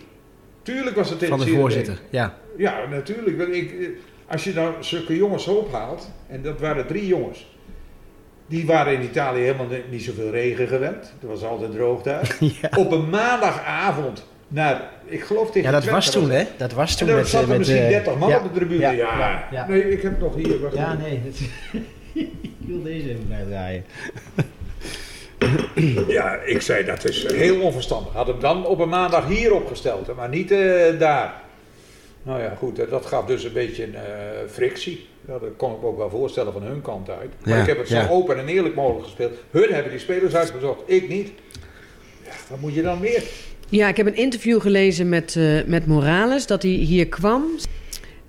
Tuurlijk 0.61 0.95
was 0.95 1.09
het 1.09 1.25
van 1.25 1.39
de 1.39 1.47
voorzitter. 1.47 2.01
Ja. 2.09 2.37
Ja, 2.59 2.85
natuurlijk. 2.89 3.37
Want 3.37 3.53
ik, 3.55 3.71
eh, 3.71 3.87
als 4.27 4.43
je 4.43 4.53
nou 4.53 4.73
zulke 4.79 5.15
jongens 5.15 5.47
ophaalt, 5.47 6.11
en 6.27 6.41
dat 6.41 6.59
waren 6.59 6.87
drie 6.87 7.07
jongens. 7.07 7.57
Die 8.47 8.65
waren 8.65 8.93
in 8.93 9.01
Italië 9.01 9.41
helemaal 9.41 9.65
ni- 9.67 9.83
niet 9.89 10.03
zoveel 10.03 10.29
regen 10.31 10.67
gewend. 10.67 11.13
Het 11.19 11.29
was 11.29 11.43
altijd 11.43 11.71
droog 11.71 12.01
daar. 12.01 12.37
Ja. 12.61 12.69
Op 12.77 12.91
een 12.91 13.09
maandagavond 13.09 14.25
naar, 14.47 14.89
ik 15.05 15.21
geloof 15.23 15.51
tegen 15.51 15.71
ja, 15.71 15.79
dat 15.79 15.89
was 15.89 16.11
toen, 16.11 16.29
hè? 16.29 16.43
Dat 16.57 16.73
was 16.73 16.91
En 16.91 16.97
toen 16.97 17.07
dan 17.07 17.15
met... 17.15 17.27
zat 17.27 17.41
er 17.41 17.47
met, 17.47 17.57
misschien 17.57 17.81
eh, 17.81 17.89
30 17.89 18.17
man 18.17 18.29
ja. 18.29 18.37
op 18.37 18.43
de 18.43 18.59
tribune. 18.59 18.79
Ja, 18.81 18.91
Ja. 19.51 19.67
Nee, 19.67 19.91
ik 19.91 20.01
heb 20.01 20.19
nog 20.19 20.35
hier. 20.35 20.59
wacht 20.61 20.75
Ja, 20.75 20.93
nee. 20.93 21.21
dat- 21.25 21.39
ik 22.41 22.51
wil 22.57 22.83
deze 22.83 23.09
even 23.09 23.27
bijdraaien. 23.27 23.83
Ja, 26.07 26.35
ik 26.35 26.61
zei 26.61 26.85
dat 26.85 27.09
is 27.09 27.31
heel 27.33 27.61
onverstandig. 27.61 28.13
Had 28.13 28.27
hem 28.27 28.39
dan 28.39 28.65
op 28.65 28.79
een 28.79 28.89
maandag 28.89 29.27
hier 29.27 29.53
opgesteld, 29.53 30.15
maar 30.15 30.29
niet 30.29 30.51
eh, 30.51 30.99
daar. 30.99 31.33
Nou 32.29 32.41
ja, 32.41 32.55
goed, 32.57 32.89
dat 32.89 33.05
gaf 33.05 33.25
dus 33.25 33.43
een 33.43 33.53
beetje 33.53 33.83
een 33.83 33.95
eh, 33.95 34.01
frictie. 34.49 35.07
Ja, 35.27 35.39
dat 35.39 35.49
kon 35.57 35.73
ik 35.75 35.81
me 35.81 35.87
ook 35.87 35.97
wel 35.97 36.09
voorstellen 36.09 36.53
van 36.53 36.63
hun 36.63 36.81
kant 36.81 37.09
uit. 37.09 37.29
Maar 37.45 37.55
Ja, 37.55 37.61
ik 37.61 37.67
heb 37.67 37.77
het 37.77 37.87
zo 37.87 38.07
open 38.09 38.37
en 38.37 38.47
eerlijk 38.47 38.75
mogelijk 38.75 39.03
gespeeld. 39.05 39.31
Hun 39.51 39.69
hebben 39.73 39.91
die 39.91 39.99
spelers 40.01 40.35
uitgezocht, 40.35 40.81
ik 40.85 41.09
niet. 41.09 41.31
Ja, 42.25 42.31
wat 42.49 42.59
moet 42.59 42.73
je 42.73 42.81
dan 42.81 42.99
meer? 42.99 43.23
Ja, 43.69 43.87
ik 43.87 43.97
heb 43.97 44.05
een 44.07 44.15
interview 44.15 44.61
gelezen 44.61 45.09
met, 45.09 45.35
eh, 45.35 45.63
met 45.65 45.85
Morales, 45.85 46.47
dat 46.47 46.61
hij 46.61 46.71
hier 46.71 47.07
kwam. 47.07 47.43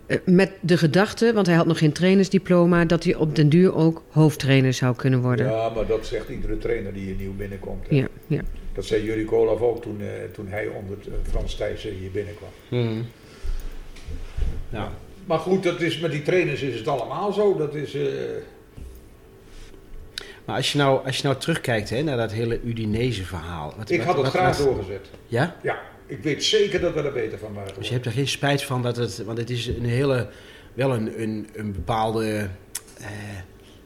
eh, 0.06 0.16
met 0.24 0.50
de 0.60 0.76
gedachte, 0.76 1.32
want 1.32 1.46
hij 1.46 1.56
had 1.56 1.66
nog 1.66 1.78
geen 1.78 1.92
trainersdiploma, 1.92 2.84
dat 2.84 3.04
hij 3.04 3.14
op 3.14 3.36
den 3.36 3.48
duur 3.48 3.74
ook 3.74 4.02
hoofdtrainer 4.10 4.72
zou 4.72 4.96
kunnen 4.96 5.20
worden. 5.20 5.46
Ja, 5.46 5.68
maar 5.68 5.86
dat 5.86 6.06
zegt 6.06 6.28
iedere 6.28 6.58
trainer 6.58 6.92
die 6.92 7.04
hier 7.04 7.14
nieuw 7.14 7.34
binnenkomt. 7.36 7.88
hè. 7.88 7.96
Ja, 7.96 8.06
ja. 8.26 8.40
Dat 8.74 8.84
zei 8.84 9.04
Jurrie 9.04 9.24
Kolaf 9.24 9.60
ook 9.60 9.82
toen, 9.82 10.00
toen 10.32 10.46
hij 10.48 10.66
onder 10.66 10.96
Frans 11.30 11.54
Thijssen 11.54 11.90
hier 11.94 12.10
binnenkwam. 12.10 12.48
Mhm. 12.68 13.02
Nou, 14.70 14.88
Maar 15.24 15.38
goed, 15.38 15.62
dat 15.62 15.80
is, 15.80 15.98
met 15.98 16.10
die 16.10 16.22
trainers 16.22 16.60
is 16.62 16.78
het 16.78 16.88
allemaal 16.88 17.32
zo. 17.32 17.56
Dat 17.56 17.74
is, 17.74 17.94
eh, 17.94 18.02
maar 20.44 20.56
als 20.56 20.72
je 20.72 20.78
nou, 20.78 21.06
als 21.06 21.16
je 21.16 21.22
nou 21.22 21.36
terugkijkt 21.36 21.90
hè, 21.90 22.02
naar 22.02 22.16
dat 22.16 22.32
hele 22.32 22.60
Udinese 22.62 23.24
verhaal. 23.24 23.74
Wat, 23.76 23.90
ik 23.90 23.96
wat- 23.98 24.06
had 24.06 24.14
het 24.16 24.24
wat- 24.24 24.34
graag 24.34 24.56
doorgezet. 24.56 25.06
Ja? 25.26 25.56
Ja, 25.62 25.78
ik 26.06 26.22
weet 26.22 26.44
zeker 26.44 26.80
dat 26.80 26.94
we 26.94 27.00
er 27.02 27.12
beter 27.12 27.38
van 27.38 27.54
waren 27.54 27.74
Dus 27.74 27.86
je 27.86 27.92
hebt 27.92 28.06
er 28.06 28.12
geen 28.12 28.28
spijt 28.28 28.62
van 28.62 28.82
dat 28.82 28.96
het, 28.96 29.24
want 29.24 29.38
het 29.38 29.50
is 29.50 29.66
een 29.66 29.84
hele, 29.84 30.28
wel 30.74 30.94
een, 30.94 31.22
een, 31.22 31.48
een 31.54 31.72
bepaalde, 31.72 32.48
eh, 32.98 33.06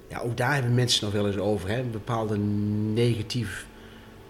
ja 0.08 0.18
ook 0.18 0.36
daar 0.36 0.54
hebben 0.54 0.74
mensen 0.74 1.04
nog 1.04 1.14
wel 1.14 1.26
eens 1.26 1.38
over, 1.38 1.68
hè, 1.68 1.78
een 1.80 1.90
bepaalde 1.90 2.36
negatief 2.94 3.66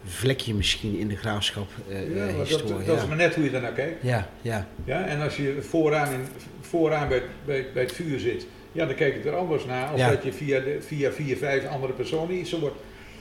vlekje 0.04 0.54
misschien 0.54 0.98
in 0.98 1.08
de 1.08 1.16
graafschap 1.16 1.68
eh 1.88 2.14
Ja, 2.14 2.26
eh, 2.26 2.36
dat, 2.36 2.48
historie. 2.48 2.86
dat 2.86 2.96
is 2.96 3.02
ja. 3.02 3.08
maar 3.08 3.16
net 3.16 3.34
hoe 3.34 3.44
je 3.44 3.50
daarnaar 3.50 3.72
kijkt. 3.72 4.02
ja, 4.02 4.28
ja, 4.42 4.68
Ja, 4.84 5.06
en 5.06 5.20
als 5.20 5.36
je 5.36 5.58
vooraan, 5.60 6.12
in, 6.12 6.26
vooraan 6.60 7.08
bij, 7.08 7.22
bij, 7.44 7.66
bij 7.74 7.82
het 7.82 7.92
vuur 7.92 8.18
zit, 8.18 8.46
ja, 8.72 8.86
dan 8.86 8.94
kijk 8.94 9.22
je 9.22 9.30
er 9.30 9.36
anders 9.36 9.64
naar. 9.64 9.96
Ja. 9.96 10.10
dat 10.10 10.24
je 10.24 10.32
via, 10.32 10.60
de, 10.60 10.78
via 10.80 11.12
vier, 11.12 11.36
vijf 11.36 11.66
andere 11.66 11.92
personen 11.92 12.34
iets 12.36 12.52
wordt. 12.52 12.76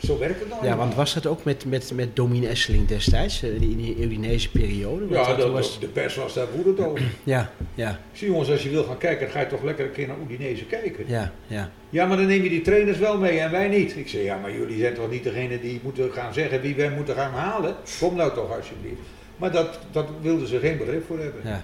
Zo 0.05 0.17
werkt 0.17 0.39
het 0.39 0.49
nou 0.49 0.65
ja, 0.65 0.77
want 0.77 0.95
was 0.95 1.13
dat 1.13 1.25
ook 1.25 1.43
met, 1.43 1.65
met, 1.65 1.91
met 1.93 2.15
Domine 2.15 2.47
Esseling 2.47 2.87
destijds, 2.87 3.43
eh, 3.43 3.53
in 3.53 3.77
die 3.77 3.97
Udinese 3.97 4.51
periode? 4.51 5.05
Ja, 5.09 5.27
dat 5.27 5.37
dat, 5.37 5.51
was, 5.51 5.79
de 5.79 5.87
pers 5.87 6.15
was 6.15 6.33
daar 6.33 6.47
woedend 6.55 6.87
over. 6.87 7.05
ja, 7.23 7.51
ja, 7.75 7.99
Zie 8.11 8.27
jongens, 8.27 8.49
als 8.49 8.63
je 8.63 8.69
wil 8.69 8.83
gaan 8.83 8.97
kijken, 8.97 9.19
dan 9.25 9.29
ga 9.29 9.39
je 9.39 9.47
toch 9.47 9.63
lekker 9.63 9.85
een 9.85 9.91
keer 9.91 10.07
naar 10.07 10.17
Udinese 10.29 10.65
kijken. 10.65 11.03
ja, 11.07 11.31
ja. 11.47 11.71
Ja, 11.89 12.05
maar 12.05 12.17
dan 12.17 12.25
neem 12.25 12.43
je 12.43 12.49
die 12.49 12.61
trainers 12.61 12.97
wel 12.97 13.17
mee 13.17 13.39
en 13.39 13.51
wij 13.51 13.67
niet. 13.67 13.97
Ik 13.97 14.07
zeg, 14.07 14.23
ja, 14.23 14.37
maar 14.37 14.51
jullie 14.51 14.79
zijn 14.79 14.93
toch 14.93 15.09
niet 15.09 15.23
degene 15.23 15.59
die 15.59 15.79
moeten 15.83 16.11
gaan 16.11 16.33
zeggen 16.33 16.61
wie 16.61 16.75
wij 16.75 16.89
moeten 16.89 17.15
gaan 17.15 17.31
halen? 17.31 17.75
Kom 17.99 18.15
nou 18.15 18.33
toch 18.33 18.55
alsjeblieft. 18.57 19.01
Maar 19.37 19.51
dat, 19.51 19.79
dat 19.91 20.05
wilden 20.21 20.47
ze 20.47 20.59
geen 20.59 20.77
begrip 20.77 21.05
voor 21.05 21.19
hebben. 21.19 21.41
ja. 21.43 21.63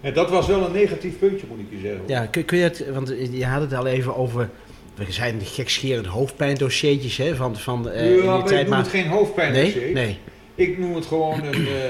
En 0.00 0.14
dat 0.14 0.30
was 0.30 0.46
wel 0.46 0.66
een 0.66 0.72
negatief 0.72 1.18
puntje, 1.18 1.46
moet 1.48 1.58
ik 1.58 1.66
je 1.70 1.78
zeggen. 1.78 2.02
Ja, 2.06 2.26
kun, 2.26 2.44
kun 2.44 2.58
je 2.58 2.64
het, 2.64 2.84
want 2.92 3.08
je 3.30 3.46
had 3.46 3.60
het 3.60 3.74
al 3.74 3.86
even 3.86 4.16
over, 4.16 4.50
we 5.06 5.12
zijn 5.12 5.40
gekscherend 5.44 6.06
hoofdpijndossiertjes 6.06 7.16
hè, 7.16 7.36
van, 7.36 7.56
van 7.56 7.90
eh, 7.90 8.10
in 8.10 8.14
ja, 8.14 8.16
die 8.16 8.26
maar 8.26 8.38
ik 8.40 8.46
tijd. 8.46 8.68
noem 8.68 8.78
het 8.78 8.88
geen 8.88 9.06
hoofdpijndossier. 9.06 9.82
nee, 9.82 9.92
nee. 9.92 10.18
Ik 10.54 10.78
noem 10.78 10.94
het 10.94 11.06
gewoon 11.06 11.44
een, 11.44 11.54
eh, 11.66 11.84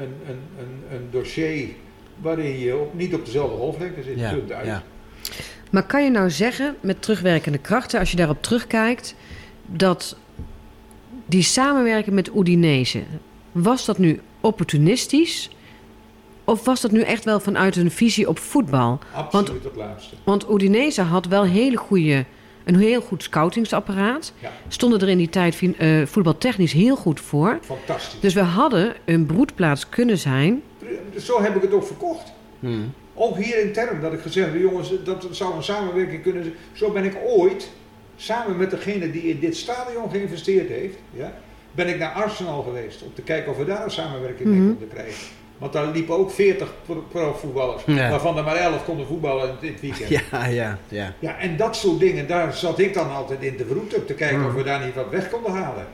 een, 0.00 0.14
een, 0.28 0.40
een, 0.58 0.96
een 0.96 1.08
dossier 1.10 1.68
waarin 2.20 2.58
je 2.58 2.76
op, 2.76 2.94
niet 2.94 3.14
op 3.14 3.24
dezelfde 3.24 3.56
golflengte 3.56 4.02
zit. 4.02 4.18
Ja, 4.18 4.32
Punt 4.32 4.52
uit. 4.52 4.66
ja. 4.66 4.82
Maar 5.70 5.86
kan 5.86 6.04
je 6.04 6.10
nou 6.10 6.30
zeggen, 6.30 6.76
met 6.80 7.02
terugwerkende 7.02 7.58
krachten, 7.58 7.98
als 8.00 8.10
je 8.10 8.16
daarop 8.16 8.42
terugkijkt, 8.42 9.14
dat 9.66 10.16
die 11.26 11.42
samenwerking 11.42 12.14
met 12.14 12.30
Udinese, 12.36 13.02
was 13.52 13.84
dat 13.84 13.98
nu 13.98 14.20
opportunistisch? 14.40 15.50
Of 16.44 16.64
was 16.64 16.80
dat 16.80 16.90
nu 16.90 17.00
echt 17.00 17.24
wel 17.24 17.40
vanuit 17.40 17.76
een 17.76 17.90
visie 17.90 18.28
op 18.28 18.38
voetbal? 18.38 18.98
Absoluut 19.14 19.64
het 19.64 19.76
laatste. 19.76 20.14
Want 20.24 20.50
Udinese 20.50 21.02
had 21.02 21.26
wel 21.26 21.44
hele 21.44 21.76
goede, 21.76 22.24
een 22.64 22.76
heel 22.76 23.00
goed 23.00 23.22
scoutingsapparaat. 23.22 24.32
Ja, 24.38 24.50
Stonden 24.68 25.00
er 25.00 25.08
in 25.08 25.18
die 25.18 25.28
tijd 25.28 25.60
eh, 25.78 26.02
voetbaltechnisch 26.06 26.72
heel 26.72 26.96
goed 26.96 27.20
voor. 27.20 27.58
fantastisch. 27.62 28.20
Dus 28.20 28.34
we 28.34 28.40
hadden 28.40 28.94
een 29.04 29.26
broedplaats 29.26 29.88
kunnen 29.88 30.18
zijn. 30.18 30.62
Zo 31.18 31.42
heb 31.42 31.56
ik 31.56 31.62
het 31.62 31.72
ook 31.72 31.86
verkocht. 31.86 32.32
Hmm. 32.60 32.92
Ook 33.14 33.36
hier 33.36 33.60
intern, 33.60 34.00
dat 34.00 34.12
ik 34.12 34.20
gezegd 34.20 34.52
heb, 34.52 34.60
jongens, 34.60 34.92
dat 35.04 35.26
zou 35.30 35.54
een 35.56 35.62
samenwerking 35.62 36.22
kunnen 36.22 36.42
zijn. 36.42 36.54
Zo 36.72 36.90
ben 36.90 37.04
ik 37.04 37.16
ooit, 37.26 37.70
samen 38.16 38.56
met 38.56 38.70
degene 38.70 39.10
die 39.10 39.22
in 39.22 39.38
dit 39.40 39.56
stadion 39.56 40.10
geïnvesteerd 40.10 40.68
heeft, 40.68 40.96
ja, 41.12 41.34
ben 41.72 41.88
ik 41.88 41.98
naar 41.98 42.10
Arsenal 42.12 42.62
geweest 42.62 43.02
om 43.02 43.14
te 43.14 43.22
kijken 43.22 43.50
of 43.52 43.58
we 43.58 43.64
daar 43.64 43.84
een 43.84 43.90
samenwerking 43.90 44.48
mee 44.48 44.58
Mhm. 44.58 44.68
konden 44.68 44.88
krijgen. 44.88 45.26
Want 45.62 45.74
daar 45.74 45.86
liepen 45.86 46.18
ook 46.18 46.30
40 46.30 46.72
pro- 46.86 47.04
profvoetballers, 47.10 47.82
Ja. 47.86 48.10
waarvan 48.10 48.36
er 48.36 48.44
maar 48.44 48.56
11 48.56 48.84
konden 48.84 49.06
voetballen 49.06 49.48
in 49.48 49.54
dit 49.60 49.80
weekend. 49.80 50.08
Ja. 50.08 50.20
Ja, 50.46 50.78
ja, 50.88 51.14
ja. 51.18 51.38
en 51.38 51.56
dat 51.56 51.76
soort 51.76 52.00
dingen, 52.00 52.26
daar 52.26 52.54
zat 52.54 52.78
ik 52.78 52.94
dan 52.94 53.10
altijd 53.14 53.42
in 53.42 53.56
te 53.56 53.64
verroeten, 53.66 53.98
om 53.98 54.06
te 54.06 54.14
kijken 54.14 54.38
Mhm. 54.38 54.46
of 54.48 54.54
we 54.54 54.62
daar 54.62 54.84
niet 54.84 54.94
wat 54.94 55.10
weg 55.10 55.30
konden 55.30 55.52
halen. 55.52 55.86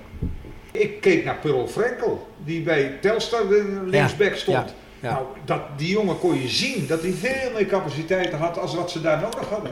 Ik 0.72 1.00
keek 1.00 1.24
naar 1.24 1.36
Pearl 1.36 1.66
Frenkel, 1.68 2.28
die 2.44 2.62
bij 2.62 2.96
Telstar 3.00 3.48
de 3.48 3.80
linksback 3.86 4.34
stond. 4.34 4.74
ja. 5.00 5.10
Nou, 5.10 5.24
dat, 5.44 5.60
die 5.76 5.88
jongen 5.88 6.18
kon 6.18 6.40
je 6.40 6.48
zien 6.48 6.86
dat 6.86 7.02
hij 7.02 7.10
veel 7.12 7.50
meer 7.54 7.66
capaciteiten 7.66 8.38
had 8.38 8.58
als 8.58 8.74
wat 8.74 8.90
ze 8.90 9.00
daar 9.00 9.20
nodig 9.20 9.48
hadden. 9.48 9.70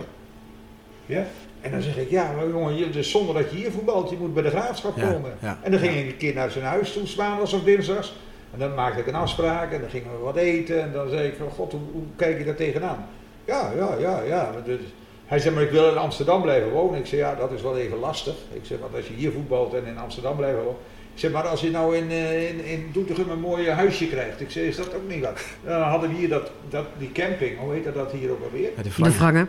Ja? 1.07 1.26
En 1.61 1.70
dan 1.70 1.82
zeg 1.82 1.97
ik, 1.97 2.11
ja, 2.11 2.32
maar 2.36 2.49
jongen, 2.49 2.92
dus 2.92 3.11
zonder 3.11 3.34
dat 3.34 3.51
je 3.51 3.57
hier 3.57 3.70
voetbalt, 3.70 4.11
je 4.11 4.16
moet 4.20 4.34
bij 4.34 4.42
de 4.42 4.51
graafschap 4.51 5.01
komen. 5.01 5.36
ja, 5.42 5.59
en 5.62 5.70
dan 5.70 5.80
ging 5.80 5.97
ik 5.97 6.07
een 6.07 6.16
keer 6.16 6.34
naar 6.34 6.51
zijn 6.51 6.64
huis 6.64 6.92
toe, 6.92 7.03
maandags 7.16 7.53
of 7.53 7.62
dinsdags. 7.62 8.14
En 8.53 8.59
dan 8.59 8.74
maakte 8.74 9.01
ik 9.01 9.07
een 9.07 9.14
afspraak 9.14 9.72
en 9.72 9.80
dan 9.80 9.90
gingen 9.90 10.11
we 10.11 10.18
wat 10.18 10.36
eten. 10.36 10.82
En 10.82 10.92
dan 10.92 11.09
zei 11.09 11.28
ik, 11.28 11.34
van, 11.38 11.51
god, 11.51 11.72
hoe, 11.72 11.80
hoe 11.92 12.05
kijk 12.16 12.38
je 12.38 12.44
daar 12.44 12.55
tegenaan? 12.55 13.07
Ja, 13.44 13.72
ja, 13.76 13.97
ja, 13.99 14.22
ja. 14.22 14.51
maar 14.53 14.62
dus- 14.64 14.92
hij 15.26 15.38
zei, 15.38 15.55
maar 15.55 15.64
ik 15.64 15.70
wil 15.70 15.90
in 15.90 15.97
Amsterdam 15.97 16.42
blijven 16.42 16.70
wonen. 16.70 16.99
Ik 16.99 17.07
zei, 17.07 17.20
ja, 17.20 17.34
dat 17.34 17.53
is 17.53 17.62
wel 17.62 17.78
even 17.78 17.99
lastig. 17.99 18.34
Ik 18.53 18.64
zei, 18.64 18.80
want 18.80 18.94
als 18.94 19.07
je 19.07 19.14
hier 19.14 19.32
voetbalt 19.32 19.74
en 19.74 19.86
in 19.86 19.99
Amsterdam 19.99 20.36
blijven 20.36 20.62
wonen. 20.62 20.80
Ik 21.12 21.22
zei, 21.22 21.32
maar 21.32 21.47
als 21.47 21.61
je 21.61 21.70
nou 21.70 21.97
in, 21.97 22.11
eh, 22.11 22.49
in, 22.49 22.64
in 22.64 22.90
Doetinchem 22.92 23.30
een 23.30 23.40
mooi 23.40 23.70
huisje 23.70 24.09
krijgt. 24.09 24.40
Ik 24.40 24.51
zei, 24.51 24.66
is 24.66 24.76
dat 24.76 24.94
ook 24.94 25.09
niet 25.09 25.24
wat? 25.24 25.40
Dan 25.64 25.82
hadden 25.82 26.11
we 26.11 26.16
hier 26.16 26.28
dat, 26.28 26.51
dat, 26.68 26.86
die 26.99 27.12
camping, 27.12 27.59
hoe 27.59 27.72
heet 27.72 27.94
dat 27.94 28.12
hier 28.12 28.30
ook 28.30 28.44
alweer? 28.44 28.70
De. 28.82 29.11
Wrangen. 29.18 29.49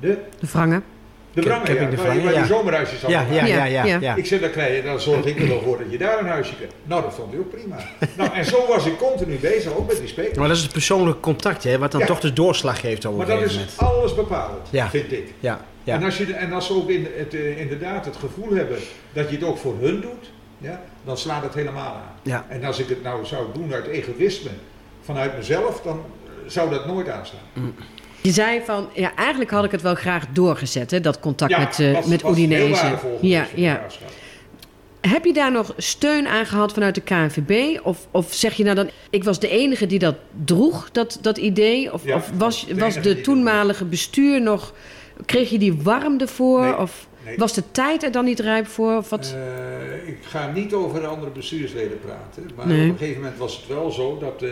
De, 0.00 0.18
De 0.40 0.46
Wrangen. 0.46 0.84
De 1.36 1.42
Wrangen, 1.42 1.74
ja, 1.74 1.80
De 1.80 1.80
waar, 1.80 1.90
je- 1.90 1.96
Wrangen, 1.96 2.22
waar 2.24 2.32
die 2.32 2.40
ja. 2.40 2.46
zomerhuisjes 2.46 3.00
Ja, 3.00 3.08
ja, 3.30 3.44
ja, 3.44 3.64
ja, 3.64 3.84
Ja. 3.84 3.98
ja. 4.00 4.14
Ik 4.14 4.26
zei, 4.26 4.40
dan, 4.40 4.50
krijg 4.50 4.76
je, 4.76 4.82
dan 4.82 5.00
zorg 5.00 5.24
ik 5.24 5.40
er 5.40 5.48
wel 5.48 5.60
voor 5.62 5.78
dat 5.78 5.86
je 5.90 5.98
daar 5.98 6.18
een 6.18 6.26
huisje 6.26 6.54
krijgt. 6.56 6.74
Nou, 6.84 7.02
dat 7.02 7.14
vond 7.14 7.30
hij 7.30 7.40
ook 7.40 7.50
prima. 7.50 7.76
nou, 8.16 8.32
en 8.34 8.44
zo 8.44 8.66
was 8.68 8.86
ik 8.86 8.98
continu 8.98 9.36
bezig, 9.38 9.72
ook 9.76 9.86
met 9.86 9.98
die 9.98 10.08
spelers. 10.08 10.38
Maar 10.38 10.48
dat 10.48 10.56
is 10.56 10.62
het 10.62 10.72
persoonlijke 10.72 11.20
contact, 11.20 11.64
hè, 11.64 11.78
wat 11.78 11.92
dan 11.92 12.00
Ja. 12.00 12.06
toch 12.06 12.20
de 12.20 12.32
doorslag 12.32 12.80
geeft 12.80 13.06
over 13.06 13.18
Maar 13.18 13.26
dat 13.26 13.42
is 13.42 13.52
moment. 13.52 13.72
alles 13.76 14.14
bepalend, 14.14 14.68
Ja. 14.70 14.88
vind 14.90 15.12
ik. 15.12 15.32
Ja, 15.40 15.60
ja. 15.84 15.94
En, 15.94 16.02
als 16.02 16.16
je, 16.16 16.34
en 16.34 16.52
als 16.52 16.66
ze 16.66 16.72
ook 16.74 16.88
in, 16.88 17.06
het, 17.16 17.34
eh, 17.34 17.60
inderdaad 17.60 18.04
het 18.04 18.16
gevoel 18.16 18.50
hebben 18.54 18.78
dat 19.12 19.28
je 19.30 19.36
het 19.36 19.44
ook 19.44 19.58
voor 19.58 19.74
hun 19.80 20.00
doet, 20.00 20.30
ja, 20.58 20.80
dan 21.04 21.16
slaat 21.18 21.42
het 21.42 21.54
helemaal 21.54 21.94
aan. 21.94 22.14
ja. 22.22 22.46
En 22.48 22.64
als 22.64 22.78
ik 22.78 22.88
het 22.88 23.02
nou 23.02 23.24
zou 23.24 23.46
doen 23.54 23.72
uit 23.74 23.86
egoïsme, 23.86 24.50
vanuit 25.02 25.36
mezelf, 25.36 25.80
dan 25.80 26.04
zou 26.46 26.70
dat 26.70 26.86
nooit 26.86 27.08
aanslaan. 27.08 27.74
Je 28.26 28.32
zei 28.32 28.60
van, 28.64 28.88
ja, 28.94 29.14
eigenlijk 29.14 29.50
had 29.50 29.64
ik 29.64 29.70
het 29.70 29.82
wel 29.82 29.94
graag 29.94 30.24
doorgezet, 30.32 30.90
hè, 30.90 31.00
dat 31.00 31.20
contact 31.20 31.50
Ja, 31.50 31.58
met, 31.58 31.80
eh 31.80 31.92
was- 31.92 32.06
met 32.06 32.22
was 32.22 32.32
Udinese. 32.32 32.94
Ja, 33.20 33.46
ja. 33.54 33.86
Heb 35.00 35.24
je 35.24 35.32
daar 35.32 35.52
nog 35.52 35.74
steun 35.76 36.26
aan 36.26 36.46
gehad 36.46 36.72
vanuit 36.72 36.94
de 36.94 37.00
KNVB? 37.00 37.78
Of, 37.82 38.06
of 38.10 38.32
zeg 38.34 38.54
je 38.54 38.64
nou 38.64 38.76
dan, 38.76 38.90
ik 39.10 39.24
was 39.24 39.40
de 39.40 39.48
enige 39.48 39.86
die 39.86 39.98
dat 39.98 40.14
droeg, 40.44 40.88
dat, 40.92 41.18
dat 41.20 41.38
idee? 41.38 41.92
Of, 41.92 42.04
Ja, 42.04 42.16
of 42.16 42.30
was, 42.38 42.66
de 42.66 42.74
was 42.74 43.00
de 43.02 43.20
toenmalige 43.20 43.84
bestuur 43.84 44.40
nog, 44.42 44.72
kreeg 45.26 45.50
je 45.50 45.58
die 45.58 45.74
warmte 45.82 46.26
voor? 46.26 46.60
Nee, 46.60 46.76
of 46.78 47.06
nee. 47.24 47.36
was 47.36 47.52
de 47.54 47.62
tijd 47.70 48.02
er 48.02 48.12
dan 48.12 48.24
niet 48.24 48.40
rijp 48.40 48.66
voor? 48.66 48.96
Of 48.96 49.08
wat? 49.10 49.34
Eh, 49.34 50.08
ik 50.08 50.18
ga 50.22 50.50
niet 50.54 50.72
over 50.72 51.00
de 51.00 51.06
andere 51.06 51.30
bestuursleden 51.30 52.00
praten, 52.00 52.50
maar 52.56 52.66
Nee. 52.66 52.84
op 52.86 52.92
een 52.92 52.98
gegeven 52.98 53.20
moment 53.22 53.38
was 53.38 53.56
het 53.56 53.66
wel 53.66 53.90
zo 53.90 54.18
dat 54.20 54.42
eh, 54.42 54.50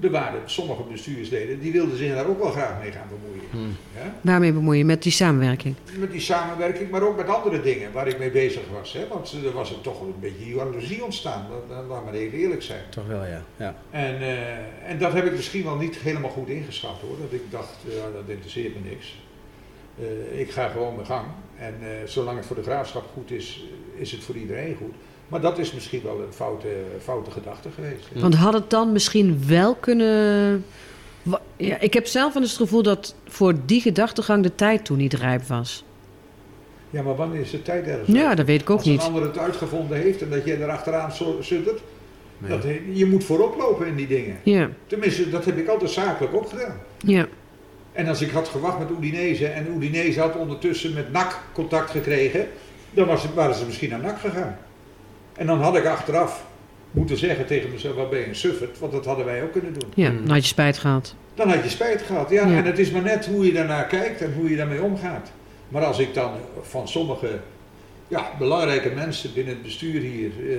er 0.00 0.10
waren 0.10 0.40
sommige 0.44 0.82
bestuursleden 0.82 1.60
die 1.60 1.72
wilden 1.72 1.96
zich 1.96 2.14
daar 2.14 2.26
ook 2.26 2.42
wel 2.42 2.50
graag 2.50 2.82
mee 2.82 2.92
gaan 2.92 3.08
bemoeien. 3.08 3.48
Hmm. 3.50 3.76
Ja? 3.94 4.14
Waarmee 4.20 4.52
bemoeien? 4.52 4.86
Met 4.86 5.02
die 5.02 5.12
samenwerking? 5.12 5.74
Met 5.98 6.10
die 6.10 6.20
samenwerking, 6.20 6.90
maar 6.90 7.02
ook 7.02 7.16
met 7.16 7.28
andere 7.28 7.62
dingen 7.62 7.92
waar 7.92 8.08
ik 8.08 8.18
mee 8.18 8.30
bezig 8.30 8.62
was. 8.72 8.92
Hè? 8.92 9.08
Want 9.08 9.32
er 9.44 9.52
was 9.52 9.70
er 9.70 9.80
toch 9.80 10.00
een 10.00 10.14
beetje 10.20 10.54
jaloezie 10.54 11.04
ontstaan, 11.04 11.46
dat, 11.50 11.76
dat, 11.76 11.86
laat 11.88 12.04
maar 12.04 12.14
even 12.14 12.38
eerlijk 12.38 12.62
zijn. 12.62 12.82
Toch 12.88 13.06
wel, 13.06 13.24
ja. 13.24 13.42
ja. 13.56 13.74
En, 13.90 14.20
eh, 14.20 14.90
en 14.90 14.98
dat 14.98 15.12
heb 15.12 15.24
ik 15.24 15.32
misschien 15.32 15.64
wel 15.64 15.76
niet 15.76 15.96
helemaal 15.96 16.30
goed 16.30 16.48
ingeschat 16.48 17.00
hoor. 17.00 17.16
Dat 17.20 17.32
ik 17.32 17.50
dacht, 17.50 17.76
ja, 17.88 18.10
dat 18.12 18.28
interesseert 18.28 18.74
me 18.74 18.88
niks. 18.88 19.18
Eh, 19.98 20.40
ik 20.40 20.50
ga 20.50 20.68
gewoon 20.68 20.94
mijn 20.94 21.06
gang. 21.06 21.26
En 21.58 21.74
eh, 21.80 22.06
zolang 22.06 22.36
het 22.36 22.46
voor 22.46 22.56
de 22.56 22.62
graafschap 22.62 23.10
goed 23.12 23.30
is, 23.30 23.64
is 23.94 24.12
het 24.12 24.22
voor 24.22 24.34
iedereen 24.34 24.76
goed. 24.76 24.94
Maar 25.30 25.40
dat 25.40 25.58
is 25.58 25.72
misschien 25.72 26.02
wel 26.04 26.20
een 26.26 26.32
foute, 26.32 26.66
foute 27.02 27.30
gedachte 27.30 27.68
geweest. 27.74 28.06
hè. 28.14 28.20
Want 28.20 28.34
had 28.34 28.52
het 28.52 28.70
dan 28.70 28.92
misschien 28.92 29.42
wel 29.46 29.74
kunnen... 29.74 30.64
Ja, 31.56 31.78
ik 31.80 31.94
heb 31.94 32.06
zelf 32.06 32.32
wel 32.32 32.42
eens 32.42 32.50
het 32.52 32.60
gevoel 32.60 32.82
dat 32.82 33.14
voor 33.28 33.54
die 33.66 33.80
gedachtegang 33.80 34.42
de 34.42 34.54
tijd 34.54 34.84
toen 34.84 34.96
niet 34.96 35.14
rijp 35.14 35.42
was. 35.42 35.84
Ja, 36.90 37.02
maar 37.02 37.16
wanneer 37.16 37.40
is 37.40 37.50
de 37.50 37.62
tijd 37.62 37.86
ergens? 37.86 38.08
Ja, 38.18 38.34
dat 38.34 38.46
weet 38.46 38.60
ik 38.60 38.70
ook 38.70 38.76
Als 38.76 38.86
een 38.86 38.92
niet. 38.92 39.00
ander 39.02 39.22
het 39.22 39.38
uitgevonden 39.38 39.96
heeft 39.98 40.22
en 40.22 40.30
dat 40.30 40.44
jij 40.44 40.60
erachteraan 40.60 41.12
suttert. 41.40 41.80
Nee. 42.38 42.50
Dat, 42.50 42.62
je 42.92 43.06
moet 43.06 43.24
voorop 43.24 43.56
lopen 43.56 43.86
in 43.86 43.94
die 43.96 44.06
dingen. 44.06 44.36
Ja, 44.42 44.68
Tenminste, 44.86 45.30
dat 45.30 45.44
heb 45.44 45.58
ik 45.58 45.68
altijd 45.68 45.90
zakelijk 45.90 46.34
ook 46.34 46.48
gedaan. 46.48 46.80
ja. 46.98 47.26
En 47.92 48.08
als 48.08 48.20
ik 48.22 48.30
had 48.30 48.48
gewacht 48.48 48.78
met 48.78 48.88
Udinese 48.98 49.46
en 49.46 49.66
Udinese 49.76 50.20
had 50.20 50.36
ondertussen 50.36 50.92
met 50.94 51.12
NAC 51.12 51.38
contact 51.52 51.90
gekregen, 51.90 52.48
dan 52.90 53.06
was 53.06 53.22
het, 53.22 53.34
waren 53.34 53.54
ze 53.54 53.64
misschien 53.66 53.90
naar 53.90 54.00
NAC 54.00 54.18
gegaan. 54.20 54.58
En 55.40 55.46
dan 55.46 55.60
had 55.60 55.76
ik 55.76 55.84
achteraf 55.86 56.44
moeten 56.90 57.16
zeggen 57.16 57.46
tegen 57.46 57.70
mezelf, 57.70 57.94
wat 57.94 58.10
ben 58.10 58.18
je 58.18 58.26
een 58.26 58.34
suffert? 58.34 58.78
Want 58.78 58.92
dat 58.92 59.04
hadden 59.04 59.24
wij 59.24 59.42
ook 59.42 59.52
kunnen 59.52 59.72
doen. 59.72 59.88
Ja, 59.94 60.08
Hmm. 60.08 60.18
dan 60.18 60.28
had 60.34 60.42
je 60.42 60.48
spijt 60.48 60.78
gehad. 60.78 61.14
Dan 61.34 61.48
had 61.48 61.62
je 61.62 61.68
spijt 61.70 62.02
gehad. 62.02 62.30
Ja, 62.30 62.46
Ja. 62.46 62.56
en 62.56 62.64
het 62.64 62.78
is 62.78 62.90
maar 62.90 63.02
net 63.02 63.26
hoe 63.26 63.46
je 63.46 63.52
daarnaar 63.52 63.86
kijkt 63.86 64.20
en 64.20 64.34
hoe 64.34 64.50
je 64.50 64.56
daarmee 64.56 64.82
omgaat. 64.82 65.30
Maar 65.68 65.84
als 65.84 65.98
ik 65.98 66.14
dan 66.14 66.30
van 66.62 66.88
sommige 66.88 67.28
ja, 68.08 68.30
belangrijke 68.38 68.90
mensen 68.94 69.32
binnen 69.34 69.54
het 69.54 69.62
bestuur 69.62 70.00
hier 70.00 70.30
eh, 70.50 70.56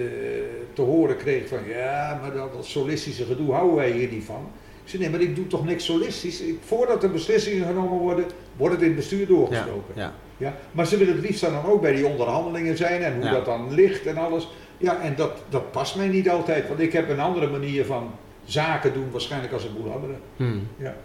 te 0.73 0.82
horen 0.82 1.17
kreeg 1.17 1.47
van 1.47 1.59
ja, 1.67 2.19
maar 2.21 2.34
dat, 2.34 2.53
dat 2.53 2.65
solistische 2.65 3.25
gedoe 3.25 3.51
houden 3.53 3.75
wij 3.75 3.91
hier 3.91 4.07
niet 4.11 4.23
van. 4.25 4.47
Ik 4.84 4.89
zei 4.89 5.01
nee, 5.01 5.11
maar 5.11 5.21
ik 5.21 5.36
doe 5.36 5.47
toch 5.47 5.65
niks 5.65 5.86
solistisch. 5.86 6.41
Ik, 6.41 6.55
voordat 6.65 7.03
er 7.03 7.11
beslissingen 7.11 7.65
genomen 7.67 7.99
worden, 7.99 8.25
wordt 8.57 8.73
het 8.73 8.82
in 8.84 8.88
het 8.89 8.97
bestuur 8.97 9.19
Ja, 9.19 9.25
doorgesproken. 9.27 9.93
ja. 9.95 10.13
Ja, 10.38 10.55
maar 10.71 10.86
ze 10.88 10.97
willen 10.97 11.15
het 11.15 11.23
liefst 11.25 11.41
dan 11.41 11.65
ook 11.65 11.82
bij 11.82 11.95
die 11.95 12.05
onderhandelingen 12.07 12.77
zijn 12.77 13.01
en 13.03 13.15
hoe 13.15 13.23
Ja. 13.23 13.32
dat 13.32 13.45
dan 13.45 13.73
ligt 13.73 14.05
en 14.05 14.17
alles. 14.17 14.47
Ja, 14.82 15.01
en 15.01 15.15
dat, 15.15 15.32
dat 15.49 15.71
past 15.71 15.95
mij 15.95 16.07
niet 16.07 16.29
altijd, 16.29 16.67
want 16.67 16.79
ik 16.79 16.93
heb 16.93 17.09
een 17.09 17.19
andere 17.19 17.47
manier 17.47 17.86
van 17.86 18.11
zaken 18.45 18.93
doen 18.93 19.11
waarschijnlijk 19.11 19.53
als 19.53 19.63
een 19.63 19.73
boel 19.82 19.91
anderen. 19.91 20.19
Hmm. 20.38 20.67
Ja. 20.77 20.95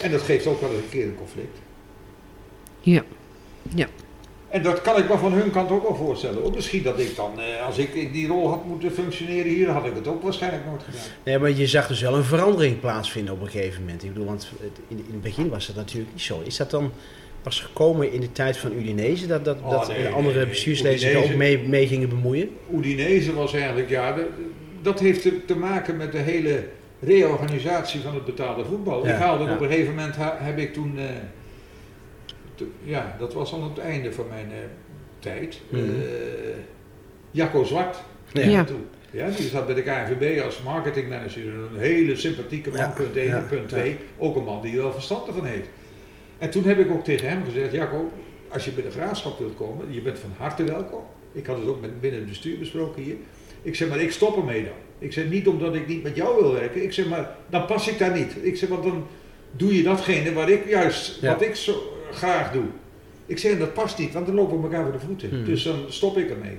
En 0.00 0.10
dat 0.10 0.20
geeft 0.22 0.46
ook 0.46 0.60
wel 0.60 0.70
eens 0.70 0.82
een 0.82 0.88
keer 0.88 1.04
een 1.06 1.16
conflict. 1.18 1.58
Ja. 2.80 3.02
En 4.48 4.62
dat 4.62 4.80
kan 4.80 4.96
ik 4.98 5.08
me 5.08 5.18
van 5.18 5.32
hun 5.32 5.50
kant 5.50 5.70
ook 5.70 5.82
wel 5.82 5.96
voorstellen. 5.96 6.44
Ook 6.44 6.54
misschien 6.54 6.82
dat 6.82 6.98
ik 6.98 7.16
dan, 7.16 7.40
eh, 7.40 7.66
als 7.66 7.78
ik 7.78 7.94
in 7.94 8.12
die 8.12 8.26
rol 8.26 8.48
had 8.48 8.64
moeten 8.64 8.92
functioneren 8.92 9.52
hier, 9.52 9.68
had 9.68 9.84
ik 9.86 9.94
het 9.94 10.06
ook 10.08 10.22
waarschijnlijk 10.22 10.64
nooit 10.66 10.82
gedaan. 10.82 11.00
Nee, 11.24 11.38
maar 11.38 11.50
je 11.50 11.66
zag 11.66 11.86
dus 11.86 12.00
wel 12.00 12.16
een 12.16 12.24
verandering 12.24 12.80
plaatsvinden 12.80 13.34
op 13.34 13.40
een 13.40 13.48
gegeven 13.48 13.80
moment. 13.80 14.02
Ik 14.04 14.08
bedoel, 14.12 14.26
want 14.28 14.50
het- 14.60 14.80
in, 14.88 14.96
in 14.96 15.04
het 15.12 15.22
begin 15.22 15.48
was 15.48 15.66
dat 15.66 15.76
natuurlijk 15.76 16.12
niet 16.12 16.22
zo. 16.22 16.40
Is 16.44 16.56
dat 16.56 16.70
dan 16.70 16.92
pas 17.42 17.60
gekomen 17.60 18.12
in 18.12 18.20
de 18.20 18.32
tijd 18.32 18.56
van 18.56 18.72
Udinese, 18.72 19.26
dat, 19.26 19.44
dat, 19.44 19.56
Oh, 19.62 19.70
dat 19.70 19.88
nee, 19.88 19.96
de 19.96 20.02
nee, 20.02 20.12
andere 20.12 20.38
nee. 20.38 20.46
bestuursleden 20.46 20.98
zich 20.98 21.16
ook 21.16 21.34
mee, 21.34 21.58
mee 21.68 21.86
gingen 21.86 22.08
bemoeien? 22.08 22.48
Udinese 22.74 23.34
was 23.34 23.54
eigenlijk, 23.54 23.88
ja, 23.88 24.16
dat 24.82 25.00
heeft 25.00 25.22
te, 25.22 25.44
te 25.44 25.56
maken 25.56 25.96
met 25.96 26.12
de 26.12 26.18
hele 26.18 26.64
reorganisatie 27.02 28.00
van 28.00 28.14
het 28.14 28.24
betaalde 28.24 28.64
voetbal. 28.64 29.06
Ja, 29.06 29.12
ik 29.14 29.18
haalde 29.20 29.44
ja. 29.44 29.52
op 29.54 29.60
een 29.60 29.68
gegeven 29.68 29.94
moment, 29.94 30.16
ha- 30.16 30.36
heb 30.40 30.58
ik 30.58 30.72
toen, 30.72 30.98
eh, 30.98 31.04
te- 32.54 32.66
ja, 32.84 33.16
dat 33.18 33.32
was 33.34 33.52
al 33.52 33.62
het 33.64 33.78
einde 33.78 34.12
van 34.12 34.26
mijn 34.28 34.46
eh, 34.50 34.56
tijd, 35.18 35.60
eh, 35.72 35.78
Jacco 37.30 37.64
Zwart 37.64 37.96
Ja. 38.32 38.42
Ja. 38.48 38.64
toe. 38.64 38.78
Ja, 39.12 39.28
die 39.36 39.48
zat 39.48 39.66
bij 39.66 39.74
de 39.74 39.82
KNVB 39.82 40.40
als 40.44 40.62
marketingmanager. 40.62 41.42
Een 41.42 41.78
hele 41.78 42.16
sympathieke 42.16 42.70
man, 42.70 42.78
Ja, 42.78 42.92
punt 42.96 43.16
1 43.16 43.26
ja, 43.26 43.36
en 43.36 43.46
punt 43.48 43.70
ja. 43.70 43.76
2. 43.76 43.96
Ook 44.18 44.36
een 44.36 44.44
man 44.44 44.62
die 44.62 44.72
er 44.76 44.82
wel 44.82 44.92
verstand 44.92 45.26
van 45.36 45.44
heeft. 45.44 45.68
En 46.40 46.50
toen 46.50 46.64
heb 46.64 46.78
ik 46.78 46.90
ook 46.90 47.04
tegen 47.04 47.28
hem 47.28 47.44
gezegd, 47.44 47.72
Jacco, 47.72 48.10
als 48.48 48.64
je 48.64 48.70
bij 48.70 48.82
de 48.84 48.90
graafschap 48.90 49.38
wilt 49.38 49.56
komen, 49.56 49.86
je 49.92 50.00
bent 50.00 50.18
van 50.18 50.30
harte 50.36 50.64
welkom. 50.64 51.02
Ik 51.32 51.46
had 51.46 51.58
het 51.58 51.66
ook 51.68 51.80
met, 51.80 52.00
binnen 52.00 52.20
het 52.20 52.28
bestuur 52.28 52.58
besproken 52.58 53.02
hier. 53.02 53.14
Ik 53.62 53.74
zeg, 53.74 53.88
maar 53.88 54.00
ik 54.00 54.12
stop 54.12 54.36
ermee 54.36 54.64
dan. 54.64 54.72
Ik 54.98 55.12
zeg, 55.12 55.28
niet 55.28 55.48
omdat 55.48 55.74
ik 55.74 55.86
niet 55.86 56.02
met 56.02 56.16
jou 56.16 56.42
wil 56.42 56.52
werken. 56.52 56.82
Ik 56.82 56.92
zeg, 56.92 57.08
maar 57.08 57.36
dan 57.50 57.66
pas 57.66 57.88
ik 57.88 57.98
daar 57.98 58.18
niet. 58.18 58.32
Ik 58.42 58.56
zeg, 58.56 58.68
want 58.68 58.82
dan 58.82 59.06
doe 59.52 59.76
je 59.76 59.82
datgene 59.82 60.32
waar 60.32 60.50
ik 60.50 60.68
juist, 60.68 61.18
Ja. 61.20 61.32
wat 61.32 61.42
ik 61.42 61.54
zo 61.54 61.82
graag 62.12 62.52
doe. 62.52 62.64
Ik 63.26 63.38
zeg, 63.38 63.58
dat 63.58 63.74
past 63.74 63.98
niet, 63.98 64.12
want 64.12 64.26
dan 64.26 64.34
lopen 64.34 64.56
we 64.56 64.62
elkaar 64.62 64.82
voor 64.82 64.92
de 64.92 64.98
voeten. 65.06 65.28
Hmm. 65.28 65.44
Dus 65.44 65.62
dan 65.62 65.84
stop 65.88 66.16
ik 66.18 66.30
ermee. 66.30 66.56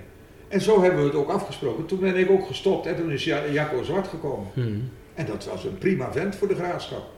En 0.47 0.61
zo 0.61 0.81
hebben 0.81 0.99
we 0.99 1.05
het 1.05 1.15
ook 1.15 1.29
afgesproken. 1.29 1.85
Toen 1.85 1.99
ben 1.99 2.15
ik 2.15 2.29
ook 2.29 2.45
gestopt 2.47 2.85
en 2.85 2.95
toen 2.95 3.11
is 3.11 3.23
Ja- 3.23 3.43
Jacco 3.51 3.83
Zwart 3.83 4.07
gekomen. 4.07 4.47
Hmm. 4.53 4.89
En 5.13 5.25
dat 5.25 5.45
was 5.45 5.63
een 5.63 5.77
prima 5.77 6.11
vent 6.11 6.35
voor 6.35 6.47
de 6.47 6.55
graafschap. 6.55 7.09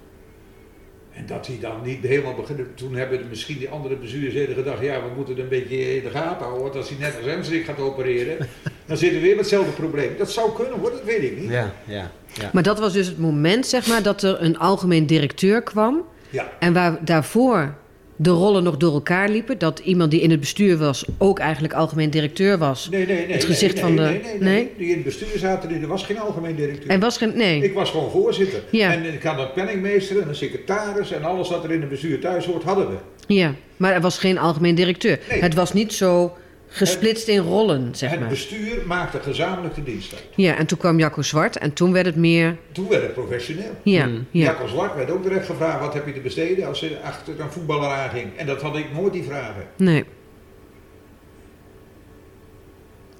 En 1.15 1.25
dat 1.25 1.47
hij 1.47 1.57
dan 1.61 1.81
niet 1.83 2.03
helemaal 2.03 2.33
beginnen. 2.35 2.67
Toen 2.75 2.95
hebben 2.95 3.17
de- 3.17 3.23
misschien 3.29 3.57
die 3.57 3.69
andere 3.69 3.95
bestuursleden 3.95 4.55
gedacht: 4.55 4.81
ja, 4.81 5.01
we 5.01 5.07
moeten 5.15 5.33
het 5.33 5.43
een 5.43 5.49
beetje 5.49 5.95
in 5.95 6.03
de 6.03 6.09
gaten 6.09 6.41
houden. 6.45 6.61
Want 6.63 6.75
als 6.75 6.89
hij 6.89 6.97
net 6.99 7.15
als 7.17 7.25
Hemstrik 7.25 7.65
gaat 7.65 7.79
opereren, 7.79 8.37
dan 8.87 8.97
zitten 8.97 9.17
we 9.19 9.25
weer 9.25 9.35
met 9.35 9.45
hetzelfde 9.45 9.71
probleem. 9.71 10.17
Dat 10.17 10.31
zou 10.31 10.53
kunnen 10.55 10.79
hoor, 10.79 10.91
dat 10.91 11.03
weet 11.03 11.23
ik 11.23 11.39
niet. 11.39 11.49
Ja, 11.49 11.73
ja, 11.85 12.11
ja. 12.33 12.49
Maar 12.53 12.63
dat 12.63 12.79
was 12.79 12.93
dus 12.93 13.07
het 13.07 13.17
moment, 13.19 13.65
zeg 13.67 13.87
maar, 13.87 14.03
dat 14.03 14.23
er 14.23 14.41
een 14.41 14.57
algemeen 14.57 15.05
directeur 15.05 15.61
kwam. 15.61 16.03
Ja, 16.29 16.51
En 16.59 16.73
waar 16.73 17.05
daarvoor 17.05 17.73
de 18.15 18.29
rollen 18.29 18.63
nog 18.63 18.77
door 18.77 18.93
elkaar 18.93 19.29
liepen. 19.29 19.57
Dat 19.57 19.79
iemand 19.79 20.11
die 20.11 20.21
in 20.21 20.31
het 20.31 20.39
bestuur 20.39 20.77
was 20.77 21.05
ook 21.17 21.39
eigenlijk 21.39 21.73
algemeen 21.73 22.09
directeur 22.09 22.57
was. 22.57 22.87
nee, 22.91 23.05
nee, 23.05 23.15
nee. 23.25 23.31
Het 23.35 23.43
gezicht 23.43 23.73
nee, 23.73 23.83
van 23.83 23.95
de- 23.95 24.01
Nee, 24.01 24.21
nee. 24.39 24.71
Die 24.77 24.87
in 24.87 24.93
het 24.93 25.03
bestuur 25.03 25.37
zaten, 25.37 25.69
die- 25.69 25.79
er 25.79 25.87
was 25.87 26.03
geen 26.03 26.19
algemeen 26.19 26.55
directeur. 26.55 26.89
En 26.89 26.99
was 26.99 27.17
geen. 27.17 27.31
Nee. 27.37 27.63
Ik 27.63 27.73
was 27.73 27.89
gewoon 27.89 28.11
voorzitter. 28.11 28.61
Ja. 28.69 28.93
En 28.93 29.13
ik 29.13 29.23
had 29.23 29.39
een 29.39 29.51
penningmeester 29.53 30.21
en 30.21 30.27
een 30.27 30.35
secretaris 30.35 31.11
en 31.11 31.23
alles 31.23 31.49
wat 31.49 31.63
er 31.63 31.71
in 31.71 31.79
het 31.79 31.89
bestuur 31.89 32.19
thuis 32.19 32.45
hoort, 32.45 32.63
hadden 32.63 32.89
we. 32.89 32.95
Ja, 33.33 33.53
maar 33.77 33.93
er 33.93 34.01
was 34.01 34.17
geen 34.17 34.37
algemeen 34.37 34.75
directeur. 34.75 35.19
Nee. 35.29 35.41
Het 35.41 35.53
was 35.53 35.73
niet 35.73 35.93
zo 35.93 36.33
gesplitst 36.75 37.27
in 37.27 37.39
rollen, 37.39 37.95
zeg 37.95 38.09
het 38.09 38.19
maar. 38.19 38.29
bestuur 38.29 38.77
maakte 38.85 39.19
gezamenlijk 39.19 39.75
de 39.75 39.83
dienst 39.83 40.13
uit. 40.13 40.23
Ja, 40.35 40.55
en 40.57 40.65
toen 40.65 40.77
kwam 40.77 40.99
Jacco 40.99 41.21
Zwart 41.21 41.57
en 41.57 41.73
toen 41.73 41.91
werd 41.91 42.05
het 42.05 42.15
meer. 42.15 42.57
Toen 42.71 42.87
werd 42.89 43.01
het 43.01 43.13
professioneel. 43.13 43.71
Ja, 43.83 44.03
Hmm. 44.03 44.25
ja. 44.31 44.43
Jacco 44.43 44.67
Zwart 44.67 44.95
werd 44.95 45.11
ook 45.11 45.23
direct 45.23 45.45
gevraagd: 45.45 45.79
wat 45.79 45.93
heb 45.93 46.05
je 46.07 46.13
te 46.13 46.19
besteden 46.19 46.67
als 46.67 46.79
je 46.79 46.97
achter 47.03 47.39
een 47.39 47.51
voetballer 47.51 47.89
aanging? 47.89 48.37
En 48.37 48.45
dat 48.45 48.61
had 48.61 48.77
ik 48.77 48.85
nooit 48.93 49.13
die 49.13 49.23
vragen. 49.23 49.63
Nee. 49.77 50.03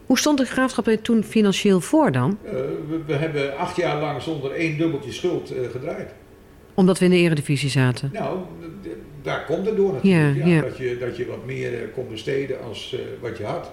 Hoe 0.05 0.17
stond 0.17 0.37
de 0.37 0.45
graafschap 0.45 0.87
er 0.87 1.01
toen 1.01 1.23
financieel 1.23 1.81
voor 1.81 2.11
dan? 2.11 2.37
Eh, 2.45 2.51
we, 2.51 2.99
we 3.05 3.13
hebben 3.13 3.57
acht 3.57 3.75
jaar 3.75 4.01
lang 4.01 4.21
zonder 4.21 4.51
één 4.51 4.77
dubbeltje 4.77 5.11
schuld 5.11 5.51
eh, 5.51 5.69
gedraaid. 5.71 6.09
Omdat 6.73 6.99
we 6.99 7.05
in 7.05 7.11
de 7.11 7.17
eredivisie 7.17 7.69
zaten. 7.69 8.09
Nou, 8.13 8.39
daar 9.23 9.45
komt 9.45 9.65
het 9.65 9.75
door 9.75 9.93
natuurlijk. 9.93 10.35
Ja, 10.37 10.45
Ja, 10.45 10.55
ja. 10.55 10.61
Dat, 10.61 10.77
je, 10.77 10.97
dat 10.97 11.17
je 11.17 11.25
wat 11.25 11.45
meer 11.45 11.73
eh, 11.73 11.79
kon 11.93 12.07
besteden 12.09 12.61
als 12.61 12.93
eh, 12.93 12.99
wat 13.21 13.37
je 13.37 13.43
had. 13.43 13.71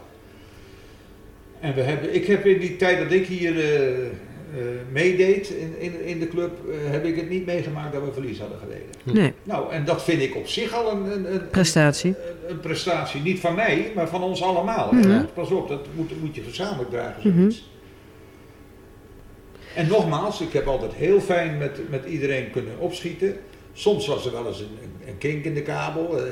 En 1.61 1.75
we 1.75 1.81
hebben, 1.81 2.15
ik 2.15 2.27
heb 2.27 2.47
in 2.47 2.59
die 2.61 2.77
tijd 2.77 2.99
dat 2.99 3.13
ik 3.13 3.27
hier 3.27 3.59
eh, 3.59 4.07
eh, 4.07 4.63
meedeed 4.93 5.49
in, 5.49 5.75
in, 5.79 6.05
in 6.05 6.19
de 6.19 6.29
club, 6.29 6.51
heb 6.91 7.05
ik 7.05 7.17
het 7.17 7.29
niet 7.31 7.47
meegemaakt 7.47 7.93
dat 7.93 8.05
we 8.05 8.13
verlies 8.13 8.39
hadden 8.39 8.59
geleden. 8.59 8.87
Nee, 9.23 9.33
Nou, 9.43 9.73
en 9.73 9.85
dat 9.85 10.03
vind 10.05 10.23
ik 10.23 10.37
op 10.37 10.47
zich 10.47 10.73
al 10.75 10.93
een, 10.93 11.13
een, 11.13 11.35
een, 11.35 11.49
prestatie. 11.49 12.11
een, 12.11 12.51
een 12.51 12.61
prestatie. 12.61 13.21
Niet 13.21 13.41
van 13.41 13.55
mij, 13.55 13.93
maar 13.95 14.09
van 14.09 14.23
ons 14.23 14.43
allemaal. 14.43 14.93
Mhm. 14.93 15.25
Pas 15.35 15.51
op, 15.51 15.69
dat 15.69 15.87
moet, 15.97 16.21
moet 16.21 16.35
je 16.35 16.43
gezamenlijk 16.43 16.91
dragen, 16.91 17.35
Mhm. 17.35 17.51
En 19.75 19.89
nogmaals, 19.89 20.41
ik 20.41 20.53
heb 20.53 20.67
altijd 20.67 20.93
heel 20.95 21.21
fijn 21.21 21.59
met, 21.59 21.91
met 21.91 22.05
iedereen 22.05 22.51
kunnen 22.51 22.79
opschieten. 22.79 23.37
Soms 23.73 24.07
was 24.07 24.27
er 24.27 24.33
wel 24.33 24.47
eens 24.47 24.61
een, 24.61 24.67
een, 25.11 25.19
kink 25.19 25.45
in 25.45 25.55
de 25.55 25.63
kabel. 25.63 26.19
eh, 26.19 26.25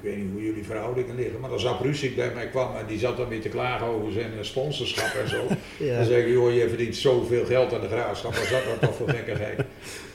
ik 0.00 0.04
weet 0.08 0.16
niet 0.16 0.32
hoe 0.32 0.42
jullie 0.44 0.64
verhoudingen 0.64 1.16
liggen, 1.16 1.40
maar 1.40 1.50
als 1.50 1.66
Abrusik 1.66 2.16
bij 2.16 2.30
mij 2.34 2.46
kwam 2.46 2.76
en 2.76 2.86
die 2.86 2.98
zat 2.98 3.16
dan 3.16 3.28
weer 3.28 3.40
te 3.40 3.48
klagen 3.48 3.86
over 3.86 4.12
zijn 4.12 4.30
eh, 4.38 4.38
sponsorschap 4.44 5.22
en 5.22 5.28
zo. 5.28 5.36
Ja. 5.86 5.96
Dan 5.96 6.04
zeg 6.06 6.24
ik, 6.24 6.28
joh, 6.32 6.54
je 6.54 6.68
verdient 6.68 6.96
zoveel 6.96 7.44
geld 7.44 7.74
aan 7.74 7.80
de 7.80 7.88
graafschap, 7.88 8.34
wat 8.34 8.42
is 8.42 8.50
dat 8.50 8.80
toch 8.80 8.94
voor 8.96 9.08
gekkigheid? 9.10 9.60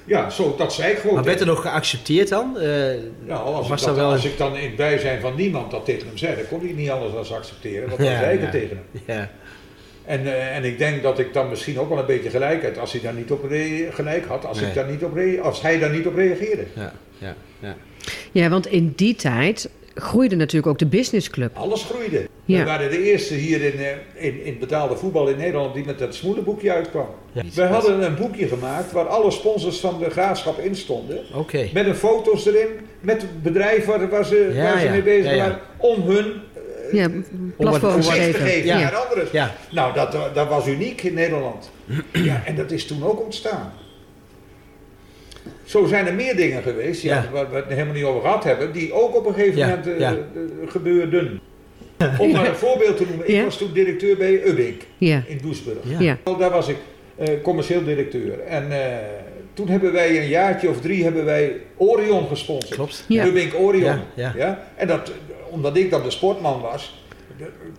Ja, 0.05 0.29
zo, 0.29 0.55
dat 0.57 0.73
zei 0.73 0.91
ik 0.91 0.97
gewoon. 0.97 1.15
Maar 1.15 1.23
werd 1.23 1.39
er 1.39 1.45
nog 1.45 1.61
geaccepteerd 1.61 2.29
dan? 2.29 2.59
Eh, 2.59 2.67
nou, 3.25 3.43
als, 3.55 3.67
was 3.67 3.81
ik, 3.81 3.87
dat 3.87 3.95
dat, 3.95 4.05
wel 4.05 4.11
als 4.13 4.25
ik 4.25 4.37
dan 4.37 4.55
in 4.57 4.63
het 4.67 4.75
bijzijn 4.75 5.21
van 5.21 5.35
niemand 5.35 5.71
dat 5.71 5.85
tegen 5.85 6.07
hem 6.07 6.17
zei, 6.17 6.35
dan 6.35 6.47
kon 6.47 6.59
hij 6.59 6.71
niet 6.71 6.89
anders 6.89 7.27
dan 7.29 7.37
accepteren. 7.37 7.87
Want 7.87 7.99
dan 8.01 8.09
Ja, 8.11 8.19
zei 8.19 8.33
ik 8.33 8.39
ja. 8.39 8.45
het 8.45 8.51
tegen 8.51 8.77
hem. 8.91 9.01
Ja. 9.17 9.31
En, 10.05 10.51
en 10.53 10.63
ik 10.63 10.77
denk 10.77 11.03
dat 11.03 11.19
ik 11.19 11.33
dan 11.33 11.49
misschien 11.49 11.79
ook 11.79 11.89
wel 11.89 11.97
een 11.99 12.05
beetje 12.05 12.29
gelijk 12.29 12.63
had 12.63 12.77
als 12.77 12.91
hij 12.91 13.01
daar 13.01 13.13
niet 13.13 13.31
op 13.31 13.45
gelijk 13.91 14.25
had, 14.25 14.45
als, 14.45 14.59
Nee. 14.59 14.69
ik 14.69 14.75
daar 14.75 14.89
niet 14.89 15.03
op 15.03 15.17
als 15.41 15.61
hij 15.61 15.79
daar 15.79 15.89
niet 15.91 16.07
op 16.07 16.15
reageerde. 16.15 16.63
Ja, 16.75 16.93
ja, 17.23 17.35
ja. 17.59 17.75
Ja, 18.31 18.49
want 18.49 18.67
in 18.67 18.93
die 18.95 19.15
tijd 19.15 19.69
groeide 19.95 20.35
natuurlijk 20.35 20.67
ook 20.67 20.79
de 20.79 20.85
businessclub. 20.85 21.55
Alles 21.57 21.83
groeide. 21.83 22.27
Ja. 22.45 22.57
We 22.59 22.65
waren 22.65 22.89
de 22.89 23.03
eerste 23.11 23.33
hier 23.33 23.61
in, 23.61 23.79
eh, 23.79 24.25
in, 24.25 24.43
in 24.45 24.59
betaalde 24.59 24.95
voetbal 24.95 25.27
in 25.27 25.37
Nederland 25.37 25.73
die 25.73 25.85
met 25.85 25.99
dat 25.99 26.15
smoelenboekje 26.15 26.71
uitkwam. 26.71 27.07
Ja. 27.31 27.43
We 27.53 27.61
hadden 27.63 28.03
een 28.03 28.15
boekje 28.15 28.47
gemaakt 28.47 28.91
waar 28.91 29.05
alle 29.07 29.31
sponsors 29.31 29.79
van 29.79 29.99
de 29.99 30.09
graafschap 30.09 30.59
in 30.59 30.75
stonden. 30.75 31.19
Oké. 31.35 31.67
Met 31.73 31.85
een 31.85 31.95
foto's 31.95 32.45
erin, 32.45 32.67
met 32.99 33.21
het 33.21 33.43
bedrijf 33.43 33.85
waar, 33.85 34.09
waar 34.09 34.25
ze, 34.25 34.51
Ja, 34.53 34.63
waar 34.63 34.79
ze 34.79 34.85
ja. 34.85 34.91
mee 34.91 35.01
bezig 35.01 35.25
Ja, 35.25 35.31
ja. 35.31 35.41
waren, 35.43 35.59
om 35.77 36.01
hun 36.01 36.25
eh, 36.91 36.93
Ja, 36.93 37.09
gezicht 37.57 38.05
te 38.05 38.11
geven. 38.11 38.39
geven 38.41 38.65
Ja. 38.67 38.79
naar 38.79 38.95
anderen. 38.95 39.27
Ja, 39.31 39.55
Nou, 39.71 39.93
dat, 39.93 40.17
dat 40.33 40.47
was 40.47 40.67
uniek 40.67 41.01
in 41.03 41.13
Nederland. 41.13 41.69
Ja, 42.11 42.41
en 42.45 42.55
dat 42.55 42.71
is 42.71 42.85
toen 42.85 43.03
ook 43.03 43.23
ontstaan. 43.23 43.73
Zo 45.73 45.85
zijn 45.85 46.07
er 46.07 46.13
meer 46.13 46.35
dingen 46.35 46.63
geweest, 46.63 47.01
ja, 47.01 47.15
Ja. 47.15 47.29
waar 47.31 47.49
we 47.49 47.55
het 47.55 47.65
helemaal 47.67 47.93
niet 47.93 48.03
over 48.03 48.21
gehad 48.21 48.43
hebben, 48.43 48.71
die 48.71 48.93
ook 48.93 49.15
op 49.15 49.25
een 49.25 49.33
gegeven 49.33 49.57
Ja, 49.57 49.67
moment 49.67 49.87
eh, 49.87 49.99
ja. 49.99 50.11
eh, 50.11 50.17
gebeurden. 50.71 51.39
Om 52.19 52.31
maar 52.31 52.47
een 52.47 52.55
voorbeeld 52.55 52.97
te 52.97 53.03
noemen, 53.07 53.27
ik 53.27 53.35
Ja. 53.35 53.43
was 53.43 53.57
toen 53.57 53.71
directeur 53.73 54.17
bij 54.17 54.47
Ubbink 54.47 54.81
Ja, 54.97 55.23
in 55.27 55.39
Doesburg. 55.41 55.77
Ja. 55.99 56.17
Daar 56.39 56.49
was 56.49 56.67
ik 56.67 56.75
eh, 57.17 57.27
commercieel 57.43 57.83
directeur. 57.83 58.39
En 58.39 58.71
eh, 58.71 58.97
toen 59.53 59.67
hebben 59.67 59.91
wij 59.93 60.17
een 60.21 60.27
jaartje 60.27 60.69
of 60.69 60.81
drie 60.81 61.03
hebben 61.03 61.25
wij 61.25 61.57
Orion 61.77 62.27
gesponsord. 62.27 62.75
klopt. 62.75 63.05
Ja. 63.07 63.25
Ubbink 63.25 63.53
Orion. 63.55 63.99
Ja, 64.13 64.33
ja. 64.37 64.67
En 64.75 64.87
dat, 64.87 65.11
omdat 65.49 65.77
ik 65.77 65.89
dan 65.89 66.03
de 66.03 66.09
sportman 66.11 66.61
was, 66.61 67.03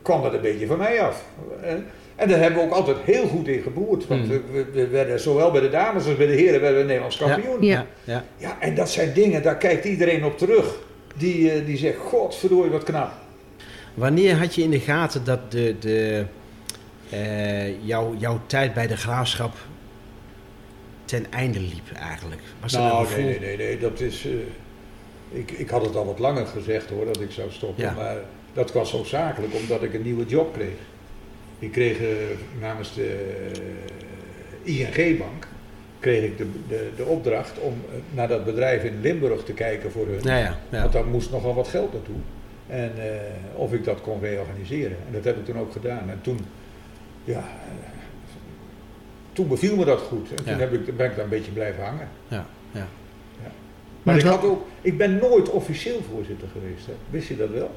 kwam 0.03 0.23
dat 0.23 0.35
een 0.35 0.41
beetje 0.41 0.67
van 0.67 0.79
mij 0.79 1.01
af. 1.01 1.25
En, 2.17 2.29
daar 2.29 2.39
hebben 2.39 2.59
we 2.59 2.65
ook 2.65 2.73
altijd 2.73 2.97
heel 3.05 3.27
goed 3.27 3.49
in 3.49 3.63
geboerd. 3.63 4.07
Want 4.07 4.21
Hmm. 4.21 4.31
we, 4.31 4.43
we- 4.53 4.71
we 4.73 4.87
werden 4.89 5.21
zowel 5.21 5.51
bij 5.51 5.61
de 5.61 5.71
dames 5.71 6.07
als 6.07 6.17
bij 6.17 6.27
de 6.27 6.33
heren 6.33 6.61
werden 6.61 6.79
we 6.79 6.85
Nederlands 6.87 7.17
kampioen. 7.17 7.63
Ja. 7.63 7.87
Ja. 8.05 8.25
Ja, 8.37 8.57
en 8.61 8.75
dat 8.75 8.91
zijn 8.91 9.13
dingen, 9.13 9.43
daar 9.43 9.57
kijkt 9.57 9.85
iedereen 9.85 10.25
op 10.25 10.39
terug. 10.39 10.79
Die, 11.17 11.51
eh, 11.51 11.67
die 11.67 11.77
zegt, 11.77 11.97
godverdorie 11.99 12.71
wat 12.71 12.83
knap. 12.83 13.13
Wanneer 13.95 14.37
had 14.37 14.55
je 14.55 14.63
in 14.63 14.71
de 14.71 14.81
gaten 14.81 15.25
dat 15.25 15.51
de, 15.51 15.77
de, 15.79 16.25
eh, 17.11 17.85
jouw, 17.87 18.15
jouw 18.19 18.41
tijd 18.47 18.75
bij 18.75 18.87
de 18.87 18.97
graafschap 18.97 19.53
ten 21.05 21.27
einde 21.33 21.61
liep 21.61 21.93
eigenlijk? 22.01 22.41
Was 22.61 22.73
dat 22.73 22.81
nou, 22.83 23.07
gevoel? 23.07 23.25
nee, 23.25 23.39
nee, 23.41 23.57
nee, 23.57 23.67
nee, 23.67 23.79
dat 23.79 24.01
is... 24.01 24.25
eh, 24.27 24.33
ik, 25.39 25.51
ik 25.51 25.69
had 25.69 25.85
het 25.85 25.97
al 25.97 26.07
wat 26.07 26.19
langer 26.19 26.47
gezegd 26.47 26.91
hoor, 26.91 27.05
dat 27.05 27.21
ik 27.21 27.31
zou 27.31 27.51
stoppen. 27.51 27.85
Ja. 27.85 27.93
Maar 27.93 28.17
dat 28.53 28.73
was 28.73 28.91
zo 28.91 29.05
zakelijk, 29.05 29.55
omdat 29.55 29.83
ik 29.83 29.95
een 29.95 30.03
nieuwe 30.03 30.25
job 30.27 30.53
kreeg. 30.55 30.75
Ik 31.65 31.73
kreeg 31.73 31.99
namens 32.61 32.95
de 32.95 33.51
ING-bank 34.63 35.47
kreeg 36.05 36.25
ik 36.25 36.39
de, 36.39 36.47
de, 36.69 36.91
de 36.97 37.05
opdracht 37.05 37.59
om 37.59 37.75
eh, 37.89 37.95
naar 38.11 38.29
dat 38.29 38.45
bedrijf 38.45 38.85
in 38.85 39.01
Limburg 39.01 39.45
te 39.45 39.53
kijken 39.53 39.91
voor 39.91 40.07
hun. 40.07 40.21
Ja, 40.23 40.37
ja, 40.39 40.59
ja. 40.71 40.81
Want 40.81 40.93
daar 40.93 41.05
moest 41.05 41.31
nogal 41.31 41.55
wat 41.55 41.69
geld 41.69 41.93
naartoe. 41.93 42.17
En 42.67 42.93
eh, 42.97 43.21
of 43.55 43.73
ik 43.73 43.85
dat 43.85 44.01
kon 44.01 44.21
reorganiseren. 44.21 44.97
En 45.07 45.13
dat 45.13 45.25
heb 45.25 45.37
ik 45.37 45.45
toen 45.45 45.59
ook 45.59 45.73
gedaan. 45.73 46.11
En 46.11 46.19
toen, 46.23 46.39
ja, 47.25 47.39
eh, 47.39 47.45
toen 49.33 49.49
beviel 49.49 49.77
me 49.77 49.85
dat 49.85 50.01
goed. 50.01 50.29
En 50.35 50.45
toen 50.45 50.59
heb 50.59 50.73
ik, 50.73 50.97
ben 50.97 51.11
ik 51.11 51.17
daar 51.17 51.25
een 51.25 51.31
beetje 51.31 51.53
blijven 51.53 51.85
hangen. 51.85 52.09
ja, 52.29 52.47
ja. 52.73 52.87
Maar 54.03 54.17
ik, 54.17 54.23
wel- 54.23 54.33
had 54.33 54.45
ook, 54.45 54.67
ik 54.81 54.99
ben 54.99 55.17
nooit 55.17 55.51
officieel 55.51 56.01
voorzitter 56.13 56.49
geweest. 56.53 56.87
Hè. 56.87 56.93
Wist 57.11 57.29
je 57.29 57.37
dat 57.37 57.51
wel? 57.51 57.71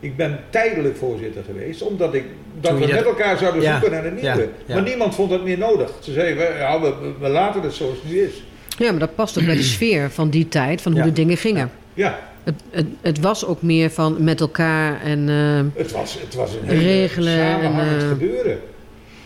Ik 0.00 0.16
ben 0.16 0.40
tijdelijk 0.50 0.96
voorzitter 0.96 1.42
geweest, 1.44 1.82
omdat 1.82 2.14
ik, 2.14 2.24
dat 2.60 2.70
Toen 2.70 2.80
we 2.80 2.86
met 2.86 2.94
dat- 2.96 3.04
elkaar 3.04 3.38
zouden 3.38 3.62
Ja, 3.62 3.72
zoeken 3.72 3.90
naar 3.90 4.04
een 4.04 4.14
nieuwe. 4.14 4.26
ja, 4.28 4.36
ja. 4.66 4.74
Maar 4.74 4.82
niemand 4.82 5.14
vond 5.14 5.30
het 5.30 5.44
meer 5.44 5.58
nodig. 5.58 5.90
Ze 6.00 6.12
zeiden, 6.12 6.36
we, 6.36 6.54
ja, 6.58 6.80
we, 6.80 6.92
we 7.20 7.28
laten 7.28 7.62
het 7.62 7.72
zoals 7.72 7.94
het 8.02 8.10
nu 8.12 8.18
is. 8.20 8.42
Ja, 8.78 8.90
maar 8.90 9.00
dat 9.00 9.14
past 9.14 9.38
ook 9.38 9.44
bij 9.44 9.54
de 9.56 9.62
sfeer 9.76 10.10
van 10.10 10.30
die 10.30 10.48
tijd, 10.48 10.80
van 10.82 10.92
hoe 10.92 11.00
Ja. 11.00 11.06
de 11.06 11.12
dingen 11.12 11.36
gingen. 11.36 11.70
Ja, 11.94 12.18
Het, 12.44 12.54
het, 12.70 12.86
het 13.00 13.20
was 13.20 13.46
ook 13.46 13.62
meer 13.62 13.90
van 13.90 14.24
met 14.24 14.40
elkaar 14.40 15.00
en... 15.02 15.28
eh, 15.28 15.80
het 15.82 15.92
was, 15.92 16.20
het 16.20 16.34
was 16.34 16.54
een 16.54 16.68
hele 16.68 16.82
Regelen 16.82 17.32
en, 17.38 17.38
samenhangend 17.60 18.02
eh, 18.02 18.08
gebeuren. 18.08 18.58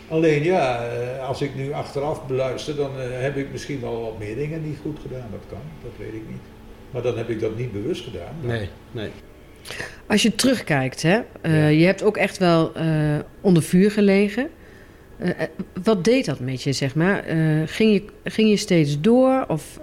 Alleen 0.08 0.42
ja, 0.44 0.84
eh, 0.84 1.28
als 1.28 1.40
ik 1.42 1.54
nu 1.54 1.72
achteraf 1.72 2.26
beluister, 2.26 2.76
dan 2.76 2.90
heb 2.96 3.36
ik 3.36 3.46
misschien 3.52 3.80
wel 3.80 4.00
wat 4.02 4.18
meer 4.18 4.34
dingen 4.36 4.62
niet 4.66 4.78
goed 4.82 4.98
gedaan. 5.02 5.26
Dat 5.30 5.40
kan, 5.48 5.60
dat 5.82 5.92
weet 5.98 6.14
ik 6.14 6.22
niet. 6.28 6.40
Maar 6.90 7.02
dan 7.02 7.16
heb 7.16 7.28
ik 7.28 7.40
dat 7.40 7.56
niet 7.56 7.72
bewust 7.72 8.04
gedaan. 8.04 8.34
Nee, 8.40 8.68
nee. 8.90 9.10
Als 10.06 10.22
je 10.22 10.34
terugkijkt, 10.34 11.02
hè, 11.02 11.20
eh, 11.40 11.78
je 11.78 11.84
hebt 11.84 12.02
ook 12.02 12.16
echt 12.16 12.38
wel 12.38 12.74
eh, 12.74 13.18
onder 13.40 13.62
vuur 13.62 13.90
gelegen. 13.90 14.48
Eh, 15.16 15.28
wat 15.82 16.04
deed 16.04 16.24
dat 16.24 16.40
met 16.40 16.62
je, 16.62 16.72
zeg 16.72 16.94
maar? 16.94 17.24
Ging, 17.66 17.92
je 17.92 18.30
ging 18.30 18.48
je 18.48 18.56
steeds 18.56 19.00
door? 19.00 19.44
Of 19.48 19.80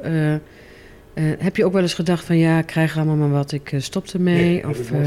heb 1.40 1.56
je 1.56 1.66
ook 1.66 1.74
wel 1.74 1.82
eens 1.82 1.94
gedacht 1.94 2.26
van... 2.26 2.38
ja, 2.38 2.60
ik 2.60 2.66
krijg 2.66 2.98
allemaal 2.98 3.16
maar 3.16 3.32
wat, 3.32 3.52
ik 3.52 3.74
stop 3.78 4.08
ermee? 4.08 4.44
Nee, 4.44 4.68
of, 4.68 4.92
ik. 4.92 4.98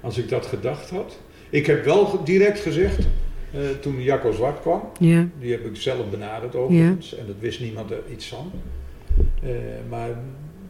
Als 0.00 0.18
ik 0.18 0.28
dat 0.28 0.46
gedacht 0.46 0.90
had. 0.90 1.20
Ik 1.50 1.66
heb 1.66 1.84
wel 1.84 2.24
direct 2.24 2.60
gezegd, 2.60 3.06
toen 3.80 4.02
Jacco 4.02 4.32
Zwart 4.32 4.60
kwam, 4.60 4.82
ja, 4.98 5.28
die 5.40 5.50
heb 5.50 5.66
ik 5.66 5.76
zelf 5.76 6.10
benaderd 6.10 6.56
overigens, 6.56 7.16
en 7.16 7.26
dat 7.26 7.36
wist 7.40 7.60
niemand 7.60 7.90
er 7.90 8.02
iets 8.12 8.28
van. 8.28 8.50
Maar 9.88 10.10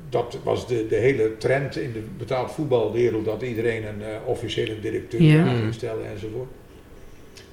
dat 0.08 0.38
was 0.42 0.66
de, 0.68 0.86
de 0.88 0.96
hele 0.96 1.36
trend 1.38 1.76
in 1.76 1.92
de 1.92 2.02
betaald 2.18 2.52
voetbalwereld, 2.52 3.24
dat 3.24 3.42
iedereen 3.42 3.86
een 3.86 4.02
eh, 4.02 4.08
officiële 4.24 4.80
directeur 4.80 5.22
Ja. 5.22 5.44
aan 5.44 5.56
ging 5.56 5.74
stellen 5.74 6.06
enzovoort. 6.12 6.48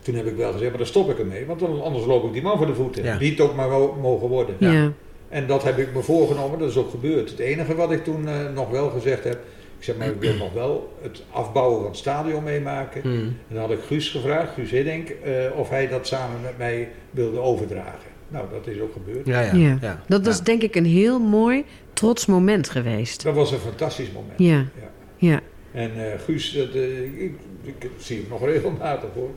Toen 0.01 0.15
heb 0.15 0.25
ik 0.27 0.35
wel 0.35 0.51
gezegd, 0.51 0.69
maar 0.69 0.79
daar 0.79 0.87
stop 0.87 1.09
ik 1.09 1.19
ermee, 1.19 1.45
want 1.45 1.59
dan, 1.59 1.83
anders 1.83 2.05
loop 2.05 2.25
ik 2.25 2.33
die 2.33 2.41
man 2.41 2.57
voor 2.57 2.65
de 2.67 2.75
voeten. 2.75 3.03
Ja. 3.03 3.17
Die 3.17 3.31
het 3.31 3.39
ook 3.41 3.55
maar 3.55 3.69
mogen 4.01 4.27
worden. 4.27 4.55
ja. 4.59 4.71
Ja. 4.71 4.91
En 5.29 5.47
dat 5.47 5.63
heb 5.63 5.77
ik 5.77 5.93
me 5.93 6.01
voorgenomen, 6.01 6.59
dat 6.59 6.69
is 6.69 6.77
ook 6.77 6.89
gebeurd. 6.89 7.29
Het 7.29 7.39
enige 7.39 7.75
wat 7.75 7.91
ik 7.91 8.03
toen 8.03 8.27
eh, 8.27 8.35
nog 8.55 8.69
wel 8.69 8.89
gezegd 8.89 9.23
heb, 9.23 9.39
ik 9.77 9.83
zeg 9.83 9.97
maar, 9.97 10.07
ik 10.07 10.19
wil 10.19 10.35
nog 10.35 10.53
wel 10.53 10.93
het 11.01 11.23
afbouwen 11.31 11.77
van 11.77 11.87
het 11.87 11.97
stadion 11.97 12.43
meemaken. 12.43 13.01
Hmm. 13.01 13.19
En 13.21 13.35
dan 13.47 13.57
had 13.57 13.71
ik 13.71 13.79
Guus 13.87 14.09
gevraagd, 14.09 14.53
Guus 14.53 14.71
Hiddink, 14.71 15.09
eh, 15.09 15.31
of 15.55 15.69
hij 15.69 15.87
dat 15.87 16.07
samen 16.07 16.41
met 16.41 16.57
mij 16.57 16.89
wilde 17.11 17.39
overdragen. 17.39 18.11
Nou, 18.27 18.45
dat 18.51 18.67
is 18.67 18.79
ook 18.79 18.93
gebeurd. 18.93 19.25
Ja, 19.25 19.41
ja. 19.41 19.53
Ja. 19.55 19.77
ja. 19.81 20.03
Dat 20.07 20.25
was 20.25 20.43
denk 20.43 20.61
ik 20.61 20.75
een 20.75 20.85
heel 20.85 21.19
mooi, 21.19 21.63
trots 22.03 22.25
moment 22.25 22.69
geweest. 22.69 23.23
Dat 23.23 23.35
was 23.35 23.51
een 23.51 23.59
fantastisch 23.59 24.11
moment. 24.11 24.39
Ja, 24.39 24.57
Ja. 24.57 24.91
ja. 25.17 25.39
En 25.71 26.11
eh, 26.11 26.19
Guus, 26.19 26.53
dat, 26.53 26.69
eh, 26.69 27.23
ik, 27.23 27.33
ik 27.63 27.89
zie 27.97 28.17
hem 28.17 28.25
nog 28.29 28.45
regelmatig 28.45 29.09
hoor. 29.13 29.29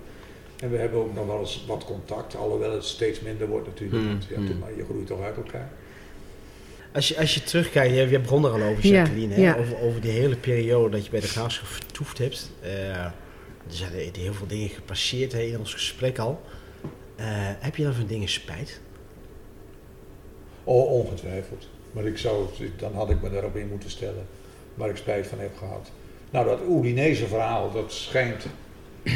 En 0.61 0.71
we 0.71 0.77
hebben 0.77 0.99
ook 1.01 1.15
nog 1.15 1.27
wel 1.27 1.39
eens 1.39 1.65
wat 1.67 1.85
contact, 1.85 2.37
alhoewel 2.37 2.73
het 2.73 2.85
steeds 2.85 3.21
minder 3.21 3.49
wordt 3.49 3.67
natuurlijk. 3.67 4.03
Hmm, 4.03 4.11
Want 4.11 4.27
ja, 4.29 4.37
hmm. 4.37 4.59
maar 4.59 4.77
je 4.77 4.85
groeit 4.85 5.07
toch 5.07 5.23
uit 5.23 5.37
elkaar. 5.37 5.71
Als 6.93 7.09
je, 7.09 7.19
als 7.19 7.35
je 7.35 7.43
terugkijkt, 7.43 7.95
je, 7.95 8.09
je 8.09 8.21
begon 8.21 8.45
er 8.45 8.51
al 8.51 8.63
over, 8.63 8.87
Ja, 8.87 8.93
Jacqueline, 8.93 9.35
hè? 9.35 9.41
ja. 9.41 9.57
Over, 9.57 9.79
over 9.81 10.01
die 10.01 10.11
hele 10.11 10.37
periode 10.37 10.91
dat 10.91 11.05
je 11.05 11.11
bij 11.11 11.21
de 11.21 11.29
graafschap 11.29 11.67
vertoefd 11.67 12.19
hebt. 12.19 12.51
Eh, 12.61 13.05
er 13.05 13.13
zijn 13.69 13.93
er 13.93 14.21
heel 14.21 14.35
veel 14.35 14.47
dingen 14.47 14.69
gepasseerd 14.69 15.33
hè, 15.33 15.41
in 15.41 15.59
ons 15.59 15.73
gesprek 15.73 16.19
al. 16.19 16.41
Eh, 17.17 17.27
heb 17.59 17.77
je 17.77 17.83
dan 17.83 17.95
van 17.95 18.07
dingen 18.07 18.29
spijt? 18.29 18.81
Oh, 20.65 20.91
ongetwijfeld. 20.93 21.69
Maar 21.97 22.05
ik 22.05 22.19
zou, 22.19 22.45
dan 22.77 22.95
had 22.95 23.11
ik 23.11 23.23
me 23.23 23.31
daarop 23.31 23.57
in 23.57 23.69
moeten 23.71 23.91
stellen 23.91 24.27
waar 24.75 24.89
ik 24.89 24.97
spijt 24.97 25.27
van 25.27 25.39
heb 25.39 25.57
gehad. 25.59 25.91
Nou, 26.31 26.47
dat 26.47 26.59
Oudinese 26.69 27.27
verhaal, 27.27 27.73
dat 27.73 27.93
schijnt, 27.93 28.47
eh, 29.03 29.13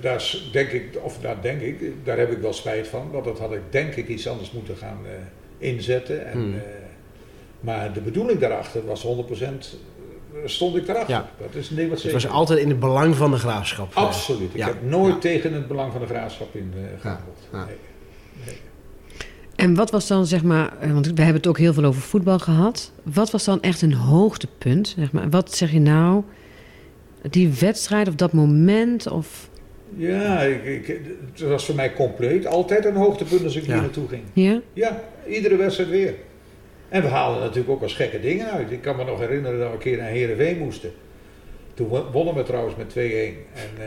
daar 0.00 0.34
denk 0.52 0.70
ik, 0.70 0.98
of 1.02 1.18
daar 1.20 1.36
denk 1.42 1.60
ik, 1.60 1.80
daar 2.04 2.18
heb 2.18 2.30
ik 2.30 2.38
wel 2.38 2.52
spijt 2.52 2.88
van. 2.88 3.10
Want 3.10 3.24
dat 3.24 3.38
had 3.38 3.52
ik 3.52 3.60
denk 3.70 3.94
ik 3.94 4.08
iets 4.08 4.28
anders 4.28 4.50
moeten 4.52 4.76
gaan 4.76 4.98
eh, 5.04 5.68
inzetten. 5.68 6.26
En, 6.26 6.32
Hmm. 6.32 6.54
eh, 6.54 6.60
maar 7.60 7.92
de 7.92 8.00
bedoeling 8.00 8.38
daarachter 8.38 8.86
was 8.86 9.02
100%, 9.02 9.76
eh, 10.32 10.38
stond 10.44 10.76
ik 10.76 10.86
daarachter. 10.86 11.14
Ja. 11.14 11.30
Dat 11.40 11.54
is 11.54 11.70
een 11.70 11.76
ding 11.76 11.90
wat 11.90 12.02
Het 12.02 12.12
was 12.12 12.28
altijd 12.28 12.58
in 12.58 12.68
het 12.68 12.80
belang 12.80 13.14
van 13.16 13.30
de 13.30 13.36
graafschap. 13.38 13.94
Absoluut. 13.94 14.50
Ik 14.50 14.56
Ja. 14.56 14.66
heb 14.66 14.82
nooit 14.82 15.14
Ja. 15.14 15.20
tegen 15.20 15.52
het 15.52 15.68
belang 15.68 15.92
van 15.92 16.00
de 16.00 16.06
graafschap 16.06 16.54
in 16.54 16.72
gehandeld. 17.00 17.38
Nee. 17.52 17.62
Nee. 17.64 17.74
En 19.56 19.74
wat 19.74 19.90
was 19.90 20.06
dan, 20.06 20.26
zeg 20.26 20.42
maar, 20.42 20.72
eh, 20.80 20.92
want 20.92 21.06
we 21.06 21.12
hebben 21.22 21.34
het 21.36 21.46
ook 21.46 21.58
heel 21.58 21.72
veel 21.72 21.84
over 21.84 22.00
voetbal 22.02 22.38
gehad. 22.38 22.92
Wat 23.02 23.30
was 23.30 23.44
dan 23.44 23.62
echt 23.62 23.82
een 23.82 23.92
hoogtepunt? 23.94 24.94
Zeg 24.98 25.12
maar? 25.12 25.30
Wat 25.30 25.54
zeg 25.54 25.72
je 25.72 25.80
nou? 25.80 26.22
Die 27.30 27.48
wedstrijd 27.60 28.08
of 28.08 28.14
dat 28.14 28.32
moment? 28.32 29.08
Of, 29.10 29.48
Ja, 29.96 30.40
ik, 30.40 30.64
ik, 30.64 30.86
het 31.32 31.48
was 31.48 31.64
voor 31.64 31.74
mij 31.74 31.92
compleet 31.92 32.46
altijd 32.46 32.84
een 32.84 32.96
hoogtepunt 32.96 33.44
als 33.44 33.56
ik 33.56 33.64
Ja. 33.66 33.72
hier 33.72 33.82
naartoe 33.82 34.08
ging. 34.08 34.22
ja? 34.32 34.60
Ja, 34.72 35.00
iedere 35.28 35.56
wedstrijd 35.56 35.90
weer. 35.90 36.14
En 36.88 37.02
we 37.02 37.08
haalden 37.08 37.40
natuurlijk 37.40 37.70
ook 37.70 37.82
als 37.82 37.94
gekke 37.94 38.20
dingen 38.20 38.50
uit. 38.50 38.70
Ik 38.70 38.82
kan 38.82 38.96
me 38.96 39.04
nog 39.04 39.18
herinneren 39.18 39.58
dat 39.58 39.68
we 39.68 39.74
een 39.74 39.80
keer 39.80 39.96
naar 39.96 40.08
Heerenveen 40.08 40.58
moesten. 40.58 40.90
Toen 41.74 41.88
wo- 41.88 42.10
wonnen 42.12 42.34
we 42.34 42.42
trouwens 42.42 42.76
met 42.76 42.88
2-1. 42.88 42.98
En 43.54 43.70
eh, 43.78 43.86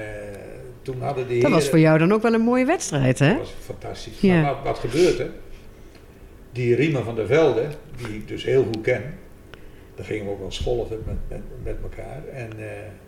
toen 0.81 1.01
hadden 1.01 1.27
die 1.27 1.41
Dat 1.41 1.51
was 1.51 1.69
voor 1.69 1.79
jou 1.79 1.97
dan 1.99 2.11
ook 2.13 2.21
wel 2.21 2.33
een 2.33 2.41
mooie 2.41 2.65
wedstrijd, 2.65 3.19
hè? 3.19 3.27
Dat 3.29 3.37
was 3.37 3.53
fantastisch. 3.65 4.19
Ja. 4.19 4.41
Maar 4.41 4.53
wat, 4.53 4.63
wat 4.63 4.79
gebeurt 4.79 5.19
er? 5.19 5.29
Die 6.59 6.75
Riemen 6.75 7.03
van 7.03 7.15
der 7.15 7.27
Velde, 7.27 7.65
die 7.97 8.15
ik 8.15 8.27
dus 8.27 8.43
heel 8.43 8.63
goed 8.63 8.81
ken, 8.81 9.03
daar 9.95 10.05
gingen 10.05 10.25
we 10.25 10.31
ook 10.31 10.39
wel 10.39 10.51
schollen 10.51 10.87
met, 10.89 11.15
met, 11.29 11.41
met 11.63 11.75
elkaar. 11.81 12.21
En 12.33 12.49
eh, 12.59 12.65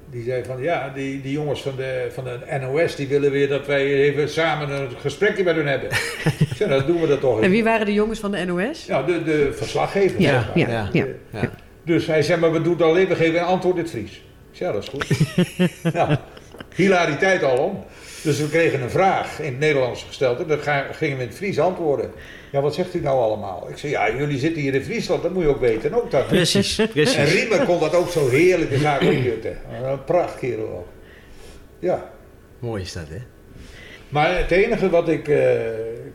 die 0.10 0.24
zei 0.24 0.44
van 0.44 0.62
ja, 0.62 0.90
die, 0.96 1.22
die 1.22 1.32
jongens 1.32 1.62
van 1.62 1.76
de, 1.76 2.08
van 2.14 2.24
de 2.24 2.40
NOS 2.62 2.96
die 2.96 3.08
willen 3.08 3.32
weer 3.32 3.48
dat 3.48 3.68
wij 3.68 3.86
even 3.94 4.30
samen 4.30 4.70
een 4.70 4.90
gesprekje 5.00 5.44
met 5.44 5.56
hun 5.56 5.68
hebben. 5.68 5.90
ik 6.50 6.56
zei, 6.56 6.70
nou, 6.70 6.82
dan 6.82 6.92
doen 6.92 7.02
we 7.02 7.08
dat 7.08 7.20
toch. 7.20 7.42
En 7.42 7.50
wie 7.50 7.64
waren 7.64 7.86
de 7.86 7.94
jongens 7.94 8.20
van 8.20 8.32
de 8.32 8.46
NOS? 8.46 8.86
Ja, 8.86 9.04
de, 9.04 9.24
de 9.24 9.54
verslaggever. 9.54 10.22
Ja, 10.22 10.30
zeg 10.32 10.48
maar. 10.48 10.58
ja, 10.58 10.90
ja. 10.92 11.06
Ja. 11.32 11.50
Dus 11.84 12.06
hij 12.08 12.22
zei, 12.22 12.40
maar 12.40 12.52
we 12.52 12.62
doen 12.62 12.74
het 12.74 12.82
alleen, 12.82 13.08
we 13.08 13.16
geven 13.16 13.40
een 13.40 13.46
antwoord 13.46 13.76
in 13.76 13.82
het 13.82 13.92
Fries. 13.92 14.12
Ik 14.52 14.58
zei, 14.58 14.70
ja, 14.70 14.76
dat 14.76 14.84
is 14.84 14.90
goed. 14.90 15.08
nou, 15.94 16.16
hilariteit 16.76 17.44
al 17.44 17.58
om. 17.58 17.84
Dus 18.24 18.40
we 18.40 18.50
kregen 18.50 18.82
een 18.82 18.90
vraag 18.90 19.40
in 19.40 19.46
het 19.52 19.60
Nederlands 19.60 20.04
gesteld 20.04 20.40
en 20.40 20.48
dan 20.48 20.60
ga- 20.60 20.88
gingen 20.92 21.18
we 21.18 21.24
in 21.24 21.30
het 21.30 21.38
Fries 21.38 21.60
antwoorden. 21.60 22.12
Ja, 22.52 22.62
wat 22.62 22.74
zegt 22.74 22.94
u 22.94 23.00
nou 23.00 23.20
allemaal? 23.20 23.68
Ik 23.70 23.78
zei, 23.78 23.92
ja, 23.92 24.16
jullie 24.16 24.40
zitten 24.40 24.62
hier 24.62 24.74
in 24.74 24.84
Friesland, 24.84 25.24
dat 25.24 25.34
moet 25.34 25.44
je 25.44 25.50
ook 25.50 25.60
weten. 25.60 25.92
En 25.92 25.96
ook 25.96 26.12
dat. 26.12 26.28
Precies, 26.28 26.80
En 26.80 26.90
precies. 26.90 27.34
Riemer 27.34 27.66
kon 27.66 27.80
dat 27.80 27.96
ook 27.96 28.10
zo 28.10 28.30
heerlijk 28.30 28.70
de 28.70 28.78
zaak 28.78 29.02
opjutten. 29.02 29.58
Een 29.84 30.04
prachtkerel 30.04 30.68
ook. 30.68 30.88
Ja. 31.80 32.12
Mooi 32.60 32.82
is 32.82 32.94
dat, 32.94 33.08
hè? 33.10 33.22
Maar 34.10 34.38
het 34.38 34.52
enige 34.52 34.90
wat 34.90 35.10
ik 35.10 35.28
eh, 35.28 35.50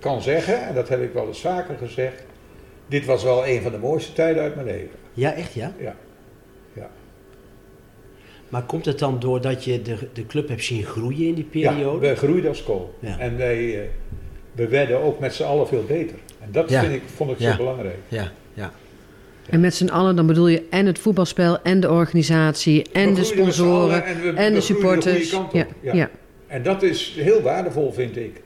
kan 0.01 0.23
zeggen, 0.23 0.67
en 0.67 0.75
dat 0.75 0.89
heb 0.89 1.03
ik 1.03 1.13
wel 1.13 1.27
eens 1.27 1.41
vaker 1.41 1.77
gezegd, 1.77 2.23
dit 2.87 3.05
was 3.05 3.23
wel 3.23 3.47
een 3.47 3.63
van 3.63 3.73
de 3.73 3.79
mooiste 3.79 4.13
tijden 4.13 4.43
uit 4.43 4.55
mijn 4.55 4.67
leven. 4.67 4.99
Ja, 5.13 5.33
echt 5.33 5.55
ja? 5.55 5.73
Ja. 5.79 5.95
Maar 8.49 8.63
komt 8.63 8.85
het 8.85 8.99
dan 8.99 9.19
doordat 9.19 9.65
je 9.65 9.83
de, 9.83 9.97
de 10.13 10.27
club 10.27 10.49
hebt 10.49 10.65
zien 10.65 10.85
groeien 10.85 11.27
in 11.27 11.35
die 11.35 11.45
periode? 11.45 12.07
Ja, 12.07 12.13
we 12.13 12.19
groeiden 12.19 12.49
als 12.49 12.63
kool. 12.63 12.95
Ja. 12.99 13.19
En 13.19 13.37
wij, 13.37 13.81
eh, 13.81 13.89
we 14.53 14.69
werden 14.69 15.01
ook 15.03 15.19
met 15.19 15.35
z'n 15.35 15.43
allen 15.43 15.67
veel 15.67 15.85
beter. 15.85 16.17
En 16.47 16.53
dat 16.53 16.71
Ja. 16.71 16.81
vind 16.81 16.95
ik, 16.95 17.03
vond 17.15 17.31
ik 17.31 17.39
Ja. 17.39 17.51
zo 17.51 17.57
belangrijk. 17.57 17.97
Ja, 18.09 18.33
ja. 18.55 18.73
En 19.51 19.61
met 19.61 19.75
z'n 19.75 19.89
allen, 19.89 20.17
dan 20.17 20.27
bedoel 20.27 20.49
je 20.49 20.63
en 20.71 20.87
het 20.87 20.99
voetbalspel 20.99 21.63
en 21.63 21.81
de 21.81 21.91
organisatie 21.91 22.85
en 22.93 23.09
We 23.09 23.15
de 23.15 23.25
sponsoren 23.25 24.05
en, 24.05 24.21
we, 24.21 24.29
en 24.29 24.49
we 24.53 24.55
de 24.55 24.61
supporters. 24.61 25.31
kant 25.31 25.47
op. 25.47 25.53
Ja, 25.55 25.67
Ja. 25.81 25.95
ja. 25.95 26.11
En 26.47 26.63
dat 26.63 26.83
is 26.83 27.15
heel 27.19 27.43
waardevol, 27.43 27.93
vind 27.93 28.17
ik. 28.17 28.41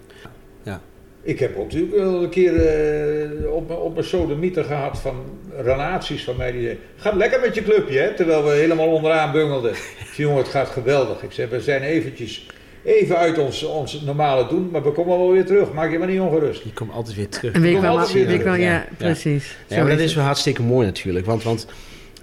Ja. 0.62 0.81
Ik 1.22 1.39
heb 1.39 1.56
ook 1.56 1.64
natuurlijk 1.64 1.94
wel 1.94 2.22
een 2.22 2.28
keer 2.28 2.55
eh, 2.66 3.52
op, 3.52 3.68
mijn- 3.68 3.81
op 3.81 3.94
mijn 3.94 4.06
sodemieter 4.06 4.64
gehad 4.64 4.98
van 4.98 5.14
relaties 5.62 6.24
van 6.24 6.36
mij 6.36 6.52
die 6.52 6.60
zeiden, 6.62 6.82
gaat 6.97 7.14
lekker 7.14 7.40
met 7.40 7.55
je 7.55 7.62
clubje, 7.62 7.98
hè? 7.98 8.14
terwijl 8.14 8.44
we 8.44 8.51
helemaal 8.51 8.89
onderaan 8.89 9.32
bungelden. 9.32 9.70
Ik 9.72 10.10
zei, 10.14 10.27
jongen, 10.28 10.43
het 10.43 10.48
gaat 10.52 10.68
geweldig. 10.68 11.22
Ik 11.22 11.32
zei, 11.32 11.48
we 11.48 11.60
zijn 11.60 11.82
eventjes 11.82 12.47
even 12.85 13.16
uit 13.16 13.39
ons, 13.39 13.62
ons 13.62 14.01
normale 14.01 14.48
doen, 14.48 14.69
maar 14.73 14.82
we 14.82 14.90
komen 14.90 15.19
wel 15.19 15.32
weer 15.32 15.47
terug. 15.47 15.73
Maak 15.73 15.90
je 15.90 15.98
maar 15.98 16.09
niet 16.09 16.20
ongerust. 16.20 16.62
Je 16.62 16.73
komt 16.73 16.93
altijd 16.93 17.16
weer 17.16 17.28
terug. 17.28 17.55
Een 17.55 17.61
week 17.61 17.73
Kom 17.73 17.82
wel, 17.82 17.98
altijd 17.98 18.12
weer 18.12 18.27
wel, 18.27 18.39
terug, 18.39 18.59
ja, 18.59 18.73
ja. 18.73 18.86
precies. 18.97 19.57
Ja, 19.66 19.77
Zo 19.77 19.82
maar 19.82 19.90
dat 19.90 20.01
is 20.01 20.15
wel 20.15 20.24
hartstikke 20.24 20.62
mooi 20.62 20.86
natuurlijk. 20.86 21.27
Want, 21.27 21.43
want 21.43 21.66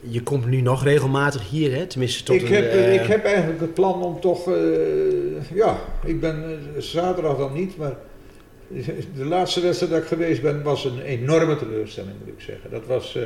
je 0.01 0.21
komt 0.21 0.45
nu 0.45 0.61
nog 0.61 0.83
regelmatig 0.83 1.49
hier, 1.49 1.75
hè? 1.75 1.85
Tenminste 1.85 2.23
tot 2.23 2.35
Ik 2.35 2.41
een... 2.41 2.53
heb, 2.53 2.71
eh, 2.71 2.93
ik 2.93 3.07
heb 3.07 3.25
eigenlijk 3.25 3.59
het 3.59 3.73
plan 3.73 4.03
om 4.03 4.19
toch, 4.19 4.47
eh, 4.47 4.53
ja, 5.53 5.79
ik 6.05 6.19
ben 6.19 6.43
eh, 6.43 6.81
zaterdag 6.81 7.37
dan 7.37 7.53
niet, 7.53 7.77
maar 7.77 7.95
de 9.15 9.25
laatste 9.25 9.61
wedstrijd 9.61 9.91
dat 9.91 10.01
ik 10.01 10.07
geweest 10.07 10.41
ben 10.41 10.63
was 10.63 10.85
een 10.85 11.01
enorme 11.01 11.55
teleurstelling 11.55 12.13
moet 12.19 12.33
ik 12.33 12.41
zeggen. 12.41 12.69
Dat 12.69 12.85
was 12.85 13.15
eh, 13.15 13.23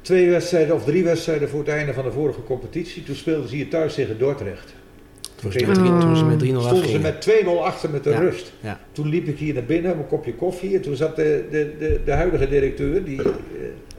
twee 0.00 0.30
wedstrijden 0.30 0.74
of 0.74 0.84
drie 0.84 1.04
wedstrijden 1.04 1.48
voor 1.48 1.58
het 1.58 1.68
einde 1.68 1.92
van 1.92 2.04
de 2.04 2.12
vorige 2.12 2.42
competitie. 2.42 3.02
Toen 3.02 3.14
speelden 3.14 3.48
ze 3.48 3.54
hier 3.54 3.68
thuis 3.68 3.94
tegen 3.94 4.18
Dordrecht. 4.18 4.74
Toen 5.34 5.52
ze 5.52 5.66
met 5.66 5.74
drie- 5.74 5.88
Oh. 5.88 6.00
toen 6.00 6.16
ze 6.16 6.24
met 6.24 6.38
3-0 6.38 6.60
Stonden 6.60 6.88
ze 6.88 6.98
met 6.98 7.20
2-0 7.20 7.64
achter 7.64 7.90
met 7.90 8.04
de 8.04 8.10
Ja. 8.10 8.18
rust. 8.18 8.52
Ja. 8.60 8.80
Toen 8.92 9.08
liep 9.08 9.28
ik 9.28 9.38
hier 9.38 9.54
naar 9.54 9.64
binnen, 9.64 9.96
mijn 9.96 10.08
kopje 10.08 10.34
koffie. 10.34 10.74
En 10.74 10.80
toen 10.80 10.96
zat 10.96 11.16
de, 11.16 11.44
de, 11.50 11.74
de, 11.78 12.00
de 12.04 12.12
huidige 12.12 12.48
directeur, 12.48 13.04
die, 13.04 13.22
eh, 13.22 13.28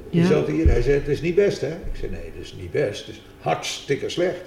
die 0.10 0.22
Ja. 0.22 0.28
zat 0.28 0.48
hier. 0.48 0.68
Hij 0.68 0.82
zei, 0.82 0.96
het 0.96 1.08
is 1.08 1.22
niet 1.22 1.36
best 1.36 1.62
hè? 1.62 1.68
Ik 1.68 1.96
zei, 2.00 2.12
nee, 2.12 2.22
het 2.34 2.44
is 2.46 2.56
niet 2.60 2.72
best. 2.72 3.06
Het 3.06 3.16
is 3.16 3.22
hartstikke 3.40 4.10
slecht. 4.10 4.42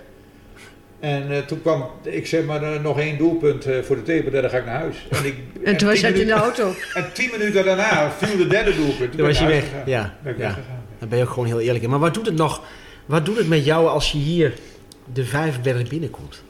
En 1.01 1.31
eh, 1.31 1.39
toen 1.39 1.61
kwam, 1.63 1.87
ik 2.03 2.27
zeg 2.27 2.45
maar, 2.45 2.63
eh, 2.63 2.83
nog 2.83 2.99
één 3.01 3.19
doelpunt 3.19 3.65
eh, 3.67 3.79
voor 3.83 3.97
de 3.97 4.03
teken, 4.03 4.33
dan 4.33 4.51
ga 4.51 4.57
ik 4.59 4.65
naar 4.65 4.79
huis. 4.81 5.07
En, 5.11 5.25
ik, 5.25 5.35
En 5.65 5.77
toen 5.77 5.89
was 5.89 6.01
je 6.01 6.09
in 6.21 6.27
de 6.27 6.33
auto. 6.33 6.73
En 6.95 7.13
tien 7.13 7.31
minuten 7.39 7.65
daarna 7.65 8.11
viel 8.11 8.37
de 8.37 8.47
derde 8.47 8.75
doelpunt. 8.77 9.13
Toen 9.17 9.27
was 9.27 9.39
je 9.39 9.47
weg. 9.47 9.63
gegaan. 9.65 9.83
Ja, 9.87 10.17
Ben 10.23 10.33
ik 10.33 10.39
ja. 10.39 10.45
weggegaan. 10.45 10.83
Daar 10.99 11.09
ben 11.09 11.19
je 11.19 11.25
ook 11.25 11.31
gewoon 11.31 11.47
heel 11.49 11.61
eerlijk 11.61 11.85
in. 11.85 11.91
Maar 11.91 11.99
wat 11.99 12.15
doet 12.15 12.27
het 12.27 12.37
nog? 12.37 12.63
Wat 13.07 13.25
doet 13.25 13.37
het 13.37 13.49
met 13.49 13.65
jou 13.65 13.89
als 13.89 14.13
je 14.13 14.19
hier 14.19 14.53
de 15.13 15.25
Vijverberg 15.25 15.89
binnenkomt? 15.89 16.43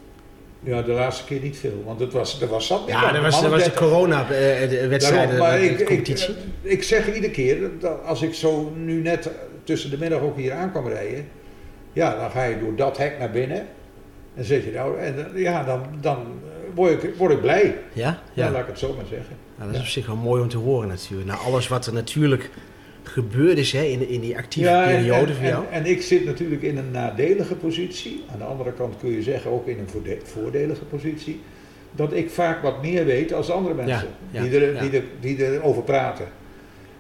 Ja, 0.61 0.83
de 0.83 0.93
laatste 0.93 1.25
keer 1.25 1.41
niet 1.41 1.57
veel, 1.57 1.83
want 1.87 2.01
het 2.01 2.13
was, 2.13 2.41
er 2.41 2.49
was 2.49 2.67
zat 2.67 2.83
Ja, 2.87 3.01
dat 3.01 3.15
een 3.15 3.23
was, 3.23 3.41
dat 3.43 3.51
was 3.51 3.63
de 3.65 3.71
30. 3.71 3.89
corona-wedstrijden 3.89 5.37
Daarom, 5.37 5.39
maar 5.39 5.59
de 5.59 5.65
ik, 5.71 5.77
competitie. 5.87 6.35
ik 6.63 6.83
zeg 6.83 7.15
iedere 7.15 7.33
keer, 7.33 7.71
dat 7.81 8.05
als 8.05 8.23
ik 8.23 8.35
zo 8.35 8.73
nu 8.77 9.01
net 9.01 9.31
tussen 9.65 9.91
de 9.91 9.99
middag 9.99 10.21
ook 10.21 10.37
hier 10.37 10.53
aan 10.53 10.71
kwam 10.71 10.89
rijden, 10.89 11.29
ja, 11.93 12.17
dan 12.21 12.31
ga 12.31 12.45
je 12.45 12.59
door 12.59 12.77
dat 12.77 12.97
hek 12.97 13.19
naar 13.19 13.31
binnen. 13.31 13.67
En 14.35 14.45
zit 14.45 14.65
je 14.65 14.71
nou, 14.73 14.99
en 14.99 15.31
ja, 15.35 15.65
dan, 15.65 15.83
dan 16.01 16.27
word, 16.75 17.03
ik, 17.03 17.15
word 17.15 17.33
ik 17.33 17.41
blij. 17.41 17.79
ja? 17.93 18.21
Ja. 18.33 18.45
Ja. 18.45 18.51
laat 18.51 18.61
ik 18.61 18.67
het 18.67 18.79
zo 18.79 18.95
maar 18.97 19.07
zeggen. 19.11 19.37
Ja, 19.59 19.65
dat 19.65 19.75
is 19.75 19.81
op 19.81 19.87
zich 19.87 20.07
wel 20.07 20.17
mooi 20.17 20.43
om 20.43 20.49
te 20.49 20.57
horen 20.59 20.89
natuurlijk. 20.89 21.29
Na 21.29 21.37
alles 21.37 21.69
wat 21.69 21.87
er 21.87 21.93
natuurlijk 21.93 22.51
gebeurd 23.09 23.59
is 23.59 23.73
hè, 23.73 23.83
in, 23.83 24.09
in 24.09 24.21
die 24.21 24.37
actieve 24.37 24.69
Ja, 24.69 24.85
periode 24.87 25.31
en, 25.31 25.35
voor 25.37 25.45
jou. 25.47 25.65
en, 25.71 25.85
en 25.85 25.91
ik 25.91 26.03
zit 26.03 26.25
natuurlijk 26.25 26.63
in 26.63 26.77
een 26.77 26.91
nadelige 26.91 27.55
positie. 27.55 28.25
Aan 28.33 28.39
de 28.39 28.45
andere 28.45 28.73
kant 28.73 28.95
kun 29.01 29.11
je 29.11 29.23
zeggen 29.23 29.51
ook 29.51 29.67
in 29.67 29.79
een 29.79 29.89
voorde- 29.89 30.19
voordelige 30.25 30.85
positie. 30.85 31.41
Dat 31.93 32.13
ik 32.13 32.31
vaak 32.31 32.63
wat 32.63 32.83
meer 32.83 33.05
weet 33.05 33.33
als 33.33 33.51
andere 33.51 33.75
mensen 33.75 34.09
ja, 34.31 34.43
die, 34.43 34.61
er, 34.61 34.81
die, 34.81 34.91
er, 35.01 35.05
die 35.21 35.45
erover 35.53 35.83
praten. 35.83 36.27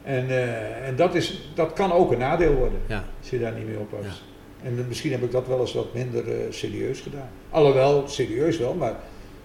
En, 0.03 0.29
eh, 0.29 0.87
en 0.89 0.97
dat, 0.97 1.15
is, 1.15 1.51
dat 1.55 1.73
kan 1.73 1.93
ook 1.93 2.13
een 2.13 2.19
nadeel 2.19 2.53
worden 2.55 2.79
als 3.21 3.31
je 3.31 3.39
daar 3.39 3.53
niet 3.53 3.67
mee 3.67 3.79
oppast. 3.79 4.23
En 4.63 4.85
misschien 4.89 5.11
heb 5.13 5.23
ik 5.23 5.31
dat 5.31 5.47
wel 5.47 5.61
eens 5.61 5.75
wat 5.75 5.95
minder 5.95 6.29
eh, 6.29 6.37
serieus 6.51 7.01
gedaan. 7.01 7.29
Alhoewel, 7.51 8.05
serieus 8.09 8.59
wel, 8.59 8.75
maar 8.75 8.95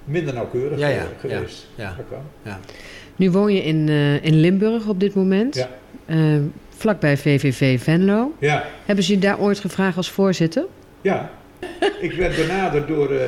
minder 0.04 0.34
nauwkeurig 0.34 0.80
Ja, 0.80 0.88
ja, 0.88 1.08
geweest. 1.20 1.68
ja. 1.76 1.96
Dat 1.98 2.06
kan. 2.10 2.54
Nu 3.16 3.32
woon 3.32 3.54
je 3.54 3.64
in, 3.64 3.90
eh, 3.90 4.24
in 4.26 4.40
Limburg 4.40 4.88
op 4.88 5.00
dit 5.00 5.14
moment. 5.14 5.56
Ja. 5.56 5.70
Eh, 6.06 6.40
vlakbij 6.70 7.18
VVV 7.18 7.82
Venlo. 7.82 8.32
Ja. 8.40 8.66
Hebben 8.86 9.04
ze 9.04 9.12
je 9.14 9.20
daar 9.20 9.40
ooit 9.40 9.60
gevraagd 9.60 9.98
als 9.98 10.10
voorzitter? 10.12 10.66
Ja, 11.02 11.30
ik 12.00 12.12
werd 12.14 12.36
benaderd 12.36 12.88
door, 12.88 13.12
eh, 13.12 13.28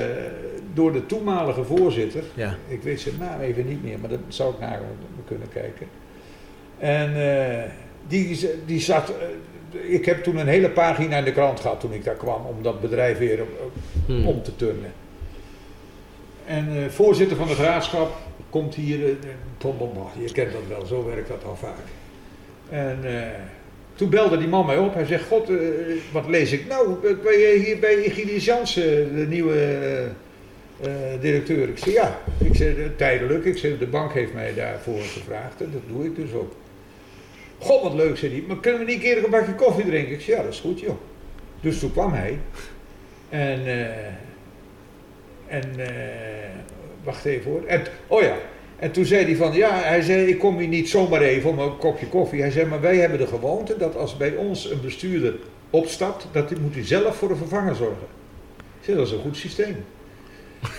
door 0.74 0.94
de 0.94 1.06
toenmalige 1.06 1.64
voorzitter. 1.64 2.24
Ja. 2.34 2.56
Ik 2.68 2.82
weet 2.82 3.00
zijn 3.02 3.16
naam 3.20 3.40
even 3.42 3.68
niet 3.68 3.84
meer, 3.84 4.00
maar 4.00 4.10
dat 4.10 4.20
zou 4.28 4.54
ik 4.54 4.60
naar 4.60 4.80
kunnen 5.28 5.48
kijken. 5.54 5.88
En 6.78 7.16
eh, 7.16 7.64
die, 8.08 8.50
die 8.66 8.80
zat. 8.80 9.14
ik 9.88 10.06
heb 10.06 10.24
toen 10.24 10.38
een 10.38 10.48
hele 10.48 10.70
pagina 10.70 11.18
in 11.18 11.24
de 11.24 11.32
krant 11.32 11.60
gehad 11.60 11.80
toen 11.80 11.94
ik 11.94 12.04
daar 12.04 12.16
kwam 12.16 12.46
om 12.46 12.64
dat 12.64 12.82
bedrijf 12.82 13.18
weer 13.18 13.42
op- 13.42 13.72
Hmm. 14.06 14.28
om 14.28 14.44
te 14.44 14.56
turnen. 14.56 14.92
En 16.46 16.68
eh, 16.70 16.90
voorzitter 16.90 17.38
van 17.38 17.48
het 17.50 17.58
raadschap 17.58 18.18
komt 18.56 18.76
hier. 18.76 19.06
eh, 19.06 19.12
Tom 19.58 19.78
Bombach, 19.78 20.12
je 20.26 20.32
kent 20.32 20.52
dat 20.52 20.62
wel, 20.68 20.86
zo 20.86 21.06
werkt 21.06 21.28
dat 21.28 21.44
al 21.46 21.56
vaak. 21.56 21.78
En 22.70 23.00
eh, 23.04 23.22
toen 23.96 24.10
belde 24.10 24.38
die 24.38 24.48
man 24.48 24.66
mij 24.66 24.78
op. 24.78 24.94
Hij 24.94 25.06
zegt: 25.06 25.28
God, 25.28 25.50
eh, 25.50 25.56
wat 26.12 26.28
lees 26.28 26.52
ik 26.52 26.68
nou? 26.68 27.08
Eh, 27.08 27.16
Ben 27.24 27.38
je 27.40 27.62
hier 27.66 27.80
bij 27.80 27.96
Egidius 27.96 28.46
Jansen, 28.46 29.16
de 29.16 29.26
nieuwe 29.28 29.56
eh, 29.56 30.04
eh, 31.14 31.22
directeur? 31.22 31.70
Ik 31.70 31.78
zei: 31.78 31.92
Ja. 31.92 32.20
Ik 32.38 32.56
zei: 32.56 32.76
eh, 32.76 32.86
Tijdelijk. 32.98 33.46
Ik 33.46 33.58
zei: 33.58 33.78
De 33.78 33.88
bank 33.88 34.14
heeft 34.14 34.34
mij 34.34 34.54
daarvoor 34.54 35.02
gevraagd 35.02 35.62
en 35.62 35.70
dat 35.72 35.82
doe 35.88 36.06
ik 36.06 36.16
dus 36.16 36.34
ook. 36.34 36.54
God, 37.58 37.82
wat 37.84 37.94
leuk, 37.94 38.18
zei 38.18 38.32
hij. 38.32 38.44
Maar 38.48 38.58
kunnen 38.60 38.80
we 38.80 38.86
niet 38.86 38.96
een 38.96 39.02
keer 39.02 39.24
een 39.24 39.30
bakje 39.30 39.56
koffie 39.56 39.86
drinken? 39.86 40.14
Ik 40.14 40.22
zei: 40.22 40.38
Ja, 40.38 40.44
dat 40.44 40.54
is 40.54 40.60
goed, 40.60 40.80
joh. 40.80 40.98
Dus 41.62 41.80
toen 41.80 41.92
kwam 41.92 42.14
hij. 42.14 42.40
En. 43.30 43.66
eh, 43.66 44.06
en. 45.48 45.80
eh, 45.80 46.64
wacht 47.06 47.26
even 47.26 47.52
hoor. 47.52 47.64
En, 47.66 47.84
oh 48.08 48.22
ja. 48.22 48.38
En 48.80 48.92
toen 48.92 49.06
zei 49.06 49.26
hij 49.26 49.36
van, 49.36 49.54
ja, 49.54 49.80
hij 49.82 50.02
zei, 50.02 50.28
ik 50.28 50.40
kom 50.40 50.58
hier 50.58 50.68
niet 50.68 50.90
zomaar 50.90 51.22
even 51.22 51.50
om 51.50 51.60
een 51.60 51.78
kopje 51.78 52.08
koffie. 52.08 52.42
Hij 52.42 52.52
zei, 52.52 52.66
maar 52.66 52.82
wij 52.82 52.98
hebben 52.98 53.20
de 53.20 53.28
gewoonte 53.28 53.78
dat 53.78 53.96
als 53.96 54.18
bij 54.18 54.36
ons 54.36 54.72
een 54.72 54.82
bestuurder 54.82 55.36
opstapt, 55.70 56.28
dat 56.32 56.50
hij, 56.50 56.60
moet 56.60 56.74
hij 56.74 56.86
zelf 56.86 57.16
voor 57.16 57.30
een 57.30 57.38
vervanger 57.38 57.76
zorgen. 57.76 58.08
Ik 58.58 58.86
zei, 58.86 58.98
dat 58.98 59.08
is 59.08 59.14
een 59.14 59.20
goed 59.20 59.38
systeem. 59.38 59.76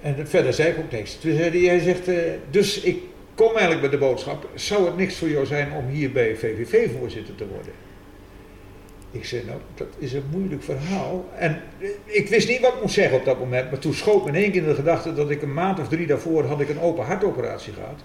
En 0.00 0.28
verder 0.28 0.52
zei 0.52 0.68
ik 0.68 0.78
ook 0.78 0.90
niks. 0.90 1.14
Toen 1.14 1.36
zei 1.36 1.50
hij, 1.50 1.74
hij 1.74 1.84
zegt, 1.84 2.08
eh, 2.08 2.16
dus 2.50 2.80
ik 2.80 3.02
kom 3.34 3.50
eigenlijk 3.50 3.80
met 3.80 3.90
de 3.90 3.98
boodschap, 3.98 4.48
zou 4.54 4.86
het 4.86 4.96
niks 4.96 5.16
voor 5.16 5.28
jou 5.28 5.46
zijn 5.46 5.72
om 5.72 5.88
hier 5.88 6.12
bij 6.12 6.36
VVV 6.36 6.90
voorzitter 6.98 7.34
te 7.34 7.46
worden? 7.46 7.72
Ik 9.10 9.24
zei, 9.24 9.42
nou, 9.46 9.58
dat 9.74 9.88
is 9.98 10.12
een 10.12 10.24
moeilijk 10.30 10.62
verhaal. 10.62 11.28
En 11.36 11.62
ik 12.04 12.28
wist 12.28 12.48
niet 12.48 12.60
wat 12.60 12.74
ik 12.74 12.80
moest 12.80 12.94
zeggen 12.94 13.18
op 13.18 13.24
dat 13.24 13.38
moment. 13.38 13.70
Maar 13.70 13.78
toen 13.78 13.94
schoot 13.94 14.24
me 14.24 14.28
in 14.28 14.34
één 14.34 14.52
keer 14.52 14.64
de 14.64 14.74
gedachte 14.74 15.14
dat 15.14 15.30
ik 15.30 15.42
een 15.42 15.52
maand 15.52 15.78
of 15.78 15.88
drie 15.88 16.06
daarvoor 16.06 16.44
had 16.44 16.60
ik 16.60 16.68
een 16.68 16.80
open 16.80 17.04
hartoperatie 17.04 17.72
gehad. 17.72 18.00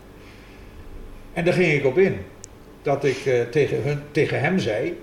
En 1.34 1.46
daar 1.46 1.54
ging 1.54 1.74
ik 1.74 1.86
op 1.86 1.98
in. 1.98 2.18
Dat 2.82 3.04
ik 3.04 3.26
eh, 3.26 3.42
tegen, 3.42 3.84
hun, 3.84 4.00
tegen 4.12 4.40
hem 4.40 4.60
zei. 4.60 4.98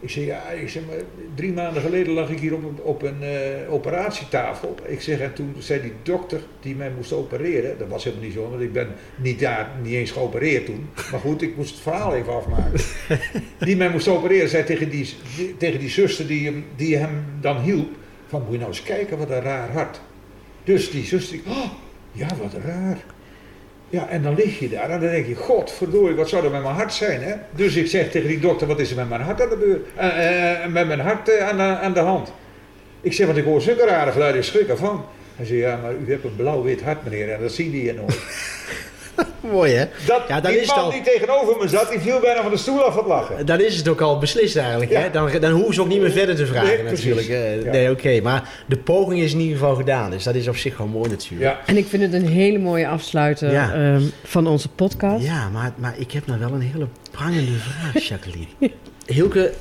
Ik 0.00 0.10
zei, 0.10 0.26
ja, 0.26 0.48
ik 0.50 0.68
zeg 0.68 0.82
maar, 0.86 0.96
drie 1.34 1.52
maanden 1.52 1.82
geleden 1.82 2.12
lag 2.12 2.30
ik 2.30 2.38
hier 2.38 2.54
op 2.54 2.62
een, 2.64 2.78
op 2.82 3.02
een 3.02 3.22
eh, 3.22 3.72
operatietafel. 3.72 4.74
Ik 4.84 5.00
zeg, 5.00 5.18
en 5.20 5.32
toen 5.34 5.54
zei 5.58 5.80
die 5.82 5.92
dokter 6.02 6.40
die 6.60 6.76
mij 6.76 6.90
moest 6.96 7.12
opereren, 7.12 7.78
dat 7.78 7.88
was 7.88 8.04
helemaal 8.04 8.24
niet 8.24 8.34
zo, 8.34 8.48
want 8.50 8.62
ik 8.62 8.72
ben 8.72 8.88
niet 9.16 9.40
daar, 9.40 9.70
niet 9.82 9.94
eens 9.94 10.10
geopereerd 10.10 10.66
toen. 10.66 10.88
Maar 11.10 11.20
goed, 11.20 11.42
ik 11.42 11.56
moest 11.56 11.70
het 11.70 11.80
verhaal 11.82 12.14
even 12.14 12.32
afmaken. 12.34 12.80
Die 13.66 13.76
mij 13.76 13.90
moest 13.90 14.08
opereren, 14.08 14.48
zei 14.48 14.64
tegen 14.64 14.88
die, 14.90 15.14
die- 15.36 15.56
tegen 15.56 15.80
die 15.80 15.88
zuster 15.90 16.26
die 16.26 16.44
hem, 16.44 16.64
die 16.76 16.96
hem 16.96 17.24
dan 17.40 17.60
hielp, 17.60 17.88
van 18.28 18.40
moet 18.42 18.52
je 18.52 18.56
nou 18.58 18.70
eens 18.70 18.82
kijken 18.82 19.18
wat 19.18 19.30
een 19.30 19.40
raar 19.40 19.70
hart. 19.70 20.00
Dus 20.64 20.90
die 20.90 21.04
zuster, 21.04 21.38
oh, 21.46 21.64
ja 22.12 22.28
wat 22.42 22.52
raar. 22.64 22.98
Ja, 23.96 24.08
en 24.08 24.22
dan 24.22 24.34
lig 24.34 24.58
je 24.58 24.68
daar 24.68 24.90
en 24.90 25.00
dan 25.00 25.10
denk 25.10 25.26
je, 25.26 25.34
godverdorie, 25.34 26.16
wat 26.16 26.28
zou 26.28 26.44
er 26.44 26.50
met 26.50 26.62
mijn 26.62 26.74
hart 26.74 26.92
zijn, 26.92 27.22
hè? 27.22 27.34
Dus 27.50 27.76
ik 27.76 27.86
zeg 27.86 28.10
tegen 28.10 28.28
die 28.28 28.38
dokter, 28.38 28.66
wat 28.66 28.80
is 28.80 28.90
er 28.90 28.96
met 28.96 29.08
mijn 29.08 29.20
hart 29.20 29.42
aan 29.42 29.48
de 29.48 29.56
beurt? 29.56 29.86
Eh, 29.94 30.64
eh, 30.64 30.70
met 30.70 30.86
mijn 30.86 31.00
hart 31.00 31.28
eh, 31.28 31.48
aan, 31.48 31.60
aan 31.60 31.92
de 31.92 32.00
hand. 32.00 32.32
Ik 33.00 33.12
zeg, 33.12 33.26
want 33.26 33.38
ik 33.38 33.44
hoor 33.44 33.60
zulke 33.60 33.84
rare 33.84 34.12
geluiden, 34.12 34.60
ik 34.60 34.68
ervan. 34.68 35.04
Hij 35.36 35.46
zei, 35.46 35.58
ja, 35.58 35.78
maar 35.82 35.92
u 36.06 36.10
hebt 36.10 36.24
een 36.24 36.36
blauw-wit 36.36 36.82
hart, 36.82 37.04
meneer, 37.04 37.32
en 37.32 37.40
dat 37.40 37.52
zien 37.52 37.70
die 37.70 37.80
hier 37.80 37.94
nooit. 37.94 38.18
Mooi 39.52 39.72
hè? 39.72 39.84
Dat, 40.06 40.22
Ja, 40.28 40.40
dan 40.40 40.50
die 40.52 40.60
is 40.60 40.66
het 40.68 40.76
al- 40.76 40.90
die 40.90 41.02
tegenover 41.02 41.56
me 41.60 41.68
zat, 41.68 41.88
die 41.90 41.98
viel 42.00 42.20
bijna 42.20 42.42
van 42.42 42.50
de 42.50 42.56
stoel 42.56 42.82
af 42.82 42.94
het 42.96 43.06
lachen. 43.06 43.46
Dan 43.46 43.60
is 43.60 43.76
het 43.76 43.88
ook 43.88 44.00
al 44.00 44.18
beslist 44.18 44.56
eigenlijk. 44.56 44.90
Ja. 44.90 45.00
Hè? 45.00 45.10
Dan, 45.10 45.30
dan 45.40 45.50
hoeven 45.52 45.74
ze 45.74 45.80
ook 45.80 45.88
niet 45.88 46.00
meer 46.00 46.10
verder 46.10 46.36
te 46.36 46.46
vragen 46.46 46.68
Nee, 46.74 46.82
natuurlijk. 46.82 47.28
Eh, 47.28 47.62
Ja. 47.64 47.70
Nee, 47.70 47.90
oké. 47.90 48.20
Maar 48.22 48.48
de 48.66 48.76
poging 48.76 49.20
is 49.20 49.32
in 49.32 49.38
ieder 49.40 49.58
geval 49.58 49.74
gedaan. 49.74 50.10
Dus 50.10 50.22
dat 50.24 50.34
is 50.34 50.48
op 50.48 50.56
zich 50.56 50.76
wel 50.76 50.86
mooi 50.86 51.08
natuurlijk. 51.10 51.50
Ja, 51.50 51.60
En 51.66 51.76
ik 51.76 51.86
vind 51.86 52.02
het 52.02 52.12
een 52.12 52.26
hele 52.28 52.58
mooie 52.58 52.88
afsluiter 52.88 53.50
Ja. 53.52 53.72
ehm, 53.74 54.02
van 54.24 54.46
onze 54.46 54.68
podcast. 54.68 55.24
Ja, 55.24 55.48
maar, 55.48 55.72
maar 55.76 55.94
ik 55.98 56.10
heb 56.12 56.26
nou 56.26 56.40
wel 56.40 56.52
een 56.52 56.60
hele 56.60 56.86
prangende 57.10 57.52
vraag, 57.52 58.02
Jacqueline. 58.08 58.46
Hilke, 59.06 59.52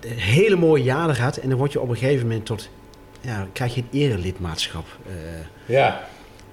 een 0.00 0.18
hele 0.18 0.56
mooie 0.56 0.82
jaren 0.82 1.14
gehad 1.14 1.36
en 1.36 1.48
dan 1.48 1.58
word 1.58 1.72
je 1.72 1.80
op 1.80 1.88
een 1.88 1.96
gegeven 1.96 2.26
moment 2.26 2.46
tot, 2.46 2.68
ja, 3.20 3.46
krijg 3.52 3.74
je 3.74 3.80
een 3.90 4.00
erelidmaatschap. 4.00 4.84
Eh, 5.06 5.12
ja. 5.76 6.00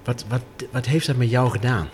wat, 0.04 0.24
wat, 0.28 0.40
wat 0.70 0.86
heeft 0.86 1.06
dat 1.06 1.16
met 1.16 1.30
jou 1.30 1.50
gedaan? 1.50 1.88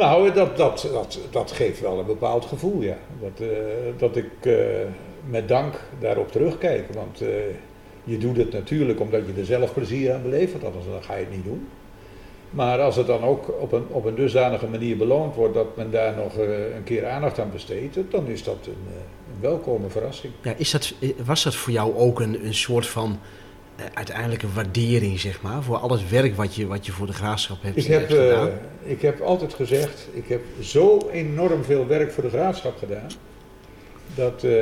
Nou, 0.00 0.32
dat, 0.32 0.56
dat, 0.56 0.88
dat, 0.92 1.18
dat 1.30 1.52
geeft 1.52 1.80
wel 1.80 1.98
een 1.98 2.06
bepaald 2.06 2.44
gevoel, 2.44 2.80
ja. 2.82 2.96
Dat, 3.20 3.48
eh, 3.48 3.48
dat 3.96 4.16
ik 4.16 4.30
eh, 4.40 4.54
met 5.30 5.48
dank 5.48 5.74
daarop 5.98 6.32
terugkijk. 6.32 6.94
Want 6.94 7.20
eh, 7.20 7.28
je 8.04 8.18
doet 8.18 8.36
het 8.36 8.52
natuurlijk 8.52 9.00
omdat 9.00 9.20
je 9.26 9.40
er 9.40 9.46
zelf 9.46 9.72
plezier 9.72 10.14
aan 10.14 10.22
beleeft, 10.22 10.64
anders 10.64 10.84
ga 11.00 11.14
je 11.14 11.24
het 11.24 11.34
niet 11.34 11.44
doen. 11.44 11.68
Maar 12.50 12.80
als 12.80 12.96
het 12.96 13.06
dan 13.06 13.22
ook 13.22 13.60
op 13.60 13.72
een, 13.72 13.84
op 13.88 14.04
een 14.04 14.14
dusdanige 14.14 14.66
manier 14.66 14.96
beloond 14.96 15.34
wordt 15.34 15.54
dat 15.54 15.76
men 15.76 15.90
daar 15.90 16.16
nog 16.16 16.36
een 16.36 16.84
keer 16.84 17.06
aandacht 17.06 17.38
aan 17.38 17.50
besteedt, 17.52 17.98
dan 18.10 18.26
is 18.26 18.42
dat 18.42 18.66
een, 18.66 18.72
een 19.32 19.40
welkome 19.40 19.88
verrassing. 19.88 20.32
Ja, 20.42 20.54
is 20.56 20.70
dat, 20.70 20.94
was 21.24 21.42
dat 21.42 21.54
voor 21.54 21.72
jou 21.72 21.96
ook 21.96 22.20
een, 22.20 22.46
een 22.46 22.54
soort 22.54 22.86
van 22.86 23.18
eh, 23.80 23.86
uiteindelijke 23.94 24.52
waardering, 24.52 25.20
zeg 25.20 25.42
maar, 25.42 25.62
voor 25.62 25.76
al 25.76 25.90
het 25.90 26.10
werk 26.10 26.36
wat 26.36 26.54
je, 26.54 26.66
wat 26.66 26.86
je 26.86 26.92
voor 26.92 27.06
de 27.06 27.12
graafschap 27.12 27.62
hebt, 27.62 27.76
Ik 27.76 27.84
heb, 27.86 28.00
hebt 28.08 28.12
gedaan? 28.20 28.48
eh, 28.48 28.90
ik 28.90 29.02
heb 29.02 29.20
altijd 29.20 29.54
gezegd, 29.54 30.08
ik 30.12 30.28
heb 30.28 30.40
zo 30.60 31.08
enorm 31.12 31.64
veel 31.64 31.86
werk 31.86 32.12
voor 32.12 32.22
de 32.22 32.28
graafschap 32.30 32.78
gedaan. 32.78 33.06
Dat, 34.14 34.44
eh, 34.44 34.52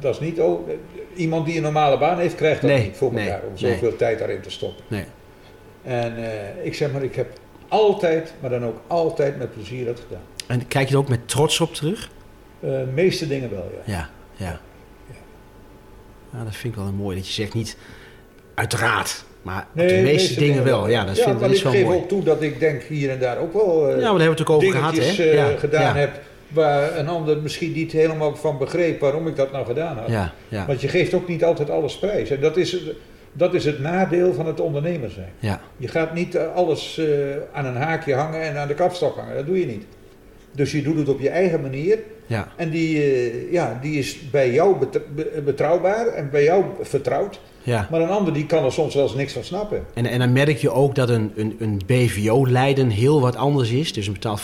dat 0.00 0.14
is 0.14 0.20
niet 0.20 0.40
ook. 0.40 0.68
iemand 1.14 1.46
die 1.46 1.56
een 1.56 1.62
normale 1.62 1.98
baan 1.98 2.18
heeft, 2.18 2.34
krijgt 2.34 2.60
dat 2.60 2.70
Nee, 2.70 2.82
niet 2.84 2.96
voor 2.96 3.12
nee, 3.12 3.24
elkaar 3.28 3.42
om 3.46 3.52
nee. 3.60 3.72
zoveel 3.72 3.96
tijd 3.96 4.18
daarin 4.18 4.40
te 4.40 4.50
stoppen. 4.50 4.84
Nee. 4.88 5.04
En 5.82 6.16
eh, 6.16 6.64
ik 6.66 6.74
zeg 6.74 6.92
maar, 6.92 7.02
ik 7.02 7.14
heb 7.14 7.38
altijd, 7.68 8.34
maar 8.40 8.50
dan 8.50 8.64
ook 8.64 8.80
altijd 8.86 9.38
met 9.38 9.52
plezier 9.52 9.84
dat 9.84 10.00
gedaan. 10.00 10.22
En 10.46 10.66
kijk 10.68 10.88
je 10.88 10.94
er 10.94 11.00
ook 11.00 11.08
met 11.08 11.28
trots 11.28 11.60
op 11.60 11.74
terug? 11.74 12.10
Eh, 12.60 12.70
De 12.70 12.86
meeste 12.94 13.26
dingen 13.28 13.50
wel, 13.50 13.70
ja. 13.84 13.92
Ja, 13.94 14.10
ja. 14.36 14.60
Ja, 16.32 16.44
dat 16.44 16.56
vind 16.56 16.72
ik 16.74 16.78
wel 16.78 16.88
een 16.88 16.94
mooi. 16.94 17.16
Dat 17.16 17.26
je 17.26 17.32
zegt 17.32 17.54
niet 17.54 17.76
uiteraard, 18.60 19.24
maar 19.42 19.66
de 19.72 20.00
meeste 20.02 20.38
dingen 20.38 20.64
wel. 20.64 20.88
Ja, 20.88 21.04
dat, 21.04 21.18
vind, 21.18 21.40
dat 21.40 21.50
is 21.50 21.56
ik 21.56 21.62
wel 21.62 21.72
geef 21.72 21.84
mooi. 21.84 21.98
ook 21.98 22.08
toe 22.08 22.22
dat 22.22 22.42
ik 22.42 22.60
denk 22.60 22.82
hier 22.82 23.10
en 23.10 23.18
daar 23.18 23.38
ook 23.38 23.52
wel 23.52 23.88
Ja, 23.88 23.94
eh, 23.94 23.94
maar 23.94 24.00
daar 24.00 24.04
hebben 24.04 24.24
we 24.24 24.30
het 24.30 24.40
ook 24.40 24.50
over 24.50 24.70
gehad, 24.72 24.96
hè? 24.96 25.22
eh, 25.22 25.34
ja, 25.34 25.56
gedaan 25.58 25.82
ja, 25.82 25.94
heb 25.94 26.10
waar 26.48 26.96
een 26.98 27.08
ander 27.08 27.38
misschien 27.42 27.72
niet 27.72 27.92
helemaal 27.92 28.36
van 28.36 28.58
begreep 28.58 29.00
waarom 29.00 29.26
ik 29.26 29.36
dat 29.36 29.52
nou 29.52 29.66
gedaan 29.66 29.96
had. 29.96 30.08
Ja, 30.08 30.32
ja, 30.48 30.66
Want 30.66 30.80
je 30.80 30.88
geeft 30.88 31.14
ook 31.14 31.28
niet 31.28 31.44
altijd 31.44 31.70
alles 31.70 31.98
prijs. 31.98 32.30
En 32.30 32.40
dat 32.40 32.56
is, 32.56 32.76
dat 33.32 33.54
is 33.54 33.64
het 33.64 33.78
nadeel 33.80 34.32
van 34.34 34.46
het 34.46 34.60
ondernemer 34.60 35.10
zijn. 35.10 35.32
ja, 35.38 35.60
Je 35.76 35.88
gaat 35.88 36.14
niet 36.14 36.34
eh, 36.34 36.54
alles 36.54 37.00
aan 37.52 37.64
een 37.64 37.76
haakje 37.76 38.14
hangen 38.14 38.40
en 38.42 38.56
aan 38.56 38.68
de 38.68 38.74
kapstok 38.74 39.16
hangen. 39.16 39.34
Dat 39.34 39.46
doe 39.46 39.60
je 39.60 39.66
niet. 39.66 39.84
Dus 40.52 40.72
je 40.72 40.82
doet 40.82 40.96
het 40.98 41.08
op 41.08 41.20
je 41.20 41.28
eigen 41.28 41.60
manier. 41.60 41.98
ja, 42.26 42.52
En 42.56 42.70
die, 42.70 43.02
eh, 43.02 43.52
ja, 43.52 43.78
die 43.82 43.98
is 43.98 44.30
bij 44.30 44.52
jou 44.52 44.78
bet- 44.78 45.14
be- 45.14 45.42
betrouwbaar 45.44 46.06
en 46.06 46.30
bij 46.30 46.44
jou 46.44 46.64
vertrouwd. 46.80 47.40
ja. 47.62 47.88
Maar 47.90 48.00
een 48.00 48.08
ander 48.08 48.32
die 48.34 48.46
kan 48.46 48.64
er 48.64 48.72
soms 48.72 48.94
wel 48.94 49.02
eens 49.02 49.14
niks 49.14 49.32
van 49.32 49.44
snappen. 49.44 49.84
En, 49.94 50.06
en 50.06 50.18
dan 50.18 50.32
merk 50.32 50.56
je 50.56 50.70
ook 50.70 50.94
dat 50.94 51.08
een, 51.08 51.32
een, 51.36 51.56
een 51.58 51.80
BVO-leiden 51.86 52.88
heel 52.88 53.20
wat 53.20 53.36
anders 53.36 53.70
is. 53.70 53.92
Dus 53.92 54.06
een 54.06 54.12
betaald 54.12 54.40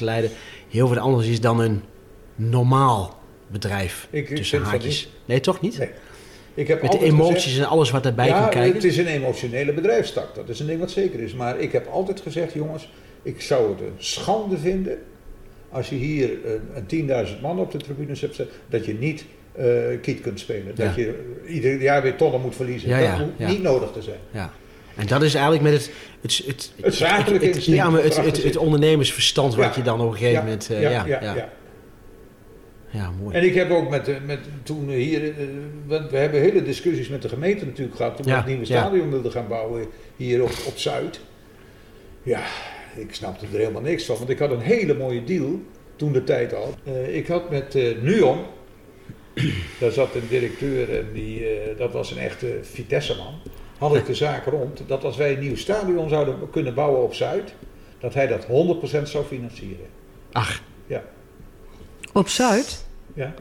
leiden 0.00 0.30
heel 0.68 0.88
wat 0.88 0.98
anders 0.98 1.26
is 1.26 1.40
dan 1.40 1.60
een 1.60 1.82
normaal 2.36 3.14
bedrijf. 3.46 4.08
Ik- 4.10 4.30
ik 4.30 4.36
tussen 4.36 4.62
haakjes. 4.62 5.08
Nee, 5.24 5.40
toch 5.40 5.60
niet? 5.60 5.78
Nee. 5.78 5.88
Ik 6.54 6.68
heb 6.68 6.82
Met 6.82 6.92
de 6.92 6.98
emoties 7.04 7.42
gezegd- 7.44 7.64
en 7.64 7.68
alles 7.70 7.90
wat 7.90 8.02
daarbij 8.02 8.26
ja, 8.28 8.38
komt 8.38 8.50
kijken. 8.52 8.74
het 8.74 8.84
is 8.84 8.96
een 8.96 9.06
emotionele 9.06 9.72
bedrijfstak. 9.72 10.34
Dat 10.34 10.48
is 10.48 10.60
een 10.60 10.66
ding 10.66 10.80
wat 10.80 10.90
zeker 10.90 11.20
is. 11.20 11.34
Maar 11.34 11.58
ik 11.60 11.72
heb 11.72 11.86
altijd 11.86 12.20
gezegd, 12.20 12.52
jongens, 12.52 12.92
ik 13.22 13.40
zou 13.40 13.70
het 13.70 13.80
een 13.80 13.92
schande 13.96 14.58
vinden 14.58 14.98
als 15.74 15.88
je 15.88 15.94
hier 15.94 16.30
een, 16.44 17.08
een 17.08 17.26
10.000 17.26 17.40
man 17.40 17.58
op 17.58 17.70
de 17.70 17.78
tribunes 17.78 18.20
hebt 18.20 18.34
zitten, 18.34 18.56
dat 18.68 18.84
je 18.86 18.94
niet 18.94 19.24
eh 19.52 19.64
kiet 20.00 20.20
kunt 20.20 20.40
spelen. 20.40 20.74
Dat 20.74 20.94
Ja. 20.94 21.02
je 21.02 21.36
ieder 21.48 21.82
jaar 21.82 22.02
weer 22.02 22.16
tonnen 22.16 22.40
moet 22.40 22.56
verliezen. 22.56 22.88
Ja, 22.88 22.98
dat 22.98 23.06
ja, 23.06 23.18
moet 23.18 23.48
niet 23.48 23.62
nodig 23.62 23.90
te 23.92 24.02
zijn. 24.02 24.18
Ja. 24.30 24.52
En 24.96 25.06
dat 25.06 25.22
is 25.22 25.34
eigenlijk 25.34 25.64
met 25.64 25.72
het... 25.72 25.90
Het, 26.20 26.42
het, 26.46 26.72
Het 26.80 26.94
zakelijke 26.94 27.46
het, 27.46 27.56
instinct 27.56 27.80
Ja, 27.80 27.90
maar 27.90 28.02
het, 28.02 28.16
het, 28.16 28.42
het 28.42 28.56
ondernemersverstand 28.56 29.54
wat 29.54 29.74
je 29.74 29.82
dan 29.82 30.00
op 30.00 30.10
een 30.10 30.16
gegeven 30.16 30.42
moment... 30.44 30.70
eh, 30.70 30.82
ja, 30.82 30.90
ja, 30.90 31.04
ja, 31.06 31.48
ja. 32.90 33.10
mooi. 33.22 33.36
En 33.36 33.44
ik 33.44 33.54
heb 33.54 33.70
ook 33.70 33.90
met, 33.90 34.08
eh, 34.08 34.14
met 34.26 34.38
toen 34.62 34.88
hier, 34.88 35.32
want 35.86 36.10
we 36.10 36.16
hebben 36.16 36.40
hele 36.40 36.62
discussies 36.62 37.08
met 37.08 37.22
de 37.22 37.28
gemeente 37.28 37.64
natuurlijk 37.64 37.96
gehad 37.96 38.16
toen 38.16 38.24
we 38.26 38.32
het 38.32 38.46
nieuwe 38.46 38.64
stadion 38.64 39.10
wilden 39.10 39.32
gaan 39.32 39.48
bouwen 39.48 39.86
hier 40.16 40.42
op, 40.42 40.52
op 40.66 40.78
Zuid. 40.78 41.20
Ja, 42.22 42.42
ik 42.96 43.14
snapte 43.14 43.46
er 43.52 43.58
helemaal 43.58 43.82
niks 43.82 44.04
van, 44.04 44.16
want 44.16 44.28
ik 44.30 44.38
had 44.38 44.50
een 44.50 44.60
hele 44.60 44.94
mooie 44.94 45.24
deal 45.24 45.60
toen 45.96 46.12
de 46.12 46.24
tijd 46.24 46.54
al. 46.54 46.74
Eh, 46.84 47.16
ik 47.16 47.26
had 47.26 47.50
met 47.50 47.74
eh 47.74 47.94
Nuon, 48.02 48.38
daar 49.80 49.90
zat 49.90 50.14
een 50.14 50.28
directeur 50.28 50.98
en 50.98 51.06
die, 51.12 51.46
eh, 51.48 51.78
dat 51.78 51.92
was 51.92 52.10
een 52.10 52.18
echte 52.18 52.58
Vitesse-man, 52.62 53.34
had 53.78 53.96
ik 53.96 54.06
de 54.06 54.14
zaak 54.14 54.44
rond 54.46 54.80
dat 54.86 55.04
als 55.04 55.16
wij 55.16 55.32
een 55.32 55.40
nieuw 55.40 55.56
stadion 55.56 56.08
zouden 56.08 56.50
kunnen 56.50 56.74
bouwen 56.74 57.02
op 57.02 57.14
Zuid, 57.14 57.54
dat 57.98 58.14
hij 58.14 58.26
dat 58.26 58.44
100% 58.46 59.08
zou 59.08 59.24
financieren. 59.24 59.86
Ach, 60.32 60.62
Op 62.12 62.28
Zuid? 62.28 62.84
Ja, 63.14 63.34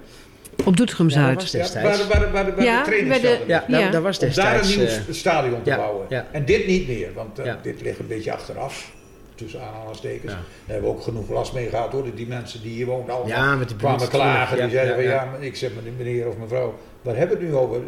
Op 0.65 0.77
Doetinchem 0.77 1.07
Ja, 1.09 1.13
Zuid? 1.13 1.35
was 1.41 1.51
ja 1.51 1.57
destijds. 1.59 2.07
waar, 2.07 2.19
waar, 2.19 2.31
waar, 2.31 2.55
waar 2.55 2.63
Ja, 2.65 2.83
de 2.83 2.89
bij 2.89 2.99
de- 2.99 3.05
trainingsvelden 3.05 3.47
ja, 3.47 3.65
daar, 3.67 3.79
Ja. 3.79 3.89
daar 3.91 4.01
was 4.01 4.19
Om 4.19 4.29
daar 4.33 4.59
een 4.63 4.77
nieuw 4.77 4.87
stadion 5.13 5.61
te 5.63 5.69
ja, 5.69 5.75
bouwen. 5.77 6.05
ja. 6.09 6.27
En 6.31 6.45
dit 6.45 6.67
niet 6.67 6.87
meer, 6.87 7.13
want 7.13 7.37
Ja. 7.43 7.59
dit 7.61 7.81
ligt 7.81 7.99
een 7.99 8.07
beetje 8.07 8.31
achteraf. 8.33 8.91
Tussen 9.35 9.61
aanhalingstekens. 9.61 10.31
Ja. 10.31 10.37
Daar 10.37 10.45
hebben 10.65 10.89
we 10.89 10.95
ook 10.95 11.03
genoeg 11.03 11.29
last 11.29 11.53
mee 11.53 11.69
gehad 11.69 11.91
hoor. 11.91 12.15
Die 12.15 12.27
mensen 12.27 12.61
die 12.61 12.71
hier 12.71 12.85
woonden 12.85 13.13
allemaal 13.15 13.37
ja, 13.37 13.55
met 13.55 13.67
die 13.67 13.77
kwamen 13.77 14.07
klagen. 14.09 14.55
Die 14.57 14.65
Ja, 14.65 14.71
zeiden 14.71 14.95
van 14.95 15.03
ja, 15.03 15.27
ik 15.39 15.55
zeg 15.55 15.69
maar 15.73 15.83
meneer 15.97 16.27
of 16.27 16.37
mevrouw, 16.37 16.73
waar 17.01 17.15
hebben 17.15 17.37
we 17.37 17.43
het 17.43 17.53
nu 17.53 17.59
over? 17.59 17.79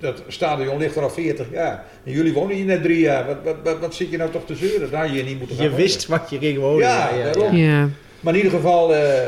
Dat 0.00 0.22
stadion 0.28 0.78
ligt 0.78 0.96
er 0.96 1.02
al 1.02 1.10
40 1.10 1.46
jaar. 1.52 1.84
En 2.04 2.12
jullie 2.12 2.32
wonen 2.32 2.56
hier 2.56 2.64
net 2.64 2.82
drie 2.82 2.98
jaar. 3.00 3.26
Wat, 3.26 3.36
wat, 3.44 3.56
wat, 3.64 3.78
wat 3.80 3.94
zit 3.94 4.10
je 4.10 4.16
nou 4.16 4.30
toch 4.30 4.44
te 4.46 4.54
zeuren? 4.54 4.90
Daar 4.90 5.12
je 5.12 5.22
niet 5.22 5.38
moeten 5.38 5.56
gaan 5.56 5.64
Je 5.64 5.70
wonen. 5.70 5.84
wist 5.86 6.06
wat 6.06 6.30
je 6.30 6.38
ging 6.38 6.58
wonen. 6.58 6.78
Ja, 6.86 7.10
daarom. 7.22 7.56
Ja. 7.56 7.88
Maar 8.20 8.32
in 8.34 8.42
ieder 8.44 8.58
geval, 8.58 8.94
eh, 8.94 9.22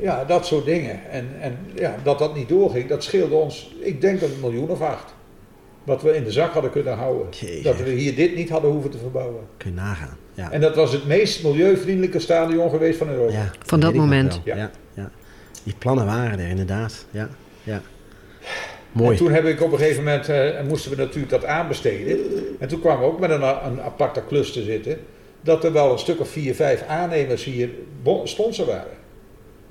ja, 0.00 0.24
dat 0.24 0.46
soort 0.46 0.64
dingen. 0.64 1.00
En, 1.10 1.28
en 1.40 1.58
ja, 1.74 1.96
dat 2.02 2.18
dat 2.18 2.34
niet 2.34 2.48
doorging, 2.48 2.88
dat 2.88 3.04
scheelde 3.04 3.34
ons, 3.34 3.74
ik 3.80 4.00
denk 4.00 4.20
een 4.20 4.40
miljoen 4.40 4.68
of 4.68 4.80
acht. 4.80 5.14
Wat 5.84 6.02
we 6.02 6.16
in 6.16 6.24
de 6.24 6.32
zak 6.32 6.52
hadden 6.52 6.70
kunnen 6.70 6.96
houden. 6.96 7.26
Dat 7.62 7.76
we 7.76 7.90
hier 7.90 8.14
dit 8.14 8.34
niet 8.34 8.50
hadden 8.50 8.70
hoeven 8.70 8.90
te 8.90 8.98
verbouwen. 8.98 9.40
Kun 9.56 9.70
je 9.70 9.76
nagaan. 9.76 10.16
Ja. 10.34 10.50
En 10.50 10.60
dat 10.60 10.74
was 10.74 10.92
het 10.92 11.06
meest 11.06 11.42
milieuvriendelijke 11.44 12.18
stadion 12.18 12.70
geweest 12.70 12.98
van 12.98 13.08
Europa. 13.08 13.32
Ja, 13.32 13.50
Van 13.62 13.80
dat 13.80 13.94
moment. 13.94 14.40
Ja. 14.44 14.56
Ja. 14.56 14.70
Ja, 14.94 15.10
Die 15.62 15.74
plannen 15.78 16.06
waren 16.06 16.38
er 16.38 16.48
inderdaad. 16.48 17.06
Ja, 17.10 17.28
ja. 17.62 17.80
En 18.94 19.00
Mooi. 19.00 19.16
toen 19.16 19.32
heb 19.32 19.44
ik 19.44 19.62
op 19.62 19.72
een 19.72 19.78
gegeven 19.78 20.04
moment, 20.04 20.28
eh, 20.28 20.58
en 20.58 20.66
moesten 20.66 20.90
we 20.90 20.96
natuurlijk 20.96 21.30
dat 21.30 21.44
aanbesteden. 21.44 22.18
En 22.58 22.68
toen 22.68 22.80
kwamen 22.80 23.00
we 23.00 23.06
ook 23.06 23.20
met 23.20 23.30
een, 23.30 23.42
een 23.42 23.80
aparte 23.80 24.22
klus 24.28 24.52
te 24.52 24.62
zitten. 24.62 24.98
Dat 25.40 25.64
er 25.64 25.72
wel 25.72 25.92
een 25.92 25.98
stuk 25.98 26.20
of 26.20 26.28
vier, 26.28 26.54
vijf 26.54 26.82
aannemers 26.86 27.44
hier 27.44 27.68
sponsor 28.24 28.66
waren. 28.66 28.96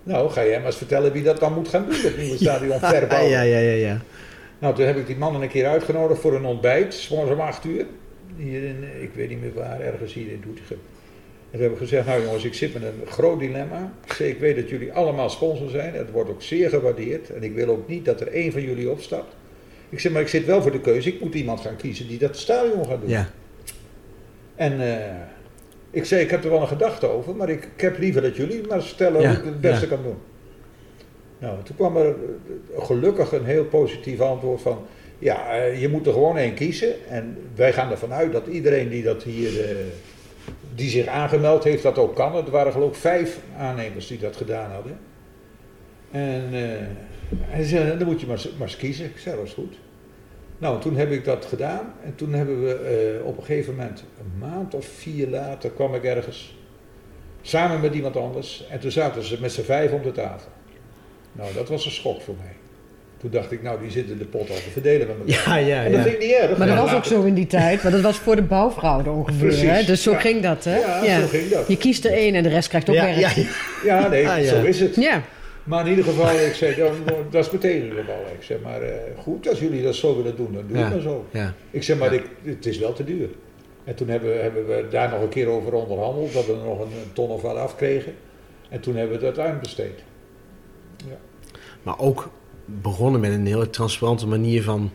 Nou, 0.03 0.29
ga 0.31 0.45
jij 0.45 0.57
maar 0.57 0.65
eens 0.65 0.75
vertellen 0.75 1.11
wie 1.11 1.23
dat 1.23 1.39
dan 1.39 1.53
moet 1.53 1.67
gaan 1.67 1.85
doen, 1.89 2.01
dat 2.03 2.17
nieuwe 2.17 2.37
stadion 2.43 2.79
verbouwen. 2.79 3.29
Ja, 3.31 3.41
ja, 3.41 3.57
ja, 3.57 3.71
ja. 3.87 4.01
Nou, 4.59 4.75
toen 4.75 4.85
heb 4.85 4.97
ik 4.97 5.07
die 5.07 5.17
mannen 5.17 5.41
een 5.41 5.49
keer 5.49 5.67
uitgenodigd 5.67 6.21
voor 6.21 6.35
een 6.35 6.45
ontbijt, 6.45 6.93
s 6.93 7.09
morgens 7.09 7.31
om 7.31 7.39
acht 7.39 7.65
uur. 7.65 7.85
Hier 8.37 8.63
in, 8.63 8.83
ik 9.01 9.13
weet 9.13 9.29
niet 9.29 9.41
meer 9.41 9.53
waar, 9.53 9.79
ergens 9.79 10.13
hier 10.13 10.31
in 10.31 10.41
Doetinchem. 10.41 10.79
En 11.51 11.59
toen 11.59 11.61
heb 11.61 11.71
ik 11.71 11.77
gezegd, 11.77 12.05
nou 12.07 12.23
jongens, 12.23 12.43
ik 12.43 12.53
zit 12.53 12.73
met 12.73 12.83
een 12.83 13.07
groot 13.07 13.39
dilemma. 13.39 13.93
Ik 14.19 14.39
weet 14.39 14.55
dat 14.55 14.69
jullie 14.69 14.93
allemaal 14.93 15.29
sponsor 15.29 15.69
zijn. 15.69 15.93
Het 15.93 16.11
wordt 16.11 16.29
ook 16.29 16.41
zeer 16.41 16.69
gewaardeerd. 16.69 17.29
En 17.29 17.43
ik 17.43 17.53
wil 17.53 17.67
ook 17.67 17.87
niet 17.87 18.05
dat 18.05 18.21
er 18.21 18.27
één 18.27 18.51
van 18.51 18.61
jullie 18.61 18.89
opstapt. 18.89 19.35
Ik 19.89 19.99
zeg, 19.99 20.11
maar 20.11 20.21
ik 20.21 20.27
zit 20.27 20.45
wel 20.45 20.61
voor 20.61 20.71
de 20.71 20.81
keuze. 20.81 21.09
Ik 21.09 21.21
moet 21.21 21.33
iemand 21.33 21.59
gaan 21.59 21.75
kiezen 21.75 22.07
die 22.07 22.17
dat 22.17 22.37
stadion 22.37 22.85
gaat 22.85 23.01
doen. 23.01 23.09
Ja, 23.09 23.29
En 24.55 24.81
eh, 24.81 25.15
ik 25.91 26.05
zei, 26.05 26.21
ik 26.21 26.29
heb 26.29 26.43
er 26.43 26.49
wel 26.49 26.61
een 26.61 26.67
gedachte 26.67 27.07
over, 27.07 27.35
maar 27.35 27.49
ik, 27.49 27.67
ik 27.75 27.81
heb 27.81 27.99
liever 27.99 28.21
dat 28.21 28.35
jullie 28.35 28.67
maar 28.67 28.81
stellen 28.81 29.21
Ja, 29.21 29.27
hoe 29.27 29.37
ik 29.37 29.43
het 29.43 29.61
beste 29.61 29.85
ja. 29.85 29.95
kan 29.95 30.03
doen. 30.03 30.17
Nou, 31.37 31.63
toen 31.63 31.75
kwam 31.75 31.97
er 31.97 32.07
eh, 32.07 32.83
gelukkig 32.85 33.31
een 33.31 33.45
heel 33.45 33.65
positief 33.65 34.19
antwoord 34.19 34.61
van, 34.61 34.85
ja, 35.19 35.57
eh, 35.57 35.81
je 35.81 35.89
moet 35.89 36.07
er 36.07 36.13
gewoon 36.13 36.37
één 36.37 36.53
kiezen. 36.53 37.07
En 37.09 37.37
wij 37.55 37.73
gaan 37.73 37.91
ervan 37.91 38.13
uit 38.13 38.31
dat 38.31 38.47
iedereen 38.47 38.89
die 38.89 39.03
dat 39.03 39.23
hier, 39.23 39.69
eh, 39.69 39.75
die 40.75 40.89
zich 40.89 41.07
aangemeld 41.07 41.63
heeft, 41.63 41.83
dat 41.83 41.97
ook 41.97 42.15
kan. 42.15 42.35
Het 42.35 42.49
waren 42.49 42.71
geloof 42.71 42.89
ik 42.89 42.95
vijf 42.95 43.39
aannemers 43.57 44.07
die 44.07 44.19
dat 44.19 44.35
gedaan 44.35 44.71
hadden. 44.71 44.97
En 46.13 46.49
eh, 46.53 46.87
hij 47.39 47.63
zei, 47.63 47.97
dan 47.97 48.07
moet 48.07 48.21
je 48.21 48.27
maar, 48.27 48.45
maar 48.57 48.67
eens 48.67 48.77
kiezen. 48.77 49.05
Ik 49.05 49.17
zei, 49.17 49.35
dat 49.35 49.45
is 49.45 49.53
goed. 49.53 49.75
Nou, 50.57 50.81
toen 50.81 50.95
heb 50.95 51.11
ik 51.11 51.25
dat 51.25 51.45
gedaan. 51.45 51.93
En 52.03 52.15
toen 52.15 52.33
hebben 52.33 52.63
we 52.63 52.73
eh, 52.73 53.25
op 53.25 53.37
een 53.37 53.43
gegeven 53.43 53.75
moment, 53.75 54.03
een 54.19 54.37
maand 54.39 54.73
of 54.73 54.85
vier 54.85 55.27
later, 55.27 55.69
kwam 55.69 55.95
ik 55.95 56.03
ergens 56.03 56.57
samen 57.41 57.81
met 57.81 57.93
iemand 57.93 58.15
anders. 58.15 58.65
En 58.69 58.79
toen 58.79 58.91
zaten 58.91 59.23
ze 59.23 59.41
met 59.41 59.51
z'n 59.51 59.61
vijf 59.61 59.91
om 59.91 60.01
de 60.01 60.11
tafel. 60.11 60.51
Nou, 61.31 61.53
dat 61.53 61.69
was 61.69 61.85
een 61.85 61.91
schok 61.91 62.21
voor 62.21 62.35
mij. 62.35 62.55
Toen 63.23 63.31
dacht 63.31 63.51
ik, 63.51 63.61
nou, 63.61 63.79
die 63.81 63.91
zitten 63.91 64.17
de 64.17 64.25
pot 64.25 64.49
al 64.49 64.55
te 64.55 64.69
verdelen 64.71 65.07
met 65.07 65.35
elkaar. 65.35 65.59
ja, 65.61 65.65
ja. 65.67 65.83
en 65.83 65.91
dat 65.91 65.99
ja. 65.99 66.07
vind 66.09 66.15
ik 66.15 66.21
niet 66.27 66.31
erg. 66.37 66.57
Maar 66.57 66.67
dat 66.67 66.75
Ja, 66.77 66.83
was 66.83 66.93
ook 66.93 67.05
zo 67.05 67.21
in 67.23 67.33
die 67.33 67.47
tijd, 67.47 67.81
want 67.81 67.93
dat 67.93 68.03
was 68.03 68.17
voor 68.17 68.35
de 68.35 68.41
bouwfraude 68.41 69.09
ongeveer. 69.09 69.47
Precies, 69.47 69.69
Hè? 69.69 69.83
Dus 69.83 70.03
zo 70.03 70.11
ja. 70.11 70.19
ging 70.19 70.41
dat, 70.41 70.63
hè? 70.63 70.77
Ja, 71.05 71.19
zo 71.21 71.27
ging 71.27 71.47
dat. 71.49 71.67
Je 71.67 71.77
kiest 71.77 72.05
er 72.05 72.11
één 72.11 72.35
en 72.35 72.43
de 72.43 72.49
rest 72.49 72.67
krijgt 72.67 72.89
ook 72.89 72.95
Ja, 72.95 73.05
werk. 73.05 73.17
ja, 73.19 73.29
ja. 73.35 73.43
Ja, 74.01 74.07
nee, 74.07 74.27
Ah, 74.29 74.37
ja. 74.43 74.45
zo 74.49 74.63
is 74.63 74.79
het. 74.79 74.95
Ja. 74.95 75.21
Maar 75.63 75.83
in 75.83 75.89
ieder 75.89 76.05
geval, 76.05 76.35
ik 76.35 76.53
zei, 76.53 76.75
dan, 76.75 76.91
dat 77.29 77.45
is 77.45 77.51
meteen 77.51 77.89
de 77.89 78.03
bal. 78.07 78.25
Ik 78.37 78.43
zeg, 78.43 78.57
maar 78.63 78.81
eh, 78.81 78.93
goed, 79.17 79.49
als 79.49 79.59
jullie 79.59 79.83
dat 79.83 79.95
zo 79.95 80.15
willen 80.15 80.35
doen, 80.35 80.53
dan 80.53 80.63
doe 80.67 80.77
Ja. 80.77 80.83
het 80.83 80.93
maar 80.93 81.01
zo. 81.01 81.25
ja. 81.31 81.53
Ik 81.71 81.83
zeg, 81.83 81.97
maar 81.97 82.13
Ja. 82.13 82.19
ik, 82.19 82.25
het 82.43 82.65
is 82.65 82.77
wel 82.77 82.93
te 82.93 83.03
duur. 83.03 83.29
En 83.83 83.95
toen 83.95 84.07
hebben, 84.07 84.29
we- 84.33 84.39
hebben 84.41 84.67
we 84.67 84.85
daar 84.89 85.09
nog 85.09 85.21
een 85.21 85.29
keer 85.29 85.47
over 85.47 85.73
onderhandeld, 85.73 86.33
dat 86.33 86.45
we 86.45 86.51
er 86.51 86.57
nog 86.65 86.79
een, 86.79 86.85
een 86.85 87.13
ton 87.13 87.29
of 87.29 87.41
wat 87.41 87.55
afkregen. 87.55 88.13
En 88.69 88.79
toen 88.79 88.95
hebben 88.95 89.19
we 89.19 89.25
het 89.25 89.39
uitbesteed. 89.39 90.03
Maar 91.83 91.99
ook 91.99 92.29
begonnen 92.65 93.21
met 93.21 93.31
een 93.31 93.45
hele 93.45 93.69
transparante 93.69 94.27
manier 94.27 94.63
van... 94.63 94.91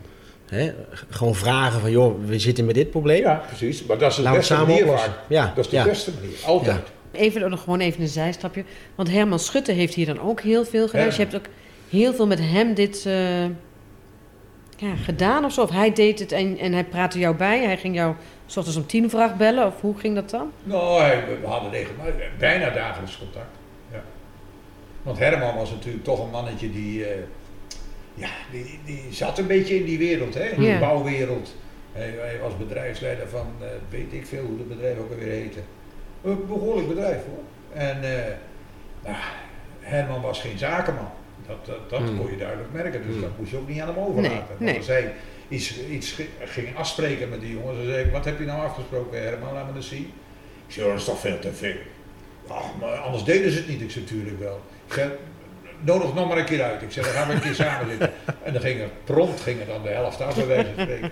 Hè, 0.49 0.71
gewoon 1.09 1.35
vragen 1.35 1.79
van, 1.81 1.91
joh, 1.91 2.25
we 2.25 2.39
zitten 2.39 2.65
met 2.65 2.75
dit 2.75 2.89
probleem. 2.91 3.21
Ja, 3.21 3.43
precies. 3.47 3.83
Maar 3.85 3.97
dat 3.97 4.09
is 4.11 4.15
de 4.17 4.23
beste 4.23 4.41
samen 4.53 4.67
manier. 4.67 5.09
Ja, 5.27 5.51
Dat 5.55 5.65
is 5.65 5.69
de 5.71 5.75
ja. 5.77 5.83
beste 5.83 6.11
manier, 6.21 6.35
altijd. 6.45 6.81
Even 7.11 7.49
nog 7.49 7.61
gewoon 7.63 7.79
even 7.79 8.01
een 8.01 8.07
zijstapje. 8.07 8.63
Want 8.95 9.09
Herman 9.11 9.39
Schutte 9.39 9.71
heeft 9.71 9.93
hier 9.93 10.05
dan 10.05 10.19
ook 10.21 10.41
heel 10.41 10.65
veel 10.65 10.87
gedaan. 10.87 11.05
Dus 11.05 11.15
je 11.15 11.21
hebt 11.21 11.35
ook 11.35 11.45
heel 11.89 12.13
veel 12.13 12.27
met 12.27 12.39
hem 12.39 12.73
dit, 12.73 13.05
eh, 13.05 13.43
ja, 14.77 14.95
gedaan 15.03 15.45
of 15.45 15.53
zo? 15.53 15.61
Of 15.61 15.69
hij 15.69 15.93
deed 15.93 16.19
het 16.19 16.31
en, 16.31 16.57
en 16.57 16.73
hij 16.73 16.83
praatte 16.83 17.19
jou 17.19 17.35
bij? 17.35 17.63
Hij 17.63 17.77
ging 17.77 17.95
jou 17.95 18.13
s 18.45 18.57
ochtends 18.57 18.77
om 18.79 18.85
tien 18.85 19.09
vraag 19.09 19.37
bellen? 19.37 19.65
Of 19.65 19.81
hoe 19.81 19.97
ging 19.97 20.15
dat 20.15 20.29
dan? 20.29 20.51
Nou, 20.63 21.01
hij- 21.01 21.23
we 21.41 21.47
hadden 21.47 21.71
regelmatig, 21.71 22.13
bijna 22.37 22.69
dagelijks 22.69 23.17
contact. 23.17 23.55
Ja. 23.91 24.01
Want 25.03 25.17
Herman 25.19 25.55
was 25.55 25.71
natuurlijk 25.71 26.03
toch 26.03 26.23
een 26.23 26.29
mannetje 26.31 26.71
die, 26.71 27.05
eh, 27.05 27.19
ja, 28.19 28.29
die, 28.51 28.79
die 28.85 29.03
zat 29.11 29.37
een 29.37 29.47
beetje 29.47 29.75
in 29.75 29.85
die 29.85 29.97
wereld, 29.97 30.33
hè, 30.33 30.43
in 30.43 30.61
Ja. 30.61 30.69
die 30.71 30.79
bouwwereld. 30.79 31.55
Hij, 31.91 32.13
hij 32.19 32.39
was 32.41 32.57
bedrijfsleider 32.57 33.27
van, 33.27 33.47
eh, 33.61 33.67
weet 33.89 34.13
ik 34.13 34.25
veel 34.25 34.43
hoe 34.45 34.57
het 34.57 34.67
bedrijf 34.67 34.97
ook 34.99 35.11
alweer 35.11 35.31
heette. 35.31 35.59
Een 36.23 36.47
behoorlijk 36.47 36.87
bedrijf 36.87 37.21
hoor. 37.25 37.43
En 37.81 38.03
eh, 38.03 38.33
nou, 39.03 39.15
Herman 39.79 40.21
was 40.21 40.39
geen 40.41 40.57
zakenman. 40.57 41.09
Dat, 41.47 41.65
dat, 41.65 41.89
dat 41.89 41.99
Hmm. 41.99 42.17
kon 42.17 42.31
je 42.31 42.37
duidelijk 42.37 42.73
merken, 42.73 43.01
dus 43.03 43.11
Hmm. 43.11 43.21
dat 43.21 43.37
moest 43.37 43.51
je 43.51 43.57
ook 43.57 43.67
niet 43.67 43.81
aan 43.81 43.87
hem 43.87 43.97
overlaten. 44.03 44.37
Nee, 44.37 44.47
Want 44.47 44.59
nee. 44.59 44.77
Als 44.77 44.87
hij 44.87 45.13
iets, 45.47 45.79
iets 45.91 46.11
gi- 46.11 46.29
ging 46.45 46.75
afspreken 46.75 47.29
met 47.29 47.41
die 47.41 47.53
jongens, 47.53 47.77
dan 47.77 47.85
zei 47.85 48.05
ik, 48.05 48.11
wat 48.11 48.25
heb 48.25 48.39
je 48.39 48.45
nou 48.45 48.61
afgesproken 48.65 49.23
Herman, 49.23 49.53
laat 49.53 49.69
me 49.69 49.75
eens 49.75 49.89
zien. 49.89 50.11
Ik 50.67 50.73
zei, 50.73 50.85
oh, 50.85 50.91
dat 50.91 50.99
is 51.01 51.05
toch 51.07 51.19
veel 51.19 51.39
te 51.39 51.53
veel. 51.53 51.75
Ach, 52.47 52.65
maar 52.79 52.89
anders 52.97 53.23
deden 53.23 53.51
ze 53.51 53.57
het 53.57 53.67
niet. 53.67 53.81
Ik 53.81 53.91
zei, 53.91 54.03
natuurlijk 54.05 54.39
wel. 54.39 54.61
Ik 54.87 54.93
zei, 54.93 55.09
nodig 55.81 56.13
nog 56.13 56.27
maar 56.27 56.37
een 56.37 56.45
keer 56.45 56.63
uit. 56.63 56.81
Ik 56.81 56.91
zei, 56.91 57.05
dan 57.05 57.15
gaan 57.15 57.27
we 57.27 57.33
een 57.33 57.39
keer 57.41 57.55
samen 57.65 57.89
zitten. 57.89 58.11
En 58.43 58.53
dan 58.53 58.61
ging 58.61 58.79
er 58.79 58.89
prompt 59.03 59.41
ging 59.41 59.59
er 59.59 59.65
dan 59.65 59.83
de 59.83 59.89
helft 59.89 60.21
af, 60.21 60.35
bij 60.35 60.47
wijze 60.47 60.69
van 60.75 60.83
spreken. 60.83 61.11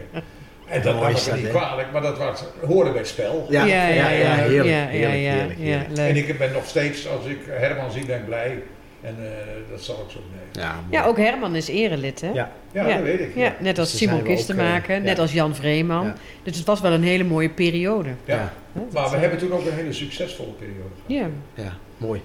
En 0.67 0.81
dat 0.81 0.95
was 0.95 1.31
niet 1.31 1.47
kwalijk, 1.49 1.91
maar 1.91 2.01
dat 2.01 2.17
was, 2.17 2.43
hoorde 2.65 2.89
bij 2.89 2.99
het 2.99 3.07
spel. 3.07 3.45
Ja, 3.49 3.65
ja, 3.65 3.87
ja, 3.87 4.05
heerlijk, 4.07 4.23
ja, 4.23 4.35
heerlijk, 4.35 4.65
ja, 4.69 4.85
heerlijk, 4.85 5.59
ja, 5.59 5.63
heerlijk. 5.65 5.97
En 5.97 6.15
ik 6.15 6.37
ben 6.37 6.51
nog 6.51 6.65
steeds, 6.65 7.07
als 7.07 7.25
ik 7.25 7.39
Herman 7.49 7.91
zie, 7.91 8.05
ben 8.05 8.17
ik 8.17 8.25
blij. 8.25 8.63
En 9.01 9.15
eh, 9.19 9.29
dat 9.69 9.81
zal 9.81 9.95
ik 10.07 10.11
zo 10.11 10.19
blijven. 10.31 10.79
Ja. 10.91 10.99
Ja, 10.99 11.05
ook 11.07 11.17
Herman 11.17 11.55
is 11.55 11.67
erelid, 11.67 12.21
hè? 12.21 12.27
Ja. 12.31 12.51
Ja, 12.71 12.87
Ja. 12.87 12.93
dat 12.95 13.03
weet 13.03 13.19
ik. 13.19 13.35
Ja, 13.35 13.55
net 13.59 13.79
als 13.79 13.89
Dus 13.89 13.99
Simon 13.99 14.23
Kistenmaker, 14.23 14.95
eh, 14.95 15.01
net 15.01 15.15
ja. 15.15 15.21
als 15.21 15.31
Jan 15.33 15.55
Vreeman. 15.55 16.05
Ja. 16.05 16.15
Dus 16.43 16.57
het 16.57 16.65
was 16.65 16.81
wel 16.81 16.91
een 16.91 17.03
hele 17.03 17.23
mooie 17.23 17.49
periode. 17.49 18.09
Ja. 18.25 18.53
Maar 18.73 18.83
dat, 19.03 19.11
we 19.11 19.17
hebben 19.17 19.39
toen 19.39 19.51
ook 19.53 19.65
een 19.65 19.73
hele 19.73 19.93
succesvolle 19.93 20.51
periode 20.51 20.89
gehad. 21.07 21.31
Ja. 21.55 21.63
Ja, 21.63 21.73
mooi. 21.97 22.21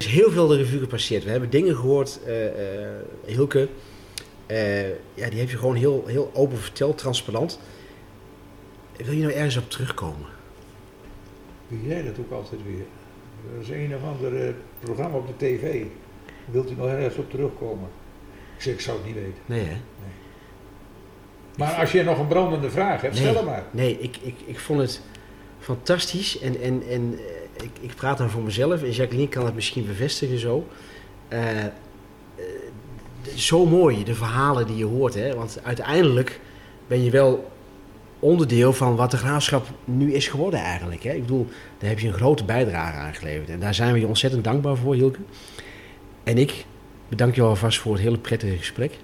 Er 0.00 0.06
is 0.06 0.12
heel 0.12 0.30
veel 0.30 0.46
de 0.46 0.56
revue 0.56 0.78
gepasseerd. 0.80 1.24
We 1.24 1.30
hebben 1.30 1.50
dingen 1.50 1.76
gehoord, 1.76 2.20
eh 2.26 2.46
eh, 2.46 2.90
Hilke. 3.24 3.68
eh, 4.46 4.88
ja, 4.88 5.28
die 5.30 5.38
heb 5.38 5.50
je 5.50 5.56
gewoon 5.58 5.74
heel, 5.74 6.04
heel 6.06 6.30
open 6.34 6.58
verteld, 6.58 6.98
transparant. 6.98 7.60
Wil 8.96 9.14
je 9.14 9.22
nou 9.22 9.32
ergens 9.32 9.56
op 9.56 9.70
terugkomen? 9.70 10.26
Doe 11.68 11.86
jij 11.86 12.02
dat 12.02 12.18
ook 12.18 12.30
altijd 12.32 12.60
weer? 12.66 12.84
Dat 13.54 13.62
is 13.62 13.68
een 13.68 13.94
of 13.94 14.02
ander 14.02 14.54
programma 14.80 15.16
op 15.16 15.26
de 15.26 15.46
tv. 15.46 15.84
Wilt 16.50 16.70
u 16.70 16.74
nog 16.74 16.86
ergens 16.86 17.16
op 17.16 17.30
terugkomen? 17.30 17.88
Ik 18.56 18.62
zeg, 18.62 18.74
ik 18.74 18.80
zou 18.80 18.96
het 18.96 19.06
niet 19.06 19.14
weten. 19.14 19.42
Nee, 19.46 19.64
hè? 19.64 19.76
Maar 21.56 21.72
als 21.74 21.92
je 21.92 22.02
nog 22.02 22.18
een 22.18 22.26
brandende 22.26 22.70
vraag 22.70 23.00
hebt, 23.00 23.16
stel 23.16 23.34
hem 23.34 23.44
maar. 23.44 23.64
Nee, 23.70 23.98
ik, 24.00 24.16
ik, 24.22 24.34
ik 24.44 24.58
vond 24.58 24.80
het 24.80 25.00
fantastisch. 25.58 26.38
En, 26.38 26.60
en, 26.60 26.82
en 26.88 27.18
ik, 27.62 27.70
ik 27.80 27.94
praat 27.94 28.18
dan 28.18 28.30
voor 28.30 28.42
mezelf. 28.42 28.82
En 28.82 28.90
Jacqueline 28.90 29.28
kan 29.28 29.44
het 29.44 29.54
misschien 29.54 29.86
bevestigen 29.86 30.38
zo. 30.38 30.66
Eh, 31.28 31.64
eh, 31.64 31.70
zo 33.34 33.66
mooi, 33.66 34.04
de 34.04 34.14
verhalen 34.14 34.66
die 34.66 34.76
je 34.76 34.84
hoort. 34.84 35.14
Hè? 35.14 35.34
Want 35.34 35.60
uiteindelijk 35.62 36.40
ben 36.86 37.04
je 37.04 37.10
wel 37.10 37.50
onderdeel 38.18 38.72
van 38.72 38.96
wat 38.96 39.10
de 39.10 39.16
graafschap 39.16 39.66
nu 39.84 40.12
is 40.12 40.28
geworden 40.28 40.60
eigenlijk. 40.60 41.02
Hè? 41.02 41.12
Ik 41.12 41.20
bedoel, 41.20 41.46
daar 41.78 41.88
heb 41.88 41.98
je 41.98 42.08
een 42.08 42.14
grote 42.14 42.44
bijdrage 42.44 42.96
aan 42.96 43.14
geleverd. 43.14 43.48
En 43.48 43.60
daar 43.60 43.74
zijn 43.74 43.92
we 43.92 44.00
je 44.00 44.06
ontzettend 44.06 44.44
dankbaar 44.44 44.76
voor, 44.76 44.94
Hilke. 44.94 45.18
En 46.24 46.38
ik 46.38 46.64
bedank 47.08 47.34
je 47.34 47.42
alvast 47.42 47.78
voor 47.78 47.92
het 47.92 48.02
hele 48.02 48.18
prettige 48.18 48.56
gesprek. 48.56 48.98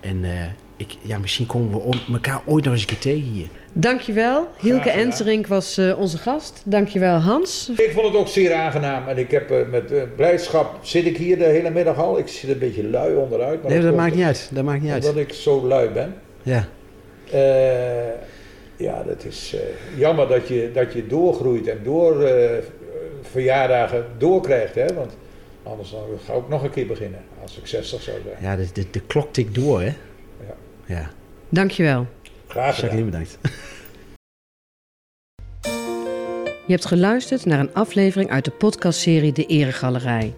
En 0.00 0.24
eh, 0.24 0.44
ik, 0.76 0.96
ja, 1.02 1.18
misschien 1.18 1.46
komen 1.46 1.80
we 1.80 2.00
elkaar 2.12 2.42
ooit 2.44 2.64
nog 2.64 2.72
eens 2.72 2.82
een 2.82 2.88
keer 2.88 2.98
tegen 2.98 3.30
hier. 3.30 3.48
Dankjewel. 3.78 4.48
Hielke. 4.60 4.90
Enterink 4.90 5.46
was 5.46 5.78
eh, 5.78 5.98
onze 5.98 6.18
gast. 6.18 6.62
Dankjewel 6.64 7.18
Hans. 7.18 7.70
Ik 7.76 7.90
vond 7.94 8.06
het 8.06 8.16
ook 8.16 8.28
zeer 8.28 8.54
aangenaam 8.54 9.08
en 9.08 9.18
ik 9.18 9.30
heb 9.30 9.50
eh, 9.50 9.68
met 9.70 9.92
eh, 9.92 10.02
blijdschap 10.16 10.78
zit 10.82 11.06
ik 11.06 11.16
hier 11.16 11.38
de 11.38 11.44
hele 11.44 11.70
middag 11.70 11.98
al. 11.98 12.18
Ik 12.18 12.28
zit 12.28 12.50
een 12.50 12.58
beetje 12.58 12.88
lui 12.88 13.14
onderuit. 13.14 13.62
Maar 13.62 13.72
Nee, 13.72 13.80
dat 13.80 13.94
maakt 13.94 14.14
niet 14.14 14.24
uit. 14.24 14.50
Dat 14.52 14.64
maakt 14.64 14.82
niet 14.82 14.92
uit. 14.92 15.08
Omdat 15.08 15.22
ik 15.22 15.32
zo 15.32 15.66
lui 15.66 15.88
ben. 15.88 16.14
Ja. 16.42 16.68
Eh, 17.30 18.08
ja, 18.76 19.02
dat 19.02 19.24
is 19.24 19.54
eh, 19.54 19.98
jammer 19.98 20.28
dat 20.28 20.48
je, 20.48 20.70
dat 20.74 20.92
je 20.92 21.06
doorgroeit 21.06 21.66
en 21.68 21.78
door 21.82 22.22
eh, 22.22 22.58
verjaardagen 23.22 24.04
doorkrijgt. 24.18 24.74
Hè? 24.74 24.94
Want 24.94 25.16
anders 25.62 25.90
dan 25.90 26.00
ga 26.24 26.32
ik 26.32 26.38
ook 26.38 26.48
nog 26.48 26.62
een 26.62 26.70
keer 26.70 26.86
beginnen 26.86 27.20
als 27.42 27.58
ik 27.58 27.66
60 27.66 28.02
zou 28.02 28.16
zijn. 28.22 28.36
Ja, 28.40 28.56
de, 28.56 28.68
de, 28.72 28.86
de 28.90 29.00
klok 29.00 29.32
tikt 29.32 29.54
door, 29.54 29.80
hè? 29.80 29.86
Ja. 30.46 30.54
Ja. 30.84 31.10
Dankjewel. 31.48 32.06
Graag 32.48 32.74
gedaan. 32.74 32.96
Jacqueline, 32.96 33.04
bedankt. 33.10 33.38
Je 36.66 36.72
hebt 36.72 36.86
geluisterd 36.86 37.44
naar 37.44 37.58
een 37.58 37.74
aflevering 37.74 38.30
uit 38.30 38.44
de 38.44 38.50
podcastserie 38.50 39.32
De 39.32 39.46
Eregalerij. 39.46 40.34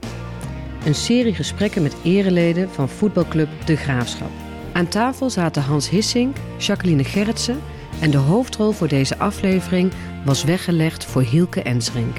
Een 0.86 0.94
serie 0.94 1.34
gesprekken 1.34 1.82
met 1.82 1.96
ereleden 2.04 2.70
van 2.70 2.88
voetbalclub 2.88 3.48
De 3.64 3.76
Graafschap. 3.76 4.30
Aan 4.72 4.88
tafel 4.88 5.30
zaten 5.30 5.62
Hans 5.62 5.90
Hissink, 5.90 6.36
Jacqueline 6.58 7.04
Gerritsen 7.04 7.60
en 8.00 8.10
de 8.10 8.16
hoofdrol 8.16 8.72
voor 8.72 8.88
deze 8.88 9.18
aflevering 9.18 9.92
was 10.24 10.44
weggelegd 10.44 11.04
voor 11.04 11.22
Hielke 11.22 11.62
Ensrink. 11.62 12.16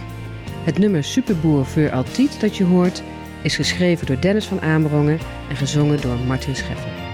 Het 0.63 0.77
nummer 0.77 1.03
Superboer 1.03 1.65
voor 1.65 1.91
Altiet 1.91 2.39
dat 2.41 2.57
je 2.57 2.63
hoort 2.63 3.03
is 3.43 3.55
geschreven 3.55 4.05
door 4.05 4.21
Dennis 4.21 4.45
van 4.45 4.61
Amerongen 4.61 5.19
en 5.49 5.55
gezongen 5.55 6.01
door 6.01 6.17
Martin 6.17 6.55
Scheffer. 6.55 7.08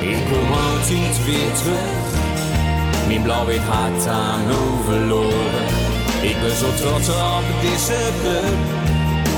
Ik 0.00 0.16
kom 0.30 0.52
altijd 0.52 1.24
weer 1.24 1.52
terug. 1.62 2.16
Mijn 3.06 3.22
blauw-wit 3.22 3.60
hart 3.60 4.06
aan 4.06 4.50
hoe 4.50 4.84
verloren. 4.84 5.66
Ik 6.22 6.40
ben 6.40 6.56
zo 6.56 6.74
trots 6.74 7.08
op 7.08 7.44
deze 7.60 8.10
club. 8.20 8.44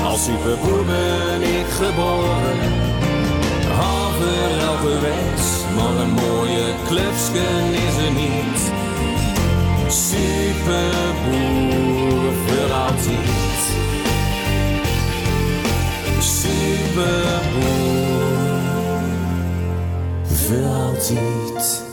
Als 0.05 0.23
superboer 0.23 0.85
ben 0.85 1.41
ik 1.41 1.65
geboren. 1.81 2.59
Halver 3.75 4.59
elke 4.59 4.99
wens, 4.99 5.43
maar 5.75 5.95
een 6.03 6.11
mooie 6.11 6.73
clubsken 6.87 7.73
is 7.73 7.95
er 8.05 8.11
niet. 8.11 8.71
Superboer 9.87 10.71
voor 12.45 12.71
altijd. 12.73 13.59
Superboer 16.19 18.00
für 20.51 20.67
Aussicht. 20.67 21.90